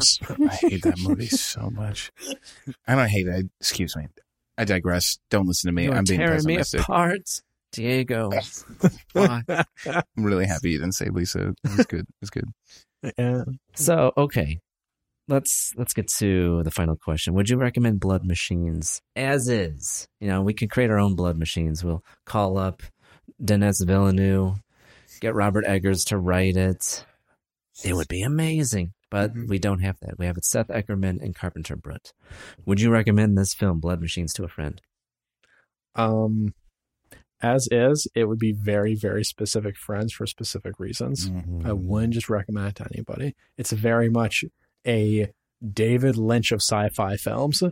hate 0.60 0.82
that 0.82 0.98
movie 1.00 1.26
so 1.26 1.70
much. 1.70 2.12
I 2.86 2.94
don't 2.94 3.08
hate 3.08 3.26
it. 3.26 3.46
Excuse 3.60 3.96
me. 3.96 4.08
I 4.56 4.64
digress. 4.64 5.18
Don't 5.30 5.46
listen 5.46 5.68
to 5.68 5.72
me. 5.72 5.84
You're 5.84 5.94
I'm 5.94 6.04
being 6.04 6.20
tearing 6.20 6.44
me 6.44 6.58
pessimistic. 6.58 6.80
apart, 6.82 7.40
Diego. 7.72 8.30
I'm 9.14 9.64
really 10.16 10.46
happy 10.46 10.70
you 10.70 10.78
didn't 10.78 10.94
say 10.94 11.08
Lisa. 11.08 11.54
It 11.64 11.76
was 11.76 11.86
good. 11.86 12.00
It 12.00 12.20
was 12.20 12.30
good. 12.30 12.48
yeah. 13.18 13.44
So 13.74 14.12
okay, 14.16 14.60
let's 15.28 15.72
let's 15.76 15.94
get 15.94 16.08
to 16.18 16.62
the 16.62 16.70
final 16.70 16.96
question. 16.96 17.34
Would 17.34 17.48
you 17.48 17.56
recommend 17.56 18.00
Blood 18.00 18.24
Machines 18.24 19.00
as 19.16 19.48
is? 19.48 20.08
You 20.20 20.28
know, 20.28 20.42
we 20.42 20.54
can 20.54 20.68
create 20.68 20.90
our 20.90 20.98
own 20.98 21.14
Blood 21.14 21.38
Machines. 21.38 21.84
We'll 21.84 22.04
call 22.26 22.58
up 22.58 22.82
Denis 23.42 23.80
Villeneuve, 23.80 24.60
get 25.20 25.34
Robert 25.34 25.64
Eggers 25.66 26.04
to 26.06 26.18
write 26.18 26.56
it. 26.56 27.04
It 27.82 27.94
would 27.94 28.08
be 28.08 28.22
amazing, 28.22 28.92
but 29.10 29.32
we 29.34 29.58
don't 29.58 29.80
have 29.80 29.98
that. 30.00 30.18
We 30.18 30.26
have 30.26 30.36
it 30.36 30.44
Seth 30.44 30.68
Ickerman 30.68 31.22
and 31.22 31.34
Carpenter 31.34 31.76
Brut. 31.76 32.12
Would 32.66 32.80
you 32.80 32.90
recommend 32.90 33.38
this 33.38 33.54
film, 33.54 33.80
Blood 33.80 34.00
Machines, 34.02 34.34
to 34.34 34.44
a 34.44 34.48
friend? 34.48 34.80
Um, 35.94 36.54
as 37.42 37.68
is, 37.70 38.06
it 38.14 38.24
would 38.24 38.38
be 38.38 38.52
very, 38.52 38.94
very 38.94 39.24
specific 39.24 39.76
friends 39.76 40.12
for 40.12 40.26
specific 40.26 40.78
reasons. 40.78 41.30
Mm-hmm. 41.30 41.66
I 41.66 41.72
wouldn't 41.72 42.14
just 42.14 42.28
recommend 42.28 42.68
it 42.68 42.74
to 42.76 42.88
anybody. 42.92 43.34
It's 43.56 43.72
very 43.72 44.08
much 44.08 44.44
a 44.86 45.30
David 45.72 46.16
Lynch 46.16 46.52
of 46.52 46.60
sci-fi 46.60 47.16
films. 47.16 47.62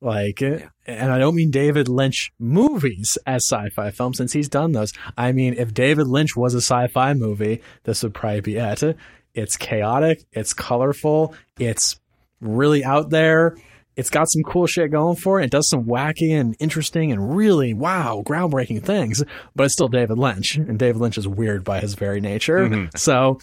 Like, 0.00 0.42
and 0.42 1.12
I 1.12 1.18
don't 1.18 1.34
mean 1.34 1.50
David 1.50 1.88
Lynch 1.88 2.32
movies 2.38 3.16
as 3.26 3.46
sci-fi 3.46 3.90
films, 3.90 4.18
since 4.18 4.34
he's 4.34 4.50
done 4.50 4.72
those. 4.72 4.92
I 5.16 5.32
mean, 5.32 5.54
if 5.56 5.72
David 5.72 6.06
Lynch 6.06 6.36
was 6.36 6.54
a 6.54 6.60
sci-fi 6.60 7.14
movie, 7.14 7.62
this 7.84 8.02
would 8.02 8.12
probably 8.12 8.42
be 8.42 8.56
it. 8.56 8.96
It's 9.32 9.56
chaotic, 9.56 10.24
it's 10.32 10.52
colorful, 10.52 11.34
it's 11.58 11.98
really 12.40 12.84
out 12.84 13.10
there. 13.10 13.56
It's 13.96 14.10
got 14.10 14.28
some 14.28 14.42
cool 14.42 14.66
shit 14.66 14.90
going 14.90 15.16
for 15.16 15.40
it. 15.40 15.44
It 15.46 15.50
does 15.50 15.68
some 15.68 15.84
wacky 15.84 16.30
and 16.32 16.56
interesting 16.58 17.12
and 17.12 17.36
really 17.36 17.74
wow, 17.74 18.22
groundbreaking 18.26 18.82
things, 18.84 19.22
but 19.54 19.64
it's 19.64 19.74
still 19.74 19.88
David 19.88 20.18
Lynch, 20.18 20.56
and 20.56 20.78
David 20.78 21.00
Lynch 21.00 21.16
is 21.18 21.28
weird 21.28 21.64
by 21.64 21.80
his 21.80 21.94
very 21.94 22.20
nature. 22.20 22.68
So, 22.96 23.38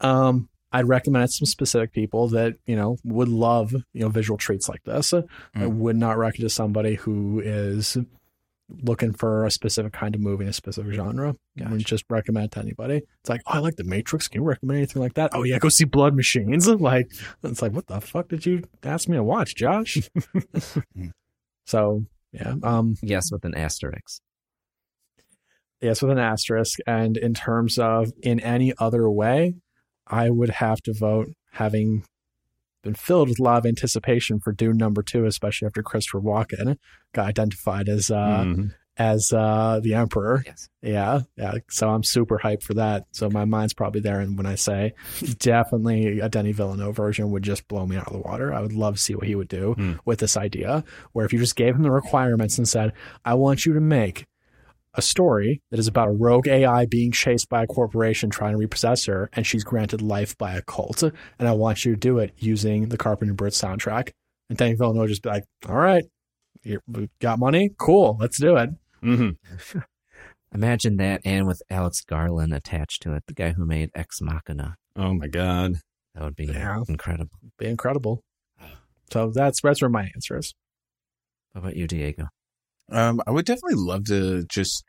um, 0.00 0.48
I'd 0.72 0.86
recommend 0.88 1.24
it 1.24 1.26
to 1.28 1.32
some 1.32 1.46
specific 1.46 1.92
people 1.92 2.28
that 2.28 2.54
you 2.64 2.76
know 2.76 2.96
would 3.04 3.28
love 3.28 3.72
you 3.72 4.00
know 4.02 4.08
visual 4.08 4.38
treats 4.38 4.68
like 4.68 4.84
this. 4.84 5.12
I 5.12 5.66
would 5.66 5.96
not 5.96 6.16
recommend 6.16 6.44
it 6.44 6.48
to 6.48 6.54
somebody 6.54 6.94
who 6.94 7.40
is 7.44 7.98
looking 8.82 9.12
for 9.12 9.44
a 9.44 9.50
specific 9.50 9.92
kind 9.92 10.14
of 10.14 10.20
movie 10.20 10.44
in 10.44 10.50
a 10.50 10.52
specific 10.52 10.92
genre. 10.92 11.34
I 11.60 11.64
wouldn't 11.64 11.86
just 11.86 12.04
recommend 12.10 12.52
to 12.52 12.60
anybody. 12.60 13.02
It's 13.20 13.28
like, 13.28 13.42
oh, 13.46 13.52
I 13.54 13.58
like 13.58 13.76
The 13.76 13.84
Matrix. 13.84 14.28
Can 14.28 14.42
you 14.42 14.46
recommend 14.48 14.78
anything 14.78 15.02
like 15.02 15.14
that? 15.14 15.30
Oh 15.34 15.42
yeah, 15.42 15.58
go 15.58 15.68
see 15.68 15.84
Blood 15.84 16.14
Machines. 16.14 16.68
Like, 16.80 17.10
it's 17.42 17.62
like, 17.62 17.72
what 17.72 17.86
the 17.86 18.00
fuck 18.00 18.28
did 18.28 18.46
you 18.46 18.62
ask 18.82 19.08
me 19.08 19.16
to 19.16 19.22
watch, 19.24 19.54
Josh? 19.54 19.98
so 21.66 22.04
yeah, 22.32 22.54
um, 22.62 22.94
Yes, 23.02 23.30
with 23.32 23.44
an 23.44 23.54
asterisk. 23.54 24.20
yes, 25.80 26.00
with 26.02 26.12
an 26.12 26.18
asterisk. 26.18 26.78
And 26.86 27.16
in 27.16 27.34
terms 27.34 27.78
of 27.78 28.12
in 28.22 28.40
any 28.40 28.72
other 28.78 29.10
way, 29.10 29.54
I 30.06 30.30
would 30.30 30.50
have 30.50 30.80
to 30.82 30.92
vote 30.94 31.28
having 31.52 32.04
been 32.82 32.94
filled 32.94 33.28
with 33.28 33.38
a 33.40 33.42
lot 33.42 33.58
of 33.58 33.66
anticipation 33.66 34.40
for 34.40 34.52
Dune 34.52 34.76
number 34.76 35.02
two, 35.02 35.24
especially 35.26 35.66
after 35.66 35.82
Christopher 35.82 36.20
Walken 36.20 36.76
got 37.12 37.26
identified 37.28 37.88
as 37.88 38.10
uh, 38.10 38.44
Mhm. 38.44 38.74
as 38.96 39.32
uh, 39.32 39.80
the 39.82 39.94
Emperor. 39.94 40.42
Yes. 40.46 40.68
Yeah, 40.82 41.20
yeah. 41.36 41.54
So 41.70 41.88
I'm 41.90 42.02
super 42.02 42.38
hyped 42.42 42.62
for 42.62 42.74
that. 42.74 43.06
So 43.12 43.30
my 43.30 43.44
mind's 43.44 43.72
probably 43.74 44.00
there. 44.00 44.20
And 44.20 44.36
when 44.36 44.46
I 44.46 44.54
say 44.56 44.94
definitely 45.38 46.20
a 46.20 46.28
Denis 46.28 46.56
Villeneuve 46.56 46.96
version 46.96 47.30
would 47.30 47.42
just 47.42 47.66
blow 47.68 47.86
me 47.86 47.96
out 47.96 48.06
of 48.06 48.12
the 48.12 48.18
water. 48.20 48.52
I 48.52 48.60
would 48.60 48.72
love 48.72 48.96
to 48.96 49.00
see 49.00 49.14
what 49.14 49.26
he 49.26 49.34
would 49.34 49.48
do 49.48 49.74
Hmm. 49.74 49.92
with 50.04 50.18
this 50.18 50.36
idea. 50.36 50.84
Where 51.12 51.24
if 51.24 51.32
you 51.32 51.38
just 51.38 51.56
gave 51.56 51.74
him 51.74 51.82
the 51.82 51.90
requirements 51.90 52.58
and 52.58 52.68
said, 52.68 52.92
"I 53.24 53.34
want 53.34 53.64
you 53.66 53.72
to 53.74 53.80
make 53.80 54.26
a 54.94 55.02
story 55.02 55.62
that 55.70 55.78
is 55.78 55.86
about 55.86 56.08
a 56.08 56.12
rogue 56.12 56.48
AI 56.48 56.84
being 56.86 57.12
chased 57.12 57.48
by 57.48 57.62
a 57.62 57.66
corporation 57.66 58.28
trying 58.30 58.52
to 58.52 58.58
repossess 58.58 59.04
her, 59.06 59.30
and 59.32 59.46
she's 59.46 59.64
granted 59.64 60.02
life 60.02 60.36
by 60.36 60.54
a 60.54 60.62
cult, 60.62 61.02
and 61.02 61.48
I 61.48 61.52
want 61.52 61.84
you 61.84 61.92
to 61.92 61.98
do 61.98 62.18
it 62.18 62.32
using 62.38 62.88
the 62.88 62.96
Carpenter 62.98 63.34
Brut 63.34 63.52
soundtrack." 63.52 64.10
And 64.48 64.58
Denis 64.58 64.78
Villeneuve 64.78 65.02
would 65.02 65.08
just 65.08 65.22
be 65.22 65.28
like, 65.28 65.44
"All 65.68 65.76
right, 65.76 66.04
you 66.64 66.80
we 66.88 67.08
got 67.20 67.38
money, 67.38 67.70
cool, 67.78 68.16
let's 68.20 68.40
do 68.40 68.56
it." 68.56 68.70
Mhm. 69.02 69.36
Imagine 70.52 70.96
that, 70.96 71.20
and 71.24 71.46
with 71.46 71.62
Alex 71.70 72.00
Garland 72.02 72.52
attached 72.52 73.02
to 73.02 73.14
it, 73.14 73.22
the 73.28 73.34
guy 73.34 73.52
who 73.52 73.64
made 73.64 73.90
Ex 73.94 74.20
Machina. 74.20 74.74
Oh 74.96 75.14
my 75.14 75.28
god. 75.28 75.74
That 76.14 76.24
would 76.24 76.34
be 76.34 76.46
Yeah. 76.46 76.82
incredible. 76.88 77.30
Be 77.56 77.66
incredible. 77.66 78.22
So 79.12 79.30
that's 79.30 79.60
that's 79.62 79.80
where 79.80 79.88
my 79.88 80.10
answer 80.14 80.36
is. 80.38 80.52
How 81.54 81.60
about 81.60 81.76
you, 81.76 81.86
Diego? 81.86 82.28
Um, 82.90 83.20
I 83.26 83.30
would 83.30 83.46
definitely 83.46 83.82
love 83.82 84.04
to 84.06 84.44
just 84.44 84.84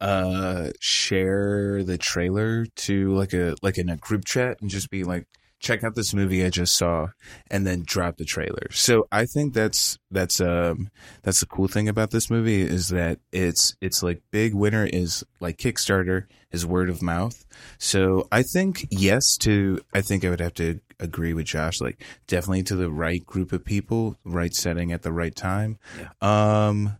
uh 0.00 0.70
share 0.80 1.84
the 1.84 1.96
trailer 1.96 2.66
to 2.74 3.14
like 3.14 3.32
a 3.32 3.54
like 3.62 3.78
in 3.78 3.88
a 3.88 3.96
group 3.96 4.24
chat 4.24 4.60
and 4.60 4.68
just 4.68 4.90
be 4.90 5.04
like 5.04 5.26
check 5.64 5.82
out 5.82 5.94
this 5.94 6.12
movie 6.12 6.44
I 6.44 6.50
just 6.50 6.76
saw 6.76 7.08
and 7.50 7.66
then 7.66 7.84
drop 7.86 8.18
the 8.18 8.24
trailer. 8.26 8.66
So 8.70 9.08
I 9.10 9.24
think 9.24 9.54
that's 9.54 9.98
that's 10.10 10.40
um 10.40 10.90
that's 11.22 11.40
the 11.40 11.46
cool 11.46 11.68
thing 11.68 11.88
about 11.88 12.10
this 12.10 12.28
movie 12.30 12.62
is 12.62 12.88
that 12.88 13.18
it's 13.32 13.74
it's 13.80 14.02
like 14.02 14.22
big 14.30 14.54
winner 14.54 14.84
is 14.84 15.24
like 15.40 15.56
Kickstarter 15.56 16.26
is 16.52 16.66
word 16.66 16.90
of 16.90 17.00
mouth. 17.00 17.46
So 17.78 18.28
I 18.30 18.42
think 18.42 18.86
yes 18.90 19.36
to 19.38 19.80
I 19.94 20.02
think 20.02 20.24
I 20.24 20.30
would 20.30 20.40
have 20.40 20.54
to 20.54 20.80
agree 21.00 21.32
with 21.32 21.46
Josh 21.46 21.80
like 21.80 22.02
definitely 22.26 22.62
to 22.64 22.76
the 22.76 22.90
right 22.90 23.24
group 23.24 23.52
of 23.52 23.64
people, 23.64 24.18
right 24.24 24.54
setting 24.54 24.92
at 24.92 25.02
the 25.02 25.12
right 25.12 25.34
time. 25.34 25.78
Um 26.20 26.98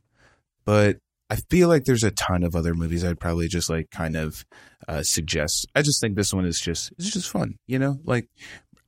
but 0.64 0.98
I 1.30 1.36
feel 1.36 1.68
like 1.68 1.84
there's 1.84 2.04
a 2.04 2.10
ton 2.10 2.42
of 2.42 2.54
other 2.54 2.74
movies 2.74 3.04
I'd 3.04 3.18
probably 3.20 3.48
just 3.48 3.70
like 3.70 3.90
kind 3.90 4.16
of 4.16 4.44
uh, 4.86 5.02
suggest. 5.02 5.66
I 5.74 5.82
just 5.82 6.00
think 6.00 6.16
this 6.16 6.32
one 6.34 6.44
is 6.44 6.60
just 6.60 6.92
it's 6.98 7.10
just 7.10 7.30
fun, 7.30 7.56
you 7.66 7.78
know. 7.78 7.98
Like 8.04 8.28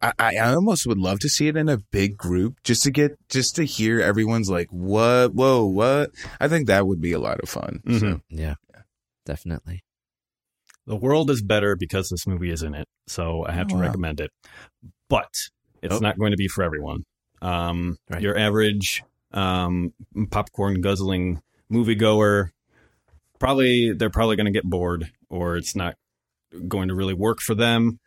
I, 0.03 0.13
I 0.21 0.39
almost 0.51 0.87
would 0.87 0.99
love 0.99 1.19
to 1.21 1.29
see 1.29 1.49
it 1.49 1.57
in 1.57 1.69
a 1.71 1.79
big 1.79 2.17
group 2.19 2.59
just 2.63 2.83
to 2.83 2.91
get 2.91 3.17
just 3.31 3.57
to 3.57 3.65
hear 3.65 4.01
everyone's 4.01 4.51
like 4.51 4.69
what, 4.71 5.35
whoa, 5.35 5.65
what. 5.65 6.11
I 6.39 6.49
think 6.49 6.67
that 6.67 6.87
would 6.87 7.01
be 7.01 7.13
a 7.13 7.19
lot 7.19 7.41
of 7.41 7.49
fun. 7.49 7.81
So 7.87 7.91
Mhm. 7.93 8.21
Yeah, 8.29 8.55
definitely. 9.25 9.83
The 10.87 10.97
world 10.97 11.31
is 11.31 11.43
better 11.43 11.75
because 11.75 12.11
this 12.11 12.27
movie 12.27 12.51
is 12.51 12.63
in 12.63 12.75
it, 12.75 12.87
so 13.09 13.45
I 13.47 13.53
have 13.53 13.67
to 13.69 13.75
Oh, 13.75 13.79
wow. 13.79 13.85
recommend 13.87 14.21
it. 14.21 14.31
But 15.09 15.33
it's 15.83 15.95
Oh. 15.97 15.99
not 15.99 16.19
going 16.19 16.31
to 16.31 16.37
be 16.37 16.47
for 16.49 16.63
everyone. 16.63 17.05
Um, 17.43 17.97
Right. 18.11 18.23
Your 18.23 18.37
average 18.39 19.03
um, 19.33 19.93
popcorn 20.31 20.81
guzzling 20.81 21.41
moviegoer 21.71 22.51
probably 23.39 23.93
they're 23.93 24.11
probably 24.11 24.37
going 24.37 24.47
to 24.47 24.53
get 24.53 24.65
bored, 24.65 25.11
or 25.29 25.57
it's 25.57 25.77
not 25.77 25.97
going 26.69 26.89
to 26.89 26.95
really 26.95 27.15
work 27.15 27.41
for 27.41 27.55
them 27.55 27.99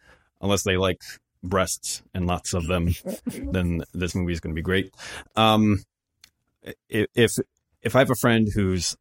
unless 0.42 0.64
they 0.64 0.78
like 0.78 1.02
breasts 1.44 2.02
and 2.14 2.28
lots 2.28 2.54
of 2.54 2.68
them. 2.68 2.90
then 3.26 3.84
this 3.94 4.16
movie 4.16 4.34
is 4.34 4.40
going 4.40 4.54
to 4.54 4.60
be 4.60 4.64
great. 4.64 4.94
Um, 5.36 5.84
if 6.90 7.38
if 7.82 7.96
I 7.96 8.00
have 8.00 8.12
a 8.12 8.16
friend 8.16 8.48
who's 8.54 8.96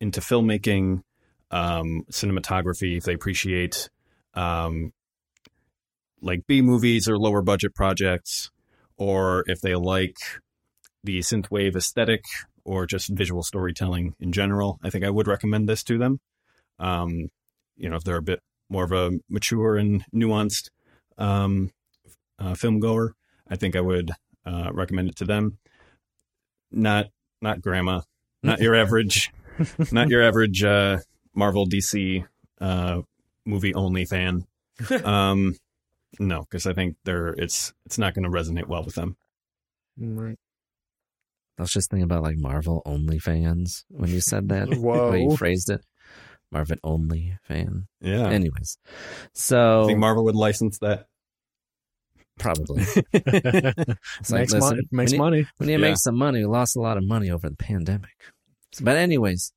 into 0.00 0.20
filmmaking, 0.20 1.02
um, 1.50 2.04
cinematography, 2.10 2.96
if 2.98 3.04
they 3.04 3.14
appreciate 3.14 3.90
um, 4.34 4.92
like 6.22 6.46
B 6.46 6.62
movies 6.62 7.08
or 7.08 7.18
lower 7.18 7.42
budget 7.42 7.74
projects, 7.74 8.50
or 8.96 9.44
if 9.46 9.60
they 9.60 9.74
like 9.74 10.16
the 11.02 11.18
synthwave 11.20 11.76
aesthetic 11.76 12.22
or 12.64 12.86
just 12.86 13.08
visual 13.08 13.42
storytelling 13.42 14.14
in 14.20 14.32
general, 14.32 14.78
I 14.82 14.90
think 14.90 15.04
I 15.04 15.10
would 15.10 15.26
recommend 15.26 15.68
this 15.68 15.82
to 15.84 15.98
them. 15.98 16.20
Um, 16.78 17.28
you 17.76 17.88
know, 17.88 17.96
if 17.96 18.04
they're 18.04 18.16
a 18.16 18.22
bit 18.22 18.40
more 18.68 18.84
of 18.84 18.92
a 18.92 19.18
mature 19.28 19.76
and 19.76 20.04
nuanced 20.14 20.70
um, 21.18 21.70
uh, 22.38 22.54
film 22.54 22.80
goer, 22.80 23.14
I 23.48 23.56
think 23.56 23.76
I 23.76 23.80
would 23.80 24.12
uh, 24.46 24.70
recommend 24.72 25.08
it 25.08 25.16
to 25.16 25.24
them. 25.24 25.58
Not 26.70 27.08
not 27.42 27.60
grandma, 27.60 28.02
not 28.42 28.60
your 28.60 28.74
average, 28.82 29.32
not 29.90 30.08
your 30.08 30.22
average 30.22 30.62
uh, 30.62 30.98
Marvel 31.34 31.66
DC 31.66 32.24
uh, 32.60 33.02
movie 33.44 33.74
only 33.74 34.04
fan. 34.04 34.46
Um, 35.04 35.56
no, 36.18 36.40
because 36.40 36.66
I 36.66 36.72
think 36.72 36.96
they're 37.04 37.28
it's 37.28 37.74
it's 37.84 37.98
not 37.98 38.14
going 38.14 38.24
to 38.24 38.30
resonate 38.30 38.66
well 38.66 38.82
with 38.82 38.94
them. 38.94 39.16
Right. 39.98 40.38
I 41.60 41.62
was 41.62 41.72
just 41.72 41.90
thinking 41.90 42.04
about 42.04 42.22
like 42.22 42.38
Marvel 42.38 42.80
only 42.86 43.18
fans 43.18 43.84
when 43.90 44.08
you 44.08 44.22
said 44.22 44.48
that. 44.48 44.68
Whoa. 44.78 45.10
way 45.10 45.20
you 45.20 45.36
phrased 45.36 45.68
it. 45.68 45.84
Marvel 46.50 46.78
only 46.82 47.36
fan. 47.42 47.86
Yeah. 48.00 48.30
Anyways, 48.30 48.78
so 49.34 49.82
I 49.82 49.86
think 49.88 49.98
Marvel 49.98 50.24
would 50.24 50.34
license 50.34 50.78
that. 50.78 51.04
probably 52.38 52.82
It's 53.12 54.30
like, 54.30 54.40
makes 54.40 54.52
listen, 54.54 54.58
money. 54.60 54.82
Makes 54.90 55.12
we 55.12 55.18
need- 55.18 55.22
money. 55.22 55.46
We 55.58 55.66
need 55.66 55.72
to 55.74 55.78
make 55.80 55.98
some 55.98 56.16
money. 56.16 56.38
We 56.38 56.46
lost 56.46 56.76
a 56.76 56.80
lot 56.80 56.96
of 56.96 57.04
money 57.06 57.30
over 57.30 57.50
the 57.50 57.56
pandemic. 57.56 58.16
But 58.80 58.96
anyways, 58.96 59.52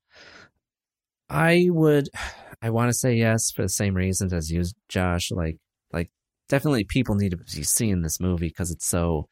I 1.30 1.68
would 1.70 2.10
I 2.62 2.68
want 2.68 2.90
to 2.90 2.94
say 2.94 3.14
yes 3.14 3.50
for 3.50 3.62
the 3.62 3.68
same 3.70 3.94
reasons 3.94 4.34
as 4.34 4.50
you, 4.50 4.62
Josh. 4.90 5.30
Like 5.30 5.56
definitely 6.54 6.84
people 6.84 7.16
need 7.16 7.32
to 7.32 7.36
be 7.36 7.64
seeing 7.64 8.02
this 8.02 8.20
movie 8.20 8.46
because 8.46 8.70
it's 8.70 8.86
so 8.86 9.26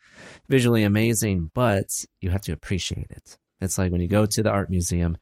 visually 0.49 0.83
amazing, 0.83 1.53
but 1.55 1.87
you 2.21 2.31
have 2.31 2.41
to 2.41 2.53
appreciate 2.53 3.07
it. 3.11 3.39
It's 3.61 3.79
like 3.79 3.93
when 3.93 4.01
you 4.01 4.09
go 4.09 4.27
to 4.27 4.43
the 4.43 4.51
art 4.51 4.71
museum, 4.71 5.17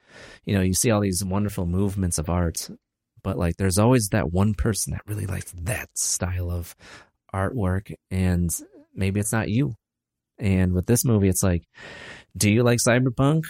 you 0.46 0.54
know, 0.54 0.62
you 0.62 0.72
see 0.72 0.90
all 0.90 1.02
these 1.02 1.22
wonderful 1.22 1.66
movements 1.66 2.16
of 2.16 2.30
art, 2.30 2.70
but 3.22 3.36
like 3.36 3.58
there's 3.58 3.76
always 3.76 4.08
that 4.08 4.32
one 4.32 4.54
person 4.54 4.94
that 4.94 5.02
really 5.06 5.26
likes 5.26 5.52
that 5.52 5.90
style 5.94 6.50
of 6.50 6.74
artwork 7.34 7.92
and 8.10 8.48
maybe 8.94 9.20
it's 9.20 9.32
not 9.32 9.50
you. 9.50 9.74
And 10.38 10.72
with 10.72 10.86
this 10.86 11.04
movie, 11.04 11.28
it's 11.28 11.42
like, 11.42 11.64
do 12.34 12.50
you 12.50 12.62
like 12.62 12.78
cyberpunk? 12.78 13.42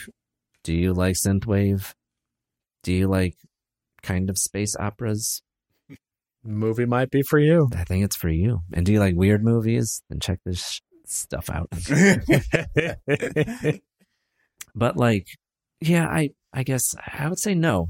Do 0.65 0.75
you 0.75 0.93
like 0.93 1.15
synthwave? 1.15 1.95
Do 2.83 2.93
you 2.93 3.07
like 3.07 3.37
kind 4.03 4.29
of 4.29 4.39
space 4.39 4.75
operas? 4.75 5.41
Movie 6.45 6.87
might 6.87 7.11
be 7.11 7.23
for 7.23 7.39
you. 7.39 7.69
I 7.77 7.85
think 7.85 8.05
it's 8.05 8.17
for 8.17 8.29
you. 8.31 8.61
And 8.73 8.85
do 8.87 8.93
you 8.93 8.99
like 9.01 9.15
weird 9.15 9.45
movies? 9.45 10.03
Then 10.09 10.21
check 10.21 10.39
this 10.45 10.67
sh- 10.67 10.81
stuff 11.07 11.51
out. 11.51 11.69
but 14.75 14.97
like, 14.97 15.27
yeah, 15.81 16.07
I 16.07 16.31
I 16.53 16.63
guess 16.63 16.95
I 17.13 17.29
would 17.29 17.39
say 17.39 17.55
no. 17.55 17.89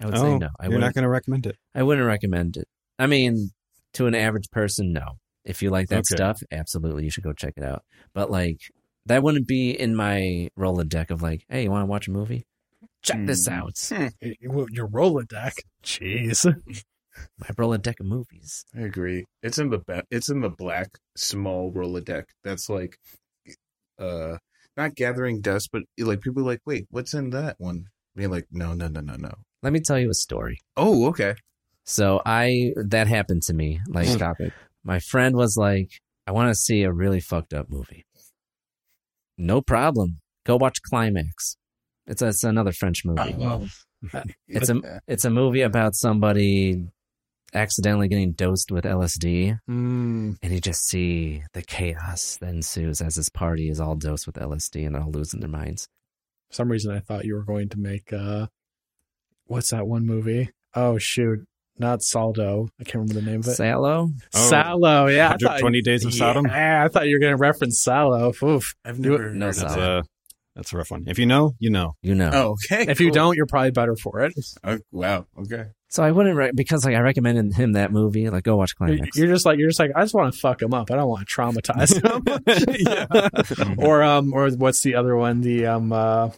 I 0.00 0.06
would 0.06 0.16
say 0.16 0.22
Oh, 0.26 0.38
no. 0.38 0.48
I 0.58 0.64
you're 0.66 0.74
wouldn't- 0.74 0.94
going 0.94 1.02
to 1.02 1.08
recommend 1.08 1.46
it. 1.46 1.56
I 1.74 1.82
wouldn't 1.82 2.06
recommend 2.06 2.56
it. 2.56 2.66
I 2.98 3.06
mean, 3.06 3.50
to 3.94 4.06
an 4.06 4.14
average 4.14 4.50
person, 4.50 4.92
no. 4.92 5.18
If 5.44 5.62
you 5.62 5.70
like 5.70 5.88
that 5.88 5.98
Okay. 6.00 6.14
stuff, 6.16 6.40
absolutely, 6.52 7.04
you 7.04 7.10
should 7.10 7.24
go 7.24 7.32
check 7.32 7.54
it 7.56 7.64
out. 7.64 7.82
But 8.14 8.30
like, 8.30 8.58
that 9.06 9.22
wouldn't 9.22 9.46
be 9.48 9.70
in 9.70 9.94
my 9.96 10.48
Rolodeck 10.58 11.10
of 11.10 11.20
like, 11.22 11.44
hey, 11.48 11.64
you 11.64 11.70
want 11.70 11.82
to 11.82 11.86
watch 11.90 12.08
a 12.08 12.12
movie? 12.12 12.46
Check 13.02 13.26
this 13.26 13.46
Hmm. 13.46 13.52
out. 13.54 13.90
You- 14.20 14.68
Your 14.70 14.88
Rolodeck. 14.88 15.52
Jeez. 15.84 16.44
My 17.38 17.46
Rolodeck 17.48 18.00
of 18.00 18.06
movies. 18.06 18.64
I 18.76 18.80
agree. 18.82 19.24
It's 19.42 19.58
in 19.58 19.70
the 19.70 19.78
ba- 19.78 20.04
it's 20.10 20.28
in 20.30 20.40
the 20.40 20.48
black 20.50 20.88
small 21.16 21.72
Rolodeck. 21.72 22.24
That's 22.44 22.68
like, 22.68 22.96
uh, 23.98 24.36
not 24.76 24.94
gathering 24.94 25.40
dust, 25.40 25.68
but 25.72 25.82
like 25.98 26.20
people 26.20 26.42
are 26.42 26.46
like, 26.46 26.60
wait, 26.66 26.86
what's 26.90 27.14
in 27.14 27.30
that 27.30 27.56
one? 27.58 27.86
Being 28.16 28.30
like, 28.30 28.46
no, 28.50 28.72
no, 28.74 28.88
no, 28.88 29.00
no, 29.00 29.16
no. 29.16 29.32
Let 29.62 29.72
me 29.72 29.80
tell 29.80 29.98
you 29.98 30.10
a 30.10 30.14
story. 30.14 30.58
Oh, 30.76 31.06
okay. 31.08 31.34
So 31.84 32.22
I 32.24 32.72
that 32.76 33.06
happened 33.08 33.42
to 33.44 33.54
me. 33.54 33.80
Like, 33.88 34.06
Stop 34.18 34.40
it. 34.40 34.52
my 34.84 34.98
friend 34.98 35.36
was 35.36 35.56
like, 35.56 35.90
I 36.26 36.32
want 36.32 36.48
to 36.50 36.54
see 36.54 36.82
a 36.82 36.92
really 36.92 37.20
fucked 37.20 37.52
up 37.52 37.68
movie. 37.68 38.04
No 39.38 39.60
problem. 39.60 40.20
Go 40.44 40.56
watch 40.56 40.80
Climax. 40.82 41.56
It's, 42.06 42.22
it's 42.22 42.44
another 42.44 42.72
French 42.72 43.04
movie. 43.04 43.34
Oh, 43.40 43.66
It's 44.48 44.68
a 44.68 45.00
it's 45.08 45.24
a 45.24 45.30
movie 45.30 45.62
about 45.62 45.94
somebody 45.94 46.88
accidentally 47.54 48.08
getting 48.08 48.32
dosed 48.32 48.70
with 48.72 48.84
LSD, 48.84 49.58
Mm, 49.68 50.36
and 50.42 50.52
you 50.52 50.60
just 50.60 50.86
see 50.88 51.42
the 51.52 51.62
chaos 51.62 52.36
that 52.40 52.48
ensues 52.50 53.00
as 53.00 53.14
this 53.16 53.28
party 53.28 53.68
is 53.68 53.80
all 53.80 53.94
dosed 53.94 54.26
with 54.26 54.36
LSD 54.36 54.84
and 54.86 54.94
they're 54.94 55.02
all 55.02 55.10
losing 55.10 55.40
their 55.40 55.48
minds. 55.48 55.88
for 56.48 56.54
some 56.56 56.70
reason 56.70 56.92
I 56.94 57.00
thought 57.00 57.24
you 57.24 57.34
were 57.34 57.44
going 57.44 57.68
to 57.70 57.78
make 57.78 58.12
uh 58.12 58.46
what's 59.46 59.70
that 59.70 59.86
one 59.86 60.06
movie? 60.06 60.50
Oh 60.74 60.98
shoot. 60.98 61.46
Not 61.78 62.02
Saldo. 62.02 62.68
I 62.78 62.84
can't 62.84 62.96
remember 62.96 63.14
the 63.14 63.22
name 63.22 63.40
of 63.40 63.48
it. 63.48 63.54
Salo, 63.54 64.10
Oh, 64.34 64.50
Salo, 64.50 65.06
yeah. 65.06 65.28
I 65.28 65.30
thought- 65.32 65.62
120 65.62 65.80
Days 65.82 66.04
of 66.04 66.12
Sodom? 66.14 66.46
Yeah, 66.46 66.84
I 66.84 66.88
thought 66.88 67.06
you 67.08 67.14
were 67.16 67.18
going 67.20 67.32
to 67.32 67.38
reference 67.38 67.82
Salo. 67.82 68.32
Oof. 68.42 68.74
I've 68.84 68.98
never 68.98 69.30
no 69.34 69.46
heard 69.46 69.54
That's 69.54 69.58
Salo. 69.74 69.98
a 69.98 70.02
that's 70.54 70.72
a 70.74 70.76
rough 70.76 70.90
one. 70.90 71.04
If 71.06 71.18
you 71.18 71.24
know, 71.24 71.54
you 71.58 71.70
know. 71.70 71.94
you 72.02 72.14
know. 72.14 72.30
Oh, 72.32 72.56
okay. 72.72 72.84
If 72.90 73.00
you 73.00 73.10
don't, 73.10 73.36
you're 73.36 73.46
probably 73.46 73.70
better 73.70 73.96
for 73.96 74.20
it. 74.20 74.34
Oh, 74.62 74.78
wow. 74.92 75.24
Okay. 75.38 75.64
So 75.92 76.02
I 76.02 76.10
wouldn't 76.10 76.34
re- 76.36 76.52
because 76.54 76.86
like 76.86 76.94
I 76.96 77.00
recommended 77.00 77.52
him 77.52 77.72
that 77.74 77.92
movie. 77.92 78.30
Like, 78.30 78.44
go 78.44 78.56
watch 78.56 78.74
Climax. 78.76 79.14
you're 79.14 79.26
just 79.28 79.44
like 79.44 79.58
you're 79.58 79.68
just 79.68 79.78
like 79.78 79.90
I 79.94 80.00
just 80.00 80.14
want 80.14 80.32
to 80.32 80.40
fuck 80.40 80.62
him 80.62 80.72
up. 80.72 80.90
I 80.90 80.96
don't 80.96 81.06
want 81.06 81.28
to 81.28 81.34
traumatize 81.34 81.92
him. 83.68 83.76
or 83.78 84.02
um 84.02 84.32
or 84.32 84.48
what's 84.52 84.80
the 84.80 84.94
other 84.94 85.14
one? 85.14 85.42
The 85.42 85.66
um 85.66 85.92
uh 85.92 86.30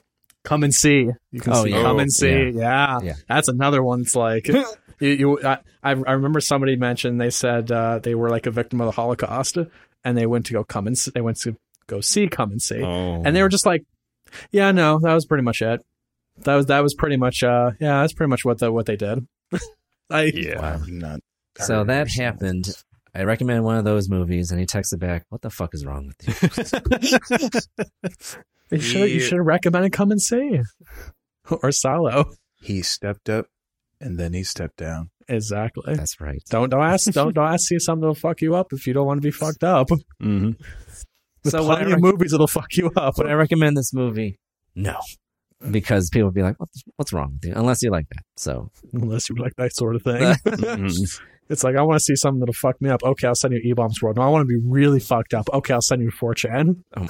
Come 0.43 0.65
and 0.65 0.75
See. 0.75 1.09
You 1.31 1.41
can 1.41 1.53
Oh, 1.53 1.63
see 1.63 1.71
yeah. 1.71 1.83
Come 1.83 1.97
Oh, 1.97 2.01
and 2.01 2.13
See. 2.13 2.51
Yeah. 2.51 2.99
Yeah. 3.01 3.15
That's 3.29 3.47
another 3.47 3.81
one. 3.81 4.01
It's 4.01 4.17
like 4.17 4.49
you, 4.99 5.09
you 5.09 5.43
I, 5.45 5.59
I 5.85 5.91
I 5.93 5.93
remember 5.93 6.41
somebody 6.41 6.75
mentioned 6.75 7.21
they 7.21 7.31
said 7.31 7.71
uh, 7.71 8.01
they 8.01 8.17
were 8.17 8.31
like 8.31 8.47
a 8.47 8.51
victim 8.51 8.81
of 8.81 8.87
the 8.87 8.93
Holocaust 8.93 9.57
and 10.05 10.19
they 10.19 10.27
went 10.27 10.47
to 10.47 10.53
go 10.53 10.65
come 10.65 10.89
and 10.89 10.99
see, 10.99 11.13
they 11.15 11.21
went 11.21 11.37
to 11.43 11.57
go 11.87 12.01
see 12.01 12.27
Come 12.27 12.51
and 12.51 12.61
See. 12.61 12.83
Oh. 12.83 13.23
And 13.25 13.37
they 13.37 13.41
were 13.43 13.49
just 13.49 13.67
like, 13.67 13.85
yeah, 14.51 14.73
no, 14.73 14.99
that 14.99 15.15
was 15.15 15.27
pretty 15.27 15.45
much 15.45 15.63
it. 15.63 15.81
That 16.39 16.57
was 16.57 16.67
that 16.67 16.81
was 16.83 16.95
pretty 16.95 17.19
much 17.19 17.45
uh 17.45 17.71
yeah, 17.79 18.01
that's 18.01 18.15
pretty 18.15 18.31
much 18.31 18.45
what 18.45 18.59
the 18.59 18.73
what 18.73 18.87
they 18.87 18.97
did. 18.97 19.29
I 20.11 20.23
yeah. 20.35 20.61
Wow. 20.61 20.81
Not. 20.89 21.21
So 21.59 21.85
that 21.85 22.07
or 22.07 22.09
seen 22.09 22.25
happened. 22.25 22.69
I 23.15 23.23
recommend 23.23 23.63
one 23.65 23.77
of 23.77 23.85
those 23.85 24.09
movies, 24.09 24.51
and 24.51 24.59
he 24.59 24.67
texted 24.67 24.99
back, 24.99 25.25
"What 25.29 25.41
the 25.43 25.51
fuck 25.51 25.73
is 25.75 25.87
wrong 25.87 26.07
with 26.09 26.43
you?" 27.03 27.61
You 28.71 28.81
should 28.81 29.11
you 29.11 29.21
should 29.21 29.37
have 29.39 29.47
recommended 29.47 29.93
Come 29.93 30.11
and 30.11 30.21
See 30.21 30.59
or 31.49 31.71
Salo. 31.71 32.25
He 32.61 32.83
stepped 32.83 33.29
up 33.29 33.47
and 34.01 34.19
then 34.19 34.33
he 34.33 34.43
stepped 34.43 34.79
down. 34.79 35.11
Exactly. 35.29 35.95
That's 35.95 36.21
right. 36.21 36.43
Don't 36.49 36.71
don't 36.71 36.83
ask 36.83 37.11
don't 37.13 37.35
don't 37.35 37.47
ask 37.47 37.69
to 37.69 37.75
see 37.75 37.79
something 37.79 38.01
that'll 38.01 38.15
fuck 38.15 38.41
you 38.41 38.55
up 38.55 38.73
if 38.73 38.87
you 38.87 38.95
don't 38.95 39.07
want 39.07 39.19
to 39.19 39.27
be 39.27 39.31
fucked 39.31 39.63
up. 39.65 39.89
hmm 40.19 40.53
There's 41.43 41.53
So 41.53 41.63
when 41.63 41.73
I 41.73 41.75
plenty 41.81 41.93
of 41.93 42.03
rec- 42.03 42.13
movies 42.13 42.31
that'll 42.33 42.47
fuck 42.47 42.75
you 42.77 42.91
up. 42.97 43.19
Would 43.19 43.27
I 43.29 43.35
recommend 43.35 43.77
this 43.77 43.93
movie? 43.93 44.39
No, 44.75 44.99
because 45.71 46.11
people 46.11 46.27
would 46.29 46.35
be 46.35 46.43
like, 46.43 46.59
"What's 46.59 46.83
what's 46.97 47.13
wrong 47.13 47.35
with 47.35 47.45
you?" 47.45 47.53
Unless 47.57 47.83
you 47.83 47.91
like 47.91 48.09
that. 48.11 48.23
So 48.37 48.71
Unless 48.93 49.29
you 49.29 49.37
like 49.37 49.55
that 49.57 49.75
sort 49.75 49.97
of 49.97 50.03
thing. 50.03 50.35
It's 51.51 51.63
like 51.63 51.77
I 51.77 51.83
want 51.83 51.99
to 51.99 52.03
see 52.03 52.17
something 52.17 52.41
that'll 52.41 52.55
fuck 52.55 52.81
me 52.81 52.89
up. 52.89 53.03
Okay, 53.03 53.27
I'll 53.27 53.35
send 53.35 53.53
you 53.53 53.61
E 53.63 53.75
Bombs 53.75 54.01
World. 54.01 54.17
No, 54.17 54.23
I 54.23 54.29
want 54.29 54.43
to 54.43 54.47
be 54.47 54.67
really 54.67 55.01
fucked 55.01 55.35
up. 55.35 55.47
Okay, 55.53 55.75
I'll 55.75 55.83
send 55.83 56.01
you 56.01 56.11
4chan. 56.11 56.83
oh 56.97 57.01
my 57.03 57.07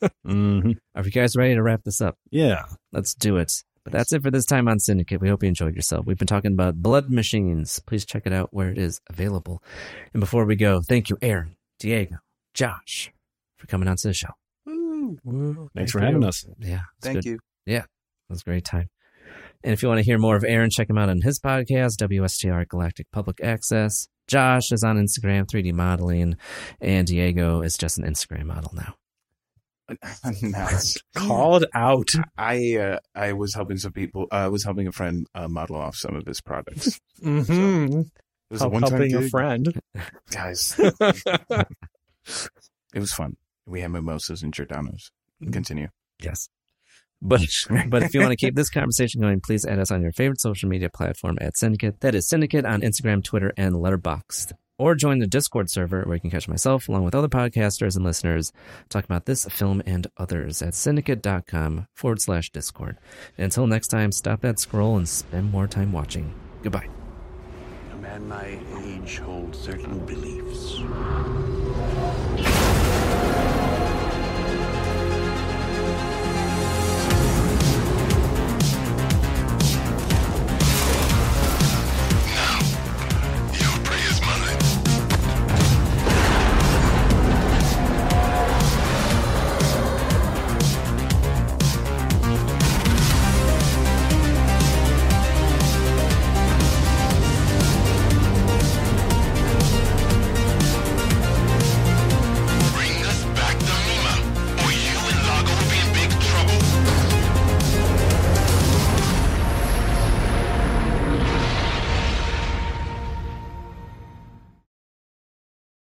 god, 0.00 0.12
hmm 0.24 0.70
are 0.94 1.04
you 1.04 1.10
guys 1.10 1.34
ready 1.34 1.54
to 1.54 1.62
wrap 1.62 1.82
this 1.82 2.00
up? 2.00 2.16
Yeah. 2.30 2.66
Let's 2.92 3.14
do 3.14 3.36
it. 3.36 3.52
But 3.82 3.92
that's 3.92 4.12
it 4.12 4.22
for 4.22 4.30
this 4.30 4.46
time 4.46 4.68
on 4.68 4.78
Syndicate. 4.78 5.20
We 5.20 5.28
hope 5.28 5.42
you 5.42 5.48
enjoyed 5.48 5.74
yourself. 5.74 6.06
We've 6.06 6.16
been 6.16 6.26
talking 6.28 6.52
about 6.52 6.76
Blood 6.76 7.10
Machines. 7.10 7.80
Please 7.80 8.06
check 8.06 8.22
it 8.26 8.32
out 8.32 8.48
where 8.54 8.70
it 8.70 8.78
is 8.78 9.00
available. 9.10 9.62
And 10.14 10.20
before 10.20 10.46
we 10.46 10.56
go, 10.56 10.80
thank 10.80 11.10
you, 11.10 11.18
Aaron, 11.20 11.56
Diego, 11.80 12.18
Josh, 12.54 13.12
for 13.58 13.66
coming 13.66 13.88
on 13.88 13.96
to 13.96 14.08
the 14.08 14.14
show. 14.14 14.30
Thanks 15.74 15.92
for 15.92 16.00
having 16.00 16.24
us. 16.24 16.46
Yeah. 16.58 16.82
Thank 17.02 17.16
good. 17.16 17.24
you. 17.24 17.38
Yeah. 17.66 17.82
It 17.82 18.30
was 18.30 18.40
a 18.42 18.44
great 18.44 18.64
time. 18.64 18.88
And 19.62 19.72
if 19.72 19.82
you 19.82 19.88
want 19.88 19.98
to 19.98 20.04
hear 20.04 20.18
more 20.18 20.36
of 20.36 20.44
Aaron, 20.44 20.70
check 20.70 20.90
him 20.90 20.98
out 20.98 21.08
on 21.08 21.20
his 21.22 21.40
podcast, 21.40 21.96
WSTR 21.96 22.68
Galactic 22.68 23.06
Public 23.12 23.42
Access. 23.42 24.08
Josh 24.26 24.72
is 24.72 24.82
on 24.84 24.96
Instagram, 24.96 25.46
3D 25.46 25.72
modeling, 25.72 26.36
and 26.80 27.06
Diego 27.06 27.62
is 27.62 27.76
just 27.76 27.98
an 27.98 28.04
Instagram 28.04 28.44
model 28.46 28.72
now. 28.74 28.94
nice. 30.42 30.96
Called 31.14 31.66
out. 31.74 32.08
I 32.38 32.76
uh, 32.76 32.98
I 33.14 33.34
was 33.34 33.54
helping 33.54 33.76
some 33.76 33.92
people. 33.92 34.26
uh, 34.32 34.36
I 34.36 34.48
was 34.48 34.64
helping 34.64 34.86
a 34.86 34.92
friend 34.92 35.26
uh, 35.34 35.46
model 35.48 35.76
off 35.76 35.94
some 35.96 36.16
of 36.16 36.24
his 36.26 36.40
products. 36.40 36.98
Mm-hmm. 37.22 38.00
It 38.00 38.06
was 38.50 38.60
a 38.62 38.64
Help, 38.64 38.72
one-time 38.72 38.90
helping 38.92 39.14
a 39.14 39.28
friend. 39.28 39.80
guys. 40.30 40.74
it 40.78 41.66
was 42.94 43.12
fun. 43.12 43.36
We 43.66 43.80
had 43.82 43.90
mimosas 43.90 44.42
and 44.42 44.54
Giordano's. 44.54 45.10
Continue. 45.52 45.88
Yes. 46.22 46.48
But 47.24 47.40
but 47.88 48.02
if 48.02 48.14
you 48.14 48.20
want 48.20 48.32
to 48.32 48.36
keep 48.36 48.54
this 48.54 48.70
conversation 48.70 49.20
going, 49.20 49.40
please 49.40 49.64
add 49.64 49.78
us 49.78 49.90
on 49.90 50.02
your 50.02 50.12
favorite 50.12 50.40
social 50.40 50.68
media 50.68 50.90
platform 50.90 51.38
at 51.40 51.56
Syndicate. 51.56 52.00
That 52.00 52.14
is 52.14 52.28
Syndicate 52.28 52.66
on 52.66 52.82
Instagram, 52.82 53.24
Twitter, 53.24 53.52
and 53.56 53.74
Letterboxd. 53.74 54.52
Or 54.76 54.96
join 54.96 55.20
the 55.20 55.28
Discord 55.28 55.70
server 55.70 56.02
where 56.02 56.16
you 56.16 56.20
can 56.20 56.30
catch 56.30 56.48
myself 56.48 56.88
along 56.88 57.04
with 57.04 57.14
other 57.14 57.28
podcasters 57.28 57.94
and 57.94 58.04
listeners 58.04 58.52
talking 58.88 59.06
about 59.06 59.24
this 59.24 59.44
film 59.44 59.80
and 59.86 60.08
others 60.16 60.62
at 60.62 60.74
syndicate.com 60.74 61.86
forward 61.94 62.20
slash 62.20 62.50
Discord. 62.50 62.98
Until 63.38 63.68
next 63.68 63.88
time, 63.88 64.10
stop 64.10 64.40
that 64.40 64.58
scroll 64.58 64.96
and 64.96 65.08
spend 65.08 65.52
more 65.52 65.68
time 65.68 65.92
watching. 65.92 66.34
Goodbye. 66.64 66.88
No 67.90 67.98
matter 67.98 68.14
and 68.14 68.28
my 68.28 68.58
age 68.84 69.18
hold 69.18 69.56
certain 69.56 69.98
beliefs. 70.06 71.63